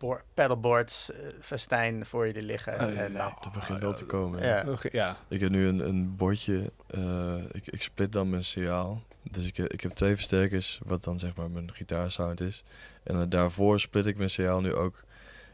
eh, 0.00 0.10
paddleboards, 0.34 1.10
festijn 1.40 2.06
voor 2.06 2.26
jullie 2.26 2.42
liggen. 2.42 2.78
En, 2.78 3.12
nou, 3.12 3.32
Dat 3.42 3.52
begint 3.52 3.80
wel 3.80 3.92
te 3.92 4.04
komen. 4.04 4.42
Ja. 4.42 4.64
Ja. 4.90 5.16
Ik 5.28 5.40
heb 5.40 5.50
nu 5.50 5.66
een, 5.66 5.88
een 5.88 6.16
bordje. 6.16 6.72
eh, 6.86 7.34
ik, 7.52 7.66
ik 7.66 7.82
split 7.82 8.12
dan 8.12 8.30
mijn 8.30 8.44
signaal. 8.44 9.02
Dus 9.30 9.46
ik, 9.46 9.58
ik 9.58 9.80
heb 9.80 9.92
twee 9.92 10.14
versterkers, 10.14 10.80
wat 10.84 11.04
dan 11.04 11.18
zeg 11.18 11.34
maar 11.34 11.50
mijn 11.50 11.72
gitaarsound 11.74 12.40
is. 12.40 12.64
En 13.02 13.20
eh, 13.20 13.22
daarvoor 13.28 13.80
split 13.80 14.06
ik 14.06 14.16
mijn 14.16 14.30
signaal 14.30 14.60
nu 14.60 14.74
ook. 14.74 15.04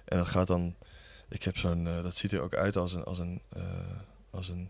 En 0.04 0.18
dat 0.18 0.26
gaat 0.26 0.46
dan. 0.46 0.74
Ik 1.28 1.42
heb 1.42 1.56
zo'n. 1.56 1.86
eh, 1.86 2.02
dat 2.02 2.14
ziet 2.16 2.32
er 2.32 2.40
ook 2.40 2.54
uit 2.54 2.76
als 2.76 2.92
een. 2.92 3.04
Als 3.04 3.18
een, 3.18 3.42
eh, 3.56 3.62
als 4.30 4.48
een 4.48 4.68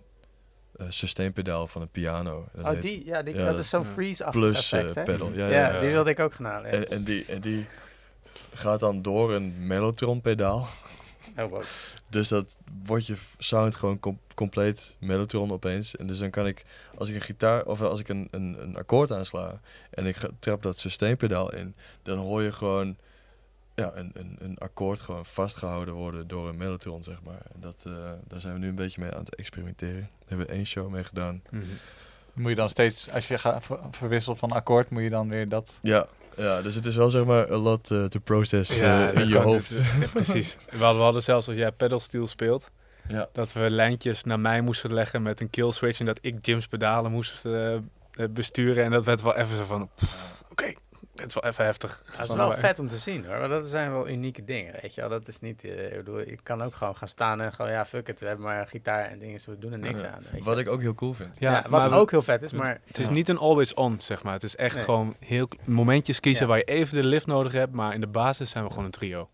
eh, 0.77 0.87
sustainpedaal 0.89 1.67
van 1.67 1.83
een 1.83 1.89
piano. 1.91 2.49
Dat 2.55 2.65
Oh, 2.65 2.71
heet 2.73 2.83
die, 2.83 3.05
ja, 3.05 3.23
die, 3.23 3.35
ja, 3.35 3.45
dat 3.45 3.51
dat- 3.55 3.65
is 3.65 3.69
zo'n 3.71 3.85
freeze-achtig 3.87 4.41
Plus 4.41 4.73
effect, 4.73 5.05
pedal. 5.05 5.33
Ja, 5.33 5.47
Ja, 5.49 5.59
ja, 5.61 5.73
ja. 5.75 5.81
die 5.81 5.91
wilde 5.91 6.11
ik 6.11 6.19
ook 6.21 6.35
gaan 6.35 6.47
halen. 6.47 6.71
ja. 6.71 6.77
En, 6.77 6.89
en, 6.91 7.03
die, 7.05 7.25
en 7.25 7.41
die 7.41 7.67
gaat 8.55 8.81
dan 8.81 9.03
door 9.03 9.33
een 9.35 9.67
mellotron 9.67 10.21
pedaal. 10.21 10.69
Oh, 11.39 11.51
wow. 11.51 11.63
Dus 12.09 12.29
dat 12.29 12.57
wordt 12.85 13.07
je 13.07 13.17
sound 13.39 13.77
gewoon 13.77 14.01
com- 14.01 14.21
compleet 14.35 14.97
mellotron 14.99 15.53
opeens. 15.53 15.97
En 15.97 16.07
dus 16.07 16.19
dan 16.19 16.31
kan 16.31 16.47
ik, 16.47 16.65
als 16.97 17.09
ik 17.09 17.15
een 17.15 17.21
gitaar 17.21 17.65
of 17.65 17.81
als 17.83 18.01
ik 18.01 18.09
een, 18.09 18.29
een, 18.31 18.57
een 18.63 18.77
akkoord 18.77 19.13
aansla 19.13 19.61
en 19.91 20.07
ik 20.07 20.17
ga- 20.17 20.31
trap 20.39 20.63
dat 20.63 20.79
sustainpedaal 20.79 21.53
in, 21.55 21.75
dan 22.03 22.19
hoor 22.19 22.43
je 22.43 22.53
gewoon 22.53 22.97
ja, 23.75 23.93
een, 23.95 24.11
een, 24.15 24.37
een 24.41 24.59
akkoord 24.59 25.01
gewoon 25.01 25.27
vastgehouden 25.27 25.95
worden 25.95 26.29
door 26.29 26.49
een 26.49 26.57
mellotron, 26.57 27.03
zeg 27.03 27.23
maar. 27.25 27.41
En 27.55 27.61
dat, 27.61 27.85
eh, 27.87 27.93
daar 28.29 28.41
zijn 28.41 28.53
we 28.55 28.59
nu 28.61 28.69
een 28.69 28.75
beetje 28.75 29.01
mee 29.01 29.11
aan 29.13 29.25
het 29.25 29.35
experimenteren. 29.35 30.01
Daar 30.19 30.29
hebben 30.29 30.47
we 30.47 30.53
één 30.53 30.67
show 30.67 30.89
mee 30.91 31.05
gedaan. 31.05 31.43
Mhm. 31.51 31.65
moet 32.33 32.49
je 32.51 32.55
dan 32.57 32.71
steeds, 32.71 33.11
als 33.11 33.29
je 33.29 33.39
gaat 33.39 33.65
ver- 33.65 33.79
verwisselt 33.91 34.39
van 34.39 34.51
akkoord, 34.53 34.91
moet 34.91 35.03
je 35.03 35.11
dan 35.11 35.29
weer 35.29 35.49
dat... 35.49 35.79
Ja, 35.83 36.07
ja 36.39 36.63
dus 36.63 36.75
het 36.75 36.87
is 36.87 36.97
wel 36.97 37.11
zeg 37.11 37.25
maar 37.25 37.53
a 37.53 37.57
lot 37.57 37.91
eh, 37.91 38.05
to 38.05 38.21
process 38.21 38.77
Ja, 38.77 39.11
eh, 39.11 39.21
in 39.23 39.29
je 39.29 39.39
hoofd. 39.39 39.81
ja, 40.01 40.07
precies. 40.13 40.57
We 40.71 40.77
hadden, 40.79 40.97
we 40.97 41.03
hadden 41.05 41.23
zelfs 41.23 41.49
als 41.49 41.57
jij 41.57 41.73
pedalsteel 41.73 42.27
speelt, 42.27 42.71
Ja. 43.09 43.27
dat 43.33 43.53
we 43.53 43.71
lijntjes 43.71 44.25
naar 44.25 44.41
mij 44.41 44.61
moesten 44.61 44.95
leggen 44.95 45.23
met 45.23 45.41
een 45.41 45.51
kill 45.51 45.71
switch 45.71 46.01
en 46.01 46.07
dat 46.07 46.19
ik 46.21 46.47
Jim's 46.47 46.67
pedalen 46.67 47.11
moest 47.11 47.45
eh, 47.45 47.75
besturen 48.31 48.85
en 48.85 48.91
dat 48.91 49.05
werd 49.05 49.23
wel 49.23 49.37
even 49.37 49.57
zo 49.57 49.65
van, 49.65 49.91
oké, 50.51 50.73
dit 51.19 51.27
is 51.27 51.35
wel 51.35 51.45
even 51.45 51.65
heftig. 51.65 52.03
Dat 52.17 52.29
is 52.29 52.35
wel 52.35 52.53
vet 52.53 52.79
om 52.79 52.89
te 52.89 52.97
zien 52.97 53.27
hoor. 53.27 53.39
Maar 53.39 53.49
dat 53.49 53.69
zijn 53.69 53.91
wel 53.93 54.09
unieke 54.09 54.45
dingen, 54.45 54.75
weet 54.83 54.95
je 54.95 55.01
wel. 55.01 55.11
Dat 55.11 55.29
is 55.29 55.41
niet, 55.41 55.65
eh, 55.65 55.87
ik 55.91 55.97
bedoel, 55.97 56.19
ik 56.21 56.41
kan 56.43 56.63
ook 56.63 56.75
gewoon 56.75 56.97
gaan 56.97 57.09
staan 57.09 57.41
en 57.41 57.53
gewoon, 57.53 57.71
ja, 57.71 57.87
fuck 57.87 58.09
it. 58.09 58.21
We 58.21 58.27
hebben 58.27 58.45
maar 58.45 58.67
gitaar 58.67 59.05
en 59.05 59.19
dingen, 59.19 59.41
we 59.47 59.59
doen 59.59 59.73
er 59.73 59.79
niks 59.79 60.01
Ja. 60.01 60.11
aan. 60.11 60.23
Weet 60.31 60.39
je. 60.39 60.43
Wat 60.45 60.59
ik 60.59 60.69
ook 60.69 60.81
heel 60.81 60.95
cool 60.95 61.13
vind. 61.15 61.37
ja, 61.39 61.51
Ja, 61.53 61.63
wat 61.69 61.71
maar 61.91 61.99
ook 62.01 62.11
heel 62.11 62.23
vet 62.23 62.43
is, 62.43 62.51
het- 62.51 62.61
maar 62.61 62.81
Het 62.85 62.99
is 62.99 63.07
Ja. 63.07 63.11
niet 63.13 63.29
een 63.29 63.39
always 63.39 63.75
on, 63.75 64.01
zeg 64.01 64.23
maar. 64.23 64.33
Het 64.33 64.43
is 64.43 64.57
echt 64.57 64.75
Nee. 64.75 64.85
gewoon 64.85 65.17
heel 65.19 65.49
momentjes 65.65 66.21
kiezen 66.21 66.43
Ja. 66.43 66.49
waar 66.49 66.59
je 66.59 66.65
even 66.65 66.95
de 67.03 67.09
lift 67.09 67.27
nodig 67.27 67.53
hebt, 67.53 67.73
maar 67.73 67.95
in 67.95 68.01
de 68.01 68.07
basis 68.07 68.51
zijn 68.51 68.65
we 68.65 68.71
gewoon 68.71 68.85
een 68.85 68.91
trio. 68.91 69.29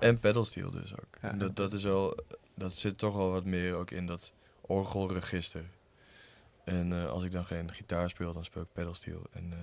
En 0.00 0.20
pedalsteel 0.20 0.70
dus 0.70 0.92
ook. 0.92 1.38
Dat, 1.38 1.56
dat 1.56 1.72
is 1.72 1.82
wel, 1.84 2.16
dat 2.54 2.72
zit 2.72 2.98
toch 2.98 3.14
wel 3.14 3.30
wat 3.30 3.44
meer 3.44 3.74
ook 3.74 3.90
in 3.90 4.06
dat 4.06 4.32
orgelregister. 4.60 5.64
En 6.64 6.92
eh, 6.92 7.08
als 7.08 7.24
ik 7.24 7.32
dan 7.32 7.44
geen 7.44 7.72
gitaar 7.72 8.10
speel, 8.10 8.32
dan 8.32 8.44
speel 8.44 8.62
ik 8.62 8.68
pedalsteel. 8.72 9.22
En 9.32 9.52
eh, 9.52 9.58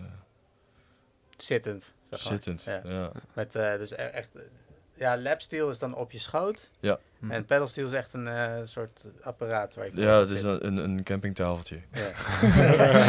zittend. 1.43 1.93
zeg 2.09 2.23
maar. 2.23 2.33
zittend. 2.33 2.63
Ja. 2.63 2.81
Ja. 2.83 3.11
Met, 3.33 3.55
eh, 3.55 3.77
dus 3.77 3.91
e- 3.91 3.95
echt, 3.95 4.35
ja, 4.93 5.17
lapsteel 5.17 5.69
is 5.69 5.79
dan 5.79 5.95
op 5.95 6.11
je 6.11 6.19
schoot. 6.19 6.69
Ja. 6.79 6.99
Hm. 7.19 7.31
En 7.31 7.45
pedalsteel 7.45 7.85
is 7.85 7.93
echt 7.93 8.13
een 8.13 8.27
eh, 8.27 8.53
soort 8.63 9.09
apparaat 9.21 9.75
waar 9.75 9.85
je 9.85 9.91
Ja, 10.01 10.19
het 10.19 10.29
is 10.29 10.43
een, 10.43 10.77
een, 10.77 11.03
campingtafeltje. 11.03 11.79
Ja. 11.93 12.11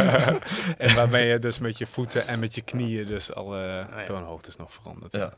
en 0.87 0.95
waarmee 0.95 1.27
je 1.29 1.39
dus 1.39 1.59
met 1.59 1.79
je 1.79 1.87
voeten 1.87 2.27
en 2.27 2.39
met 2.39 2.55
je 2.55 2.63
knieën 2.63 3.07
dus 3.07 3.35
al 3.35 3.55
eh 3.55 3.61
ja. 3.61 4.05
toonhoogtes 4.05 4.57
nog 4.57 4.73
verandert. 4.73 5.13
Ja. 5.13 5.33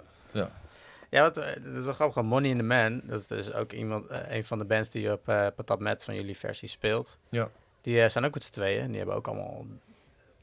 Ja, 1.14 1.22
wat, 1.22 1.36
eh, 1.36 1.47
dat 1.64 1.74
is 1.76 1.84
wel 1.84 1.95
grappig. 1.95 2.22
Money 2.22 2.51
in 2.51 2.57
the 2.57 2.62
Man, 2.62 3.01
dat 3.05 3.20
is 3.20 3.26
dus 3.26 3.53
ook 3.53 3.72
iemand, 3.72 4.07
eh, 4.07 4.36
een 4.36 4.45
van 4.45 4.59
de 4.59 4.64
bands 4.64 4.90
die 4.90 5.12
op 5.12 5.28
eh 5.28 5.47
Patat 5.57 5.80
Met 5.80 6.05
van 6.05 6.14
jullie 6.14 6.36
versie 6.36 6.68
speelt. 6.68 7.18
Ja. 7.28 7.49
Die 7.80 8.01
eh, 8.01 8.09
zijn 8.09 8.24
ook 8.24 8.34
met 8.34 8.42
z'n 8.42 8.53
tweeën 8.53 8.80
en 8.80 8.88
die 8.88 8.97
hebben 8.97 9.14
ook 9.14 9.28
allemaal 9.28 9.66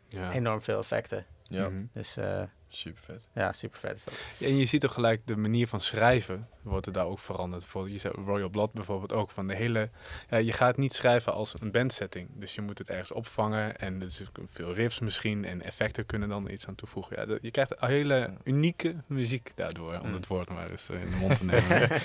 Ja. 0.07 0.31
enorm 0.31 0.61
veel 0.61 0.79
effecten. 0.79 1.25
Ja, 1.51 1.69
Mhm. 1.69 1.83
Dus 1.93 2.17
eh, 2.17 2.41
super 2.67 3.01
vet. 3.03 3.29
ja, 3.33 3.53
super 3.53 3.79
vet 3.79 3.95
is 3.95 4.03
dat. 4.03 4.13
En 4.39 4.57
je 4.57 4.65
ziet 4.65 4.85
ook 4.85 4.91
gelijk 4.91 5.21
de 5.25 5.35
manier 5.37 5.67
van 5.67 5.79
schrijven 5.79 6.47
wordt 6.61 6.85
er 6.85 6.93
daar 6.93 7.05
ook 7.05 7.19
veranderd. 7.19 7.61
Bijvoorbeeld, 7.61 7.93
je 7.93 7.99
zei 7.99 8.13
Royal 8.25 8.49
Blood 8.49 8.73
bijvoorbeeld 8.73 9.13
ook 9.13 9.31
van 9.31 9.47
de 9.47 9.55
hele. 9.55 9.89
Ja, 10.29 10.37
je 10.37 10.53
gaat 10.53 10.77
niet 10.77 10.93
schrijven 10.93 11.33
als 11.33 11.53
een 11.61 11.71
bandsetting. 11.71 12.29
Dus 12.33 12.55
je 12.55 12.61
moet 12.61 12.77
het 12.77 12.89
ergens 12.89 13.11
opvangen 13.11 13.77
en 13.79 14.01
er 14.01 14.29
ook 14.39 14.45
veel 14.49 14.73
riffs 14.73 14.99
misschien 14.99 15.45
en 15.45 15.61
effecten 15.61 16.05
kunnen 16.05 16.29
dan 16.29 16.49
iets 16.49 16.67
aan 16.67 16.75
toevoegen. 16.75 17.15
Ja, 17.19 17.25
dat- 17.25 17.41
je 17.41 17.51
krijgt 17.51 17.81
een 17.81 17.87
hele 17.87 18.33
unieke 18.43 18.95
muziek 19.07 19.51
daardoor, 19.55 19.99
om 20.01 20.07
Mm. 20.07 20.13
het 20.13 20.27
woord 20.27 20.49
maar 20.49 20.69
eens 20.69 20.89
eh, 20.89 21.01
in 21.03 21.09
de 21.09 21.15
mond 21.15 21.35
te 21.37 21.45
nemen. 21.45 21.89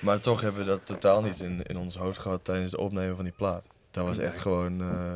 Maar 0.00 0.20
toch 0.20 0.40
hebben 0.40 0.60
we 0.60 0.66
dat 0.66 0.86
totaal 0.86 1.22
niet 1.22 1.40
in, 1.40 1.62
in 1.62 1.76
ons 1.76 1.96
hoofd 1.96 2.18
gehad 2.18 2.44
tijdens 2.44 2.72
het 2.72 2.80
opnemen 2.80 3.16
van 3.16 3.24
die 3.24 3.34
plaat. 3.36 3.66
Dat 3.90 4.04
was 4.04 4.18
echt 4.18 4.38
gewoon... 4.38 4.80
eh, 4.80 5.14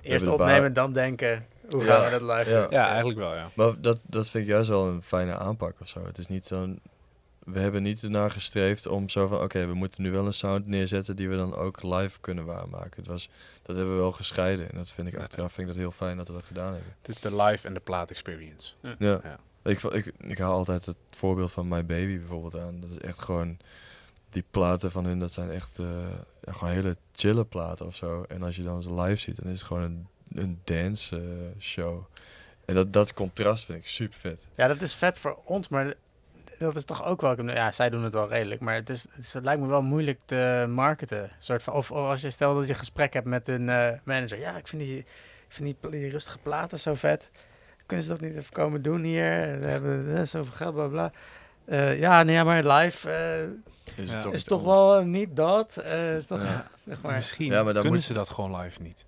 Eerst 0.00 0.26
opnemen, 0.26 0.72
dan 0.72 0.92
denken, 0.92 1.46
hoe 1.72 1.84
Ja. 1.84 1.94
gaan 1.94 2.04
we 2.04 2.26
dat 2.26 2.36
live 2.38 2.50
Ja. 2.70 2.88
eigenlijk 2.88 3.18
wel, 3.18 3.34
ja. 3.34 3.50
Maar 3.54 3.80
dat, 3.80 3.98
dat 4.02 4.28
vind 4.28 4.44
ik 4.44 4.50
juist 4.50 4.68
wel 4.68 4.86
een 4.88 5.02
fijne 5.02 5.34
aanpak 5.36 5.74
of 5.80 5.88
zo. 5.88 6.04
Het 6.04 6.18
is 6.18 6.26
niet 6.26 6.46
zo'n... 6.46 6.80
We 7.44 7.60
hebben 7.60 7.82
niet 7.82 8.02
ernaar 8.02 8.30
gestreefd 8.30 8.86
om 8.86 9.08
zo 9.08 9.26
van... 9.26 9.40
Oké, 9.40 9.66
we 9.66 9.74
moeten 9.74 10.02
nu 10.02 10.10
wel 10.10 10.26
een 10.26 10.34
sound 10.34 10.66
neerzetten 10.66 11.16
die 11.16 11.28
we 11.28 11.36
dan 11.36 11.54
ook 11.54 11.82
live 11.82 12.20
kunnen 12.20 12.44
waarmaken. 12.44 12.90
Het 12.96 13.06
was, 13.06 13.28
dat 13.62 13.76
hebben 13.76 13.94
we 13.94 14.00
wel 14.00 14.12
gescheiden. 14.12 14.70
En 14.70 14.76
dat 14.76 14.90
vind 14.90 15.06
ik 15.08 15.14
Ja. 15.14 15.20
achteraf 15.20 15.52
vind 15.52 15.68
ik 15.68 15.74
dat 15.74 15.82
heel 15.82 15.92
fijn 15.92 16.16
dat 16.16 16.26
we 16.26 16.32
dat 16.32 16.42
gedaan 16.42 16.72
hebben. 16.72 16.94
Het 17.00 17.08
is 17.08 17.20
de 17.20 17.36
live 17.42 17.66
en 17.66 17.74
de 17.74 17.80
plaat 17.80 18.10
experience. 18.10 18.74
Ja. 18.82 18.94
Ja. 18.98 19.38
Ik, 19.62 19.82
ik, 19.82 20.12
ik 20.18 20.38
haal 20.38 20.52
altijd 20.54 20.86
het 20.86 20.96
voorbeeld 21.10 21.50
van 21.52 21.68
My 21.68 21.86
Baby 21.86 22.18
bijvoorbeeld 22.18 22.56
aan. 22.58 22.80
Dat 22.80 22.90
is 22.90 22.98
echt 22.98 23.22
gewoon... 23.22 23.58
Die 24.30 24.44
platen 24.50 24.90
van 24.90 25.04
hun, 25.04 25.18
dat 25.18 25.32
zijn 25.32 25.50
echt 25.50 25.78
eh, 25.78 25.86
ja, 26.44 26.52
gewoon 26.52 26.72
hele 26.74 26.96
chille 27.12 27.44
platen 27.44 27.86
of 27.86 27.94
zo. 27.94 28.24
En 28.28 28.42
als 28.42 28.56
je 28.56 28.62
dan 28.62 28.82
ze 28.82 28.94
live 28.94 29.20
ziet, 29.20 29.42
dan 29.42 29.52
is 29.52 29.58
het 29.58 29.66
gewoon 29.68 29.82
een, 29.82 30.06
een 30.34 30.60
dance 30.64 31.16
eh, 31.16 31.22
show. 31.62 32.04
En 32.64 32.74
dat, 32.74 32.92
dat 32.92 33.14
contrast 33.14 33.64
vind 33.64 33.78
ik 33.78 33.86
super 33.88 34.18
vet. 34.18 34.46
Ja, 34.54 34.66
dat 34.68 34.80
is 34.80 34.94
vet 34.94 35.18
voor 35.18 35.38
ons, 35.44 35.68
maar 35.68 35.94
dat 36.58 36.76
is 36.76 36.84
toch 36.84 37.04
ook 37.04 37.20
wel... 37.20 37.50
Ja, 37.50 37.72
zij 37.72 37.90
doen 37.90 38.04
het 38.04 38.12
wel 38.12 38.28
redelijk, 38.28 38.60
maar 38.60 38.74
het, 38.74 38.90
is, 38.90 39.02
het, 39.10 39.24
is- 39.24 39.32
het 39.32 39.42
lijkt 39.44 39.60
me 39.60 39.66
wel 39.66 39.82
moeilijk 39.82 40.18
te 40.24 40.66
marketen. 40.68 41.30
Soort 41.38 41.62
van, 41.62 41.72
of, 41.72 41.90
of 41.90 42.06
als 42.06 42.20
je 42.20 42.30
stelt 42.30 42.56
dat 42.58 42.66
je 42.68 42.74
gesprek 42.74 43.12
hebt 43.12 43.26
met 43.26 43.48
een 43.48 43.68
eh, 43.68 43.88
manager. 44.04 44.38
Ja, 44.38 44.56
ik 44.56 44.68
vind 44.68 44.82
die, 44.82 44.98
ik 44.98 45.06
vind 45.48 45.64
die, 45.64 45.76
pla- 45.80 45.90
die 45.90 46.10
rustige 46.10 46.38
platen 46.38 46.78
zo 46.80 46.94
vet. 46.94 47.30
Kunnen 47.86 48.04
ze 48.06 48.10
dat 48.12 48.20
niet 48.20 48.34
even 48.36 48.52
komen 48.52 48.82
doen 48.82 49.02
hier? 49.02 49.58
We 49.60 49.68
hebben 49.68 50.16
eh, 50.16 50.22
zoveel 50.22 50.52
geld, 50.52 50.74
bla 50.74 50.86
bla. 50.86 51.12
Eh, 51.64 51.98
ja, 51.98 52.22
nee, 52.22 52.44
maar 52.44 52.64
live 52.66 53.10
eh, 53.10 54.04
Is, 54.04 54.12
Ja. 54.12 54.18
toch 54.20 54.32
is 54.32 54.44
toch 54.44 54.62
wel 54.62 55.04
niet 55.04 55.36
dat. 55.36 55.76
eh, 55.76 56.16
is 56.16 56.26
toch, 56.26 56.42
Ja. 56.42 56.70
zeg 56.88 57.02
maar. 57.02 57.16
Misschien 57.16 57.46
Ja, 57.46 57.54
maar 57.62 57.72
dan 57.72 57.82
kunnen 57.82 57.92
moet- 57.92 58.02
ze 58.08 58.12
dat 58.12 58.28
gewoon 58.28 58.56
live 58.60 58.82
niet. 58.82 59.04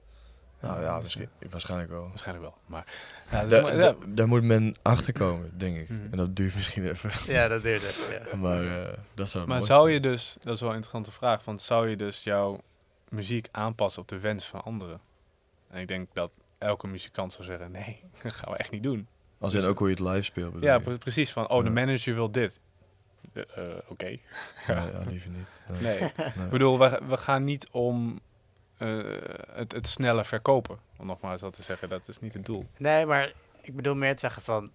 Nou 0.62 0.82
ja, 0.82 0.98
misschien, 0.98 1.28
waarschijnlijk 1.50 1.90
wel. 1.90 2.08
Waarschijnlijk 2.08 2.46
wel. 2.46 2.56
Maar 2.66 2.84
ja, 3.30 3.44
Da- 3.44 3.70
da- 3.76 3.94
daar 4.08 4.28
moet 4.28 4.42
men 4.42 4.74
achter 4.82 5.12
komen, 5.12 5.58
denk 5.58 5.76
ik. 5.76 5.88
Mhm. 5.88 6.00
En 6.10 6.16
dat 6.16 6.36
duurt 6.36 6.54
misschien 6.54 6.88
even. 6.88 7.10
Ja, 7.32 7.48
dat 7.48 7.62
duurt 7.62 7.82
even. 7.82 8.12
Ja. 8.30 8.36
Maar 8.36 8.64
eh, 8.64 8.92
dat 9.14 9.28
zou 9.28 9.46
Maar 9.46 9.62
zou 9.62 9.90
je 9.90 10.00
dus, 10.00 10.36
dat 10.38 10.54
is 10.54 10.60
wel 10.60 10.68
een 10.70 10.76
interessante 10.76 11.12
vraag, 11.16 11.44
want 11.44 11.60
zou 11.60 11.88
je 11.88 11.96
dus 11.96 12.24
jouw 12.24 12.60
muziek 13.08 13.48
aanpassen 13.50 14.02
op 14.02 14.08
de 14.08 14.18
wens 14.18 14.46
van 14.46 14.62
anderen? 14.64 15.00
En 15.70 15.80
ik 15.80 15.88
denk 15.88 16.08
dat 16.12 16.32
elke 16.58 16.86
muzikant 16.86 17.32
zou 17.32 17.44
zeggen, 17.44 17.70
nee, 17.70 18.00
dat 18.22 18.34
gaan 18.34 18.52
we 18.52 18.58
echt 18.58 18.70
niet 18.70 18.82
doen. 18.82 19.08
Als 19.38 19.52
dus- 19.52 19.62
in 19.62 19.68
ook 19.68 19.78
hoe 19.78 19.88
je 19.88 19.94
het 19.94 20.02
live 20.04 20.22
speelt. 20.22 20.52
bedoel 20.52 20.68
Ja, 20.68 20.74
je? 20.74 20.80
pre- 20.80 20.98
precies. 20.98 21.32
Van, 21.32 21.48
oh, 21.48 21.64
de 21.64 21.70
manager 21.70 22.14
wil 22.14 22.30
dit. 22.32 22.60
Eh, 23.32 23.44
Oké. 23.88 24.06
Ja, 24.06 24.18
ja, 24.66 24.86
liever 25.08 25.30
niet. 25.30 25.46
Nee. 25.80 25.98
Nee. 26.00 26.12
Nee. 26.16 26.26
Ik 26.44 26.50
bedoel, 26.50 26.78
we, 26.78 27.00
we 27.08 27.16
gaan 27.16 27.44
niet 27.44 27.68
om 27.70 28.20
het, 29.52 29.72
het 29.72 29.88
sneller 29.88 30.24
verkopen. 30.24 30.78
Om 30.96 31.06
nogmaals 31.06 31.40
dat 31.40 31.52
te 31.54 31.62
zeggen, 31.62 31.88
dat 31.88 32.08
is 32.08 32.18
niet 32.18 32.34
het 32.34 32.46
doel. 32.46 32.66
Nee, 32.78 33.06
maar 33.06 33.32
ik 33.60 33.76
bedoel 33.76 33.94
meer 33.94 34.12
te 34.14 34.20
zeggen 34.20 34.42
van... 34.42 34.70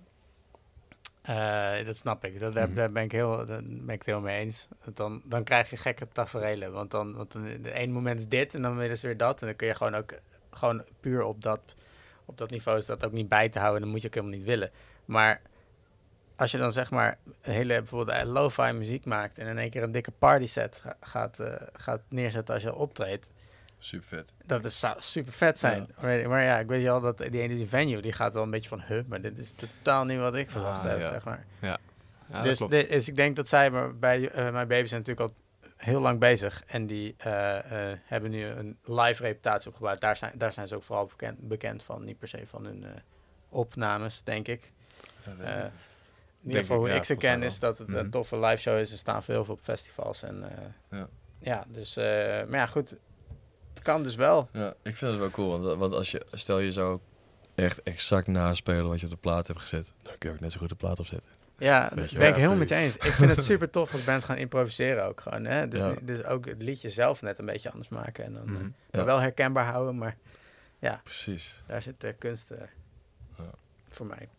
eh, 1.22 1.86
dat 1.86 1.98
snap 1.98 2.24
ik. 2.26 2.40
Dat, 2.40 2.54
daar, 2.54 2.68
Mhm. 2.68 2.76
daar 2.76 2.92
ben 2.92 3.04
ik, 3.04 3.12
heel, 3.12 3.36
daar 3.46 3.64
ben 3.64 3.90
ik 3.90 3.98
het 3.98 4.06
heel 4.06 4.20
mee 4.20 4.40
eens. 4.40 4.68
Dan, 4.94 5.22
dan 5.26 5.44
krijg 5.44 5.70
je 5.70 5.78
gekke 5.78 6.08
tafereelen. 6.12 6.72
Want 6.72 6.92
dan, 6.92 7.16
want 7.16 7.32
dan 7.32 7.44
de 7.62 7.72
ene 7.72 7.92
moment 7.94 8.20
is 8.20 8.28
dit 8.28 8.54
en 8.54 8.62
dan 8.62 8.78
willen 8.78 8.98
ze 8.98 9.08
weer 9.08 9.18
dat. 9.18 9.42
En 9.42 9.48
dan 9.48 9.56
kun 9.56 9.68
je 9.68 9.76
gewoon 9.76 9.96
ook 9.96 10.14
gewoon 10.52 10.84
puur 11.00 11.24
op 11.24 11.42
dat, 11.42 11.74
op 12.26 12.38
dat 12.38 12.50
niveau 12.50 12.78
is 12.78 12.86
dat 12.86 13.06
ook 13.06 13.12
niet 13.12 13.28
bij 13.30 13.50
te 13.50 13.60
houden. 13.60 13.82
Dan 13.82 13.90
moet 13.90 14.02
je 14.02 14.08
ook 14.08 14.14
helemaal 14.14 14.38
niet 14.38 14.46
willen. 14.48 14.72
Maar 15.06 15.42
als 16.36 16.52
je 16.52 16.58
dan 16.58 16.72
zeg 16.72 16.92
maar 16.92 17.18
een 17.42 17.54
hele 17.54 17.74
bijvoorbeeld 17.78 18.18
eh, 18.18 18.28
lo-fi 18.32 18.72
muziek 18.72 19.06
maakt... 19.06 19.38
en 19.38 19.48
in 19.48 19.58
één 19.58 19.70
keer 19.70 19.84
een 19.84 19.92
dikke 19.92 20.12
party 20.12 20.46
set 20.46 20.80
ga- 20.84 20.98
gaat, 21.02 21.40
eh, 21.40 21.54
gaat 21.74 22.02
neerzetten 22.08 22.54
als 22.54 22.64
je 22.64 22.76
optreedt... 22.76 23.30
Super 23.80 24.08
vet. 24.08 24.34
Dat 24.46 24.66
is, 24.66 24.80
zou 24.80 24.96
super 24.98 25.34
vet 25.34 25.60
zijn. 25.60 25.88
Maar, 26.02 26.30
maar 26.30 26.44
ja, 26.44 26.60
ik 26.60 26.68
weet 26.68 26.84
wel 26.84 27.02
dat 27.02 27.18
die 27.18 27.42
ene 27.42 27.56
die 27.56 27.68
venue, 27.68 28.02
die 28.02 28.12
gaat 28.14 28.34
wel 28.34 28.44
een 28.44 28.50
beetje 28.50 28.70
van, 28.70 28.82
huh, 28.88 29.04
maar 29.08 29.22
dit 29.22 29.38
is 29.38 29.52
totaal 29.52 30.06
niet 30.06 30.20
wat 30.20 30.36
ik 30.36 30.52
verwacht 30.52 30.80
Ah, 30.80 30.86
heb, 30.90 31.00
ja. 31.00 31.08
zeg 31.10 31.24
maar. 31.24 31.46
Ja, 31.62 31.78
dus, 32.44 32.60
de- 32.60 32.68
dus 32.90 33.08
ik 33.08 33.16
denk 33.16 33.36
dat 33.36 33.48
zij 33.48 33.70
maar 33.72 33.96
bij 33.96 34.30
eh 34.30 34.52
mijn 34.52 34.68
baby 34.68 34.88
zijn 34.88 35.02
natuurlijk 35.06 35.30
al 35.30 35.36
heel 35.78 36.00
lang 36.02 36.20
bezig. 36.20 36.64
En 36.68 36.88
die 36.88 37.16
eh, 37.18 37.92
eh, 37.92 37.98
hebben 38.04 38.32
nu 38.32 38.46
een 38.46 38.78
live 38.84 39.22
reputatie 39.24 39.70
opgebouwd. 39.70 40.02
Daar 40.02 40.18
zijn, 40.18 40.32
daar 40.36 40.54
zijn 40.54 40.68
ze 40.68 40.76
ook 40.76 40.84
vooral 40.84 41.06
bekend, 41.06 41.48
bekend 41.48 41.84
van, 41.84 42.04
niet 42.04 42.20
per 42.20 42.28
se 42.28 42.42
van 42.48 42.66
hun 42.66 42.86
opnames, 43.50 44.24
denk 44.24 44.48
ik. 44.48 44.72
Eh, 45.24 45.32
in 45.34 45.72
ieder 46.46 46.62
geval 46.62 46.78
hoe 46.78 46.88
ja, 46.88 46.96
ik 46.96 47.04
ze 47.04 47.16
ken 47.16 47.44
is 47.44 47.60
dat 47.60 47.78
het 47.78 47.88
Mhm. 47.88 47.98
een 47.98 48.10
toffe 48.10 48.40
live 48.40 48.62
show 48.62 48.78
is. 48.80 48.90
Ze 48.90 48.98
staan 48.98 49.24
veel 49.24 49.46
op 49.48 49.60
festivals. 49.62 50.24
En, 50.24 50.44
Ja. 50.92 51.08
ja, 51.40 51.64
dus, 51.68 51.96
maar 51.96 52.48
ja, 52.52 52.66
goed. 52.66 52.96
Kan 53.88 54.04
dus 54.04 54.16
wel. 54.16 54.50
Ja, 54.54 54.74
ik 54.84 54.96
vind 54.98 55.12
het 55.12 55.20
wel 55.20 55.30
cool. 55.30 55.50
Want, 55.60 55.78
want 55.80 55.94
als 55.94 56.12
je, 56.12 56.26
stel 56.32 56.60
je 56.60 56.72
zou 56.72 57.00
echt 57.56 57.84
exact 57.84 58.28
naspelen 58.28 58.88
wat 58.88 59.00
je 59.00 59.06
op 59.06 59.12
de 59.12 59.18
plaat 59.18 59.48
hebt 59.48 59.60
gezet, 59.60 59.94
dan 60.02 60.14
kun 60.18 60.30
je 60.30 60.36
ook 60.36 60.42
net 60.42 60.52
zo 60.52 60.60
goed 60.60 60.70
de 60.70 60.76
plaat 60.76 61.00
opzetten. 61.00 61.30
Ja, 61.58 61.90
dat 61.96 62.12
je 62.12 62.18
ben 62.18 62.28
ik 62.30 62.36
helemaal 62.36 62.58
met 62.58 62.70
je 62.70 62.76
eens. 62.76 62.96
Ik 62.98 63.12
vind 63.12 63.30
het 63.36 63.44
super 63.52 63.70
tof 63.70 63.94
als 63.94 64.04
bands 64.04 64.26
gaan 64.26 64.38
improviseren 64.38 65.06
ook 65.06 65.22
gewoon. 65.22 65.46
Hè? 65.46 65.68
Dus, 65.68 65.80
Ja. 65.80 65.94
dus 66.04 66.24
ook 66.24 66.46
het 66.46 66.62
liedje 66.62 66.90
zelf 66.90 67.22
net 67.22 67.38
een 67.40 67.46
beetje 67.46 67.70
anders 67.72 67.90
maken. 67.90 68.24
En 68.26 68.34
dan 68.34 68.44
eh, 68.46 68.50
Mhm. 68.52 68.62
maar 68.62 68.72
Ja. 68.92 69.04
wel 69.06 69.20
herkenbaar 69.20 69.66
houden, 69.66 69.98
maar 69.98 70.18
Precies. 71.04 71.64
daar 71.68 71.82
zit 71.82 72.02
de 72.02 72.14
kunst 72.14 72.52
eh, 72.52 72.58
Ja. 73.38 73.44
voor 73.90 74.06
mij. 74.06 74.30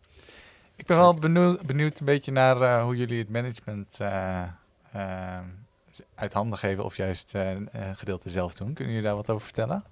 Ik 0.75 0.85
ben 0.85 0.97
wel 0.97 1.13
benieuwd, 1.13 1.61
benieuwd 1.61 1.99
een 1.99 2.05
beetje 2.05 2.31
naar 2.31 2.61
eh, 2.61 2.83
hoe 2.83 2.95
jullie 2.95 3.19
het 3.19 3.29
management 3.29 3.97
eh, 3.99 4.43
eh, 4.91 5.39
uit 6.15 6.33
handen 6.33 6.59
geven 6.59 6.83
of 6.83 6.95
juist 6.97 7.35
eh, 7.35 7.49
een 7.51 7.69
eh, 7.71 7.89
gedeelte 7.95 8.29
zelf 8.29 8.53
doen. 8.53 8.73
Kunnen 8.73 8.93
jullie 8.93 9.07
daar 9.07 9.17
wat 9.17 9.29
over 9.29 9.45
vertellen? 9.45 9.83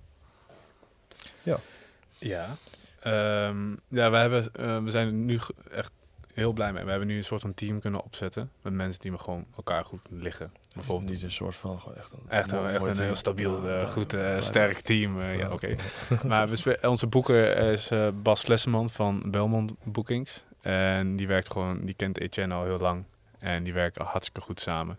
Ja. 2.19 2.55
Ehm, 2.99 3.71
ja, 3.87 4.09
we, 4.11 4.17
hebben, 4.17 4.53
eh, 4.53 4.77
we 4.83 4.89
zijn 4.91 5.07
er 5.07 5.13
nu 5.13 5.39
echt 5.71 5.91
heel 6.33 6.51
blij 6.53 6.73
mee. 6.73 6.83
We 6.83 6.89
hebben 6.89 7.07
nu 7.07 7.17
een 7.17 7.23
soort 7.23 7.41
van 7.41 7.53
team 7.53 7.79
kunnen 7.79 8.03
opzetten 8.03 8.51
met 8.61 8.73
mensen 8.73 9.01
die 9.01 9.11
me 9.11 9.17
gewoon 9.17 9.45
elkaar 9.55 9.85
goed 9.85 9.99
liggen. 10.09 10.51
Bijvoorbeeld 10.73 11.09
Niet 11.09 11.23
een 11.23 11.31
soort 11.31 11.55
van, 11.55 11.79
gewoon 11.79 11.97
echt 11.97 12.11
een... 12.11 12.19
Echt, 12.29 12.51
mooi- 12.51 12.75
een- 12.75 12.87
echt 12.87 12.97
heel 12.97 13.15
stabiel, 13.15 13.67
eh, 13.69 13.79
Ja, 13.81 13.85
goed, 13.85 14.11
ja, 14.11 14.17
eh, 14.19 14.33
ja, 14.33 14.41
sterk 14.41 14.73
ja. 14.75 14.81
team. 14.81 15.19
eh, 15.21 15.33
ja, 15.37 15.39
Ja. 15.39 15.51
oké. 15.51 15.75
maar 16.27 16.47
we 16.49 16.77
onze 16.81 17.07
boeker 17.07 17.57
is 17.57 17.91
eh, 17.91 18.07
Bas 18.13 18.43
Klesseman 18.43 18.89
van 18.89 19.31
Belmont 19.31 19.73
Bookings. 19.83 20.43
En 20.61 21.15
die 21.15 21.27
werkt 21.27 21.51
gewoon, 21.51 21.85
die 21.85 21.95
kent 21.95 22.19
Etienne 22.19 22.53
al 22.53 22.63
heel 22.63 22.77
lang. 22.79 23.03
En 23.39 23.63
die 23.63 23.73
werken 23.73 24.05
hartstikke 24.05 24.41
goed 24.41 24.59
samen. 24.59 24.97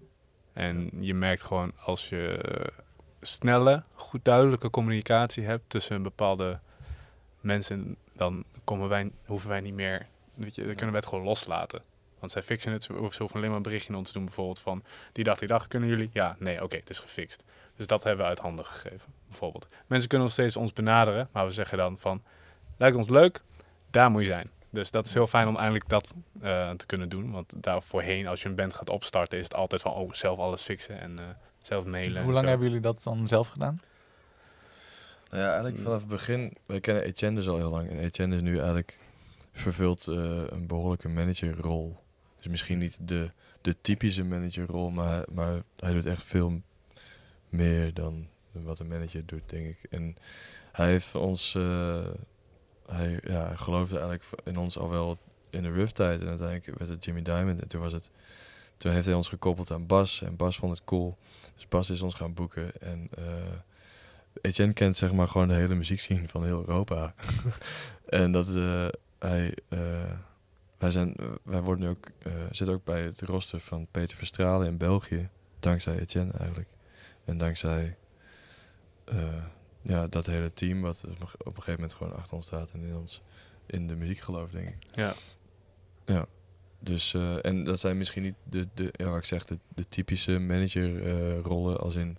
En 0.59 0.90
je 1.00 1.14
merkt 1.14 1.42
gewoon 1.42 1.72
als 1.84 2.09
je 2.09 2.38
eh, 2.38 2.78
snelle, 3.20 3.82
goed 3.94 4.24
duidelijke 4.24 4.70
communicatie 4.70 5.44
hebt 5.44 5.70
tussen 5.70 6.02
bepaalde 6.02 6.59
mensen, 7.40 7.96
dan 8.12 8.44
komen 8.64 8.88
wij, 8.88 9.11
hoeven 9.26 9.48
wij 9.48 9.61
niet 9.61 9.74
meer, 9.74 10.06
weet 10.34 10.54
je, 10.54 10.61
dan 10.61 10.74
kunnen 10.74 10.90
wij 10.90 11.00
het 11.00 11.09
gewoon 11.09 11.24
loslaten. 11.24 11.82
Want 12.18 12.32
zij 12.32 12.42
fixen 12.42 12.72
het, 12.72 12.84
ze 12.84 12.92
hoeven 12.92 13.32
alleen 13.32 13.48
maar 13.48 13.56
een 13.56 13.62
berichtje 13.62 13.90
naar 13.90 13.98
ons 13.98 14.09
te 14.09 14.14
doen, 14.14 14.24
bijvoorbeeld 14.24 14.61
van 14.61 14.82
die 15.12 15.24
dag, 15.24 15.38
die 15.38 15.48
dag, 15.48 15.68
kunnen 15.68 15.88
jullie? 15.88 16.11
Ja, 16.12 16.36
nee, 16.38 16.62
oké, 16.62 16.76
het 16.76 16.90
is 16.90 16.98
gefixt. 16.98 17.44
Dus 17.76 17.86
dat 17.86 18.02
hebben 18.02 18.24
we 18.24 18.30
uit 18.30 18.40
handen 18.40 18.64
gegeven, 18.64 19.12
bijvoorbeeld. 19.28 19.68
Mensen 19.86 20.09
kunnen 20.09 20.26
nog 20.26 20.36
steeds 20.36 20.56
ons 20.56 20.72
benaderen, 20.72 21.28
maar 21.32 21.46
we 21.46 21.52
zeggen 21.52 21.78
dan 21.78 21.98
van, 21.98 22.22
lijkt 22.76 22.96
ons 22.96 23.09
leuk, 23.09 23.42
daar 23.90 24.11
moet 24.11 24.20
je 24.20 24.26
zijn. 24.26 24.50
Dus 24.70 24.90
dat 24.90 25.06
is 25.06 25.14
heel 25.14 25.26
fijn 25.26 25.48
om 25.48 25.56
eindelijk 25.56 25.88
dat 25.88 26.14
eh, 26.40 26.70
te 26.70 26.86
kunnen 26.86 27.08
doen. 27.08 27.30
Want 27.30 27.52
daar 27.56 27.82
voorheen, 27.82 28.26
als 28.26 28.42
je 28.42 28.48
een 28.48 28.54
band 28.54 28.74
gaat 28.74 28.90
opstarten, 28.90 29.38
is 29.38 29.44
het 29.44 29.54
altijd 29.54 29.82
van, 29.82 29.92
oh, 29.92 30.12
zelf 30.12 30.38
alles 30.38 30.62
fixen 30.62 31.00
en 31.00 31.18
eh, 31.18 31.24
zelf 31.62 31.84
mailen. 31.84 32.16
en 32.16 32.24
Hoe 32.24 32.32
lang 32.32 32.48
hebben 32.48 32.66
jullie 32.66 32.82
dat 32.82 33.02
dan 33.02 33.28
zelf 33.28 33.48
gedaan? 33.48 33.80
Nou 35.30 35.42
ja, 35.42 35.48
eigenlijk 35.48 35.78
vanaf 35.82 36.00
het 36.00 36.08
begin, 36.08 36.56
wij 36.66 36.80
kennen 36.80 37.04
Etienne 37.04 37.36
dus 37.36 37.48
al 37.48 37.56
heel 37.56 37.70
lang. 37.70 37.90
En 37.90 37.98
Etienne 37.98 38.34
is 38.34 38.42
nu 38.42 38.56
eigenlijk 38.56 38.98
vervult 39.52 40.06
eh, 40.06 40.42
een 40.46 40.66
behoorlijke 40.66 41.08
managerrol. 41.08 41.96
Dus 42.36 42.46
misschien 42.46 42.78
niet 42.78 42.98
de, 43.00 43.30
de 43.60 43.80
typische 43.80 44.24
managerrol, 44.24 44.90
maar, 44.90 45.24
maar 45.32 45.62
hij 45.76 45.92
doet 45.92 46.06
echt 46.06 46.22
veel 46.22 46.60
meer 47.48 47.94
dan 47.94 48.28
wat 48.52 48.80
een 48.80 48.88
manager 48.88 49.26
doet, 49.26 49.42
denk 49.46 49.66
ik. 49.66 49.90
En 49.90 50.16
hij 50.72 50.90
heeft 50.90 51.06
voor 51.06 51.20
ons, 51.20 51.54
eh, 51.54 52.06
hij 52.91 53.20
geloofde 53.57 53.99
eigenlijk 53.99 54.28
in 54.45 54.57
ons 54.57 54.78
al 54.78 54.91
wel 54.91 55.18
in 55.51 55.62
de 55.62 55.72
rough 55.72 55.93
tijd. 55.93 56.20
En 56.20 56.28
uiteindelijk 56.28 56.78
werd 56.78 56.91
het 56.91 57.05
Jimmy 57.05 57.22
Diamond. 57.22 57.62
En 57.62 57.68
toen 57.68 57.80
was 57.80 57.93
het, 57.93 58.11
toen 58.76 58.93
heeft 58.93 59.07
hij 59.07 59.14
ons 59.14 59.28
gekoppeld 59.28 59.70
aan 59.70 59.86
Bas. 59.86 60.22
En 60.22 60.36
Bas 60.36 60.57
vond 60.57 60.72
het 60.72 60.84
cool. 60.84 61.16
Dus 61.55 61.68
Bas 61.68 61.91
is 61.91 62.03
ons 62.03 62.14
gaan 62.14 62.34
boeken. 62.34 62.80
En 62.80 63.09
eh 63.16 63.24
Etienne 64.41 64.72
kent 64.72 64.97
zeg 64.97 65.12
maar 65.12 65.28
gewoon 65.28 65.49
de 65.49 65.55
hele 65.55 65.74
muziekscene 65.74 66.28
van 66.28 66.45
heel 66.45 66.61
Europa. 66.61 67.14
en 68.09 68.32
dat 68.32 68.49
eh, 68.49 68.89
hij, 69.18 69.55
eh, 69.68 70.12
wij 70.78 70.91
zijn, 70.91 71.14
wij 71.43 71.62
worden 71.62 71.84
nu 71.84 71.91
ook, 71.91 72.11
zitten 72.51 72.74
ook 72.74 72.84
bij 72.84 73.03
het 73.03 73.20
roster 73.20 73.61
van 73.61 73.86
Peter 73.91 74.16
Verstralen 74.16 74.66
in 74.66 74.76
België, 74.76 75.28
dankzij 75.61 75.99
Etienne 75.99 76.32
eigenlijk. 76.32 76.68
En 77.24 77.39
dankzij 77.39 77.97
eh, 79.05 79.45
ja, 79.83 80.07
dat 80.07 80.26
hele 80.26 80.53
team 80.53 80.81
wat 80.81 81.05
op 81.05 81.20
een 81.47 81.55
gegeven 81.55 81.72
moment 81.72 81.95
gewoon 81.95 82.16
achter 82.16 82.37
ons 82.37 82.47
staat 82.47 82.70
en 82.70 82.83
in 82.83 82.97
ons 82.97 83.22
in 83.66 83.87
de 83.87 83.97
muziek 83.97 84.18
gelooft, 84.18 84.53
denk 84.53 84.68
ik. 84.68 84.76
Ja. 84.93 85.14
Ja. 86.07 86.26
Dus, 86.79 87.14
eh, 87.14 87.45
en 87.45 87.64
dat 87.64 87.81
zijn 87.81 87.99
misschien 87.99 88.22
niet 88.22 88.35
de, 88.43 88.68
de 88.74 88.89
ja, 88.93 89.16
ik 89.16 89.24
zeg, 89.24 89.45
de, 89.45 89.59
de 89.74 89.89
typische 89.89 90.39
managerrollen 90.39 91.43
rollen 91.43 91.81
als 91.81 91.95
in 91.95 92.18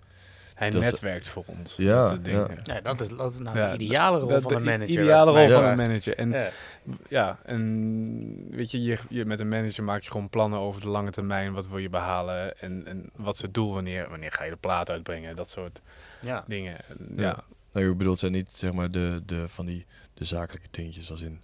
Hij 0.60 0.70
Dat 0.70 0.82
is- 0.84 0.89
netwerkt 0.91 1.28
voor 1.28 1.43
ons. 1.45 1.74
Ja, 1.78 2.10
dat 2.10 2.20
ja. 2.26 2.47
Ja, 2.64 2.82
dat 2.82 3.01
is, 3.01 3.07
dat 3.07 3.32
is 3.32 3.38
nou 3.39 3.57
Ja, 3.57 3.78
de 3.78 3.84
ideale 3.84 4.20
rol 4.20 4.30
Dat- 4.30 4.41
van 4.41 4.51
een 4.51 4.57
de 4.57 4.64
manager. 4.64 4.89
ideale 5.01 5.32
als 5.32 5.49
rol 5.51 5.60
van 5.62 5.70
een 5.70 5.78
manager. 5.78 6.18
En 6.18 6.32
Ja. 6.32 6.49
ja, 7.10 7.39
en 7.43 8.47
weet 8.49 8.72
je, 8.72 8.82
je, 8.84 8.97
je, 9.10 9.26
met 9.26 9.39
een 9.39 9.49
manager 9.49 9.84
maak 9.84 10.01
je 10.01 10.12
gewoon 10.12 10.30
plannen 10.30 10.60
over 10.60 10.82
de 10.82 10.88
lange 10.89 11.12
termijn. 11.12 11.53
Wat 11.53 11.68
wil 11.68 11.78
je 11.78 11.89
behalen 11.89 12.57
en, 12.60 12.86
en 12.88 13.10
wat 13.16 13.34
is 13.36 13.41
het 13.41 13.53
doel 13.53 13.74
wanneer, 13.74 14.10
wanneer 14.10 14.32
ga 14.32 14.43
je 14.43 14.49
de 14.51 14.57
plaat 14.57 14.89
uitbrengen. 14.89 15.36
Dat 15.36 15.49
soort 15.49 15.82
Ja. 16.22 16.43
dingen. 16.47 16.78
En 16.88 16.97
Ja. 17.16 17.22
Ja, 17.22 17.43
Nou, 17.74 17.86
je 17.88 17.95
bedoelt 17.95 18.20
zijn 18.20 18.32
niet 18.32 18.49
zeg 18.53 18.72
maar 18.74 18.89
de, 18.89 19.22
de 19.26 19.49
van 19.49 19.66
die 19.66 19.86
de 20.14 20.26
zakelijke 20.26 20.68
dingetjes 20.72 21.12
als 21.12 21.22
in 21.22 21.41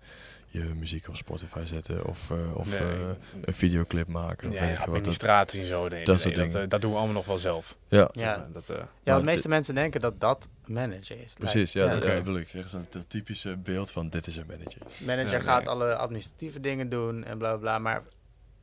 je 0.56 0.74
muziek 0.76 1.08
op 1.08 1.16
Spotify 1.16 1.66
zetten 1.66 2.06
of, 2.06 2.32
eh, 2.32 2.56
of 2.58 2.70
Nee. 2.70 2.80
eh, 2.80 3.10
een 3.42 3.54
videoclip 3.54 4.08
maken. 4.08 4.48
Of 4.48 4.54
ja, 4.54 4.60
weet 4.60 4.70
je 4.70 4.76
wat, 4.78 4.86
dat, 4.86 4.96
administratie 4.96 5.60
en 5.62 5.66
zo. 5.68 5.88
Nee, 5.88 6.04
dat 6.06 6.24
nee, 6.24 6.34
dat, 6.36 6.46
dingen. 6.46 6.62
eh, 6.64 6.70
dat 6.70 6.82
doen 6.82 6.92
we 6.92 6.98
allemaal 6.98 7.16
nog 7.16 7.26
wel 7.26 7.38
zelf. 7.38 7.78
ja, 7.88 8.10
Ja. 8.14 8.48
Dat, 8.54 8.70
eh, 8.70 8.76
Ja, 9.04 9.18
de 9.18 9.24
meeste 9.24 9.48
mensen 9.48 9.76
denken 9.76 10.02
dat 10.02 10.20
dat 10.20 10.50
manager 10.66 11.22
is. 11.24 11.34
precies. 11.34 11.74
Ja, 11.74 11.88
dat, 11.88 12.02
dat 12.02 12.16
bedoel 12.16 12.38
ik. 12.38 12.54
Echt 12.54 12.70
zo'n 12.70 12.86
dat 12.90 13.10
typische 13.10 13.58
beeld 13.58 13.92
van 13.92 14.10
dit 14.10 14.28
is 14.28 14.36
een 14.36 14.46
manager. 14.48 14.82
Manager 15.06 15.32
Ja, 15.38 15.40
gaat 15.40 15.64
nee. 15.64 15.70
alle 15.74 15.96
administratieve 15.96 16.60
dingen 16.60 16.90
doen 16.90 17.24
en 17.24 17.38
bla 17.38 17.50
bla 17.50 17.58
bla. 17.58 17.80
Maar 17.80 18.04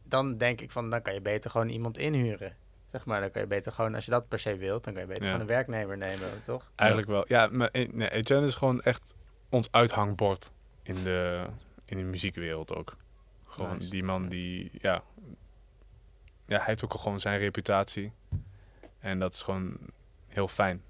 dan 0.04 0.36
denk 0.38 0.60
ik 0.60 0.70
van, 0.70 0.90
dan 0.90 1.02
kan 1.02 1.14
je 1.14 1.20
beter 1.20 1.50
gewoon 1.50 1.68
iemand 1.68 1.98
inhuren. 1.98 2.54
Zeg 2.90 3.04
maar, 3.04 3.20
dan 3.20 3.30
kan 3.30 3.42
je 3.42 3.48
beter 3.48 3.72
gewoon, 3.72 3.94
als 3.94 4.04
je 4.04 4.10
dat 4.10 4.28
per 4.28 4.38
se 4.38 4.56
wilt, 4.56 4.84
dan 4.84 4.92
kan 4.92 5.02
je 5.02 5.08
beter 5.08 5.22
Ja. 5.22 5.28
gewoon 5.30 5.46
een 5.48 5.54
werknemer 5.54 5.96
nemen, 5.96 6.28
toch? 6.44 6.70
Eigenlijk 6.74 7.10
wel. 7.10 7.24
Ja, 7.28 7.48
maar 7.52 7.68
nee, 7.72 8.10
Etienne 8.10 8.46
is 8.46 8.54
gewoon 8.54 8.80
echt 8.82 9.14
ons 9.48 9.68
uithangbord 9.70 10.50
in 10.82 10.96
de, 11.02 11.44
in 11.92 12.04
de 12.04 12.10
muziekwereld 12.10 12.74
ook. 12.74 12.96
Gewoon 13.48 13.76
Nice. 13.76 13.90
die 13.90 14.02
man 14.02 14.28
die, 14.28 14.70
ja, 14.72 15.02
ja, 16.46 16.56
hij 16.56 16.66
heeft 16.66 16.84
ook 16.84 16.92
al 16.92 16.98
gewoon 16.98 17.20
zijn 17.20 17.38
reputatie. 17.38 18.12
En 18.98 19.18
dat 19.18 19.34
is 19.34 19.42
gewoon 19.42 19.76
heel 20.28 20.48
fijn. 20.48 20.82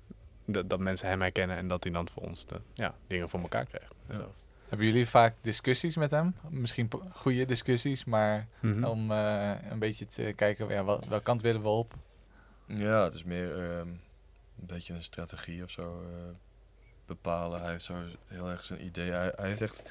dat, 0.44 0.70
dat 0.70 0.78
mensen 0.80 1.08
hem 1.08 1.20
herkennen 1.20 1.56
en 1.56 1.68
dat 1.68 1.82
hij 1.84 1.92
dan 1.92 2.08
voor 2.08 2.22
ons 2.22 2.46
de 2.46 2.60
ja, 2.74 2.94
dingen 3.06 3.28
voor 3.28 3.40
elkaar 3.40 3.64
krijgt. 3.66 3.94
Ja. 4.08 4.26
Hebben 4.68 4.86
jullie 4.86 5.08
vaak 5.08 5.34
discussies 5.40 5.96
met 5.96 6.10
hem? 6.10 6.34
Misschien 6.48 6.90
goede 7.12 7.44
discussies, 7.46 8.04
maar 8.04 8.46
Mhm. 8.60 8.84
om 8.84 9.10
eh, 9.10 9.52
een 9.70 9.78
beetje 9.78 10.06
te 10.06 10.32
kijken, 10.36 10.68
ja, 10.68 10.84
wel, 10.84 11.02
welke 11.08 11.24
kant 11.24 11.42
willen 11.42 11.62
we 11.62 11.68
op? 11.68 11.94
Ja, 12.66 13.04
het 13.04 13.14
is 13.14 13.24
meer 13.24 13.56
ehm, 13.70 13.88
een 13.88 14.66
beetje 14.66 14.94
een 14.94 15.02
strategie 15.02 15.62
of 15.62 15.70
zo 15.70 16.02
eh, 16.02 16.34
bepalen. 17.06 17.60
Hij 17.60 17.70
heeft 17.70 17.84
zo 17.84 17.94
heel 18.26 18.50
erg 18.50 18.64
zijn 18.64 18.84
idee. 18.84 19.10
Hij, 19.10 19.32
hij 19.36 19.48
heeft 19.48 19.60
echt 19.60 19.82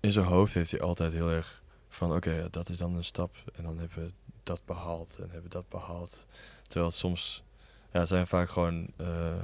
in 0.00 0.12
zijn 0.12 0.26
hoofd 0.26 0.54
heeft 0.54 0.70
hij 0.70 0.80
altijd 0.80 1.12
heel 1.12 1.30
erg 1.30 1.62
van 1.88 2.14
oké, 2.14 2.48
dat 2.50 2.68
is 2.68 2.78
dan 2.78 2.94
een 2.96 3.04
stap 3.04 3.36
en 3.54 3.62
dan 3.64 3.78
hebben 3.78 4.04
we 4.04 4.12
dat 4.42 4.62
behaald 4.64 5.14
en 5.16 5.22
hebben 5.22 5.42
we 5.42 5.48
dat 5.48 5.68
behaald. 5.68 6.26
Terwijl 6.62 6.86
het 6.86 6.94
soms, 6.98 7.42
ja, 7.92 7.98
het 7.98 8.08
zijn 8.08 8.26
vaak 8.26 8.48
gewoon 8.50 8.86
eh, 8.96 9.34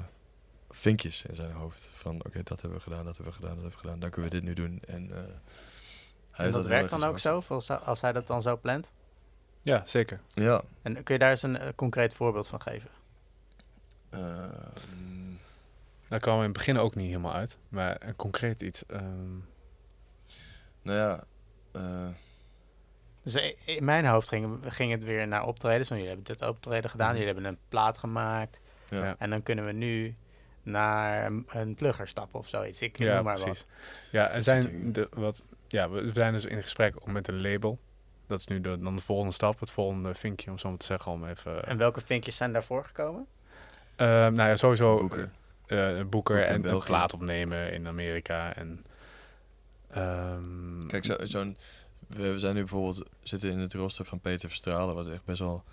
vinkjes 0.70 1.22
in 1.22 1.34
zijn 1.36 1.52
hoofd 1.52 1.90
van 1.94 2.14
oké, 2.24 2.42
dat 2.42 2.60
hebben 2.60 2.78
we 2.78 2.84
gedaan, 2.84 3.04
dat 3.04 3.16
hebben 3.16 3.34
we 3.34 3.40
gedaan, 3.40 3.54
dat 3.54 3.62
hebben 3.62 3.80
we 3.80 3.86
gedaan, 3.86 4.00
dan 4.00 4.10
kunnen 4.10 4.30
we 4.30 4.36
dit 4.36 4.46
nu 4.46 4.54
doen. 4.54 4.80
En, 4.86 5.10
eh, 5.10 5.22
hij 6.30 6.46
En 6.46 6.52
dat 6.52 6.60
heel 6.60 6.70
werkt 6.70 6.90
dan 6.90 7.04
ook 7.04 7.18
zo, 7.18 7.42
als, 7.48 7.70
als 7.70 8.00
hij 8.00 8.12
dat 8.12 8.26
dan 8.26 8.42
zo 8.42 8.56
plant? 8.56 8.90
Ja, 9.62 9.82
zeker. 9.86 10.20
Ja. 10.34 10.62
En 10.82 11.02
kun 11.02 11.14
je 11.14 11.20
daar 11.20 11.30
eens 11.30 11.42
een 11.42 11.58
eh, 11.58 11.68
concreet 11.74 12.14
voorbeeld 12.14 12.48
van 12.48 12.62
geven? 12.62 12.90
eh, 14.10 14.48
mm, 14.96 15.38
Daar 16.08 16.20
kwamen 16.20 16.40
we 16.40 16.46
in 16.46 16.52
het 16.52 16.58
begin 16.58 16.78
ook 16.78 16.94
niet 16.94 17.06
helemaal 17.06 17.32
uit. 17.34 17.58
Maar 17.68 17.96
een 18.00 18.16
concreet 18.16 18.62
iets. 18.62 18.86
ehm, 18.86 19.36
nou 20.86 20.98
ja, 20.98 21.24
eh, 21.72 22.06
Dus 23.22 23.54
in 23.64 23.84
mijn 23.84 24.06
hoofd 24.06 24.28
ging, 24.28 24.58
ging 24.68 24.90
het 24.92 25.04
weer 25.04 25.28
naar 25.28 25.46
optredens. 25.46 25.88
Want 25.88 26.00
jullie 26.00 26.16
hebben 26.16 26.36
dit 26.36 26.48
optreden 26.48 26.90
gedaan, 26.90 27.06
Mhm. 27.08 27.16
jullie 27.18 27.32
hebben 27.32 27.50
een 27.52 27.58
plaat 27.68 27.98
gemaakt. 27.98 28.60
ja. 28.90 29.14
En 29.18 29.30
dan 29.30 29.42
kunnen 29.42 29.66
we 29.66 29.72
nu 29.72 30.14
naar 30.62 31.26
een- 31.48 31.74
plugger 31.74 32.08
stappen 32.08 32.38
of 32.38 32.48
zoiets. 32.48 32.82
Ik 32.82 32.98
ja, 32.98 33.14
noem 33.14 33.24
maar 33.24 33.34
precies. 33.40 33.60
wat. 33.60 33.66
Ja, 34.10 34.28
er 34.28 34.42
zijn 34.42 34.92
de, 34.92 35.08
wat, 35.12 35.44
ja, 35.68 35.90
we 35.90 36.10
zijn 36.14 36.32
dus 36.32 36.44
in 36.44 36.62
gesprek 36.62 37.04
om 37.06 37.12
met 37.12 37.28
een 37.28 37.40
label. 37.40 37.78
Dat 38.26 38.38
is 38.40 38.46
nu 38.46 38.60
de, 38.60 38.78
dan 38.80 38.96
de 38.96 39.02
volgende 39.02 39.32
stap, 39.32 39.60
het 39.60 39.70
volgende 39.70 40.14
vinkje, 40.14 40.50
om 40.50 40.58
zo 40.58 40.68
maar 40.68 40.78
te 40.78 40.86
zeggen. 40.86 41.12
Om 41.12 41.26
even, 41.28 41.64
En 41.64 41.76
welke 41.76 42.00
vinkjes 42.00 42.36
zijn 42.36 42.52
daarvoor 42.52 42.84
gekomen? 42.84 43.26
Eh, 43.96 44.06
nou 44.08 44.34
ja, 44.48 44.56
sowieso 44.56 44.96
Boeken. 44.98 45.32
eh, 45.66 46.02
Boeken 46.08 46.46
en 46.46 46.64
een 46.68 46.80
plaat 46.82 47.12
opnemen 47.12 47.72
in 47.72 47.86
Amerika. 47.86 48.54
En, 48.54 48.84
ehm, 49.96 50.86
Kijk, 50.86 51.04
zo, 51.04 51.14
zo'n, 51.24 51.56
we 52.06 52.32
we 52.32 52.38
zijn 52.38 52.54
nu 52.54 52.60
bijvoorbeeld 52.60 53.02
zitten 53.22 53.50
in 53.50 53.58
het 53.58 53.74
roster 53.74 54.04
van 54.04 54.20
Peter 54.20 54.48
Verstralen, 54.48 54.94
wat 54.94 55.08
echt 55.08 55.24
best 55.24 55.38
wel 55.38 55.64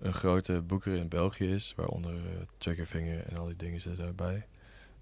een 0.00 0.14
grote 0.14 0.62
boeker 0.62 0.94
in 0.94 1.08
België 1.08 1.54
is, 1.54 1.72
waaronder 1.76 2.14
Triggerfinger 2.58 3.26
en 3.28 3.36
al 3.36 3.46
die 3.46 3.56
dingen 3.56 3.80
zitten 3.80 4.04
daarbij. 4.04 4.46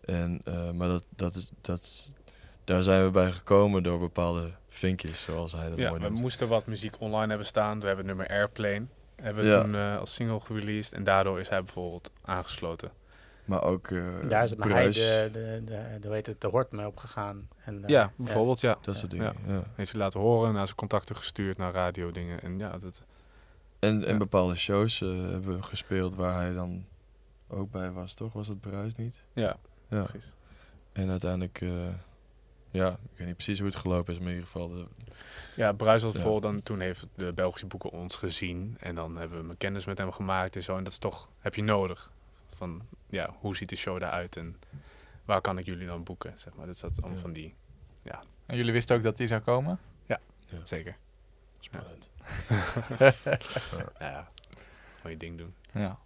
En, 0.04 0.40
eh, 0.44 0.70
maar 0.70 0.88
dat, 0.88 1.04
dat 1.16 1.34
is, 1.34 1.50
dat, 1.60 2.12
daar 2.64 2.82
zijn 2.82 3.04
we 3.04 3.10
bij 3.10 3.32
gekomen 3.32 3.82
door 3.82 3.98
bepaalde 3.98 4.50
vinkjes, 4.68 5.22
zoals 5.22 5.52
hij 5.52 5.68
dat 5.68 5.78
ja, 5.78 5.88
mooi 5.88 6.00
we 6.02 6.08
noemt. 6.08 6.20
moesten 6.20 6.48
wat 6.48 6.66
muziek 6.66 7.00
online 7.00 7.28
hebben 7.28 7.46
staan. 7.46 7.80
We 7.80 7.86
hebben 7.86 8.06
het 8.06 8.16
nummer 8.16 8.36
Airplane. 8.36 8.86
Hebben 9.16 9.44
we 9.44 9.50
Ja. 9.50 9.62
toen 9.62 9.74
eh, 9.74 9.98
als 9.98 10.14
single 10.14 10.40
gereleased. 10.40 10.92
En 10.92 11.04
daardoor 11.04 11.40
is 11.40 11.48
hij 11.48 11.64
bijvoorbeeld 11.64 12.10
aangesloten. 12.22 12.90
Maar 13.50 13.62
ook 13.64 13.90
eh 13.90 14.28
Daar 14.28 14.42
is 14.42 14.50
het 14.50 14.58
maar 14.58 14.68
hij 14.68 14.86
de, 14.92 15.28
de, 15.32 15.62
de, 15.64 15.98
de, 16.00 16.08
heet 16.12 16.26
het, 16.26 16.40
de 16.40 16.46
hort 16.48 16.70
mee 16.72 16.86
opgegaan. 16.86 17.48
En, 17.64 17.84
eh, 17.84 17.88
ja, 17.88 18.12
bijvoorbeeld, 18.16 18.60
ja. 18.60 18.78
dat 18.80 18.96
soort 18.96 19.10
dingen. 19.10 19.34
Ja. 19.46 19.62
Heeft 19.74 19.90
hij 19.92 20.00
laten 20.00 20.20
horen, 20.20 20.52
naar 20.52 20.64
zijn 20.64 20.76
contacten 20.76 21.16
gestuurd, 21.16 21.56
naar 21.58 21.72
radio 21.72 22.10
dingen. 22.12 22.40
En 22.42 22.58
ja, 22.58 22.78
dat, 22.78 23.04
En, 23.78 24.04
en 24.04 24.18
bepaalde 24.18 24.56
shows 24.56 25.00
eh, 25.00 25.08
hebben 25.08 25.56
we 25.56 25.62
gespeeld 25.62 26.14
waar 26.14 26.34
hij 26.34 26.52
dan 26.52 26.84
ook 27.48 27.70
bij 27.70 27.90
was, 27.90 28.14
toch? 28.14 28.32
Was 28.32 28.48
het 28.48 28.60
Bruis 28.60 28.94
niet? 28.94 29.14
ja, 29.32 29.56
Ja. 29.88 30.02
precies. 30.02 30.30
En 30.92 31.10
uiteindelijk, 31.10 31.60
eh, 31.60 31.70
ja, 32.70 32.88
ik 32.90 33.16
weet 33.16 33.26
niet 33.26 33.36
precies 33.36 33.58
hoe 33.58 33.66
het 33.68 33.76
gelopen 33.76 34.12
is, 34.12 34.18
maar 34.18 34.28
in 34.28 34.34
ieder 34.34 34.50
geval, 34.50 34.68
de, 34.68 34.86
Ja, 35.56 35.72
Bruis 35.72 36.02
was 36.02 36.12
Ja. 36.12 36.18
bijvoorbeeld 36.18 36.52
dan, 36.52 36.62
toen 36.62 36.80
heeft 36.80 37.08
de 37.14 37.32
Belgische 37.32 37.66
boeken 37.66 37.90
ons 37.90 38.16
gezien. 38.16 38.76
En 38.80 38.94
dan 38.94 39.16
hebben 39.16 39.48
we 39.48 39.56
kennis 39.56 39.84
met 39.84 39.98
hem 39.98 40.12
gemaakt 40.12 40.56
en 40.56 40.62
zo. 40.62 40.76
En 40.76 40.84
dat 40.84 40.92
is 40.92 40.98
toch, 40.98 41.28
heb 41.38 41.54
je 41.54 41.62
nodig. 41.62 42.10
Van, 42.60 42.82
ja, 43.06 43.34
hoe 43.38 43.56
ziet 43.56 43.68
de 43.68 43.76
show 43.76 43.96
eruit 43.96 44.36
en 44.36 44.56
waar 45.24 45.40
kan 45.40 45.58
ik 45.58 45.64
jullie 45.66 45.86
dan 45.86 46.02
boeken, 46.04 46.32
zeg 46.36 46.54
maar. 46.54 46.66
Dus 46.66 46.80
dat 46.80 46.90
is 46.90 46.96
allemaal 46.96 47.16
Ja. 47.16 47.22
van 47.22 47.32
die, 47.32 47.54
En 48.46 48.56
jullie 48.56 48.72
wisten 48.72 48.96
ook 48.96 49.02
dat 49.02 49.16
die 49.16 49.26
zou 49.26 49.40
komen? 49.40 49.78
zeker. 50.64 50.96
spannend. 51.60 52.10
Ja, 53.98 54.28
gewoon 54.96 55.10
je 55.12 55.16
ding 55.16 55.38
doen. 55.38 55.54
Ja. 55.72 55.98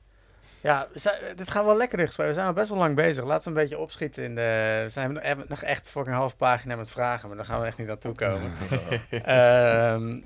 Ja, 0.60 0.88
dit 1.36 1.50
gaat 1.50 1.64
wel 1.64 1.76
lekker 1.76 1.98
gesprek. 1.98 2.26
We 2.26 2.32
zijn 2.34 2.46
al 2.46 2.52
best 2.52 2.68
wel 2.68 2.78
lang 2.78 2.94
bezig. 2.94 3.24
Laten 3.24 3.44
we 3.44 3.48
een 3.58 3.62
beetje 3.62 3.78
opschieten 3.78 4.24
in 4.24 4.34
de... 4.34 4.80
We 4.84 4.90
zijn, 4.90 5.16
hebben 5.16 5.46
nog 5.48 5.62
echt 5.62 5.88
voor 5.88 6.06
een 6.06 6.12
half 6.12 6.36
pagina 6.36 6.76
met 6.76 6.90
vragen, 6.90 7.28
maar 7.28 7.36
daar 7.36 7.46
gaan 7.46 7.60
we 7.60 7.66
echt 7.66 7.78
niet 7.78 7.88
aan 7.88 7.98
toe 7.98 8.14
komen. 8.14 8.52
Ehm, 9.10 10.20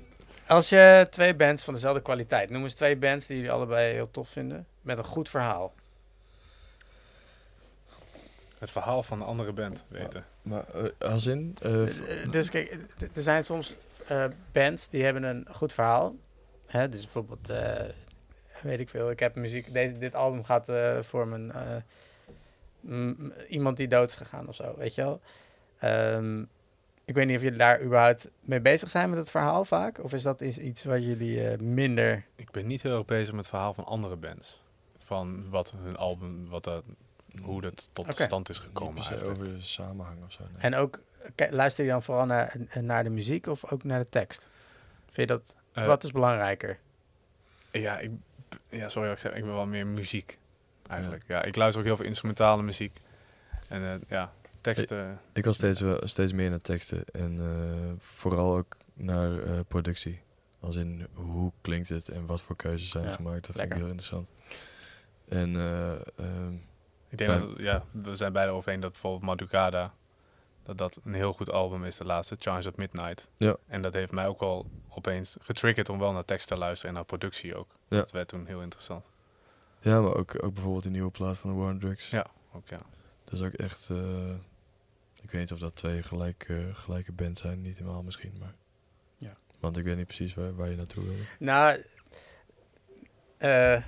als 0.47 0.69
je 0.69 1.07
twee 1.09 1.35
bands 1.35 1.63
van 1.63 1.73
dezelfde 1.73 2.01
kwaliteit, 2.01 2.49
noem 2.49 2.61
eens 2.61 2.73
twee 2.73 2.97
bands 2.97 3.25
die 3.27 3.35
jullie 3.35 3.51
allebei 3.51 3.93
heel 3.93 4.11
tof 4.11 4.29
vinden, 4.29 4.67
met 4.81 4.97
een 4.97 5.03
goed 5.05 5.29
verhaal. 5.29 5.73
Het 8.59 8.71
verhaal 8.71 9.03
van 9.03 9.17
de 9.17 9.23
andere 9.23 9.51
band 9.51 9.85
weten. 9.87 10.25
Maar 10.41 10.65
eh, 10.73 10.83
als 11.11 11.25
in? 11.25 11.55
eh, 11.61 11.81
Eh, 11.83 12.31
dus 12.31 12.49
kijk, 12.49 12.77
er 13.13 13.21
zijn 13.21 13.45
soms 13.45 13.75
eh, 14.07 14.25
bands 14.51 14.89
die 14.89 15.03
hebben 15.03 15.23
een 15.23 15.47
goed 15.51 15.73
verhaal. 15.73 16.15
Hè, 16.65 16.89
dus 16.89 17.01
bijvoorbeeld, 17.03 17.49
eh, 17.49 17.83
weet 18.61 18.79
ik 18.79 18.89
veel, 18.89 19.09
ik 19.09 19.19
heb 19.19 19.35
muziek, 19.35 19.73
deze, 19.73 19.97
dit 19.97 20.15
album 20.15 20.43
gaat 20.43 20.69
eh, 20.69 21.01
voor 21.01 21.27
mijn, 21.27 21.51
eh, 21.51 21.75
m- 22.79 23.31
iemand 23.47 23.77
die 23.77 23.87
dood 23.87 24.09
is 24.09 24.15
gegaan 24.15 24.47
of 24.47 24.55
zo, 24.55 24.75
weet 24.77 24.95
je 24.95 25.01
wel. 25.01 25.21
Ehm, 25.79 26.41
ik 27.05 27.15
weet 27.15 27.25
niet 27.27 27.35
of 27.35 27.41
jullie 27.41 27.57
daar 27.57 27.81
überhaupt 27.81 28.29
mee 28.41 28.61
bezig 28.61 28.89
zijn 28.89 29.09
met 29.09 29.19
het 29.19 29.31
verhaal 29.31 29.65
vaak, 29.65 30.03
of 30.03 30.13
is 30.13 30.23
dat 30.23 30.41
is 30.41 30.57
iets 30.57 30.83
waar 30.83 30.99
jullie 30.99 31.47
eh, 31.49 31.59
minder... 31.59 32.25
Ik 32.35 32.51
ben 32.51 32.67
niet 32.67 32.81
heel 32.81 32.95
erg 32.97 33.05
bezig 33.05 33.27
met 33.33 33.39
het 33.39 33.49
verhaal 33.49 33.73
van 33.73 33.85
andere 33.85 34.15
bands. 34.15 34.61
Van 34.99 35.49
wat 35.49 35.73
hun 35.83 35.95
album, 35.97 36.49
wat 36.49 36.63
dat, 36.63 36.83
hoe 37.41 37.61
dat 37.61 37.89
tot 37.93 38.13
stand 38.13 38.49
is 38.49 38.59
gekomen 38.59 39.23
over 39.23 39.47
samenhang 39.63 40.23
of 40.25 40.31
zo. 40.31 40.43
nee. 40.43 40.61
En 40.61 40.75
ook, 40.75 41.01
luister 41.49 41.85
je 41.85 41.91
dan 41.91 42.03
vooral 42.03 42.25
naar, 42.25 42.55
naar 42.81 43.03
de 43.03 43.09
muziek 43.09 43.47
of 43.47 43.71
ook 43.71 43.83
naar 43.83 43.99
de 43.99 44.09
tekst? 44.09 44.49
Vind 45.05 45.29
je 45.29 45.35
dat, 45.35 45.55
Eh, 45.71 45.85
wat 45.85 46.03
is 46.03 46.11
belangrijker? 46.11 46.79
Ja, 47.71 47.99
ik, 47.99 48.11
ja, 48.69 48.89
sorry, 48.89 49.11
ik 49.11 49.17
zeg, 49.17 49.33
ik 49.33 49.43
ben 49.43 49.53
wel 49.53 49.65
meer 49.65 49.87
muziek 49.87 50.37
eigenlijk. 50.87 51.23
Ja. 51.27 51.43
ik 51.43 51.55
luister 51.55 51.79
ook 51.81 51.87
heel 51.87 51.97
veel 51.97 52.05
instrumentale 52.05 52.63
muziek. 52.63 52.99
En 53.69 53.83
eh, 53.83 53.95
ja, 54.07 54.33
teksten. 54.61 55.19
Ik 55.33 55.45
was 55.45 55.55
steeds, 55.55 55.79
wel, 55.79 56.07
steeds 56.07 56.31
meer 56.31 56.49
naar 56.49 56.61
teksten 56.61 57.03
en 57.11 57.39
eh, 57.39 57.91
vooral 57.97 58.55
ook 58.57 58.77
naar 58.93 59.43
eh, 59.43 59.59
productie. 59.67 60.21
Als 60.59 60.75
in 60.75 61.07
hoe 61.13 61.51
klinkt 61.61 61.89
het 61.89 62.09
en 62.09 62.25
wat 62.25 62.41
voor 62.41 62.55
keuzes 62.55 62.89
zijn 62.89 63.03
Ja, 63.05 63.11
gemaakt. 63.13 63.45
Dat 63.47 63.55
vind 63.55 63.71
ik 63.71 63.77
heel 63.77 63.87
interessant. 63.87 64.29
En 65.27 65.55
eh, 65.55 65.91
ehm, 65.91 66.53
Ik 67.09 67.17
denk 67.17 67.31
Ja. 67.31 67.39
dat, 67.39 67.49
ja, 67.59 67.83
we 67.91 68.15
zijn 68.15 68.33
beide 68.33 68.51
overeen 68.51 68.79
dat 68.79 68.91
bijvoorbeeld 68.91 69.23
Madugada, 69.23 69.93
dat 70.63 70.77
dat 70.77 70.99
een 71.03 71.13
heel 71.13 71.33
goed 71.33 71.51
album 71.51 71.83
is, 71.85 71.97
de 71.97 72.05
laatste, 72.05 72.35
Charge 72.39 72.67
at 72.67 72.77
Midnight. 72.77 73.27
Ja. 73.37 73.55
En 73.67 73.81
dat 73.81 73.93
heeft 73.93 74.11
mij 74.11 74.27
ook 74.27 74.39
wel 74.39 74.69
opeens 74.89 75.37
getriggerd 75.41 75.89
om 75.89 75.99
wel 75.99 76.11
naar 76.11 76.25
tekst 76.25 76.47
te 76.47 76.57
luisteren 76.57 76.89
en 76.89 76.95
naar 76.95 77.05
productie 77.05 77.55
ook. 77.55 77.75
Ja. 77.87 77.97
Dat 77.97 78.11
werd 78.11 78.27
toen 78.27 78.45
heel 78.45 78.61
interessant. 78.61 79.05
ja, 79.79 80.01
maar 80.01 80.15
ook, 80.15 80.43
ook 80.43 80.53
bijvoorbeeld 80.53 80.83
die 80.83 80.91
nieuwe 80.91 81.11
plaat 81.11 81.37
van 81.37 81.49
de 81.49 81.55
War 81.55 81.69
on 81.71 81.79
Drugs. 81.79 82.09
Ja. 82.09 82.25
Ook 82.53 82.67
ja. 82.67 82.79
Dat 83.23 83.33
is 83.33 83.41
ook 83.45 83.53
echt... 83.53 83.87
eh, 83.89 84.29
ik 85.21 85.31
weet 85.31 85.41
niet 85.41 85.51
of 85.51 85.59
dat 85.59 85.75
twee 85.75 86.03
gelijk, 86.03 86.45
eh, 86.49 86.57
gelijke 86.73 87.11
bands 87.11 87.41
zijn. 87.41 87.61
Niet 87.61 87.77
helemaal 87.77 88.03
misschien, 88.03 88.33
maar... 88.39 88.53
Ja. 89.17 89.35
Want 89.59 89.77
ik 89.77 89.83
weet 89.83 89.97
niet 89.97 90.05
precies 90.07 90.33
waar, 90.33 90.55
waar 90.55 90.69
je 90.69 90.75
naartoe 90.75 91.03
wil. 91.03 91.15
Nou, 91.39 91.83
eh, 93.37 93.83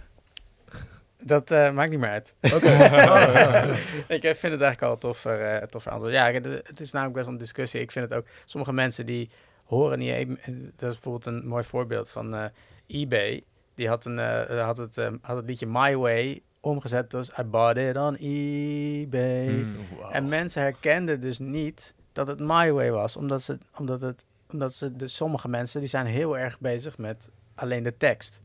dat 1.24 1.52
eh, 1.52 1.72
maakt 1.72 1.90
niet 1.90 2.00
meer 2.00 2.10
uit. 2.10 2.36
ik 4.18 4.24
eh, 4.24 4.34
vind 4.34 4.54
het 4.54 4.62
eigenlijk 4.62 4.82
al 4.82 4.92
een 4.92 4.98
toffer, 4.98 5.42
eh 5.42 5.68
toffer 5.68 5.92
antwoord. 5.92 6.14
Ja, 6.14 6.32
het, 6.32 6.46
het 6.46 6.80
is 6.80 6.92
namelijk 6.92 7.16
best 7.16 7.26
wel 7.26 7.36
een 7.36 7.42
discussie. 7.42 7.82
Ik 7.82 7.92
vind 7.92 8.10
het 8.10 8.18
ook, 8.18 8.26
sommige 8.46 8.74
mensen 8.74 9.06
die 9.06 9.30
horen 9.72 10.00
niet 10.00 10.14
even, 10.14 10.40
dat 10.76 10.90
is 10.90 11.00
bijvoorbeeld 11.00 11.26
een 11.26 11.48
mooi 11.48 11.64
voorbeeld 11.64 12.10
van 12.10 12.36
eh, 12.36 12.46
eBay. 12.88 13.44
Die 13.76 13.88
had, 13.88 14.06
een, 14.06 14.20
eh, 14.20 14.66
had, 14.66 14.78
het, 14.78 14.98
eh, 14.98 15.12
had 15.22 15.36
het 15.36 15.46
liedje 15.46 15.68
My 15.68 15.96
Way 15.96 16.42
omgezet 16.60 17.14
als 17.14 17.32
I 17.40 17.44
bought 17.44 17.78
it 17.78 17.98
on 17.98 18.16
eBay. 18.16 19.48
Mm. 19.48 19.76
En 20.12 20.28
mensen 20.28 20.62
herkenden 20.62 21.22
dus 21.22 21.40
niet 21.40 21.94
dat 22.14 22.28
het 22.28 22.40
My 22.40 22.72
Way 22.72 22.92
was, 22.92 23.16
omdat 23.16 23.42
ze, 23.42 23.58
omdat 23.78 24.02
het, 24.02 24.26
omdat 24.52 24.74
ze, 24.74 24.96
dus 24.96 25.16
sommige 25.16 25.48
mensen 25.48 25.80
die 25.80 25.90
zijn 25.90 26.06
heel 26.06 26.38
erg 26.38 26.60
bezig 26.60 26.98
met 26.98 27.30
alleen 27.56 27.84
de 27.84 27.98
tekst. 27.98 28.42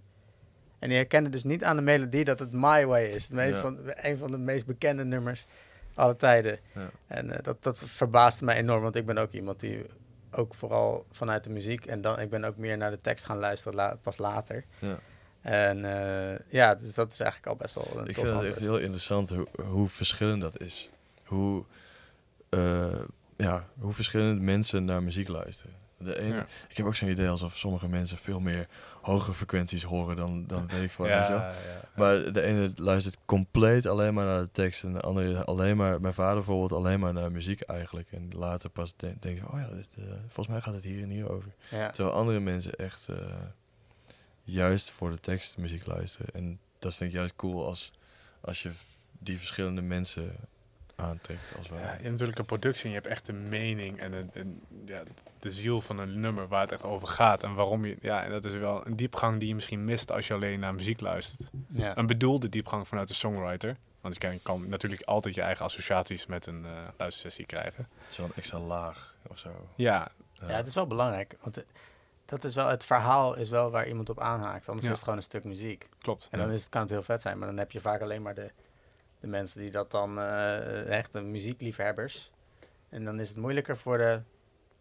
En 0.86 0.92
die 0.92 1.00
herkennen 1.00 1.30
dus 1.30 1.44
niet 1.44 1.64
aan 1.64 1.76
de 1.76 1.82
melodie 1.82 2.24
dat 2.24 2.38
het 2.38 2.52
My 2.52 2.86
Way 2.86 3.04
is. 3.06 3.22
Het 3.22 3.32
meest 3.32 3.54
Ja. 3.54 3.60
van, 3.60 3.78
een 3.84 4.16
van 4.16 4.30
de 4.30 4.38
meest 4.38 4.66
bekende 4.66 5.04
nummers 5.04 5.46
alle 5.94 6.16
tijden. 6.16 6.58
Ja. 6.74 6.90
En 7.06 7.30
eh, 7.30 7.38
dat, 7.42 7.62
dat 7.62 7.82
verbaasde 7.86 8.44
mij 8.44 8.56
enorm, 8.56 8.82
want 8.82 8.96
ik 8.96 9.06
ben 9.06 9.18
ook 9.18 9.32
iemand 9.32 9.60
die 9.60 9.84
ook 10.30 10.54
vooral 10.54 11.06
vanuit 11.10 11.44
de 11.44 11.50
muziek 11.50 11.86
en 11.86 12.00
dan 12.00 12.20
ik 12.20 12.30
ben 12.30 12.44
ook 12.44 12.56
meer 12.56 12.76
naar 12.76 12.90
de 12.90 12.96
tekst 13.00 13.24
gaan 13.24 13.38
luisteren 13.38 13.74
la- 13.76 13.96
pas 14.02 14.18
later. 14.18 14.64
Ja. 14.78 14.98
En 15.40 15.84
eh, 15.84 16.38
ja, 16.48 16.74
dus 16.74 16.94
dat 16.94 17.12
is 17.12 17.20
eigenlijk 17.20 17.50
al 17.50 17.56
best 17.56 17.74
wel 17.74 17.88
een 18.00 18.06
Ik 18.08 18.14
vind 18.14 18.28
het 18.28 18.44
echt 18.44 18.58
heel 18.58 18.78
interessant 18.78 19.28
hoe, 19.28 19.46
hoe 19.62 19.88
verschillend 19.88 20.40
dat 20.40 20.60
is. 20.60 20.90
Hoe, 21.24 21.64
eh, 22.48 23.00
ja, 23.36 23.66
hoe 23.78 23.92
verschillend 23.92 24.40
mensen 24.40 24.84
naar 24.84 25.02
muziek 25.02 25.28
luisteren. 25.28 25.74
De 25.98 26.18
ene, 26.20 26.34
Ja. 26.34 26.46
Ik 26.68 26.76
heb 26.76 26.86
ook 26.86 26.96
zo'n 26.96 27.08
idee 27.08 27.28
alsof 27.28 27.56
sommige 27.56 27.88
mensen 27.88 28.18
veel 28.18 28.40
meer 28.40 28.66
hoge 29.06 29.32
frequenties 29.32 29.82
horen 29.82 30.16
dan, 30.16 30.46
dan 30.46 30.68
weet 30.68 30.82
ik 30.82 30.90
veel. 30.90 31.06
ja, 31.06 31.18
weet 31.18 31.26
je 31.26 31.32
wel. 31.32 31.42
ja, 31.42 31.48
ja. 31.48 31.88
Maar 31.96 32.32
de 32.32 32.42
ene 32.42 32.72
luistert 32.76 33.16
compleet 33.24 33.86
alleen 33.86 34.14
maar 34.14 34.24
naar 34.24 34.40
de 34.40 34.50
tekst. 34.52 34.84
En 34.84 34.92
de 34.92 35.00
andere 35.00 35.44
alleen 35.44 35.76
maar, 35.76 36.00
mijn 36.00 36.14
vader 36.14 36.34
bijvoorbeeld, 36.34 36.72
alleen 36.72 37.00
maar 37.00 37.12
naar 37.12 37.32
muziek 37.32 37.60
eigenlijk. 37.60 38.12
En 38.12 38.28
later 38.36 38.70
pas 38.70 38.96
de- 38.96 39.14
denk 39.20 39.38
ik, 39.38 39.52
oh 39.52 39.58
ja, 39.60 39.68
dit, 39.74 39.88
eh, 39.98 40.04
volgens 40.20 40.48
mij 40.48 40.60
gaat 40.60 40.74
het 40.74 40.82
hier 40.84 41.02
en 41.02 41.08
hier 41.08 41.30
over. 41.30 41.50
Ja. 41.70 41.90
Terwijl 41.90 42.14
andere 42.16 42.40
mensen 42.40 42.72
echt 42.74 43.08
eh, 43.08 43.16
juist 44.44 44.90
voor 44.90 45.10
de 45.10 45.20
tekst 45.20 45.56
muziek 45.56 45.86
luisteren. 45.86 46.26
En 46.34 46.58
dat 46.78 46.94
vind 46.94 47.10
ik 47.10 47.16
juist 47.16 47.36
cool 47.36 47.66
als, 47.66 47.92
als 48.40 48.62
je 48.62 48.70
die 49.18 49.38
verschillende 49.38 49.82
mensen 49.82 50.32
aantrekt. 50.94 51.54
Als 51.58 51.68
wij. 51.68 51.78
Ja, 51.78 51.84
je 51.86 51.90
hebt 51.90 52.10
natuurlijk 52.10 52.38
een 52.38 52.44
productie 52.44 52.84
en 52.84 52.90
je 52.90 52.96
hebt 52.96 53.06
echt 53.06 53.28
een 53.28 53.48
mening 53.48 53.98
en, 54.00 54.12
een, 54.12 54.30
een- 54.32 54.62
ja, 54.84 55.02
de 55.40 55.50
ziel 55.50 55.80
van 55.80 55.98
een 55.98 56.20
nummer 56.20 56.48
waar 56.48 56.60
het 56.60 56.72
echt 56.72 56.82
over 56.82 57.08
gaat. 57.08 57.42
En 57.42 57.54
waarom 57.54 57.84
je, 57.84 57.96
ja, 58.00 58.22
en 58.24 58.30
dat 58.30 58.44
is 58.44 58.54
wel 58.54 58.86
een 58.86 58.96
diepgang 58.96 59.38
die 59.38 59.48
je 59.48 59.54
misschien 59.54 59.84
mist 59.84 60.12
als 60.12 60.26
je 60.26 60.34
alleen 60.34 60.60
naar 60.60 60.74
muziek 60.74 61.00
luistert. 61.00 61.40
Ja. 61.68 61.96
Een 61.96 62.06
bedoelde 62.06 62.48
diepgang 62.48 62.88
vanuit 62.88 63.08
de 63.08 63.14
songwriter. 63.14 63.76
Want 64.00 64.14
je 64.14 64.20
kan, 64.20 64.40
kan 64.42 64.68
natuurlijk 64.68 65.02
altijd 65.02 65.34
je 65.34 65.40
eigen 65.42 65.64
associaties 65.64 66.26
met 66.26 66.46
een 66.46 66.64
eh 66.64 66.70
luistersessie 66.96 67.46
krijgen. 67.46 67.88
Zo'n 68.08 68.30
extra 68.34 68.58
laag 68.58 69.14
of 69.28 69.38
zo. 69.38 69.50
Ja, 69.74 70.08
ja, 70.32 70.46
het 70.46 70.66
is 70.66 70.74
wel 70.74 70.86
belangrijk. 70.86 71.36
Want 71.40 71.56
het- 71.56 71.66
dat 72.24 72.44
is 72.44 72.54
wel, 72.54 72.68
het 72.68 72.84
verhaal 72.84 73.36
is 73.36 73.48
wel 73.48 73.70
waar 73.70 73.88
iemand 73.88 74.08
op 74.10 74.20
aanhaakt. 74.20 74.68
Anders 74.68 74.86
Ja. 74.86 74.92
is 74.92 74.96
het 74.96 75.04
gewoon 75.04 75.16
een 75.16 75.22
stuk 75.24 75.44
muziek. 75.44 75.88
klopt. 75.98 76.28
En 76.30 76.38
dan 76.38 76.50
is 76.50 76.60
het, 76.60 76.68
kan 76.70 76.80
het 76.80 76.90
heel 76.90 77.02
vet 77.02 77.22
zijn. 77.22 77.38
Maar 77.38 77.48
dan 77.48 77.56
heb 77.58 77.70
je 77.72 77.80
vaak 77.80 78.00
alleen 78.00 78.22
maar 78.22 78.34
de, 78.34 78.50
de 79.20 79.26
mensen 79.26 79.60
die 79.60 79.70
dat 79.70 79.90
dan 79.90 80.18
eh 80.20 80.88
echt 80.98 81.12
de 81.12 81.20
muziekliefhebbers. 81.20 82.30
En 82.88 83.04
dan 83.04 83.20
is 83.20 83.28
het 83.28 83.38
moeilijker 83.38 83.76
voor 83.76 83.98
de 83.98 84.20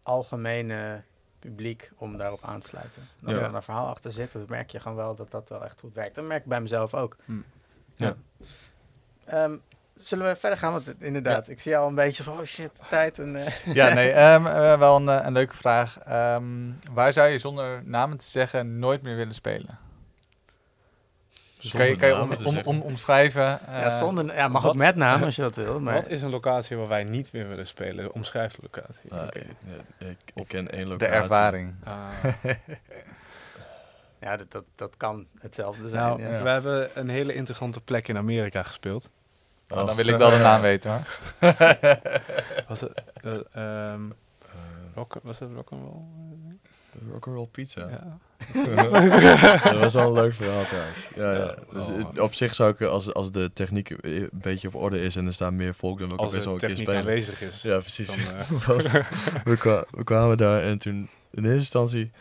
algemene 0.05 1.01
publiek 1.39 1.91
om 1.95 2.17
daarop 2.17 2.43
aan 2.43 2.59
te 2.59 2.67
sluiten. 2.67 3.01
En 3.01 3.27
als 3.27 3.31
Ja. 3.35 3.41
er 3.41 3.45
dan 3.47 3.55
een 3.55 3.63
verhaal 3.63 3.87
achter 3.87 4.11
zit, 4.11 4.31
dan 4.31 4.45
merk 4.47 4.69
je 4.71 4.79
gewoon 4.79 4.97
wel 4.97 5.15
dat 5.15 5.31
dat 5.31 5.49
wel 5.49 5.63
echt 5.63 5.79
goed 5.79 5.93
werkt. 5.93 6.15
Dat 6.15 6.25
merk 6.25 6.41
ik 6.43 6.49
bij 6.49 6.61
mezelf 6.61 6.93
ook. 6.93 7.17
Hm. 7.25 7.33
Ja. 7.95 8.15
Ehm, 9.25 9.55
zullen 9.95 10.27
we 10.27 10.35
verder 10.35 10.57
gaan? 10.59 10.71
Want 10.71 10.93
inderdaad, 10.99 11.47
ik 11.49 11.59
zie 11.59 11.77
al 11.77 11.87
een 11.87 11.95
beetje 11.95 12.23
van, 12.23 12.37
oh 12.39 12.43
shit, 12.45 12.71
tijd. 12.89 13.19
En, 13.19 13.35
eh, 13.35 13.73
Ja, 13.73 13.93
nee, 13.93 14.11
ehm, 14.11 14.45
eh, 14.45 14.77
wel 14.79 14.95
een, 14.95 15.09
eh, 15.09 15.25
een 15.25 15.33
leuke 15.33 15.55
vraag. 15.55 15.99
Ehm, 15.99 16.43
waar 16.91 17.13
zou 17.13 17.29
je 17.29 17.39
zonder 17.39 17.81
namen 17.85 18.17
te 18.17 18.25
zeggen 18.27 18.79
nooit 18.79 19.01
meer 19.01 19.15
willen 19.15 19.33
spelen? 19.33 19.77
Dus 21.71 21.73
kan 21.73 21.85
je, 21.87 21.95
kan 21.95 22.07
je 22.07 22.21
om, 22.21 22.31
om, 22.45 22.57
om, 22.63 22.81
omschrijven? 22.81 23.41
ja, 23.41 23.59
eh, 23.83 23.97
zonder, 23.97 24.35
ja, 24.35 24.47
mag 24.47 24.61
wat- 24.61 24.71
ook 24.71 24.77
met 24.77 24.95
naam 24.95 25.23
als 25.23 25.35
je 25.35 25.41
dat 25.41 25.55
wil. 25.55 25.79
Maar, 25.79 25.93
Wat 25.93 26.07
is 26.07 26.21
een 26.21 26.29
locatie 26.29 26.77
waar 26.77 26.87
wij 26.87 27.03
niet 27.03 27.31
meer 27.33 27.47
willen 27.47 27.67
spelen? 27.67 28.13
Omschrijf 28.13 28.53
de 28.55 28.59
locatie. 28.61 29.09
Nou, 29.09 29.25
Oké. 29.27 29.39
ik, 29.39 29.47
ja, 29.99 30.05
ik, 30.07 30.17
ik 30.33 30.47
ken 30.47 30.71
één 30.71 30.81
de 30.83 30.87
locatie. 30.89 31.13
ervaring. 31.13 31.73
Ah. 31.83 32.07
ja, 34.19 34.37
dat, 34.37 34.51
dat, 34.51 34.63
dat 34.75 34.97
kan 34.97 35.25
hetzelfde 35.39 35.89
zijn. 35.89 36.03
nou, 36.03 36.21
ja. 36.21 36.43
we 36.43 36.49
hebben 36.49 36.89
een 36.93 37.09
hele 37.09 37.33
interessante 37.33 37.81
plek 37.81 38.07
in 38.07 38.17
Amerika 38.17 38.63
gespeeld. 38.63 39.09
Nou, 39.67 39.81
Oh. 39.81 39.87
dan 39.87 39.95
wil 39.95 40.05
ik 40.07 40.17
wel 40.17 40.29
de 40.29 40.37
naam 40.37 40.61
weten 40.71 40.91
hoor. 40.91 41.01
Was 42.67 42.81
het, 42.81 42.91
ehm, 43.53 44.09
Eh, 44.41 44.51
rock, 44.95 45.15
was 45.23 45.39
het 45.39 45.49
rock'n'roll? 45.55 46.01
De 46.99 47.11
Rock'n'Roll 47.11 47.47
Pizza. 47.51 47.87
Ja. 47.89 48.17
dat 49.63 49.77
was 49.79 49.93
wel 49.93 50.07
een 50.07 50.13
leuk 50.13 50.33
verhaal 50.33 50.65
trouwens. 50.65 50.99
Ja, 51.15 51.33
ja. 51.33 51.55
Dus 51.73 51.87
oh. 51.87 52.21
op 52.23 52.33
zich 52.33 52.55
zou 52.55 52.71
ik, 52.71 52.81
als, 52.81 53.13
als 53.13 53.31
de 53.31 53.51
techniek 53.53 53.89
een 54.01 54.29
beetje 54.31 54.67
op 54.67 54.75
orde 54.75 55.01
is 55.01 55.15
en 55.15 55.25
er 55.25 55.33
staat 55.33 55.51
meer 55.51 55.73
volk, 55.73 55.99
dan 55.99 56.11
ook 56.11 56.19
Als 56.19 56.31
best 56.31 56.45
wel 56.45 56.55
er 56.55 56.63
een 56.63 56.67
keer 56.75 56.85
techniek 56.85 56.87
spelen. 56.97 57.09
aanwezig 57.09 57.41
is. 57.41 57.61
Ja, 57.61 57.79
precies. 57.79 58.15
Dan, 58.67 58.79
eh, 58.81 59.05
we, 59.43 59.57
kwa- 59.57 59.85
we 59.91 60.03
kwamen 60.03 60.37
daar 60.37 60.61
en 60.63 60.77
toen 60.77 61.09
in 61.31 61.43
eerste 61.43 61.57
instantie 61.57 62.11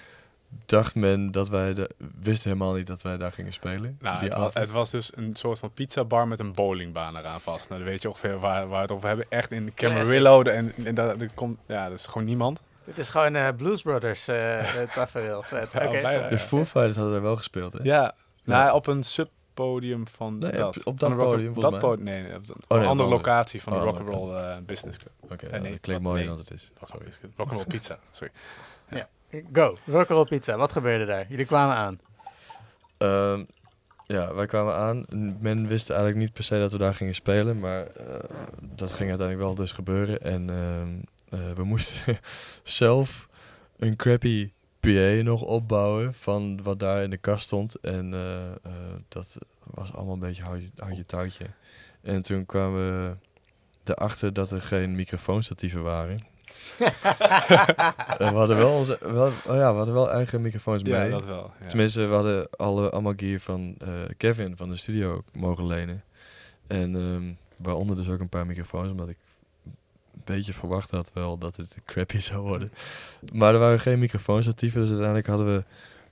dacht 0.67 0.95
men 0.95 1.31
dat 1.33 1.49
wij, 1.49 1.75
de, 1.75 1.91
wist 2.21 2.45
helemaal 2.45 2.75
niet 2.75 2.87
dat 2.87 3.03
wij 3.03 3.17
daar 3.17 3.33
gingen 3.33 3.53
spelen. 3.53 3.97
Nou, 4.01 4.21
die 4.21 4.31
het, 4.53 4.71
was 4.71 4.91
dus 4.91 5.11
een 5.17 5.37
soort 5.37 5.59
van 5.59 5.71
pizzabar 5.73 6.29
met 6.29 6.41
een 6.41 6.53
bowlingbaan 6.53 7.17
eraan 7.17 7.41
vast. 7.41 7.69
Nou, 7.69 7.81
dan 7.81 7.91
weet 7.91 8.03
je 8.03 8.09
ongeveer 8.09 8.39
waar, 8.39 8.61
waar 8.69 8.77
we 8.77 8.83
het 8.83 8.93
over 8.93 9.09
hebben. 9.09 9.27
Echt 9.29 9.51
in 9.51 9.75
Camarillo. 9.75 10.43
de- 10.43 10.51
En, 10.51 10.73
en 10.85 10.95
daar 10.95 11.17
komt, 11.35 11.59
ja, 11.67 11.89
dat 11.89 11.99
is 11.99 12.07
gewoon 12.07 12.27
niemand. 12.27 12.63
Dit 12.85 12.99
is 12.99 13.11
gewoon 13.11 13.35
eh, 13.35 13.49
Blues 13.57 13.83
Brothers 13.83 14.29
uh, 14.29 14.61
tafereel. 14.95 15.43
Vet. 15.43 15.69
Ja, 15.73 16.29
de 16.29 16.39
Foo 16.39 16.65
Fighters 16.65 16.95
hadden 16.97 17.13
daar 17.13 17.23
wel 17.23 17.37
gespeeld, 17.37 17.73
hè? 17.73 17.79
Ja, 17.83 18.15
nou, 18.45 18.73
op 18.73 18.87
een 18.87 19.03
subpodium 19.03 20.07
van 20.09 20.39
Nee, 20.39 20.53
dat. 20.53 20.85
op- 20.85 21.01
dat 21.01 21.11
rock- 21.11 21.19
podium, 21.19 21.53
Dat 21.55 21.63
volgens 21.63 21.73
mij. 21.73 21.81
podium, 21.91 22.05
nee, 22.05 22.23
nee, 22.23 22.35
op 22.37 22.43
een 22.49 22.55
nee, 22.79 22.89
andere 22.89 22.93
op 23.09 23.13
een 23.13 23.17
locatie 23.17 23.63
van 23.63 23.73
Oh, 23.73 23.79
de 23.79 23.85
Rock'n'Roll 23.85 24.35
eh, 24.37 24.57
Business 24.67 24.99
Club. 24.99 25.13
Oké, 25.33 25.47
ja, 25.47 25.51
nee, 25.59 25.71
dat 25.71 25.81
klinkt 25.81 25.87
wat- 25.87 26.01
mooier 26.03 26.19
nee. 26.19 26.29
dan 26.29 26.39
het 26.39 26.51
is. 26.51 26.71
Rock'n'Roll 26.79 27.11
Rock'n'Roll 27.37 27.65
Pizza, 27.65 27.99
sorry. 28.11 28.33
Go, 29.53 29.77
Rock'n'Roll 29.87 30.25
Pizza. 30.27 30.57
Wat 30.57 30.73
gebeurde 30.73 31.05
daar? 31.05 31.27
Jullie 31.29 31.47
kwamen 31.47 31.77
aan. 31.77 32.01
Ehm, 32.99 33.45
ja, 34.07 34.35
wij 34.35 34.47
kwamen 34.47 34.75
aan. 34.75 35.05
Men 35.41 35.67
wist 35.67 35.89
eigenlijk 35.91 36.19
niet 36.21 36.33
per 36.33 36.45
se 36.45 36.59
dat 36.59 36.73
we 36.73 36.79
daar 36.79 36.95
gingen 36.95 37.15
spelen, 37.15 37.59
maar 37.59 37.87
eh, 37.87 38.15
dat 38.61 38.93
ging 38.93 39.09
uiteindelijk 39.09 39.39
wel 39.47 39.55
dus 39.55 39.73
gebeuren. 39.73 40.21
En 40.21 40.51
ehm, 40.51 40.89
eh, 40.89 41.13
we 41.55 41.65
moesten 41.65 42.19
zelf 42.63 43.29
een 43.77 43.97
crappy 43.97 44.53
PA 44.85 45.23
nog 45.23 45.43
opbouwen 45.43 46.15
van 46.15 46.63
wat 46.63 46.79
daar 46.79 47.03
in 47.03 47.11
de 47.11 47.17
kast 47.17 47.45
stond. 47.45 47.75
En 47.75 48.15
eh, 48.15 48.51
eh, 48.51 48.73
dat 49.09 49.37
was 49.65 49.93
allemaal 49.93 50.15
een 50.15 50.21
beetje 50.21 50.43
houtje, 50.43 50.69
houtje 50.77 51.07
touwtje. 51.07 51.47
En 52.03 52.23
toen 52.23 52.47
kwamen 52.47 52.81
we 52.81 53.17
erachter 53.85 54.33
dat 54.33 54.51
er 54.51 54.61
geen 54.61 54.95
microfoonstatieven 54.95 55.83
waren. 55.83 56.19
En 58.19 58.33
we 58.33 58.39
hadden 58.39 58.57
wel, 58.57 58.73
onze, 58.73 58.99
wel, 59.01 59.27
oh 59.27 59.55
ja, 59.55 59.71
we 59.71 59.77
hadden 59.77 59.95
wel 59.95 60.11
eigen 60.11 60.43
microfoons 60.43 60.83
mee. 60.83 60.93
Ja, 60.93 61.09
dat 61.09 61.27
wel. 61.27 61.53
Ja. 61.61 61.67
Tenminste, 61.67 62.07
we 62.07 62.15
hadden 62.15 62.51
alle, 62.51 62.91
allemaal 62.91 63.13
gear 63.17 63.41
van 63.41 63.75
eh, 63.79 63.89
Kevin 64.17 64.57
van 64.57 64.69
de 64.69 64.77
studio 64.77 65.23
mogen 65.33 65.67
lenen. 65.67 66.05
En 66.67 66.97
ehm, 66.97 67.33
waaronder 67.65 67.97
dus 67.97 68.09
ook 68.09 68.21
een 68.21 68.29
paar 68.29 68.47
microfoons, 68.47 68.91
omdat 68.91 69.09
ik 69.09 69.17
beetje 70.25 70.53
verwacht 70.53 70.91
had 70.91 71.11
wel 71.15 71.39
dat 71.39 71.57
het 71.57 71.79
crappy 71.85 72.19
zou 72.21 72.41
worden. 72.41 72.73
Maar 73.33 73.53
er 73.55 73.61
waren 73.61 73.81
geen 73.81 73.99
microfoonstatieven, 73.99 74.81
dus 74.81 74.89
uiteindelijk 74.89 75.27
hadden 75.27 75.55
we 75.57 75.65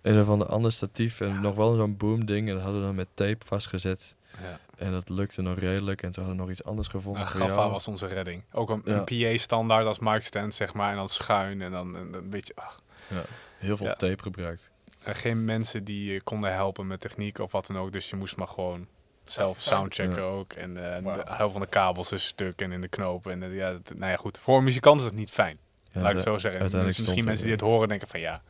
een 0.03 0.21
of 0.21 0.29
ander 0.29 0.47
ander 0.47 0.73
statief 0.73 1.21
en 1.21 1.41
nog 1.41 1.55
wel 1.55 1.75
zo'n 1.75 1.97
boom 1.97 2.27
ding. 2.27 2.49
En 2.49 2.55
dat 2.55 2.63
hadden 2.63 2.81
we 2.81 2.87
dan 2.87 2.97
met 2.97 3.09
tape 3.15 3.47
vastgezet. 3.47 4.15
Ja. 4.43 4.59
En 4.77 4.93
dat 4.93 5.09
lukte 5.09 5.43
nog 5.43 5.59
redelijk. 5.59 6.03
En 6.03 6.11
toen 6.11 6.25
hadden 6.25 6.41
we 6.43 6.49
nog 6.49 6.59
iets 6.59 6.69
anders 6.69 6.89
gevonden 6.89 7.29
voor 7.29 7.41
Gaffa 7.41 7.71
was 7.71 7.89
onze 7.89 8.07
redding. 8.07 8.43
Ook 8.53 8.71
een, 8.71 8.83
Ja. 8.85 9.05
een 9.07 9.33
PA-standaard 9.33 9.87
als 9.87 9.99
mic 9.99 10.23
stand, 10.23 10.55
zeg 10.55 10.75
maar. 10.75 10.91
En 10.91 10.97
dan 10.97 11.09
schuin 11.09 11.63
en 11.63 11.71
dan 11.71 11.95
een, 11.95 12.15
een 12.15 12.31
beetje... 12.31 12.53
ach. 12.57 12.81
Ja, 13.09 13.23
heel 13.59 13.77
veel 13.77 13.95
tape 13.97 14.23
gebruikt. 14.23 14.71
En 15.03 15.15
geen 15.15 15.45
mensen 15.45 15.85
die 15.85 16.13
je 16.13 16.23
konden 16.23 16.53
helpen 16.55 16.87
met 16.87 17.01
techniek 17.01 17.39
of 17.39 17.53
wat 17.53 17.67
dan 17.67 17.79
ook. 17.79 17.93
Dus 17.93 18.11
je 18.11 18.17
moest 18.17 18.37
maar 18.37 18.49
gewoon 18.49 18.87
zelf 19.33 19.61
soundchecken 19.61 20.17
Ja. 20.23 20.29
ook. 20.29 20.53
En 20.53 20.97
eh, 20.97 21.15
de, 21.15 21.23
heel 21.27 21.51
van 21.51 21.61
de 21.61 21.67
kabels 21.67 22.13
is 22.13 22.27
stuk 22.27 22.61
en 22.61 22.73
in 22.73 22.81
de 22.81 22.89
knopen. 22.89 23.33
En 23.33 23.43
eh, 23.43 23.57
ja, 23.57 23.71
nou 23.95 24.11
ja, 24.11 24.17
goed. 24.17 24.39
Voor 24.39 24.59
een 24.59 24.65
muzikant 24.65 25.01
is 25.01 25.07
het 25.07 25.15
niet 25.15 25.31
fijn. 25.31 25.59
Ja, 25.93 26.01
laat 26.01 26.11
ik 26.11 26.17
het 26.17 26.27
zo 26.27 26.39
zeggen. 26.39 26.71
Dus 26.71 26.99
misschien 26.99 27.25
mensen 27.25 27.45
die 27.45 27.55
het 27.55 27.65
horen 27.65 27.89
denken 27.89 28.09
van 28.09 28.21
ja, 28.21 28.43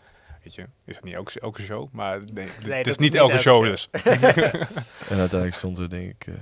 weet 0.43 0.55
je, 0.55 0.67
is 0.85 0.97
het 0.97 1.05
niet 1.05 1.15
elke, 1.15 1.41
elke 1.41 1.63
show? 1.63 1.89
Maar 1.93 2.19
nee, 2.33 2.47
dat 2.47 2.65
het 2.65 2.87
is 2.87 2.93
is 2.93 2.99
niet 2.99 3.15
elke 3.15 3.31
elke 3.31 3.43
show 3.43 3.65
show. 3.65 3.71
dus. 3.71 3.89
En 5.11 5.19
uiteindelijk 5.19 5.55
stond 5.55 5.79
er 5.79 5.91
denk 5.91 6.11
ik 6.11 6.27
eh, 6.27 6.35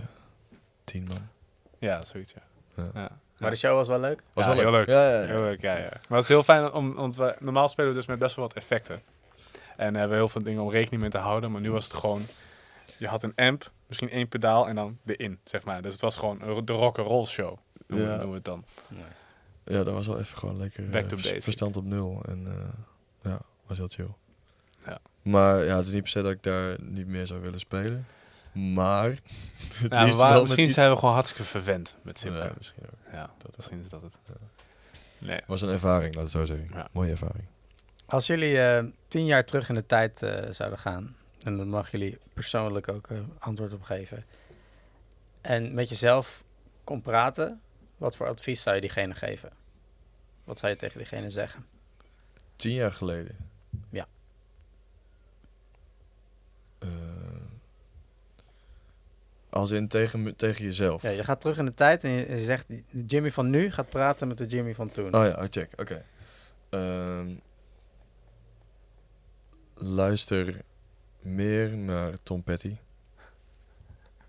tien 0.85 1.05
man. 1.09 1.29
ja, 1.79 2.05
zoiets 2.05 2.33
ja. 2.33 2.43
Ja. 2.83 2.91
ja. 2.95 3.11
Maar 3.39 3.51
de 3.51 3.57
show 3.57 3.75
was 3.75 3.89
wel 3.89 4.01
leuk. 4.01 4.23
Was 4.33 4.45
Ja, 4.45 4.51
wel 4.55 4.61
heel 4.61 4.71
leuk. 4.71 4.89
Ja, 4.89 5.11
ja, 5.11 5.21
ja. 5.21 5.27
Heel 5.27 5.41
leuk, 5.41 5.61
ja, 5.61 5.77
ja. 5.77 5.89
Maar 6.09 6.19
het 6.19 6.23
is 6.23 6.29
heel 6.29 6.43
fijn, 6.43 6.73
om, 6.73 6.95
want 6.95 7.17
we, 7.17 7.37
normaal 7.39 7.69
spelen 7.69 7.91
we 7.91 7.97
dus 7.97 8.07
met 8.07 8.19
best 8.19 8.37
wel 8.37 8.47
wat 8.47 8.57
effecten. 8.57 9.03
En 9.77 9.95
hebben 9.95 10.09
we 10.09 10.17
heel 10.17 10.29
veel 10.29 10.43
dingen 10.43 10.62
om 10.62 10.71
rekening 10.71 11.01
mee 11.01 11.11
te 11.11 11.19
houden. 11.19 11.53
Maar 11.53 11.61
nu 11.61 11.71
was 11.71 11.85
het 11.85 11.93
gewoon, 11.95 12.27
je 12.99 13.07
had 13.07 13.23
een 13.23 13.33
amp, 13.37 13.71
misschien 13.91 14.11
één 14.11 14.29
pedaal 14.29 14.69
en 14.69 14.75
dan 14.75 14.99
de 15.03 15.17
in, 15.17 15.39
zeg 15.45 15.65
maar. 15.65 15.83
Dus 15.83 15.93
het 15.93 16.01
was 16.01 16.17
gewoon 16.17 16.43
een- 16.43 16.65
de 16.65 16.73
rock'n'roll 16.73 17.27
show, 17.27 17.59
noemen, 17.87 18.07
we- 18.07 18.12
Ja. 18.12 18.19
noemen 18.19 18.29
we 18.29 18.35
het 18.35 18.45
dan. 18.45 18.65
Ja, 19.65 19.85
dat 19.85 19.95
was 19.95 20.07
wel 20.07 20.19
even 20.19 20.39
gewoon 20.39 20.57
lekker 20.57 20.89
Back 20.89 21.03
eh, 21.03 21.09
to 21.09 21.15
vers- 21.17 21.23
basic. 21.29 21.43
verstand 21.43 21.77
op 21.77 21.85
nul. 21.85 22.23
En 22.29 22.47
eh, 22.47 23.31
ja, 23.31 23.41
was 23.67 23.79
heel 23.79 23.89
chill. 23.89 24.11
Ja. 24.87 24.99
Maar 25.23 25.65
ja, 25.65 25.77
het 25.77 25.87
is 25.87 25.93
niet 25.93 26.03
per 26.03 26.11
se 26.11 26.23
dat 26.23 26.33
ik 26.33 26.43
daar 26.43 26.77
niet 26.83 27.07
meer 27.07 27.27
zou 27.27 27.41
willen 27.41 27.61
spelen. 27.61 28.07
Maar 28.53 29.05
het 29.83 29.95
Ja, 29.95 30.41
misschien 30.43 30.71
zijn 30.71 30.91
we 30.91 30.97
gewoon 30.97 31.15
hartstikke 31.15 31.45
verwend 31.51 31.97
met 32.03 32.19
Simca. 32.19 32.37
Ja, 32.39 32.45
Ja, 32.45 32.53
misschien 32.57 32.83
ook. 32.85 33.31
dat 33.39 33.57
misschien 33.57 33.81
is 33.81 33.89
dat 33.89 34.03
het. 34.03 34.17
Ja. 34.27 34.35
Nee. 35.19 35.41
was 35.47 35.62
een 35.62 35.69
ervaring, 35.69 36.15
laat 36.15 36.23
het 36.23 36.33
zo 36.33 36.45
zeggen. 36.45 36.69
Ja. 36.73 36.89
Mooie 36.93 37.11
ervaring. 37.11 37.45
Als 38.07 38.27
jullie 38.27 38.61
eh, 38.61 38.85
tien 39.09 39.25
jaar 39.25 39.45
terug 39.45 39.69
in 39.69 39.75
de 39.75 39.87
tijd 39.87 40.19
zouden 40.51 40.79
gaan, 40.79 41.17
en 41.43 41.57
dan 41.57 41.69
mag 41.69 41.91
jullie 41.91 42.19
persoonlijk 42.35 42.89
ook 42.89 43.07
eh, 43.11 43.19
antwoord 43.39 43.73
op 43.73 43.83
geven, 43.83 44.25
en 45.41 45.75
met 45.75 45.89
jezelf 45.89 46.45
kon 46.85 47.03
praten, 47.03 47.61
wat 47.97 48.17
voor 48.17 48.27
advies 48.27 48.62
zou 48.62 48.75
je 48.75 48.81
diegene 48.81 49.15
geven? 49.15 49.51
Wat 50.45 50.59
zou 50.59 50.73
je 50.73 50.79
tegen 50.79 50.99
diegene 50.99 51.31
zeggen? 51.31 51.67
Tien 52.57 52.73
jaar 52.73 52.93
geleden. 52.93 53.37
Ja. 53.91 54.07
Ehm, 56.79 56.91
Als 59.51 59.71
in 59.71 59.89
tegen, 59.89 60.37
tegen 60.37 60.65
jezelf. 60.65 61.03
Ja, 61.03 61.11
je 61.11 61.25
gaat 61.25 61.41
terug 61.41 61.59
in 61.59 61.65
de 61.65 61.75
tijd 61.75 62.05
en 62.05 62.11
je, 62.11 62.31
je 62.31 62.45
zegt, 62.45 62.69
de 62.69 63.05
Jimmy 63.07 63.31
van 63.31 63.51
nu 63.51 63.71
gaat 63.71 63.89
praten 63.89 64.29
met 64.29 64.39
de 64.39 64.47
Jimmy 64.47 64.75
van 64.75 64.91
toen. 64.91 65.15
Oh 65.15 65.25
ja, 65.25 65.43
oh, 65.43 65.45
check. 65.51 65.71
Oké. 65.77 66.05
Ehm, 66.71 67.35
luister 69.75 70.62
meer 71.21 71.77
naar 71.77 72.23
Tom 72.23 72.43
Petty. 72.43 72.77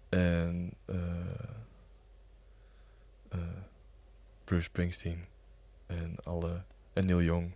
En 0.10 0.74
eh, 0.86 1.30
eh, 3.30 3.40
Bruce 4.44 4.64
Springsteen. 4.64 5.26
En 5.86 6.16
alle. 6.24 6.64
En 6.94 7.06
Neil 7.06 7.22
Young. 7.22 7.52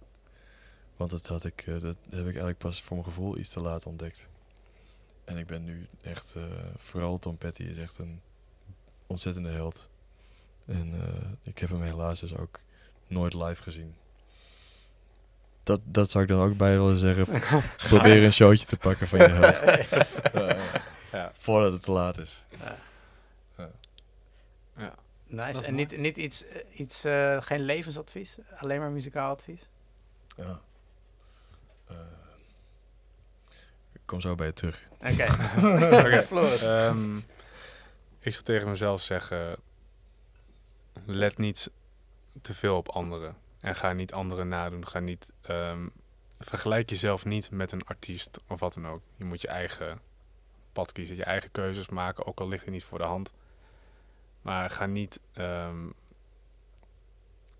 Want 0.97 1.11
dat 1.11 1.27
had 1.27 1.43
ik, 1.43 1.61
eh, 1.61 1.79
dat 1.79 1.97
heb 2.09 2.19
ik 2.19 2.25
eigenlijk 2.25 2.57
pas 2.57 2.81
voor 2.81 2.97
mijn 2.97 3.07
gevoel 3.07 3.37
iets 3.37 3.49
te 3.49 3.59
laat 3.59 3.85
ontdekt. 3.85 4.29
En 5.23 5.37
ik 5.37 5.47
ben 5.47 5.63
nu 5.63 5.87
echt, 6.01 6.35
vooral 6.75 7.19
Tom 7.19 7.37
Petty 7.37 7.63
is 7.63 7.77
echt 7.77 7.97
een 7.97 8.21
ontzettende 9.07 9.49
held. 9.49 9.89
En 10.65 10.93
ik 11.43 11.57
heb 11.59 11.69
hem 11.69 11.81
helaas 11.81 12.19
dus 12.19 12.35
ook 12.35 12.59
nooit 13.07 13.33
live 13.33 13.63
gezien. 13.63 13.95
Dat, 15.65 15.81
dat 15.83 16.11
zou 16.11 16.23
ik 16.23 16.29
dan 16.29 16.41
ook 16.41 16.57
bij 16.57 16.77
willen 16.77 16.97
zeggen. 16.97 17.25
Probeer 17.87 18.23
een 18.23 18.33
showtje 18.33 18.65
te 18.65 18.77
pakken 18.77 19.07
van 19.07 19.19
je 19.19 19.25
held. 19.37 19.89
Ja, 20.33 20.57
Ja. 21.11 21.31
Voordat 21.33 21.73
het 21.73 21.81
te 21.81 21.91
laat 21.91 22.17
is. 22.17 22.43
Nice. 25.27 25.51
Dat 25.51 25.61
En 25.61 25.75
niet, 25.75 25.97
niet 25.97 26.17
iets, 26.17 26.45
eh, 26.47 26.79
iets 26.79 27.03
eh, 27.03 27.41
geen 27.41 27.61
levensadvies, 27.61 28.37
alleen 28.57 28.79
maar 28.79 28.91
muzikaal 28.91 29.31
advies? 29.31 29.67
Ja. 30.37 30.61
Eh, 31.87 31.97
ik 33.93 34.01
kom 34.05 34.21
zo 34.21 34.35
bij 34.35 34.45
je 34.45 34.53
terug. 34.53 34.81
Oké. 34.99 35.23
Ehm, 36.65 37.17
ik 38.19 38.31
zou 38.31 38.43
tegen 38.43 38.69
mezelf 38.69 39.01
zeggen: 39.01 39.57
let 41.05 41.37
niet 41.37 41.71
te 42.41 42.53
veel 42.53 42.77
op 42.77 42.89
anderen. 42.89 43.35
En 43.65 43.75
ga 43.75 43.93
niet 43.93 44.13
anderen 44.13 44.47
nadoen. 44.47 44.87
Ga 44.87 44.99
niet, 44.99 45.31
ehm, 45.41 45.87
vergelijk 46.39 46.89
jezelf 46.89 47.25
niet 47.25 47.51
met 47.51 47.71
een 47.71 47.85
artiest 47.85 48.39
of 48.47 48.59
wat 48.59 48.73
dan 48.73 48.87
ook. 48.87 49.01
Je 49.15 49.25
moet 49.25 49.41
je 49.41 49.47
eigen 49.47 49.99
pad 50.71 50.91
kiezen, 50.91 51.15
je 51.15 51.23
eigen 51.23 51.51
keuzes 51.51 51.87
maken, 51.87 52.25
ook 52.25 52.39
al 52.39 52.47
ligt 52.47 52.63
het 52.63 52.73
niet 52.73 52.83
voor 52.83 52.97
de 52.97 53.03
hand. 53.03 53.33
Maar 54.41 54.69
ga 54.69 54.85
niet, 54.85 55.19
ehm, 55.33 55.89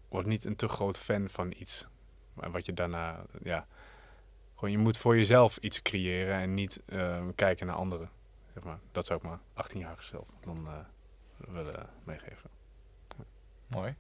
word 0.10 0.26
niet 0.26 0.46
een 0.46 0.56
te 0.56 0.68
groot 0.68 1.00
fan 1.00 1.30
van 1.30 1.54
iets. 1.58 1.88
Wat 2.34 2.66
je 2.66 2.74
daarna, 2.74 3.26
ja, 3.44 3.68
gewoon 4.56 4.72
je 4.72 4.78
moet 4.78 4.98
voor 4.98 5.16
jezelf 5.18 5.58
iets 5.58 5.82
creëren 5.82 6.36
en 6.36 6.54
niet 6.54 6.82
ehm, 6.86 7.32
kijken 7.36 7.68
naar 7.68 7.76
anderen. 7.76 8.10
Zeg 8.54 8.64
maar. 8.64 8.80
Dat 8.92 9.06
zou 9.06 9.20
ik 9.20 9.26
maar 9.26 9.40
18 9.54 9.80
jaar 9.80 9.98
zelf 10.00 10.28
dan 10.44 10.68
eh, 10.68 10.74
willen 11.54 11.90
meegeven. 12.04 12.50
Mooi. 13.68 13.96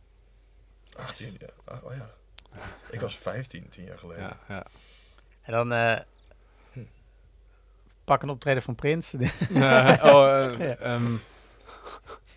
18, 0.95 1.35
ja. 1.39 1.47
Ah, 1.65 1.83
Oh 1.83 1.95
ja. 1.95 2.09
Ik 2.89 2.99
was 2.99 3.17
15, 3.17 3.69
tien 3.69 3.83
jaar 3.85 3.97
geleden. 3.97 4.23
Ja, 4.23 4.37
ja. 4.47 4.65
En 5.41 5.51
dan 5.53 5.73
eh, 5.73 5.99
pak 8.03 8.21
een 8.23 8.29
optreden 8.29 8.61
van 8.63 8.75
Prins. 8.75 9.13
Eh, 9.53 10.01
oh, 10.03 10.61
ehm, 10.81 11.15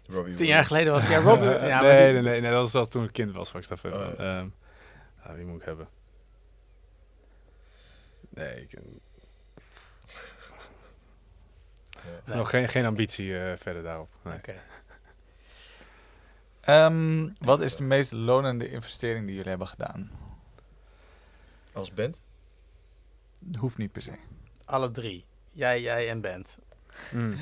Robbie 0.08 0.34
Tien 0.34 0.46
jaar 0.46 0.64
geleden 0.64 0.92
was 0.92 1.02
hij 1.06 1.12
ja, 1.12 1.18
Rob. 1.22 1.42
eh, 1.42 1.68
ja, 1.68 1.80
maar 1.80 1.92
nee, 1.92 2.04
die- 2.04 2.12
nee, 2.12 2.22
nee, 2.22 2.40
nee, 2.40 2.50
dat 2.50 2.60
was 2.62 2.72
dat 2.72 2.90
toen 2.90 3.04
ik 3.04 3.12
kind 3.12 3.32
was. 3.32 3.52
Ik 3.54 3.68
dacht, 3.68 3.80
van, 3.80 3.92
Oh, 3.92 3.98
ja. 3.98 4.38
ehm, 4.38 4.48
ja, 5.24 5.34
wie 5.34 5.44
moet 5.44 5.60
ik 5.60 5.66
hebben? 5.66 5.88
Nee, 8.30 8.60
ik, 8.62 8.78
nog 12.24 12.50
geen, 12.50 12.68
geen 12.68 12.84
ambitie 12.86 13.38
eh, 13.38 13.56
verder 13.56 13.82
daarop. 13.82 14.08
Nee. 14.22 14.34
Oké. 14.36 14.54
Ehm, 16.68 17.28
wat 17.38 17.60
is 17.60 17.76
de 17.76 17.82
meest 17.82 18.12
lonende 18.12 18.70
investering 18.70 19.26
die 19.26 19.34
jullie 19.34 19.48
hebben 19.48 19.68
gedaan? 19.68 20.10
Als 21.72 21.92
band? 21.92 22.20
Hoeft 23.58 23.78
niet 23.78 23.92
per 23.92 24.02
se. 24.02 24.12
Alle 24.64 24.90
drie. 24.90 25.24
Jij, 25.50 25.80
jij 25.80 26.10
en 26.10 26.20
Bent. 26.20 26.58
Mm. 27.12 27.36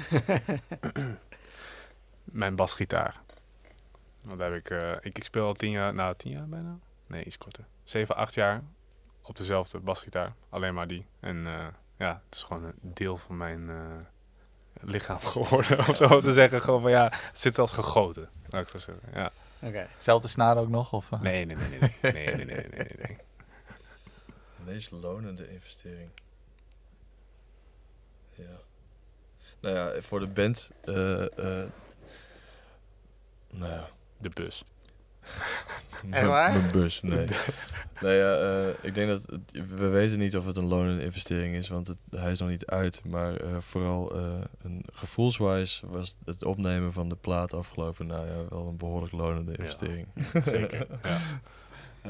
Mijn 2.25 2.57
basgitaar. 2.57 3.21
Want 4.21 4.39
daar 4.39 4.53
heb 4.53 4.61
ik, 4.61 4.71
eh, 4.71 4.93
ik, 4.93 5.17
ik 5.17 5.25
speel 5.25 5.47
al 5.47 5.55
tien 5.55 5.71
jaar, 5.71 5.95
nou 5.95 6.15
tien 6.17 6.33
jaar 6.33 6.49
bijna? 6.49 6.79
Nee, 7.07 7.25
iets 7.25 7.39
korter. 7.39 7.65
Zeven, 7.85 8.17
acht 8.17 8.35
jaar 8.35 8.63
op 9.23 9.37
dezelfde 9.37 9.79
basgitaar. 9.81 10.35
Alleen 10.49 10.75
maar 10.75 10.87
die. 10.87 11.07
En 11.21 11.47
eh, 11.47 11.67
ja, 11.97 12.23
het 12.25 12.35
is 12.35 12.43
gewoon 12.43 12.65
een 12.65 12.75
deel 12.81 13.17
van 13.17 13.37
mijn 13.37 13.71
eh, 13.71 13.77
lichaam 14.81 15.19
geworden, 15.35 15.87
om 15.89 15.95
zo 15.95 16.21
te 16.21 16.33
zeggen. 16.33 16.61
Gewoon 16.61 16.83
van 16.83 16.91
ja, 16.91 17.03
het 17.13 17.41
zit 17.41 17.59
als 17.59 17.73
gegoten, 17.73 18.29
laat 18.49 18.63
ik 18.63 18.69
zo 18.69 18.79
zeggen. 18.79 19.09
Ja. 19.15 19.33
Oké. 19.61 19.87
Zelfde 19.99 20.29
snaar 20.29 20.57
ook 20.57 20.69
nog? 20.69 20.93
Of, 20.93 21.13
eh? 21.13 21.21
Nee, 21.21 21.45
nee, 21.45 21.57
nee, 21.57 21.79
nee, 21.79 22.13
nee, 22.13 22.13
nee, 22.35 22.45
nee, 22.45 22.67
nee, 22.71 22.87
nee. 22.99 23.17
Meest 24.75 24.91
lonende 24.91 25.49
investering. 25.51 26.11
Ja. 28.35 28.59
Nou 29.61 29.75
ja, 29.75 30.03
voor 30.03 30.21
de 30.21 30.27
band. 30.27 30.71
eh 30.85 31.23
eh 31.23 31.69
nou 33.51 33.73
ja. 33.73 33.89
De 34.19 34.29
bus. 34.29 34.65
Mijn- 36.05 36.27
waar? 36.27 36.53
Mijn 36.53 36.71
bus, 36.73 37.03
nee. 37.03 37.27
nee 38.03 38.17
ja, 38.17 38.35
eh, 38.37 38.69
ik 38.81 38.95
denk 38.95 39.09
dat... 39.09 39.23
het- 39.31 39.69
we 39.77 39.87
weten 39.89 40.19
niet 40.19 40.37
of 40.37 40.47
het 40.47 40.57
een 40.57 40.67
lonende 40.67 41.03
investering 41.05 41.55
is, 41.55 41.69
want 41.69 41.89
het, 41.89 41.99
hij 42.11 42.31
is 42.31 42.39
nog 42.39 42.49
niet 42.49 42.67
uit. 42.67 43.01
Maar 43.05 43.37
eh, 43.37 43.57
vooral 43.61 44.15
eh, 44.17 44.23
een 44.63 44.85
gevoelswise 44.93 45.87
was 45.87 46.17
het 46.25 46.45
opnemen 46.45 46.93
van 46.93 47.09
de 47.09 47.17
plaat 47.17 47.55
afgelopen... 47.55 48.07
Nou 48.07 48.27
ja, 48.27 48.35
wel 48.49 48.67
een 48.69 48.77
behoorlijk 48.77 49.13
lonende 49.13 49.57
investering. 49.57 50.07
Zeker. 50.45 50.87
Ja, 51.03 51.17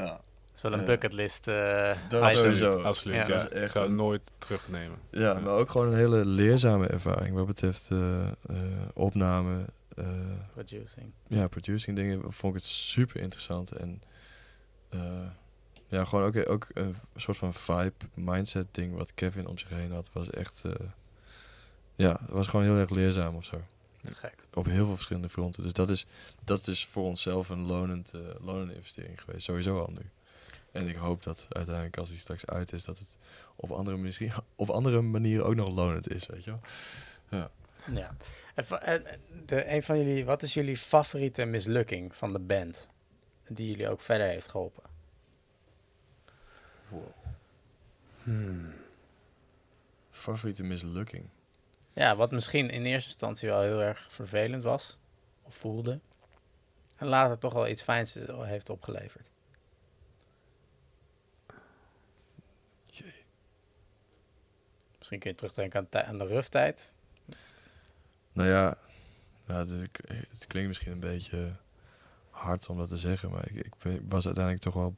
Ja. 0.03 0.05
Dat 0.07 0.65
is 0.65 0.71
wel 0.71 0.73
een 0.73 0.81
Ja. 0.81 0.87
bucketlist. 0.87 1.49
eh 1.49 1.91
Dat 2.09 2.23
item. 2.31 2.43
sowieso. 2.43 2.83
absoluut. 2.83 3.17
Ja. 3.17 3.23
Ja, 3.29 3.29
Dat 3.43 3.53
is 3.53 3.57
Ik 3.57 3.63
echt 3.63 3.73
zou 3.73 3.85
het 3.85 3.93
een- 3.93 3.99
nooit 4.01 4.31
terugnemen. 4.39 4.99
Ja, 5.11 5.35
maar 5.35 5.53
ook 5.55 5.71
gewoon 5.71 5.87
een 5.87 5.95
hele 5.99 6.25
leerzame 6.27 6.87
ervaring 6.87 7.35
wat 7.35 7.47
betreft 7.47 7.89
eh, 7.91 7.99
opname. 8.95 9.65
Eh, 9.97 10.07
Producing. 10.53 11.13
ja, 11.27 11.49
producing 11.49 11.97
dingen 11.97 12.33
vond 12.33 12.55
ik 12.55 12.61
het 12.61 12.69
super 12.71 13.21
interessant. 13.21 13.73
En 13.73 14.03
eh, 14.89 15.29
ja, 15.87 16.05
gewoon 16.05 16.25
ook, 16.25 16.49
ook 16.49 16.69
een 16.75 16.97
soort 17.17 17.37
van 17.37 17.55
vibe, 17.55 18.07
mindset 18.15 18.67
ding 18.71 18.95
wat 18.95 19.15
Kevin 19.15 19.47
om 19.47 19.59
zich 19.59 19.69
heen 19.69 19.93
had, 19.93 20.13
was 20.13 20.31
echt, 20.31 20.65
eh, 20.65 20.87
ja, 21.95 22.21
was 22.29 22.47
gewoon 22.47 22.65
heel 22.65 22.77
erg 22.77 22.91
leerzaam 22.91 23.35
of 23.35 23.45
zo. 23.45 23.63
Gek. 24.03 24.47
Op 24.55 24.67
heel 24.67 24.85
veel 24.85 24.95
verschillende 24.95 25.29
fronten. 25.29 25.63
Dus 25.63 25.73
dat 25.73 25.91
is, 25.91 26.07
dat 26.45 26.67
is 26.67 26.87
voor 26.87 27.05
onszelf 27.05 27.49
een 27.49 27.67
lonend, 27.67 28.13
lonende 28.41 28.75
investering 28.75 29.23
geweest, 29.23 29.45
sowieso 29.45 29.81
al 29.81 29.93
nu. 29.93 30.11
En 30.73 30.89
ik 30.89 30.97
hoop 30.97 31.23
dat 31.23 31.47
uiteindelijk 31.49 31.97
als 31.99 32.09
die 32.09 32.19
straks 32.19 32.47
uit 32.47 32.73
is, 32.73 32.85
dat 32.85 32.99
het 32.99 33.19
op 33.57 33.71
andere, 33.71 33.97
misschien, 33.97 34.33
op 34.57 34.71
andere 34.71 35.03
manieren 35.03 35.47
ook 35.47 35.55
nog 35.55 35.69
lonend 35.69 36.11
is, 36.11 36.27
weet 36.27 36.45
je 36.45 36.51
wel. 36.51 36.61
Ja. 37.31 37.51
Va- 38.57 38.81
en- 38.83 39.07
en 39.07 39.21
de, 39.47 39.67
een 39.71 39.83
van 39.83 39.99
jullie, 39.99 40.25
wat 40.25 40.43
is 40.43 40.55
jullie 40.55 40.77
favoriete 40.77 41.45
mislukking 41.45 42.17
van 42.17 42.33
de 42.33 42.39
band? 42.39 42.89
Die 43.49 43.71
jullie 43.71 43.89
ook 43.89 44.01
verder 44.01 44.27
heeft 44.27 44.49
geholpen? 44.49 44.83
Hmm. 48.23 48.73
Favoriete 50.11 50.63
mislukking? 50.65 51.29
Ja, 51.93 52.17
wat 52.17 52.31
misschien 52.31 52.71
in 52.71 52.85
eerste 52.85 53.09
instantie 53.11 53.49
wel 53.49 53.61
heel 53.61 53.83
erg 53.83 54.07
vervelend 54.13 54.63
was. 54.63 54.99
Of 55.43 55.55
voelde. 55.57 56.01
En 56.97 57.07
later 57.07 57.39
toch 57.39 57.53
wel 57.53 57.69
iets 57.69 57.83
fijns 57.83 58.15
heeft 58.31 58.71
opgeleverd. 58.71 59.31
Jee. 62.85 63.15
Misschien 64.99 65.19
kun 65.19 65.31
je 65.31 65.37
terugdenken 65.37 65.89
aan, 65.91 66.05
aan 66.05 66.19
de 66.19 66.27
ruftijd. 66.27 66.95
Nou 68.37 68.49
ja, 68.49 68.77
het, 69.47 70.47
klinkt 70.47 70.69
misschien 70.69 70.93
een 70.93 71.01
beetje 71.01 71.57
hard 72.31 72.69
om 72.69 72.77
dat 72.77 72.89
te 72.89 72.99
zeggen, 72.99 73.31
maar 73.31 73.51
ik, 73.51 73.57
ik 73.57 73.75
was 74.09 74.27
uiteindelijk 74.27 74.65
toch 74.65 74.75
wel 74.75 74.97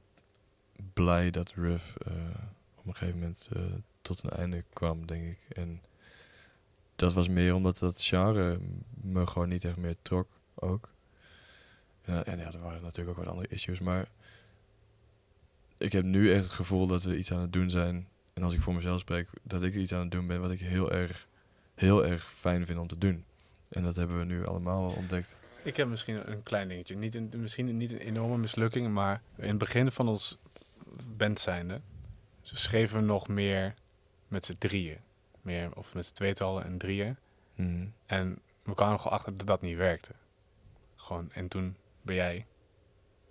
blij 0.93 1.31
dat 1.31 1.52
Ruff 1.55 1.97
eh, 1.97 2.12
op 2.74 2.86
een 2.86 2.94
gegeven 2.94 3.19
moment 3.19 3.48
eh, 3.52 3.62
tot 4.02 4.23
een 4.23 4.31
einde 4.31 4.65
kwam, 4.73 5.06
denk 5.06 5.24
ik. 5.24 5.56
En 5.56 5.82
dat 6.97 7.12
was 7.12 7.28
meer 7.28 7.55
omdat 7.55 7.78
dat 7.78 8.02
genre 8.02 8.59
me 9.01 9.27
gewoon 9.27 9.48
niet 9.48 9.65
echt 9.65 9.77
meer 9.77 9.97
trok 10.02 10.28
ook. 10.55 10.89
En, 12.02 12.27
en 12.27 12.39
ja, 12.39 12.52
er 12.52 12.60
waren 12.60 12.82
natuurlijk 12.82 13.19
ook 13.19 13.24
wat 13.24 13.35
andere 13.35 13.55
issues, 13.55 13.81
maar 13.81 14.09
ik 15.77 15.93
heb 15.93 16.05
nu 16.05 16.32
echt 16.32 16.43
het 16.43 16.52
gevoel 16.52 16.86
dat 16.86 17.02
we 17.02 17.19
iets 17.19 17.32
aan 17.32 17.40
het 17.40 17.52
doen 17.52 17.70
zijn. 17.70 18.09
En 18.35 18.43
als 18.43 18.55
ik 18.55 18.60
voor 18.60 18.74
mezelf 18.74 19.01
spreek, 19.01 19.28
dat 19.43 19.62
ik 19.62 19.74
iets 19.74 19.93
aan 19.93 20.01
het 20.01 20.10
doen 20.10 20.27
ben 20.27 20.40
wat 20.40 20.51
ik 20.51 20.60
heel 20.60 20.93
erg, 20.93 21.27
heel 21.74 22.06
erg 22.06 22.32
fijn 22.32 22.66
vind 22.66 22.78
om 22.78 22.86
te 22.86 22.98
doen. 22.98 23.24
En 23.68 23.82
dat 23.82 23.96
hebben 23.96 24.18
we 24.18 24.24
nu 24.24 24.46
allemaal 24.46 24.90
ontdekt. 24.90 25.36
Ik 25.62 25.76
heb 25.76 25.88
misschien 25.88 26.30
een 26.30 26.42
klein 26.42 26.68
dingetje. 26.68 26.96
Niet 26.96 27.14
een, 27.14 27.30
misschien 27.36 27.76
niet 27.76 27.92
een 27.92 27.98
enorme 27.98 28.38
mislukking, 28.38 28.92
maar 28.92 29.22
in 29.36 29.48
het 29.48 29.58
begin 29.58 29.92
van 29.92 30.08
ons 30.08 30.38
band 31.16 31.40
zijnde 31.40 31.80
schreven 32.42 33.00
we 33.00 33.04
nog 33.04 33.28
meer 33.28 33.74
met 34.28 34.46
z'n 34.46 34.56
drieën. 34.58 34.98
Meer, 35.40 35.76
of 35.76 35.94
met 35.94 36.06
z'n 36.06 36.14
tweetallen 36.14 36.64
en 36.64 36.78
drieën. 36.78 37.16
Mhm. 37.54 37.86
En 38.06 38.38
we 38.62 38.74
kwamen 38.74 39.00
gewoon 39.00 39.18
achter 39.18 39.36
dat 39.36 39.46
dat 39.46 39.62
niet 39.62 39.76
werkte. 39.76 40.12
Gewoon, 40.94 41.32
en 41.32 41.48
toen 41.48 41.76
ben 42.02 42.14
jij 42.14 42.46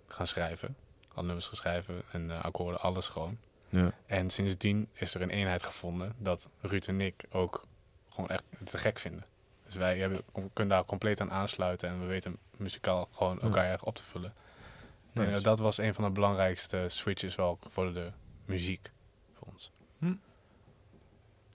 gaan 0.06 0.26
schrijven. 0.26 0.76
Al 1.14 1.24
nummers 1.24 1.46
geschreven 1.46 2.02
en 2.12 2.30
eh, 2.30 2.44
akkoorden, 2.44 2.80
alles 2.80 3.08
gewoon. 3.08 3.38
Ja. 3.68 3.92
En 4.06 4.30
sindsdien 4.30 4.88
is 4.92 5.14
er 5.14 5.22
een 5.22 5.30
eenheid 5.30 5.62
gevonden 5.62 6.14
dat 6.18 6.48
Ruud 6.60 6.86
en 6.86 7.00
ik 7.00 7.24
ook 7.30 7.66
gewoon 8.08 8.28
echt 8.28 8.44
te 8.64 8.78
gek 8.78 8.98
vinden. 8.98 9.24
Dus 9.68 9.76
wij 9.76 9.98
hebben, 9.98 10.20
kunnen 10.32 10.76
daar 10.76 10.84
compleet 10.84 11.20
aan 11.20 11.30
aansluiten 11.30 11.88
en 11.88 12.00
we 12.00 12.06
weten 12.06 12.36
muzikaal 12.56 13.08
gewoon 13.12 13.40
elkaar 13.40 13.64
erg 13.64 13.84
op 13.84 13.96
te 13.96 14.02
vullen. 14.02 14.34
Nice. 15.12 15.30
eh, 15.34 15.42
dat 15.42 15.58
was 15.58 15.78
een 15.78 15.94
van 15.94 16.04
de 16.04 16.10
belangrijkste 16.10 16.84
switches 16.88 17.34
wel 17.34 17.58
voor 17.70 17.92
de 17.92 18.10
muziek 18.44 18.90
voor 19.34 19.48
ons. 19.52 19.70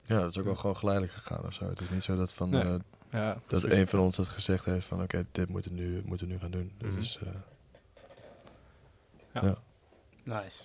Ja, 0.06 0.20
dat 0.20 0.30
is 0.30 0.38
ook 0.38 0.44
wel 0.44 0.56
gewoon 0.56 0.76
geleidelijk 0.76 1.14
gegaan 1.14 1.44
of 1.44 1.54
zo. 1.54 1.68
Het 1.68 1.80
is 1.80 1.90
niet 1.90 2.04
zo 2.04 2.16
dat 2.16 2.32
van 2.34 2.50
Nee, 2.50 2.62
eh, 2.62 2.74
Ja, 3.10 3.32
dat 3.46 3.60
precies. 3.60 3.78
een 3.78 3.88
van 3.88 3.98
ons 3.98 4.16
dat 4.16 4.28
gezegd 4.28 4.64
heeft 4.64 4.86
van 4.86 5.02
oké, 5.02 5.26
dit 5.32 5.48
moeten 5.48 5.74
we 5.74 5.80
nu, 5.80 6.02
moeten 6.04 6.26
we 6.26 6.32
nu 6.32 6.38
gaan 6.38 6.50
doen. 6.50 6.72
Dus 6.78 7.18
eh, 7.18 7.28
Ja. 9.32 9.40
ja. 9.42 9.56
Nice. 10.22 10.64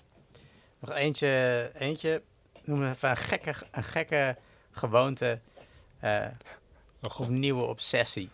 Nog 0.79 0.91
eentje, 0.91 1.71
eentje. 1.73 2.21
Noem 2.63 2.83
even 2.89 3.09
een 3.09 3.17
gekke, 3.17 3.53
een 3.71 3.83
gekke 3.83 4.37
gewoonte 4.71 5.39
eh, 5.99 6.25
Oh, 7.01 7.09
of 7.09 7.13
god. 7.13 7.29
nieuwe 7.29 7.65
obsessie. 7.65 8.29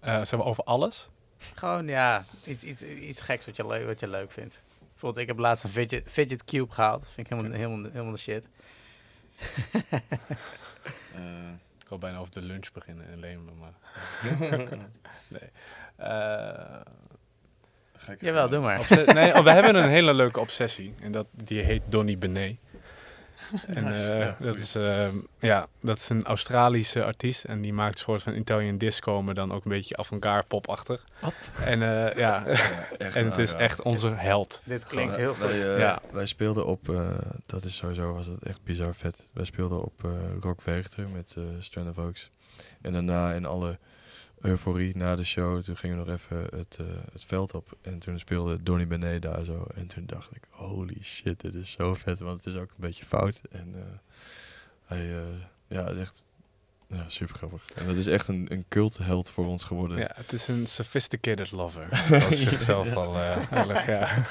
Eh, 0.00 0.24
zijn 0.24 0.40
we 0.40 0.46
over 0.46 0.64
alles? 0.64 1.08
Gewoon, 1.54 1.86
ja, 1.88 2.24
iets, 2.44 2.64
iets, 2.64 2.82
iets 2.82 3.20
geks 3.20 3.46
wat 3.46 3.56
je, 3.56 3.66
leuk, 3.66 3.86
wat 3.86 4.00
je 4.00 4.08
leuk 4.08 4.32
vindt. 4.32 4.60
Bijvoorbeeld, 4.90 5.22
ik 5.22 5.28
heb 5.28 5.38
laatst 5.38 5.64
een 5.64 5.70
fidget, 5.70 6.02
fidget 6.10 6.44
cube 6.44 6.72
gehaald. 6.72 7.02
Vind 7.14 7.30
ik 7.30 7.36
helemaal, 7.36 7.52
helemaal, 7.58 7.90
helemaal 7.90 8.12
de 8.12 8.18
shit. 8.18 8.46
Eh, 11.14 11.48
Ik 11.82 11.88
wil 11.88 11.98
bijna 11.98 12.18
over 12.18 12.32
de 12.32 12.42
lunch 12.42 12.72
beginnen 12.72 13.06
in 13.08 13.18
Leemelen, 13.18 13.54
maar... 13.58 13.72
nee. 15.28 15.50
Eh, 15.96 16.80
gekke 17.96 18.24
Jawel, 18.24 18.48
doe 18.48 18.60
maar. 18.60 18.86
nee, 19.14 19.34
oh, 19.34 19.44
we 19.44 19.50
hebben 19.50 19.74
een 19.74 19.88
hele 19.88 20.14
leuke 20.14 20.40
obsessie. 20.40 20.94
En 21.00 21.12
dat, 21.12 21.26
die 21.30 21.62
heet 21.62 21.82
Donny 21.88 22.18
Benet. 22.18 22.56
En 23.66 23.84
Nice, 23.84 24.12
eh, 24.12 24.18
ja, 24.20 24.36
dat, 24.38 24.56
is, 24.56 24.74
ehm, 24.74 25.14
ja, 25.38 25.66
dat 25.80 25.98
is 25.98 26.08
een 26.08 26.24
Australische 26.24 27.04
artiest. 27.04 27.44
En 27.44 27.60
die 27.60 27.72
maakt 27.72 27.94
een 27.94 28.00
soort 28.00 28.22
van 28.22 28.34
Italian 28.34 28.78
disco, 28.78 29.22
maar 29.22 29.34
dan 29.34 29.52
ook 29.52 29.64
een 29.64 29.70
beetje 29.70 29.96
avant-garde 29.96 30.46
popachtig. 30.48 31.04
Wat? 31.20 31.50
En 31.64 31.82
eh, 31.82 32.16
ja, 32.18 32.42
Ja, 32.46 32.46
echt 32.98 33.16
en 33.16 33.24
het 33.30 33.38
is 33.38 33.52
echt 33.52 33.82
onze 33.82 34.08
held. 34.08 34.60
Dit 34.64 34.84
klinkt 34.86 35.16
heel 35.16 35.34
goed. 35.34 35.46
Wij, 35.46 35.72
eh, 35.74 35.78
Ja. 35.78 36.00
wij 36.12 36.26
speelden 36.26 36.66
op, 36.66 36.88
eh, 36.88 37.10
dat 37.46 37.64
is 37.64 37.76
sowieso, 37.76 38.12
was 38.12 38.26
dat 38.26 38.42
echt 38.42 38.62
bizar 38.64 38.94
vet. 38.94 39.22
Wij 39.32 39.44
speelden 39.44 39.82
op 39.82 40.04
eh, 40.04 40.10
Rock 40.40 40.62
Werchter 40.62 41.08
met 41.08 41.34
eh 41.36 41.42
Strand 41.58 41.88
of 41.88 41.98
Oaks. 42.04 42.30
En 42.80 42.92
daarna 42.92 43.32
in 43.32 43.46
alle 43.46 43.78
euforie 44.40 44.96
na 44.96 45.16
de 45.16 45.24
show, 45.24 45.62
toen 45.62 45.76
gingen 45.76 45.98
we 45.98 46.04
nog 46.04 46.14
even 46.14 46.58
het, 46.58 46.76
eh, 46.80 46.86
het 47.12 47.24
veld 47.24 47.54
op. 47.54 47.76
En 47.80 47.98
toen 47.98 48.18
speelde 48.18 48.62
Donny 48.62 48.86
Benet 48.86 49.22
daar 49.22 49.44
zo. 49.44 49.66
En 49.74 49.86
toen 49.86 50.06
dacht 50.06 50.36
ik, 50.36 50.42
holy 50.50 50.96
shit, 51.02 51.40
dit 51.40 51.54
is 51.54 51.70
zo 51.70 51.94
vet. 51.94 52.20
Want 52.20 52.44
het 52.44 52.54
is 52.54 52.60
ook 52.60 52.70
een 52.70 52.76
beetje 52.76 53.04
fout. 53.04 53.40
En 53.50 53.74
eh, 53.74 53.82
hij, 54.84 55.10
eh, 55.10 55.22
ja, 55.66 55.84
het 55.84 55.94
is 55.94 56.00
echt 56.00 56.22
ja, 56.86 57.04
super 57.08 57.34
grappig. 57.34 57.64
En 57.74 57.86
dat 57.86 57.96
is 57.96 58.06
echt 58.06 58.28
een, 58.28 58.46
een 58.48 58.64
cultheld 58.68 59.30
voor 59.30 59.46
ons 59.46 59.64
geworden. 59.64 59.98
Ja, 59.98 60.10
het 60.14 60.32
is 60.32 60.48
een 60.48 60.66
sophisticated 60.66 61.50
lover. 61.50 61.88
Zoals 62.08 62.46
ik 62.46 62.60
zelf 62.60 62.96
al 62.96 63.16
uh, 63.16 63.86
ja. 63.86 64.26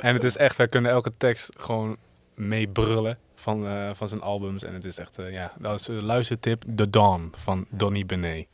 En 0.00 0.14
het 0.14 0.24
is 0.24 0.36
echt, 0.36 0.56
wij 0.56 0.68
kunnen 0.68 0.90
elke 0.90 1.12
tekst 1.16 1.50
gewoon 1.58 1.96
meebrullen 2.34 3.18
van, 3.34 3.66
eh, 3.66 3.90
van 3.94 4.08
zijn 4.08 4.20
albums. 4.20 4.62
En 4.62 4.74
het 4.74 4.84
is 4.84 4.98
echt, 4.98 5.18
eh, 5.18 5.32
ja, 5.32 5.52
dat 5.58 5.80
is 5.80 5.86
een 5.86 6.04
luistertip. 6.04 6.64
The 6.76 6.90
Dawn 6.90 7.32
van 7.34 7.66
Donny 7.70 8.06
Benet. 8.06 8.46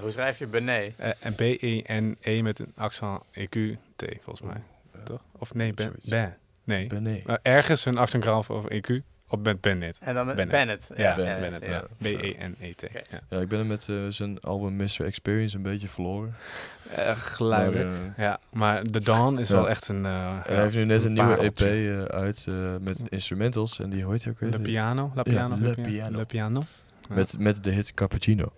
Hoe 0.00 0.10
schrijf 0.10 0.38
je 0.38 0.46
Benet? 0.46 0.92
Eh, 0.96 1.10
en 1.20 1.34
B-E-N-E 1.34 2.42
met 2.42 2.58
een 2.58 2.72
accent 2.76 3.22
EQ-T, 3.32 4.04
volgens 4.20 4.40
mij. 4.40 4.62
Ja. 4.94 5.00
Toch? 5.04 5.20
Of 5.38 5.54
nee, 5.54 5.74
ben, 5.74 5.92
ben. 6.08 6.36
Nee. 6.64 6.86
Benet. 6.86 7.24
Maar 7.26 7.38
ergens 7.42 7.84
een 7.84 7.96
accent 7.98 8.24
graf 8.24 8.50
of 8.50 8.64
EQ 8.72 8.94
op 9.28 9.44
met 9.44 9.60
Bennett. 9.60 9.98
En 9.98 10.14
dan 10.14 10.26
met 10.26 10.36
Bennett. 10.36 10.58
Bennett. 10.58 10.88
Ja, 10.96 11.14
Bennett, 11.14 11.40
Bennett, 11.40 11.64
ja. 11.64 11.70
ja. 11.70 11.84
B-E-N-E-T. 12.18 12.80
Ja. 12.92 13.18
Ja, 13.28 13.38
ik 13.40 13.48
ben 13.48 13.58
hem 13.58 13.66
met 13.68 13.88
eh, 13.88 13.96
zijn 14.08 14.40
album 14.40 14.76
Mr. 14.76 15.04
Experience 15.04 15.56
een 15.56 15.62
beetje 15.62 15.88
verloren. 15.88 16.34
Eh, 16.94 17.10
geluiden. 17.16 17.86
Maar, 17.86 17.96
eh, 18.16 18.24
Ja, 18.24 18.38
maar 18.52 18.82
The 18.82 19.00
Dawn 19.00 19.38
is 19.38 19.48
Ja. 19.48 19.54
wel 19.54 19.68
echt 19.68 19.88
een... 19.88 20.06
eh, 20.06 20.28
En 20.30 20.42
hij 20.54 20.62
heeft 20.62 20.74
nu 20.74 20.84
net 20.84 21.04
een 21.04 21.12
nieuwe 21.12 21.36
EP 21.36 21.60
eh, 21.60 22.02
uit 22.02 22.44
eh, 22.48 22.54
met 22.80 23.02
instrumentals. 23.08 23.78
En 23.80 23.90
die 23.90 24.04
hoort 24.04 24.22
je 24.22 24.30
ook 24.30 24.38
weer. 24.40 24.50
De 24.50 24.60
piano, 24.60 25.02
La 25.14 25.22
Ja, 25.24 25.32
Piano, 25.32 25.56
Le 25.60 25.74
Pia- 25.74 25.82
Piano. 25.82 26.16
Le 26.18 26.24
Piano. 26.24 26.62
Ja, 27.08 27.14
Met, 27.14 27.38
met 27.38 27.64
de 27.64 27.70
hit 27.70 27.94
Cappuccino. 27.94 28.52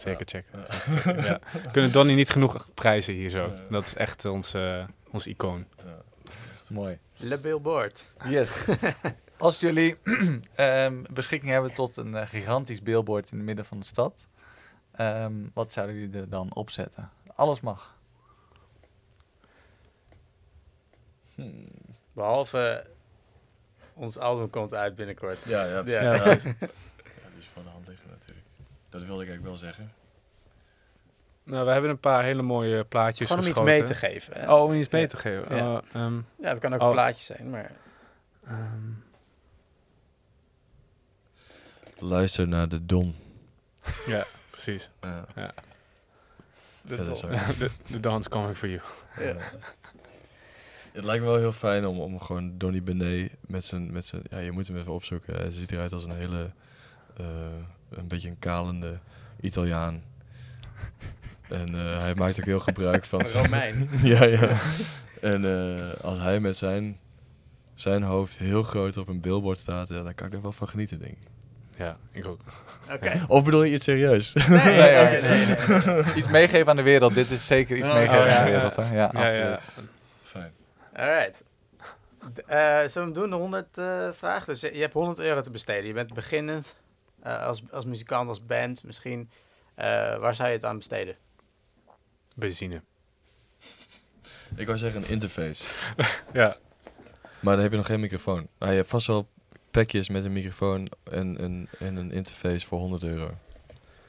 Zeker 0.00 0.26
checken. 0.26 0.64
Zeker 0.68 1.02
checken, 1.02 1.24
ja. 1.24 1.40
We 1.62 1.70
kunnen 1.70 1.92
Donnie 1.92 2.16
niet 2.16 2.30
genoeg 2.30 2.68
prijzen 2.74 3.14
hier 3.14 3.30
zo. 3.30 3.42
Ja. 3.42 3.62
Dat 3.70 3.86
is 3.86 3.94
echt 3.94 4.24
ons, 4.24 4.54
eh, 4.54 4.84
ons 5.10 5.26
icoon. 5.26 5.66
Mooi. 6.68 6.98
Le 7.16 7.38
Billboard. 7.38 8.04
Yes. 8.24 8.66
Als 9.38 9.60
jullie 9.60 9.96
ehm, 10.54 11.02
beschikking 11.10 11.52
hebben 11.52 11.72
tot 11.72 11.96
een 11.96 12.14
eh, 12.14 12.26
gigantisch 12.26 12.82
billboard 12.82 13.30
in 13.30 13.36
het 13.36 13.46
midden 13.46 13.64
van 13.64 13.78
de 13.78 13.86
stad, 13.86 14.26
ehm, 14.92 15.34
wat 15.54 15.72
zouden 15.72 15.96
jullie 15.96 16.20
er 16.20 16.28
dan 16.28 16.54
opzetten? 16.54 17.10
Alles 17.34 17.60
mag. 17.60 17.96
Behalve 22.12 22.86
ons 23.94 24.18
album 24.18 24.50
komt 24.50 24.74
uit 24.74 24.94
binnenkort. 24.94 25.44
Ja. 25.44 25.64
Ja. 25.64 25.82
Ja, 25.86 26.02
ja, 26.12 26.34
die 26.34 27.38
is 27.38 27.48
van 27.52 27.62
de 27.62 27.68
hand 27.68 27.88
liggen 27.88 28.08
natuurlijk. 28.10 28.46
Dat 28.88 29.00
wilde 29.04 29.22
ik 29.22 29.28
eigenlijk 29.28 29.42
wel 29.44 29.56
zeggen. 29.56 29.92
Nou, 31.42 31.64
we 31.66 31.70
hebben 31.72 31.90
een 31.90 31.98
paar 32.00 32.22
hele 32.24 32.42
mooie 32.42 32.84
plaatjes 32.84 33.26
Gewoon 33.28 33.42
om 33.44 33.50
iets 33.50 33.60
mee 33.60 33.82
te 33.82 33.94
geven. 33.94 34.34
Hè? 34.40 34.52
Oh, 34.54 34.62
om 34.62 34.72
iets 34.74 34.88
mee 34.88 35.02
Ja. 35.02 35.08
te 35.08 35.16
geven. 35.16 35.56
Ja. 35.56 35.72
Oh, 35.76 35.78
ehm, 35.92 36.16
Ja, 36.16 36.50
dat 36.50 36.58
kan 36.58 36.74
ook 36.74 36.80
Oh. 36.80 36.86
een 36.86 36.92
plaatje 36.92 37.22
zijn, 37.34 37.50
maar... 37.50 37.72
ehm, 38.46 38.90
Luister 41.98 42.48
naar 42.48 42.68
de 42.68 42.86
Don. 42.86 43.14
ja, 44.06 44.24
precies. 44.50 44.90
Ja. 45.00 45.24
Ja. 45.34 45.54
Verder 46.86 47.06
Don. 47.06 47.30
De, 47.58 47.70
de 47.86 48.00
dance 48.00 48.28
coming 48.28 48.56
for 48.56 48.68
you. 48.68 48.80
Ja. 49.18 49.36
Het 50.92 51.04
lijkt 51.04 51.24
me 51.24 51.30
wel 51.30 51.38
heel 51.38 51.52
fijn 51.52 51.86
om, 51.86 52.00
om 52.00 52.20
gewoon 52.20 52.58
Donny 52.58 52.82
Benet 52.82 53.32
met 53.40 53.64
zijn, 53.64 53.92
met 53.92 54.04
zijn... 54.04 54.22
Ja, 54.30 54.38
je 54.38 54.50
moet 54.52 54.66
hem 54.66 54.76
even 54.76 54.92
opzoeken. 54.92 55.34
Hij 55.34 55.50
ziet 55.50 55.72
eruit 55.72 55.92
als 55.92 56.04
een 56.04 56.16
hele... 56.16 56.50
eh, 57.16 57.26
een 57.90 58.08
beetje 58.08 58.28
een 58.28 58.38
kalende 58.38 58.98
Italiaan. 59.40 60.02
En 61.48 61.68
eh, 61.74 62.00
hij 62.00 62.14
maakt 62.14 62.38
ook 62.40 62.44
heel 62.46 62.60
gebruik 62.60 63.04
van... 63.04 63.26
zijn- 63.26 63.42
Romein. 63.44 63.88
ja, 64.02 64.24
ja. 64.24 64.58
En 65.20 65.44
eh, 65.44 66.04
als 66.04 66.18
hij 66.18 66.40
met 66.40 66.56
zijn, 66.56 66.98
zijn 67.74 68.02
hoofd 68.02 68.38
heel 68.38 68.62
groot 68.62 68.96
op 68.96 69.08
een 69.08 69.20
billboard 69.20 69.58
staat... 69.58 69.88
Ja, 69.88 70.02
dan 70.02 70.14
kan 70.14 70.26
ik 70.26 70.32
er 70.32 70.42
wel 70.42 70.52
van 70.52 70.68
genieten, 70.68 70.98
denk 70.98 71.12
ik. 71.12 71.26
Ja, 71.76 71.96
ik 72.12 72.26
ook. 72.26 72.40
Oké. 72.92 73.24
Of 73.28 73.44
bedoel 73.44 73.62
je 73.62 73.74
iets 73.74 73.84
serieus? 73.84 74.32
Nee, 74.32 74.48
Nee, 74.48 74.64
nee, 74.80 75.02
oké. 75.02 75.20
nee, 75.20 75.46
nee, 75.46 76.02
nee. 76.04 76.14
Iets 76.14 76.28
meegeven 76.28 76.68
aan 76.68 76.76
de 76.76 76.82
wereld. 76.82 77.14
Dit 77.14 77.30
is 77.30 77.46
zeker 77.46 77.76
iets 77.76 77.86
Oh, 77.88 77.94
meegeven 77.94 78.24
ja, 78.26 78.38
aan 78.38 78.44
de 78.44 78.50
wereld. 78.50 78.76
Hè? 78.76 78.82
Ja, 78.82 78.90
Ja, 78.94 79.04
absoluut. 79.06 79.32
ja. 79.42 79.58
Fijn. 80.22 80.52
Alright. 80.96 81.42
D- 82.34 82.38
eh, 82.46 82.58
zullen 82.76 82.90
we 82.92 83.00
hem 83.00 83.12
doen, 83.12 83.30
de 83.30 83.36
100 83.36 83.78
eh 83.78 84.08
vragen? 84.12 84.46
Dus 84.46 84.60
je 84.60 84.74
je 84.74 84.80
hebt 84.80 84.92
100 84.92 85.18
euro 85.18 85.40
te 85.40 85.50
besteden. 85.50 85.86
Je 85.86 85.92
bent 85.92 86.14
beginnend 86.14 86.74
eh, 87.22 87.42
als, 87.46 87.62
als 87.70 87.84
muzikant, 87.84 88.28
als 88.28 88.46
band 88.46 88.84
misschien. 88.84 89.30
Eh, 89.74 89.84
waar 90.18 90.34
zou 90.34 90.48
je 90.48 90.54
het 90.54 90.64
aan 90.64 90.76
besteden? 90.76 91.16
Benzine. 92.34 92.82
Ik 94.56 94.66
wou 94.66 94.78
zeggen 94.78 95.02
een 95.02 95.08
interface. 95.08 95.64
Ja. 96.32 96.56
Maar 97.40 97.54
dan 97.54 97.62
heb 97.62 97.70
je 97.70 97.76
nog 97.76 97.86
geen 97.86 98.00
microfoon. 98.00 98.48
Maar 98.58 98.70
je 98.70 98.76
hebt 98.76 98.88
vast 98.88 99.06
wel 99.06 99.28
pakjes 99.70 100.08
met 100.08 100.24
een 100.24 100.32
microfoon 100.32 100.88
en, 101.02 101.38
en, 101.38 101.68
en 101.78 101.96
een 101.96 102.12
interface 102.12 102.66
voor 102.66 102.78
100 102.78 103.02
euro. 103.02 103.34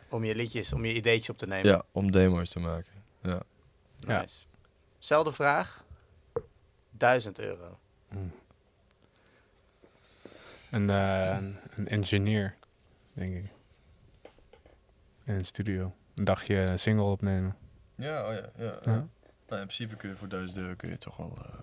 Om 0.10 0.24
je 0.24 0.36
liedjes, 0.36 0.74
om 0.74 0.86
je 0.86 0.94
ideetjes 0.94 1.30
op 1.30 1.38
te 1.38 1.48
nemen. 1.48 1.72
Ja, 1.72 1.84
om 1.92 2.12
demo's 2.12 2.50
te 2.50 2.60
maken. 2.60 2.92
Ja. 3.22 3.42
Ja. 4.00 4.26
Zelfde 5.00 5.32
vraag. 5.32 5.84
1000 6.90 7.40
euro. 7.40 7.80
Mm. 8.10 8.32
Een, 10.72 10.90
een, 10.90 11.58
een 11.76 11.88
engineer, 11.88 12.56
denk 13.20 13.36
ik. 13.36 13.46
In 15.26 15.34
een 15.34 15.46
studio. 15.46 15.96
Een 16.16 16.26
dagje 16.26 16.56
een 16.56 16.80
single 16.80 17.06
opnemen. 17.06 17.56
Ja, 17.96 18.28
oh 18.28 18.34
ja, 18.34 18.50
ja. 18.58 18.78
Ja. 18.82 19.08
Nou, 19.48 19.62
in 19.62 19.68
principe 19.68 19.96
kun 19.96 20.10
je 20.10 20.16
voor 20.16 20.28
1000 20.30 20.58
euro 20.60 20.74
kun 20.76 20.90
je 20.90 20.98
toch 20.98 21.18
wel 21.18 21.38
eh, 21.46 21.54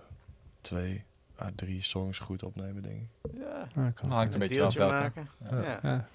twee 0.61 1.03
à 1.41 1.49
drie 1.55 1.81
songs 1.83 2.19
goed 2.19 2.43
opnemen, 2.43 2.81
denk 2.83 2.95
ik. 3.01 3.31
Ja. 3.39 3.67
Ja, 3.75 3.91
kan. 3.91 4.11
Hangt 4.11 4.33
een 4.33 4.41
Een 4.41 4.47
beetje 4.47 4.63
af 4.63 4.77
maken. 4.77 5.29
Ja. 5.51 5.61
Ja. 5.61 5.79
Ja. 5.83 6.07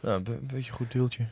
Ja, 0.00 0.14
een, 0.14 0.22
be- 0.22 0.32
een 0.32 0.46
beetje 0.46 0.70
een 0.70 0.76
goed 0.76 0.92
deeltje. 0.92 1.26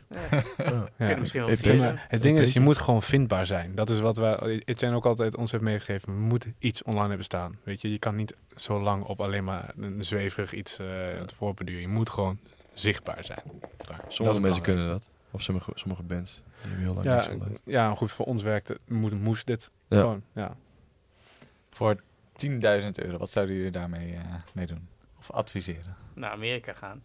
Ja. 0.99 1.17
Misschien 1.17 1.41
wel 1.41 1.77
maar, 1.77 2.07
het 2.09 2.23
ding 2.23 2.39
is, 2.39 2.53
je 2.53 2.61
moet 2.61 2.77
gewoon 2.77 3.03
vindbaar 3.03 3.47
zijn. 3.47 3.75
Dat 3.75 3.91
is 3.91 4.01
wat 4.01 4.17
wij, 4.17 4.63
Etienne 4.65 4.97
ook 4.97 5.07
altijd 5.07 5.37
ons 5.37 5.51
heeft 5.51 5.63
meegegeven. 5.63 6.15
We 6.15 6.21
moeten 6.21 6.55
iets 6.59 6.83
online 6.83 7.07
hebben 7.09 7.25
staan. 7.25 7.59
Weet 7.63 7.81
je, 7.81 7.91
je 7.93 7.99
kan 7.99 8.17
niet 8.17 8.35
zo 8.55 8.81
lang 8.81 9.05
op 9.05 9.21
alleen 9.21 9.45
maar 9.45 9.73
een 9.77 10.05
zweverig 10.05 10.53
iets 10.53 10.79
eh 10.79 10.87
het 11.19 11.33
voorbeduren. 11.33 11.81
Je 11.81 11.89
moet 11.89 12.11
gewoon 12.11 12.39
zichtbaar 12.75 13.25
zijn. 13.25 13.43
Klaar. 13.77 14.01
Dat 14.03 14.13
Sommige 14.13 14.41
mensen 14.41 14.63
kunnen 14.63 14.83
belangrijkste. 14.83 15.19
Of 15.31 15.43
sommige, 15.43 15.73
sommige 15.75 16.03
bands. 16.03 16.43
Die 16.63 16.73
heel 16.73 16.95
lang 16.95 17.05
Ja, 17.05 17.29
ja, 17.65 17.95
goed, 17.95 18.13
voor 18.13 18.27
ons 18.27 18.43
werkt 18.43 18.69
het, 18.69 18.79
moet, 18.89 19.21
moest 19.21 19.47
dit. 19.47 19.71
Ja. 19.89 20.01
Gewoon, 20.01 20.23
ja. 20.33 20.57
Voor 21.71 21.97
10.000 22.47 22.57
euro, 22.95 23.19
wat 23.19 23.31
zouden 23.31 23.55
jullie 23.55 23.71
daarmee 23.71 24.15
eh, 24.15 24.35
mee 24.53 24.67
doen? 24.67 24.89
Of 25.19 25.31
adviseren? 25.31 25.97
Naar 26.15 26.31
Amerika 26.31 26.73
gaan. 26.73 27.03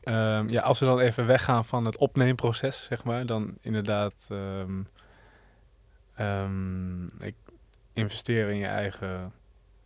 Ehm, 0.00 0.48
ja, 0.48 0.62
als 0.62 0.78
we 0.78 0.84
dan 0.86 0.98
even 0.98 1.26
weggaan 1.26 1.64
van 1.64 1.84
het 1.84 1.96
opneemproces, 1.96 2.84
zeg 2.84 3.04
maar, 3.04 3.26
dan 3.26 3.58
inderdaad 3.60 4.14
ehm, 4.28 4.82
ehm, 6.14 7.04
ik 7.04 7.34
investeer 7.92 8.48
in 8.48 8.56
je 8.56 8.66
eigen 8.66 9.32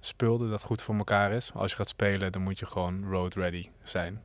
spul, 0.01 0.39
dat 0.39 0.63
goed 0.63 0.83
voor 0.83 0.95
elkaar 0.95 1.33
is. 1.33 1.53
Als 1.55 1.71
je 1.71 1.77
gaat 1.77 1.89
spelen, 1.89 2.33
dan 2.33 2.43
moet 2.43 2.59
je 2.59 2.67
gewoon 2.67 3.05
road 3.05 3.35
ready 3.35 3.69
zijn. 3.83 4.23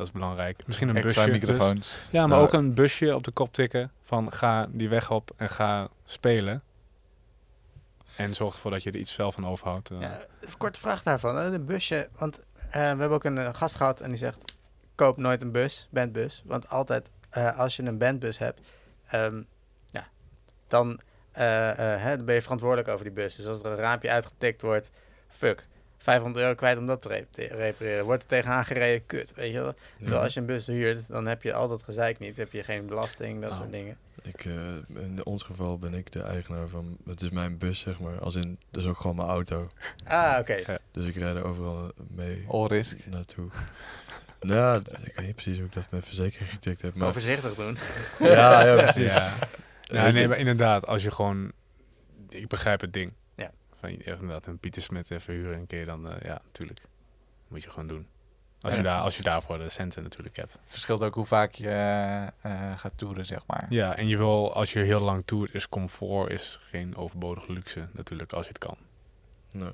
Dat 0.00 0.08
is 0.08 0.14
belangrijk. 0.20 0.62
Misschien 0.66 0.88
een 0.88 0.96
Extra 0.96 1.24
busje. 1.24 1.38
dus. 1.38 1.48
microfoons. 1.48 1.94
Ja, 2.10 2.20
maar 2.20 2.28
Nou, 2.28 2.42
ook 2.42 2.52
een 2.52 2.74
busje 2.74 3.14
op 3.14 3.24
de 3.24 3.30
kop 3.30 3.52
tikken 3.52 3.92
van 4.02 4.32
ga 4.32 4.66
die 4.70 4.88
weg 4.88 5.10
op 5.10 5.30
en 5.36 5.48
ga 5.48 5.88
spelen. 6.04 6.62
En 8.16 8.34
zorg 8.34 8.54
ervoor 8.54 8.70
dat 8.70 8.82
je 8.82 8.90
er 8.90 8.96
iets 8.98 9.14
zelf 9.14 9.34
van 9.34 9.46
overhoudt. 9.46 9.90
eh. 9.90 10.00
Ja, 10.00 10.18
even 10.44 10.58
korte 10.58 10.80
vraag 10.80 11.02
daarvan. 11.02 11.36
hè, 11.36 11.44
Een 11.52 11.64
busje, 11.64 12.08
want 12.18 12.38
eh, 12.38 12.70
we 12.70 12.78
hebben 12.78 13.10
ook 13.10 13.24
een 13.24 13.38
eh, 13.38 13.48
gast 13.54 13.74
gehad 13.76 14.00
en 14.00 14.08
die 14.08 14.18
zegt... 14.18 14.44
koop 14.94 15.16
nooit 15.16 15.42
een 15.42 15.52
bus, 15.52 15.88
bandbus. 15.90 16.42
Want 16.44 16.68
altijd, 16.68 17.10
eh, 17.30 17.58
als 17.58 17.76
je 17.76 17.82
een 17.82 17.98
bandbus 17.98 18.38
hebt, 18.38 18.60
ehm, 19.06 19.42
ja, 19.86 20.08
dan, 20.68 21.00
eh, 21.32 21.70
eh, 21.94 22.02
hè, 22.02 22.16
dan 22.16 22.24
ben 22.24 22.34
je 22.34 22.42
verantwoordelijk 22.42 22.88
over 22.88 23.04
die 23.04 23.14
bus. 23.14 23.36
Dus 23.36 23.46
als 23.46 23.60
er 23.62 23.66
een 23.70 23.76
raampje 23.76 24.10
uitgetikt 24.10 24.62
wordt, 24.62 24.90
fuck. 25.28 25.66
500 26.02 26.44
euro 26.44 26.54
kwijt 26.54 26.78
om 26.78 26.86
dat 26.86 27.02
te 27.02 27.08
repa- 27.08 27.54
repareren. 27.56 28.04
Wordt 28.04 28.22
er 28.22 28.28
tegenaan 28.28 28.64
gereden, 28.64 29.06
kut. 29.06 29.32
Weet 29.36 29.52
je 29.52 29.60
wel? 29.60 29.74
Terwijl 29.98 30.22
als 30.22 30.34
je 30.34 30.40
een 30.40 30.46
bus 30.46 30.66
huurt, 30.66 31.08
dan 31.08 31.26
heb 31.26 31.42
je 31.42 31.52
al 31.52 31.68
dat 31.68 31.82
gezeik 31.82 32.18
niet. 32.18 32.36
heb 32.36 32.52
je 32.52 32.62
geen 32.64 32.86
belasting, 32.86 33.40
dat 33.40 33.50
Oh. 33.50 33.56
soort 33.56 33.70
dingen. 33.72 33.96
Ik, 34.22 34.44
eh, 34.44 34.52
in 35.02 35.20
ons 35.24 35.42
geval 35.42 35.78
ben 35.78 35.94
ik 35.94 36.12
de 36.12 36.22
eigenaar 36.22 36.68
van... 36.68 36.96
Het 37.06 37.20
is 37.22 37.30
mijn 37.30 37.58
bus, 37.58 37.80
zeg 37.80 38.00
maar. 38.00 38.18
Als 38.20 38.34
in, 38.34 38.58
dat 38.70 38.82
is 38.82 38.88
ook 38.88 39.00
gewoon 39.00 39.16
mijn 39.16 39.28
auto. 39.28 39.66
Ah, 40.04 40.36
oké. 40.40 40.78
Dus 40.92 41.06
ik 41.06 41.14
rijd 41.14 41.36
er 41.36 41.44
overal 41.44 41.92
mee 42.08 42.44
All 42.48 42.66
risk. 42.66 43.06
naartoe. 43.06 43.48
nou, 44.40 44.80
ik 45.04 45.12
weet 45.16 45.26
niet 45.26 45.34
precies 45.34 45.56
hoe 45.56 45.66
ik 45.66 45.72
dat 45.72 45.86
met 45.90 46.04
verzekering 46.04 46.50
getikt 46.50 46.82
heb. 46.82 46.94
Maar 46.94 47.12
voorzichtig 47.12 47.54
doen. 47.54 47.78
ja, 48.18 48.64
ja, 48.64 48.82
precies. 48.82 49.14
Ja. 49.14 50.10
Nee, 50.10 50.28
maar 50.28 50.38
inderdaad, 50.38 50.86
als 50.86 51.02
je 51.02 51.10
gewoon... 51.10 51.52
Ik 52.28 52.48
begrijp 52.48 52.80
het 52.80 52.92
ding. 52.92 53.12
Ja. 53.80 53.88
Van 53.88 53.90
je- 53.92 54.04
inderdaad, 54.04 54.46
een 54.46 54.58
Pieter 54.58 54.82
Smit 54.82 55.10
even 55.10 55.34
huren 55.34 55.58
een 55.58 55.66
keer, 55.66 55.86
dan 55.86 56.10
eh, 56.10 56.20
ja, 56.22 56.40
natuurlijk. 56.44 56.80
Moet 57.48 57.62
je 57.62 57.70
gewoon 57.70 57.88
doen. 57.88 58.06
Als, 58.60 58.72
je 58.74 58.82
Ja. 58.82 58.86
daar, 58.88 59.00
als 59.00 59.16
je 59.16 59.22
daarvoor 59.22 59.58
de 59.58 59.68
centen 59.68 60.02
natuurlijk 60.02 60.36
hebt. 60.36 60.58
Verschilt 60.64 61.02
ook 61.02 61.14
hoe 61.14 61.26
vaak 61.26 61.52
je 61.52 61.68
eh, 61.68 62.26
eh, 62.26 62.78
gaat 62.78 62.92
toeren, 62.96 63.26
zeg 63.26 63.46
maar. 63.46 63.66
Ja, 63.70 63.96
en 63.96 64.08
je 64.08 64.16
wil, 64.16 64.54
als 64.54 64.72
je 64.72 64.78
heel 64.78 65.00
lang 65.00 65.22
toert, 65.24 65.54
is 65.54 65.68
comfort 65.68 66.30
is 66.30 66.58
geen 66.62 66.96
overbodige 66.96 67.52
luxe 67.52 67.88
natuurlijk, 67.92 68.32
als 68.32 68.42
je 68.46 68.48
het 68.52 68.58
kan. 68.58 68.76
Nou, 69.50 69.72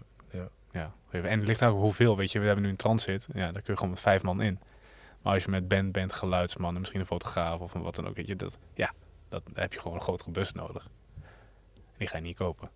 Ja, 0.70 0.90
en 1.10 1.38
het 1.38 1.46
ligt 1.48 1.64
ook 1.64 1.78
hoeveel, 1.80 2.16
weet 2.16 2.32
je, 2.32 2.38
we 2.40 2.46
hebben 2.46 2.64
nu 2.64 2.70
een 2.70 2.76
transit, 2.76 3.26
ja, 3.32 3.40
daar 3.52 3.52
kun 3.62 3.62
je 3.72 3.74
gewoon 3.76 3.90
met 3.90 4.00
vijf 4.00 4.22
man 4.22 4.40
in. 4.42 4.58
Maar 5.22 5.32
als 5.34 5.44
je 5.44 5.50
met 5.50 5.68
band 5.68 5.92
bent, 5.92 6.12
geluidsman 6.12 6.72
en 6.74 6.78
misschien 6.78 7.00
een 7.00 7.06
fotograaf 7.06 7.60
of 7.60 7.74
een 7.74 7.82
wat 7.82 7.94
dan 7.94 8.08
ook, 8.08 8.16
weet 8.16 8.26
je, 8.26 8.36
dat, 8.36 8.58
ja, 8.74 8.92
dat 9.28 9.44
dan 9.44 9.52
heb 9.62 9.72
je 9.72 9.78
gewoon 9.80 9.96
een 9.96 10.02
grotere 10.02 10.30
bus 10.30 10.52
nodig. 10.52 10.88
Die 11.96 12.08
ga 12.08 12.16
je 12.16 12.22
niet 12.22 12.36
kopen. 12.36 12.70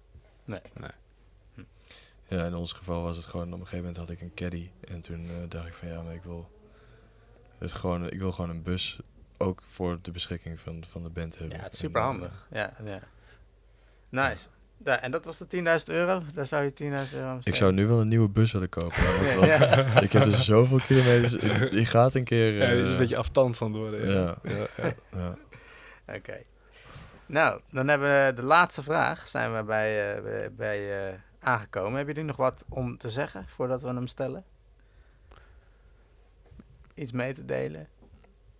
Ja, 2.31 2.44
in 2.44 2.55
ons 2.55 2.73
geval 2.73 3.02
was 3.02 3.16
het 3.16 3.27
gewoon... 3.27 3.47
Op 3.47 3.52
een 3.52 3.59
gegeven 3.59 3.78
moment 3.78 3.97
had 3.97 4.11
ik 4.11 4.20
een 4.20 4.35
caddy. 4.35 4.70
En 4.81 5.01
toen 5.01 5.24
eh, 5.24 5.48
dacht 5.48 5.66
ik 5.66 5.73
van 5.73 5.89
ja, 5.89 6.02
maar 6.02 6.15
ik 6.15 6.23
wil... 6.23 6.51
Het 7.59 7.73
gewoon, 7.74 8.11
ik 8.11 8.19
wil 8.19 8.32
gewoon 8.32 8.51
een 8.51 8.62
bus 8.62 9.01
ook 9.36 9.62
voor 9.65 9.98
de 10.02 10.11
beschikking 10.11 10.61
van, 10.61 10.85
van 10.89 11.02
de 11.02 11.09
band 11.09 11.39
hebben. 11.39 11.57
Ja, 11.57 11.62
het 11.62 11.73
is 11.73 11.78
super 11.78 12.01
eh, 12.01 12.07
handig. 12.07 12.47
Ja, 12.51 12.73
ja. 12.85 13.01
Nice. 14.09 14.48
Ja, 14.85 15.01
en 15.01 15.11
dat 15.11 15.24
was 15.24 15.39
de 15.39 15.47
10.000 15.57 15.85
euro? 15.85 16.23
Daar 16.35 16.47
zou 16.47 16.65
je 16.65 16.70
10.000 16.70 17.15
euro 17.15 17.27
aan 17.27 17.40
ik 17.43 17.55
zou 17.55 17.73
nu 17.73 17.86
wel 17.86 18.01
een 18.01 18.09
nieuwe 18.09 18.28
bus 18.28 18.52
willen 18.52 18.69
kopen. 18.69 19.02
Ja, 19.40 19.44
ja. 19.44 20.01
Ik 20.01 20.12
heb 20.12 20.24
dus 20.24 20.44
zoveel 20.44 20.81
kilometers. 20.81 21.32
Ik, 21.32 21.73
ik 21.73 21.86
ga 21.86 22.05
het 22.05 22.15
een 22.15 22.24
keer. 22.24 22.52
Ja, 22.52 22.66
die 22.70 22.78
is 22.78 22.85
eh, 22.85 22.90
een 22.90 22.98
beetje 22.98 23.16
afstand 23.16 23.62
aan 23.62 23.73
het 23.73 23.81
worden. 23.81 24.11
ja. 24.11 24.36
Ja, 24.43 24.66
ja. 24.77 24.94
ja. 25.19 25.36
Oké. 26.15 26.43
Nou, 27.27 27.61
dan 27.70 27.89
hebben 27.89 28.09
we 28.09 28.32
de 28.35 28.43
laatste 28.43 28.82
vraag. 28.82 29.28
Zijn 29.28 29.57
we 29.57 29.62
bij, 29.62 30.15
eh, 30.15 30.23
bij, 30.23 30.52
bij, 30.52 31.09
eh, 31.09 31.15
aangekomen. 31.40 31.96
Hebben 31.96 32.14
jullie 32.14 32.28
nog 32.28 32.36
wat 32.36 32.64
om 32.68 32.96
te 32.98 33.10
zeggen 33.10 33.44
voordat 33.48 33.82
we 33.82 33.88
hem 33.88 34.06
stellen? 34.06 34.44
Iets 36.94 37.12
mee 37.12 37.32
te 37.32 37.44
delen? 37.44 37.88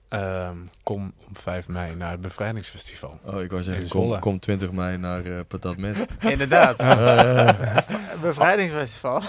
Ehm, 0.09 0.57
kom 0.83 1.13
op 1.29 1.39
5 1.39 1.69
mei 1.69 1.95
naar 1.95 2.11
het 2.11 2.21
Bevrijdingsfestival. 2.21 3.19
Oh, 3.25 3.43
ik 3.43 3.51
wou 3.51 3.63
zeggen, 3.63 3.83
In 3.83 3.89
kom, 3.89 4.19
kom 4.19 4.39
20 4.39 4.71
mei 4.71 4.97
naar 4.97 5.25
eh 5.25 5.41
Patat 5.49 5.77
Met. 5.77 5.97
Inderdaad. 6.35 6.77
Bevrijdingsfestival. 8.21 9.21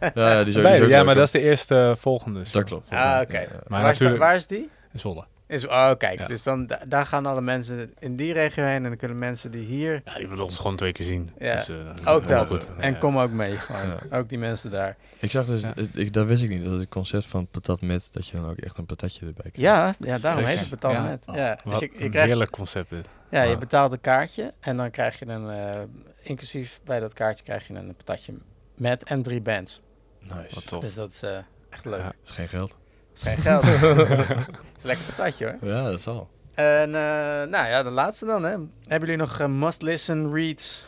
ja, 0.14 0.14
die 0.14 0.18
is 0.18 0.38
ook, 0.38 0.44
die 0.44 0.54
is 0.56 0.62
Beide, 0.62 0.84
ook 0.84 0.90
ja, 0.90 1.02
maar 1.02 1.14
dat 1.14 1.24
is 1.24 1.30
de 1.30 1.40
eerste 1.40 1.94
volgende. 1.98 2.38
dus. 2.38 2.52
Dat 2.52 2.64
klopt. 2.64 2.90
Ah, 2.90 3.20
oké. 3.22 3.38
Ja, 3.38 3.40
ja. 3.40 3.60
Maar 3.66 3.82
waar, 3.82 4.00
is, 4.00 4.16
waar 4.16 4.34
is 4.34 4.46
die? 4.46 4.70
In 4.92 4.98
Zwolle. 4.98 5.24
Is, 5.50 5.66
oh, 5.66 5.90
kijk. 5.98 6.18
Ja. 6.18 6.26
Dus 6.26 6.42
dan, 6.42 6.66
da- 6.66 6.80
daar 6.88 7.06
gaan 7.06 7.26
alle 7.26 7.40
mensen 7.40 7.92
in 7.98 8.16
die 8.16 8.32
regio 8.32 8.64
heen. 8.64 8.74
En 8.74 8.82
dan 8.82 8.96
kunnen 8.96 9.18
mensen 9.18 9.50
die 9.50 9.64
hier... 9.64 10.02
Ja, 10.04 10.14
die 10.14 10.28
willen 10.28 10.44
ons 10.44 10.56
gewoon 10.58 10.76
twee 10.76 10.92
keer 10.92 11.06
zien. 11.06 11.30
Ja, 11.38 11.54
Dus, 11.56 11.68
eh, 11.68 11.76
Ook 12.14 12.28
dat. 12.28 12.46
goed. 12.46 12.70
En 12.78 12.92
Ja. 12.92 12.98
kom 12.98 13.18
ook 13.18 13.30
mee. 13.30 13.56
Gewoon. 13.56 13.86
Ja. 14.10 14.16
Ook 14.18 14.28
die 14.28 14.38
mensen 14.38 14.70
daar. 14.70 14.96
Ik 15.20 15.30
zag 15.30 15.44
dus, 15.46 15.62
ik, 15.94 16.12
dat 16.12 16.26
wist 16.26 16.42
ik 16.42 16.48
niet, 16.48 16.62
dat 16.64 16.78
het 16.78 16.88
concept 16.88 17.26
van 17.26 17.46
Patat 17.46 17.80
Met, 17.80 18.08
dat 18.12 18.26
je 18.28 18.36
dan 18.36 18.50
ook 18.50 18.56
echt 18.58 18.76
een 18.76 18.86
patatje 18.86 19.26
erbij 19.26 19.50
krijgt. 19.50 19.96
Ja, 20.00 20.06
ja 20.08 20.18
daarom 20.18 20.44
heet 20.44 20.70
het 20.70 20.82
Ja. 20.82 21.02
met. 21.02 21.24
Ja. 21.34 21.54
Dus 21.54 21.62
Wat 21.72 21.80
je, 21.80 21.90
je 21.92 22.04
een 22.04 22.10
krijgt 22.10 22.28
heerlijk 22.28 22.50
concept 22.50 22.90
dit. 22.90 23.08
Ja, 23.30 23.42
je 23.42 23.58
betaalt 23.58 23.92
een 23.92 24.00
kaartje 24.00 24.52
en 24.60 24.76
dan 24.76 24.90
krijg 24.90 25.18
je 25.18 25.26
een, 25.26 25.50
eh, 25.50 25.80
inclusief 26.22 26.80
bij 26.84 27.00
dat 27.00 27.12
kaartje 27.12 27.44
krijg 27.44 27.66
je 27.66 27.74
een 27.74 27.94
patatje 27.96 28.32
met 28.76 29.04
en 29.04 29.22
drie 29.22 29.40
bands. 29.40 29.80
Nice. 30.20 30.54
Wat 30.54 30.66
tof. 30.66 30.82
Dus 30.82 30.94
dat 30.94 31.10
is 31.12 31.22
eh, 31.22 31.36
echt 31.70 31.84
leuk. 31.84 31.98
Ja. 31.98 32.04
Dat 32.04 32.14
is 32.24 32.30
geen 32.30 32.48
geld. 32.48 32.78
Dat 33.12 33.14
is 33.14 33.22
geen 33.22 33.36
geld. 33.38 33.62
dat 33.62 34.08
is 34.76 34.82
een 34.82 34.86
lekker 34.86 35.04
patatje 35.14 35.44
hoor. 35.60 35.70
Ja, 35.70 35.90
dat 35.90 36.00
zal. 36.00 36.30
En 36.54 36.86
eh, 36.94 37.48
nou 37.50 37.68
ja, 37.68 37.82
de 37.82 37.90
laatste 37.90 38.26
dan 38.26 38.42
hè. 38.42 38.50
Hebben 38.50 39.08
jullie 39.08 39.16
nog 39.16 39.38
eh, 39.40 39.46
must-listen 39.46 40.32
reads? 40.34 40.84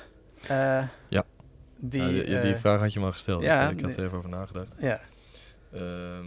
Eh, 0.47 0.83
Ja. 1.09 1.25
Die, 1.85 2.25
die, 2.25 2.39
die 2.41 2.57
vraag 2.57 2.81
had 2.81 2.93
je 2.93 3.01
me 3.01 3.07
al 3.07 3.13
gesteld. 3.13 3.43
ja, 3.43 3.71
ik 3.71 3.81
had 3.81 3.97
er 3.97 4.05
even 4.05 4.19
over 4.19 4.31
nagedacht. 4.31 4.75
ja. 4.79 5.01
Ehm, 5.73 6.25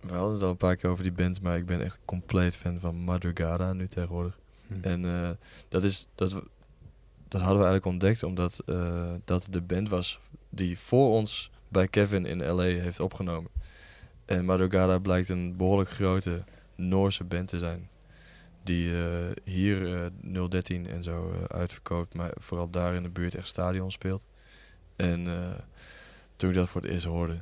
we 0.00 0.12
hadden 0.12 0.32
het 0.32 0.42
al 0.42 0.48
een 0.50 0.56
paar 0.56 0.76
keer 0.76 0.90
over 0.90 1.02
die 1.02 1.12
band, 1.12 1.40
maar 1.40 1.56
ik 1.56 1.66
ben 1.66 1.80
echt 1.84 1.98
compleet 2.04 2.56
fan 2.56 2.80
van 2.80 2.94
Madrugada 2.96 3.72
nu 3.72 3.88
tegenwoordig. 3.88 4.38
Hm. 4.66 4.74
En 4.88 5.04
eh, 5.04 5.30
dat, 5.68 5.82
is, 5.84 6.06
dat, 6.14 6.32
we- 6.32 6.48
dat 7.28 7.40
hadden 7.40 7.58
we 7.58 7.64
eigenlijk 7.64 7.84
ontdekt 7.86 8.22
omdat 8.22 8.62
eh, 8.66 9.10
dat 9.24 9.46
de 9.50 9.60
band 9.60 9.88
was 9.88 10.20
die 10.50 10.78
voor 10.78 11.08
ons 11.10 11.50
bij 11.68 11.88
Kevin 11.88 12.26
in 12.26 12.44
LA 12.46 12.62
heeft 12.62 13.00
opgenomen. 13.00 13.50
En 14.24 14.44
Madrugada 14.44 14.98
blijkt 14.98 15.28
een 15.28 15.56
behoorlijk 15.56 15.90
grote 15.90 16.44
Noorse 16.74 17.24
band 17.24 17.48
te 17.48 17.58
zijn. 17.58 17.88
Die 18.62 19.04
eh, 19.04 19.30
hier 19.44 20.04
eh 20.04 20.48
013 20.48 20.86
en 20.86 21.02
zo 21.02 21.32
eh, 21.32 21.44
uitverkoopt, 21.44 22.14
maar 22.14 22.32
vooral 22.34 22.70
daar 22.70 22.94
in 22.94 23.02
de 23.02 23.08
buurt 23.08 23.34
echt 23.34 23.46
stadion 23.46 23.90
speelt. 23.92 24.24
En 24.96 25.26
eh, 25.26 25.52
toen 26.36 26.50
ik 26.50 26.56
dat 26.56 26.68
voor 26.68 26.80
het 26.80 26.90
eerst 26.90 27.04
hoorde, 27.06 27.40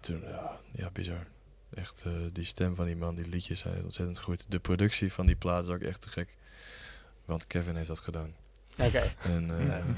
toen, 0.00 0.20
ja, 0.20 0.58
ja 0.72 0.90
bizar. 0.90 1.26
Echt, 1.74 2.02
eh, 2.06 2.12
die 2.32 2.44
stem 2.44 2.74
van 2.74 2.86
die 2.86 2.96
man, 2.96 3.14
die 3.14 3.28
liedjes 3.28 3.60
zijn 3.60 3.84
ontzettend 3.84 4.18
goed. 4.18 4.50
De 4.50 4.58
productie 4.58 5.12
van 5.12 5.26
die 5.26 5.36
plaat 5.36 5.64
is 5.64 5.70
ook 5.70 5.80
echt 5.80 6.00
te 6.00 6.08
gek. 6.08 6.36
Want 7.24 7.46
Kevin 7.46 7.76
heeft 7.76 7.88
dat 7.88 7.98
gedaan. 7.98 8.34
Oké. 8.78 9.02
En, 9.22 9.58
eh, 9.58 9.66
Ja. 9.66 9.82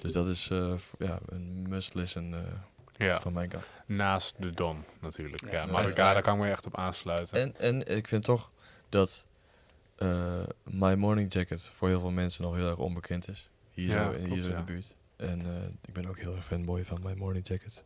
Dus 0.00 0.12
dat 0.12 0.26
is 0.26 0.50
eh, 0.50 0.74
ja, 0.98 1.18
een 1.26 1.68
must-listen 1.68 2.34
eh, 2.34 2.52
Ja, 2.98 3.20
van 3.20 3.32
mijn 3.32 3.48
kant. 3.48 3.70
naast 3.86 4.34
de 4.38 4.50
Dom 4.50 4.84
natuurlijk. 5.00 5.50
Ja, 5.50 5.66
maar 5.66 5.94
daar 5.94 6.22
kan 6.22 6.34
ik 6.34 6.40
me 6.40 6.50
echt 6.50 6.66
op 6.66 6.76
aansluiten. 6.76 7.40
En, 7.40 7.54
en 7.58 7.96
ik 7.96 8.08
vind 8.08 8.24
toch 8.24 8.50
dat 8.88 9.24
eh, 9.96 10.42
My 10.64 10.94
Morning 10.94 11.32
Jacket 11.32 11.62
voor 11.62 11.88
heel 11.88 12.00
veel 12.00 12.10
mensen 12.10 12.42
nog 12.42 12.54
heel 12.54 12.68
erg 12.68 12.78
onbekend 12.78 13.28
is. 13.28 13.50
Hier 13.70 13.88
Ja, 13.88 14.12
zo, 14.12 14.18
hier 14.18 14.42
zo 14.42 14.50
in 14.50 14.56
de 14.56 14.62
buurt. 14.62 14.94
En 15.16 15.40
eh, 15.40 15.62
ik 15.86 15.92
ben 15.92 16.06
ook 16.06 16.18
heel 16.18 16.34
erg 16.36 16.44
fanboy 16.44 16.84
van 16.84 17.00
My 17.02 17.14
Morning 17.16 17.48
Jacket. 17.48 17.84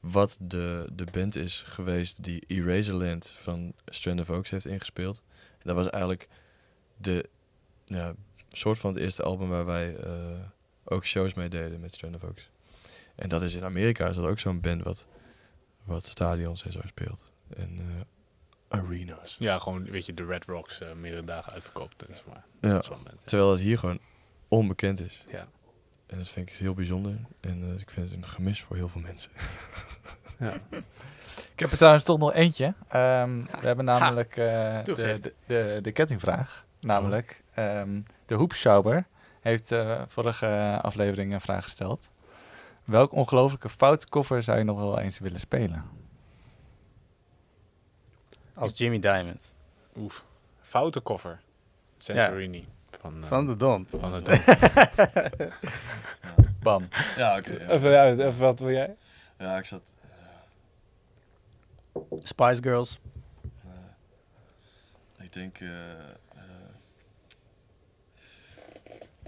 Wat 0.00 0.36
de, 0.40 0.88
de 0.92 1.04
band 1.12 1.36
is 1.36 1.62
geweest 1.66 2.24
die 2.24 2.44
Eraserland 2.46 3.28
van 3.28 3.72
Strand 3.86 4.20
of 4.20 4.30
Oaks 4.30 4.50
heeft 4.50 4.66
ingespeeld. 4.66 5.22
En 5.32 5.62
dat 5.62 5.76
was 5.76 5.90
eigenlijk 5.90 6.28
de 6.96 7.28
ja, 7.84 8.14
soort 8.50 8.78
van 8.78 8.92
het 8.92 9.02
eerste 9.02 9.22
album 9.22 9.48
waar 9.48 9.66
wij 9.66 9.96
eh, 9.96 10.40
ook 10.84 11.06
shows 11.06 11.34
mee 11.34 11.48
deden 11.48 11.80
met 11.80 11.94
Strand 11.94 12.14
of 12.14 12.24
Oaks. 12.24 12.49
En 13.20 13.28
dat 13.28 13.42
is 13.42 13.54
in 13.54 13.64
Amerika 13.64 14.08
is 14.08 14.16
dat 14.16 14.24
ook 14.24 14.38
zo'n 14.38 14.60
band 14.60 14.82
wat, 14.82 15.06
wat 15.84 16.06
stadions 16.06 16.64
en 16.64 16.72
zo 16.72 16.80
speelt. 16.86 17.32
En 17.56 17.78
eh, 17.78 18.78
arenas. 18.78 19.36
Ja, 19.38 19.58
gewoon, 19.58 19.84
weet 19.84 20.06
je, 20.06 20.14
de 20.14 20.24
Red 20.24 20.44
Rocks 20.44 20.80
eh, 20.80 20.92
meerdere 20.92 21.24
dagen 21.24 21.52
uitverkoopt. 21.52 22.06
Dus, 22.06 22.24
maar, 22.24 22.44
Ja, 22.60 22.82
terwijl 23.24 23.50
het 23.50 23.60
hier 23.60 23.78
gewoon 23.78 23.98
onbekend 24.48 25.00
is. 25.00 25.24
Ja. 25.28 25.48
En 26.06 26.18
dat 26.18 26.28
vind 26.28 26.48
ik 26.48 26.54
heel 26.54 26.74
bijzonder. 26.74 27.12
En 27.40 27.62
eh, 27.62 27.80
ik 27.80 27.90
vind 27.90 28.10
het 28.10 28.16
een 28.16 28.28
gemis 28.28 28.62
voor 28.62 28.76
heel 28.76 28.88
veel 28.88 29.00
mensen. 29.00 29.30
Ja. 30.38 30.60
Ik 31.52 31.66
heb 31.66 31.70
er 31.70 31.76
trouwens 31.76 32.04
toch 32.04 32.18
nog 32.18 32.32
eentje. 32.32 32.74
Ehm, 32.88 33.42
we 33.60 33.66
hebben 33.66 33.84
namelijk 33.84 34.36
eh, 34.36 34.84
de, 34.84 34.94
de, 34.94 35.32
de, 35.46 35.78
de 35.82 35.92
kettingvraag. 35.92 36.64
Namelijk, 36.80 37.42
ehm, 37.54 38.00
de 38.26 38.34
hoepschouwer 38.34 39.06
heeft 39.40 39.72
eh, 39.72 40.02
vorige 40.06 40.78
aflevering 40.82 41.32
een 41.32 41.40
vraag 41.40 41.64
gesteld. 41.64 42.08
Welk 42.84 43.12
ongelofelijke 43.12 43.68
foute 43.68 44.08
koffer 44.08 44.42
zou 44.42 44.58
je 44.58 44.64
nog 44.64 44.78
wel 44.78 44.98
eens 44.98 45.18
willen 45.18 45.40
spelen? 45.40 45.84
Als 48.54 48.78
Jimmy 48.78 48.98
Diamond. 48.98 49.52
Oef. 49.96 50.24
Foute 50.60 51.00
koffer. 51.00 51.40
Santorini. 51.98 52.68
Van, 53.00 53.22
eh, 53.22 53.28
Van 53.28 53.46
de 53.46 53.56
Don. 53.56 53.86
van 53.98 54.12
het 54.12 54.28
Bam. 56.62 56.88
Ja, 57.16 57.36
oké. 57.38 57.50
ja. 57.52 57.68
even, 57.68 57.90
ja, 57.90 58.06
even 58.10 58.38
wat 58.38 58.58
wil 58.58 58.70
jij? 58.70 58.96
Ja, 59.38 59.58
ik 59.58 59.64
zat... 59.64 59.94
Spice 62.22 62.62
Girls. 62.62 62.98
eh, 65.18 65.24
ik 65.24 65.32
denk... 65.32 65.58
eh, 65.60 65.98
eh, 65.98 66.04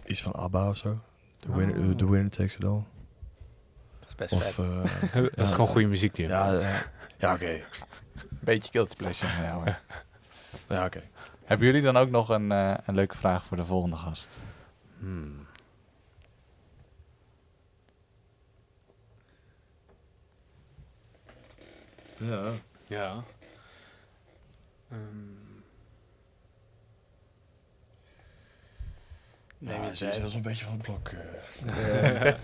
iets 0.05 0.23
van 0.23 0.33
ABBA 0.33 0.69
of 0.69 0.77
zo. 0.77 0.99
The 1.39 1.53
winner, 1.55 1.91
Oh. 1.91 1.97
the 1.97 2.11
winner 2.11 2.31
takes 2.31 2.57
it 2.57 2.65
all. 2.65 2.83
Dat 4.17 4.33
is 4.33 4.39
best 4.39 4.43
Of... 4.43 4.55
vet. 4.55 5.13
eh, 5.13 5.23
dat 5.35 5.47
is 5.47 5.51
gewoon 5.51 5.67
goede 5.67 5.87
muziek, 5.87 6.15
die 6.15 6.27
ja, 6.29 6.53
ja, 6.53 6.83
ja 7.19 7.35
oké. 7.35 7.63
Beetje 8.29 8.73
guilty 8.73 8.97
pleasure 8.97 9.33
van 9.33 9.43
jou. 9.45 9.65
hè. 9.71 9.75
Ja, 10.75 10.85
oké. 10.85 11.03
Hebben 11.45 11.67
jullie 11.67 11.83
dan 11.83 11.97
ook 11.97 12.11
nog 12.11 12.29
een, 12.29 12.53
eh, 12.53 12.75
een 12.87 12.95
leuke 12.95 13.17
vraag 13.17 13.45
voor 13.45 13.57
de 13.57 13.65
volgende 13.65 13.97
gast? 13.97 14.29
Hmm. 14.99 15.47
Ja. 22.19 22.51
Ja. 22.87 23.25
Ehm, 24.91 25.01
Neem 29.59 29.83
ja, 29.83 29.89
je 29.89 29.97
ze 29.97 30.07
is 30.07 30.35
een 30.35 30.43
beetje 30.43 30.65
van 30.65 30.73
het 30.73 30.83
blok. 30.83 31.09
eh. 31.09 32.35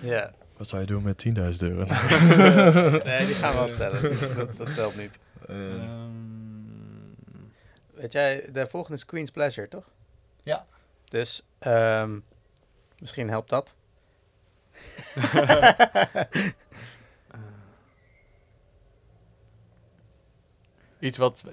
Ja. 0.10 0.32
Wat 0.58 0.68
zou 0.68 0.80
je 0.80 0.86
doen 0.86 1.02
met 1.02 1.24
10.000 1.28 1.32
euro? 1.58 1.84
Nee, 3.04 3.26
die 3.26 3.34
gaan 3.34 3.50
we 3.50 3.56
wel 3.58 3.68
stellen. 3.68 4.02
Dat, 4.36 4.56
dat 4.56 4.74
telt 4.74 4.96
niet. 4.96 5.18
Ehm, 5.46 6.16
Weet 7.94 8.12
jij, 8.12 8.48
de 8.52 8.66
volgende 8.66 8.96
is 8.96 9.04
Queen's 9.04 9.30
Pleasure, 9.30 9.68
toch? 9.68 9.84
Ja. 10.42 10.66
Dus 11.08 11.42
ehm, 11.58 12.18
misschien 12.98 13.28
helpt 13.28 13.50
dat. 13.50 13.76
Iets 20.98 21.18
wat 21.18 21.44
eh, 21.46 21.52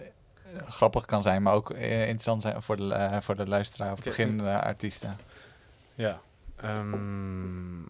grappig 0.67 1.05
kan 1.05 1.21
zijn, 1.23 1.41
maar 1.41 1.53
ook 1.53 1.71
eh, 1.71 1.99
interessant 2.01 2.41
zijn 2.41 2.61
voor 2.63 2.77
de, 2.77 3.17
voor 3.21 3.35
de 3.35 3.47
luisteraar 3.47 3.91
of 3.91 4.03
beginnende 4.03 4.61
artiesten. 4.61 5.17
ja. 5.95 6.19
Ehm, 6.55 7.81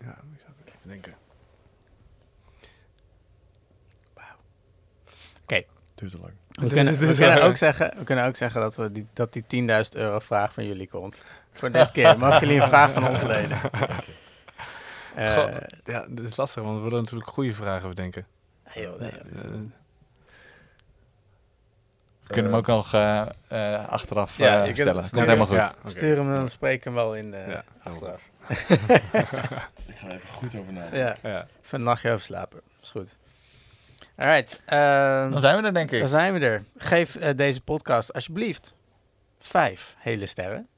ja, 0.00 0.10
ik 0.10 0.40
zou 0.40 0.52
even 0.66 0.88
denken. 0.88 1.14
duurt 6.00 6.12
te 6.12 6.18
lang. 6.18 6.32
We 6.50 6.68
kunnen, 6.68 6.98
we, 6.98 7.14
kunnen 7.14 7.42
ook 7.42 7.56
zeggen, 7.56 7.92
we 7.98 8.04
kunnen 8.04 8.24
ook 8.26 8.36
zeggen 8.36 8.60
dat, 8.60 8.76
we 8.76 8.92
die, 8.92 9.06
dat 9.12 9.32
die 9.32 9.44
10.000 9.84 9.88
euro 9.90 10.18
vraag 10.18 10.52
van 10.52 10.66
jullie 10.66 10.88
komt. 10.88 11.22
Voor 11.52 11.70
dit 11.70 11.90
keer 11.90 12.18
mogen 12.18 12.40
jullie 12.40 12.60
een 12.62 12.68
vraag 12.68 12.92
van 12.92 13.08
ons 13.08 13.22
lenen. 13.22 13.58
Eh, 15.14 15.34
Goh, 15.34 15.50
ja, 15.84 16.04
dit 16.08 16.28
is 16.28 16.36
lastig, 16.36 16.62
want 16.62 16.76
we 16.78 16.84
willen 16.84 17.02
natuurlijk 17.02 17.30
goede 17.30 17.52
vragen 17.54 17.88
bedenken. 17.88 18.26
nee, 18.74 18.84
joh, 18.84 19.00
nee, 19.00 19.10
joh. 19.10 19.20
Eh, 19.44 19.60
We 22.22 22.26
kunnen 22.26 22.50
hem 22.50 22.60
ook 22.60 22.66
nog 22.66 22.94
eh, 22.94 23.26
eh, 23.48 23.88
achteraf 23.88 24.36
Ja, 24.36 24.64
eh, 24.66 24.74
stellen. 24.74 24.94
Komt 24.94 25.06
stuur- 25.06 25.22
helemaal 25.24 25.46
goed. 25.46 25.56
Ja, 25.56 25.74
oké. 25.78 25.90
Stuur 25.90 26.16
hem, 26.16 26.30
dan 26.30 26.50
spreken 26.50 26.92
we 26.92 26.98
hem 26.98 27.06
wel 27.08 27.16
in 27.16 27.34
eh, 27.34 27.48
Ja, 27.48 27.64
achteraf. 27.82 28.29
Ik 29.90 29.96
ga 29.96 30.06
er 30.08 30.14
even 30.14 30.28
goed 30.28 30.54
over 30.54 30.72
nadenken. 30.72 30.98
Ja, 30.98 31.16
Ja. 31.22 31.46
even 31.64 31.78
een 31.78 31.82
nachtje 31.82 32.10
over 32.10 32.24
slapen. 32.24 32.60
Is 32.82 32.90
goed. 32.90 33.16
Alright. 34.16 34.60
ehm, 34.66 35.30
Dan 35.30 35.40
zijn 35.40 35.60
we 35.60 35.66
er, 35.66 35.72
denk 35.74 35.90
ik. 35.90 36.00
Dan 36.00 36.08
zijn 36.08 36.32
we 36.34 36.40
er. 36.40 36.64
Geef 36.76 37.16
eh, 37.16 37.36
deze 37.36 37.60
podcast 37.60 38.12
alsjeblieft 38.12 38.74
vijf 39.38 39.94
hele 39.98 40.26
sterren. 40.26 40.68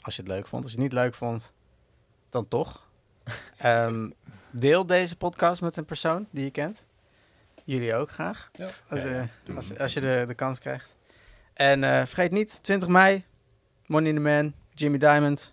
Als 0.00 0.16
je 0.16 0.22
het 0.22 0.30
leuk 0.30 0.46
vond. 0.46 0.62
Als 0.62 0.72
je 0.72 0.78
het 0.80 0.86
niet 0.92 1.00
leuk 1.00 1.14
vond, 1.14 1.52
dan 2.30 2.48
toch. 2.48 2.84
Ehm, 3.58 4.10
deel 4.50 4.86
deze 4.86 5.16
podcast 5.16 5.60
met 5.60 5.76
een 5.76 5.84
persoon 5.84 6.26
die 6.30 6.44
je 6.44 6.50
kent. 6.50 6.84
Jullie 7.64 7.94
ook 7.94 8.10
graag. 8.10 8.50
Ja. 8.52 8.68
Als, 8.88 9.02
hem. 9.02 9.30
als 9.78 9.92
je 9.92 10.00
de, 10.00 10.24
de 10.26 10.34
kans 10.34 10.58
krijgt. 10.58 10.94
En 11.54 11.84
eh, 11.84 11.90
vergeet 12.06 12.30
niet, 12.30 12.62
20 12.62 12.88
mei, 12.88 13.24
Money 13.86 14.08
in 14.08 14.14
the 14.14 14.20
Man, 14.20 14.54
Jimmy 14.74 14.98
Diamond 14.98 15.52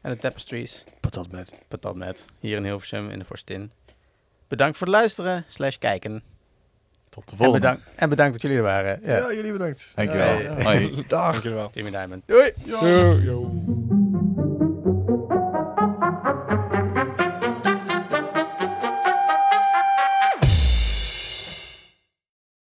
en 0.00 0.10
de 0.10 0.16
Tapestries. 0.18 0.84
Patat 1.00 1.30
met. 1.30 1.52
Patat 1.68 1.94
met, 1.94 2.24
hier 2.38 2.56
in 2.56 2.64
Hilversum 2.64 3.10
in 3.10 3.18
de 3.18 3.24
Forstin. 3.24 3.70
Bedankt 4.48 4.76
voor 4.78 4.86
het 4.86 4.96
luisteren, 4.96 5.44
slash 5.48 5.76
kijken. 5.76 6.22
Tot 7.08 7.24
de 7.24 7.30
En 7.30 7.36
volgende. 7.36 7.60
bedankt, 7.60 7.84
en 7.96 8.08
bedankt 8.08 8.32
dat 8.32 8.42
jullie 8.42 8.56
er 8.56 8.62
waren. 8.62 9.00
Ja. 9.02 9.16
Ja, 9.16 9.32
jullie 9.32 9.52
bedankt. 9.52 9.92
Dankjewel. 9.94 10.38
Ja, 10.40 10.58
ja. 10.58 10.62
Hoi. 10.62 11.04
Dag. 11.08 11.32
Dankjewel. 11.32 11.70
Jimmy 11.72 11.90
Diamond. 11.90 12.22
Doei! 12.26 12.52
Yo, 12.64 13.14
yo. 13.22 13.50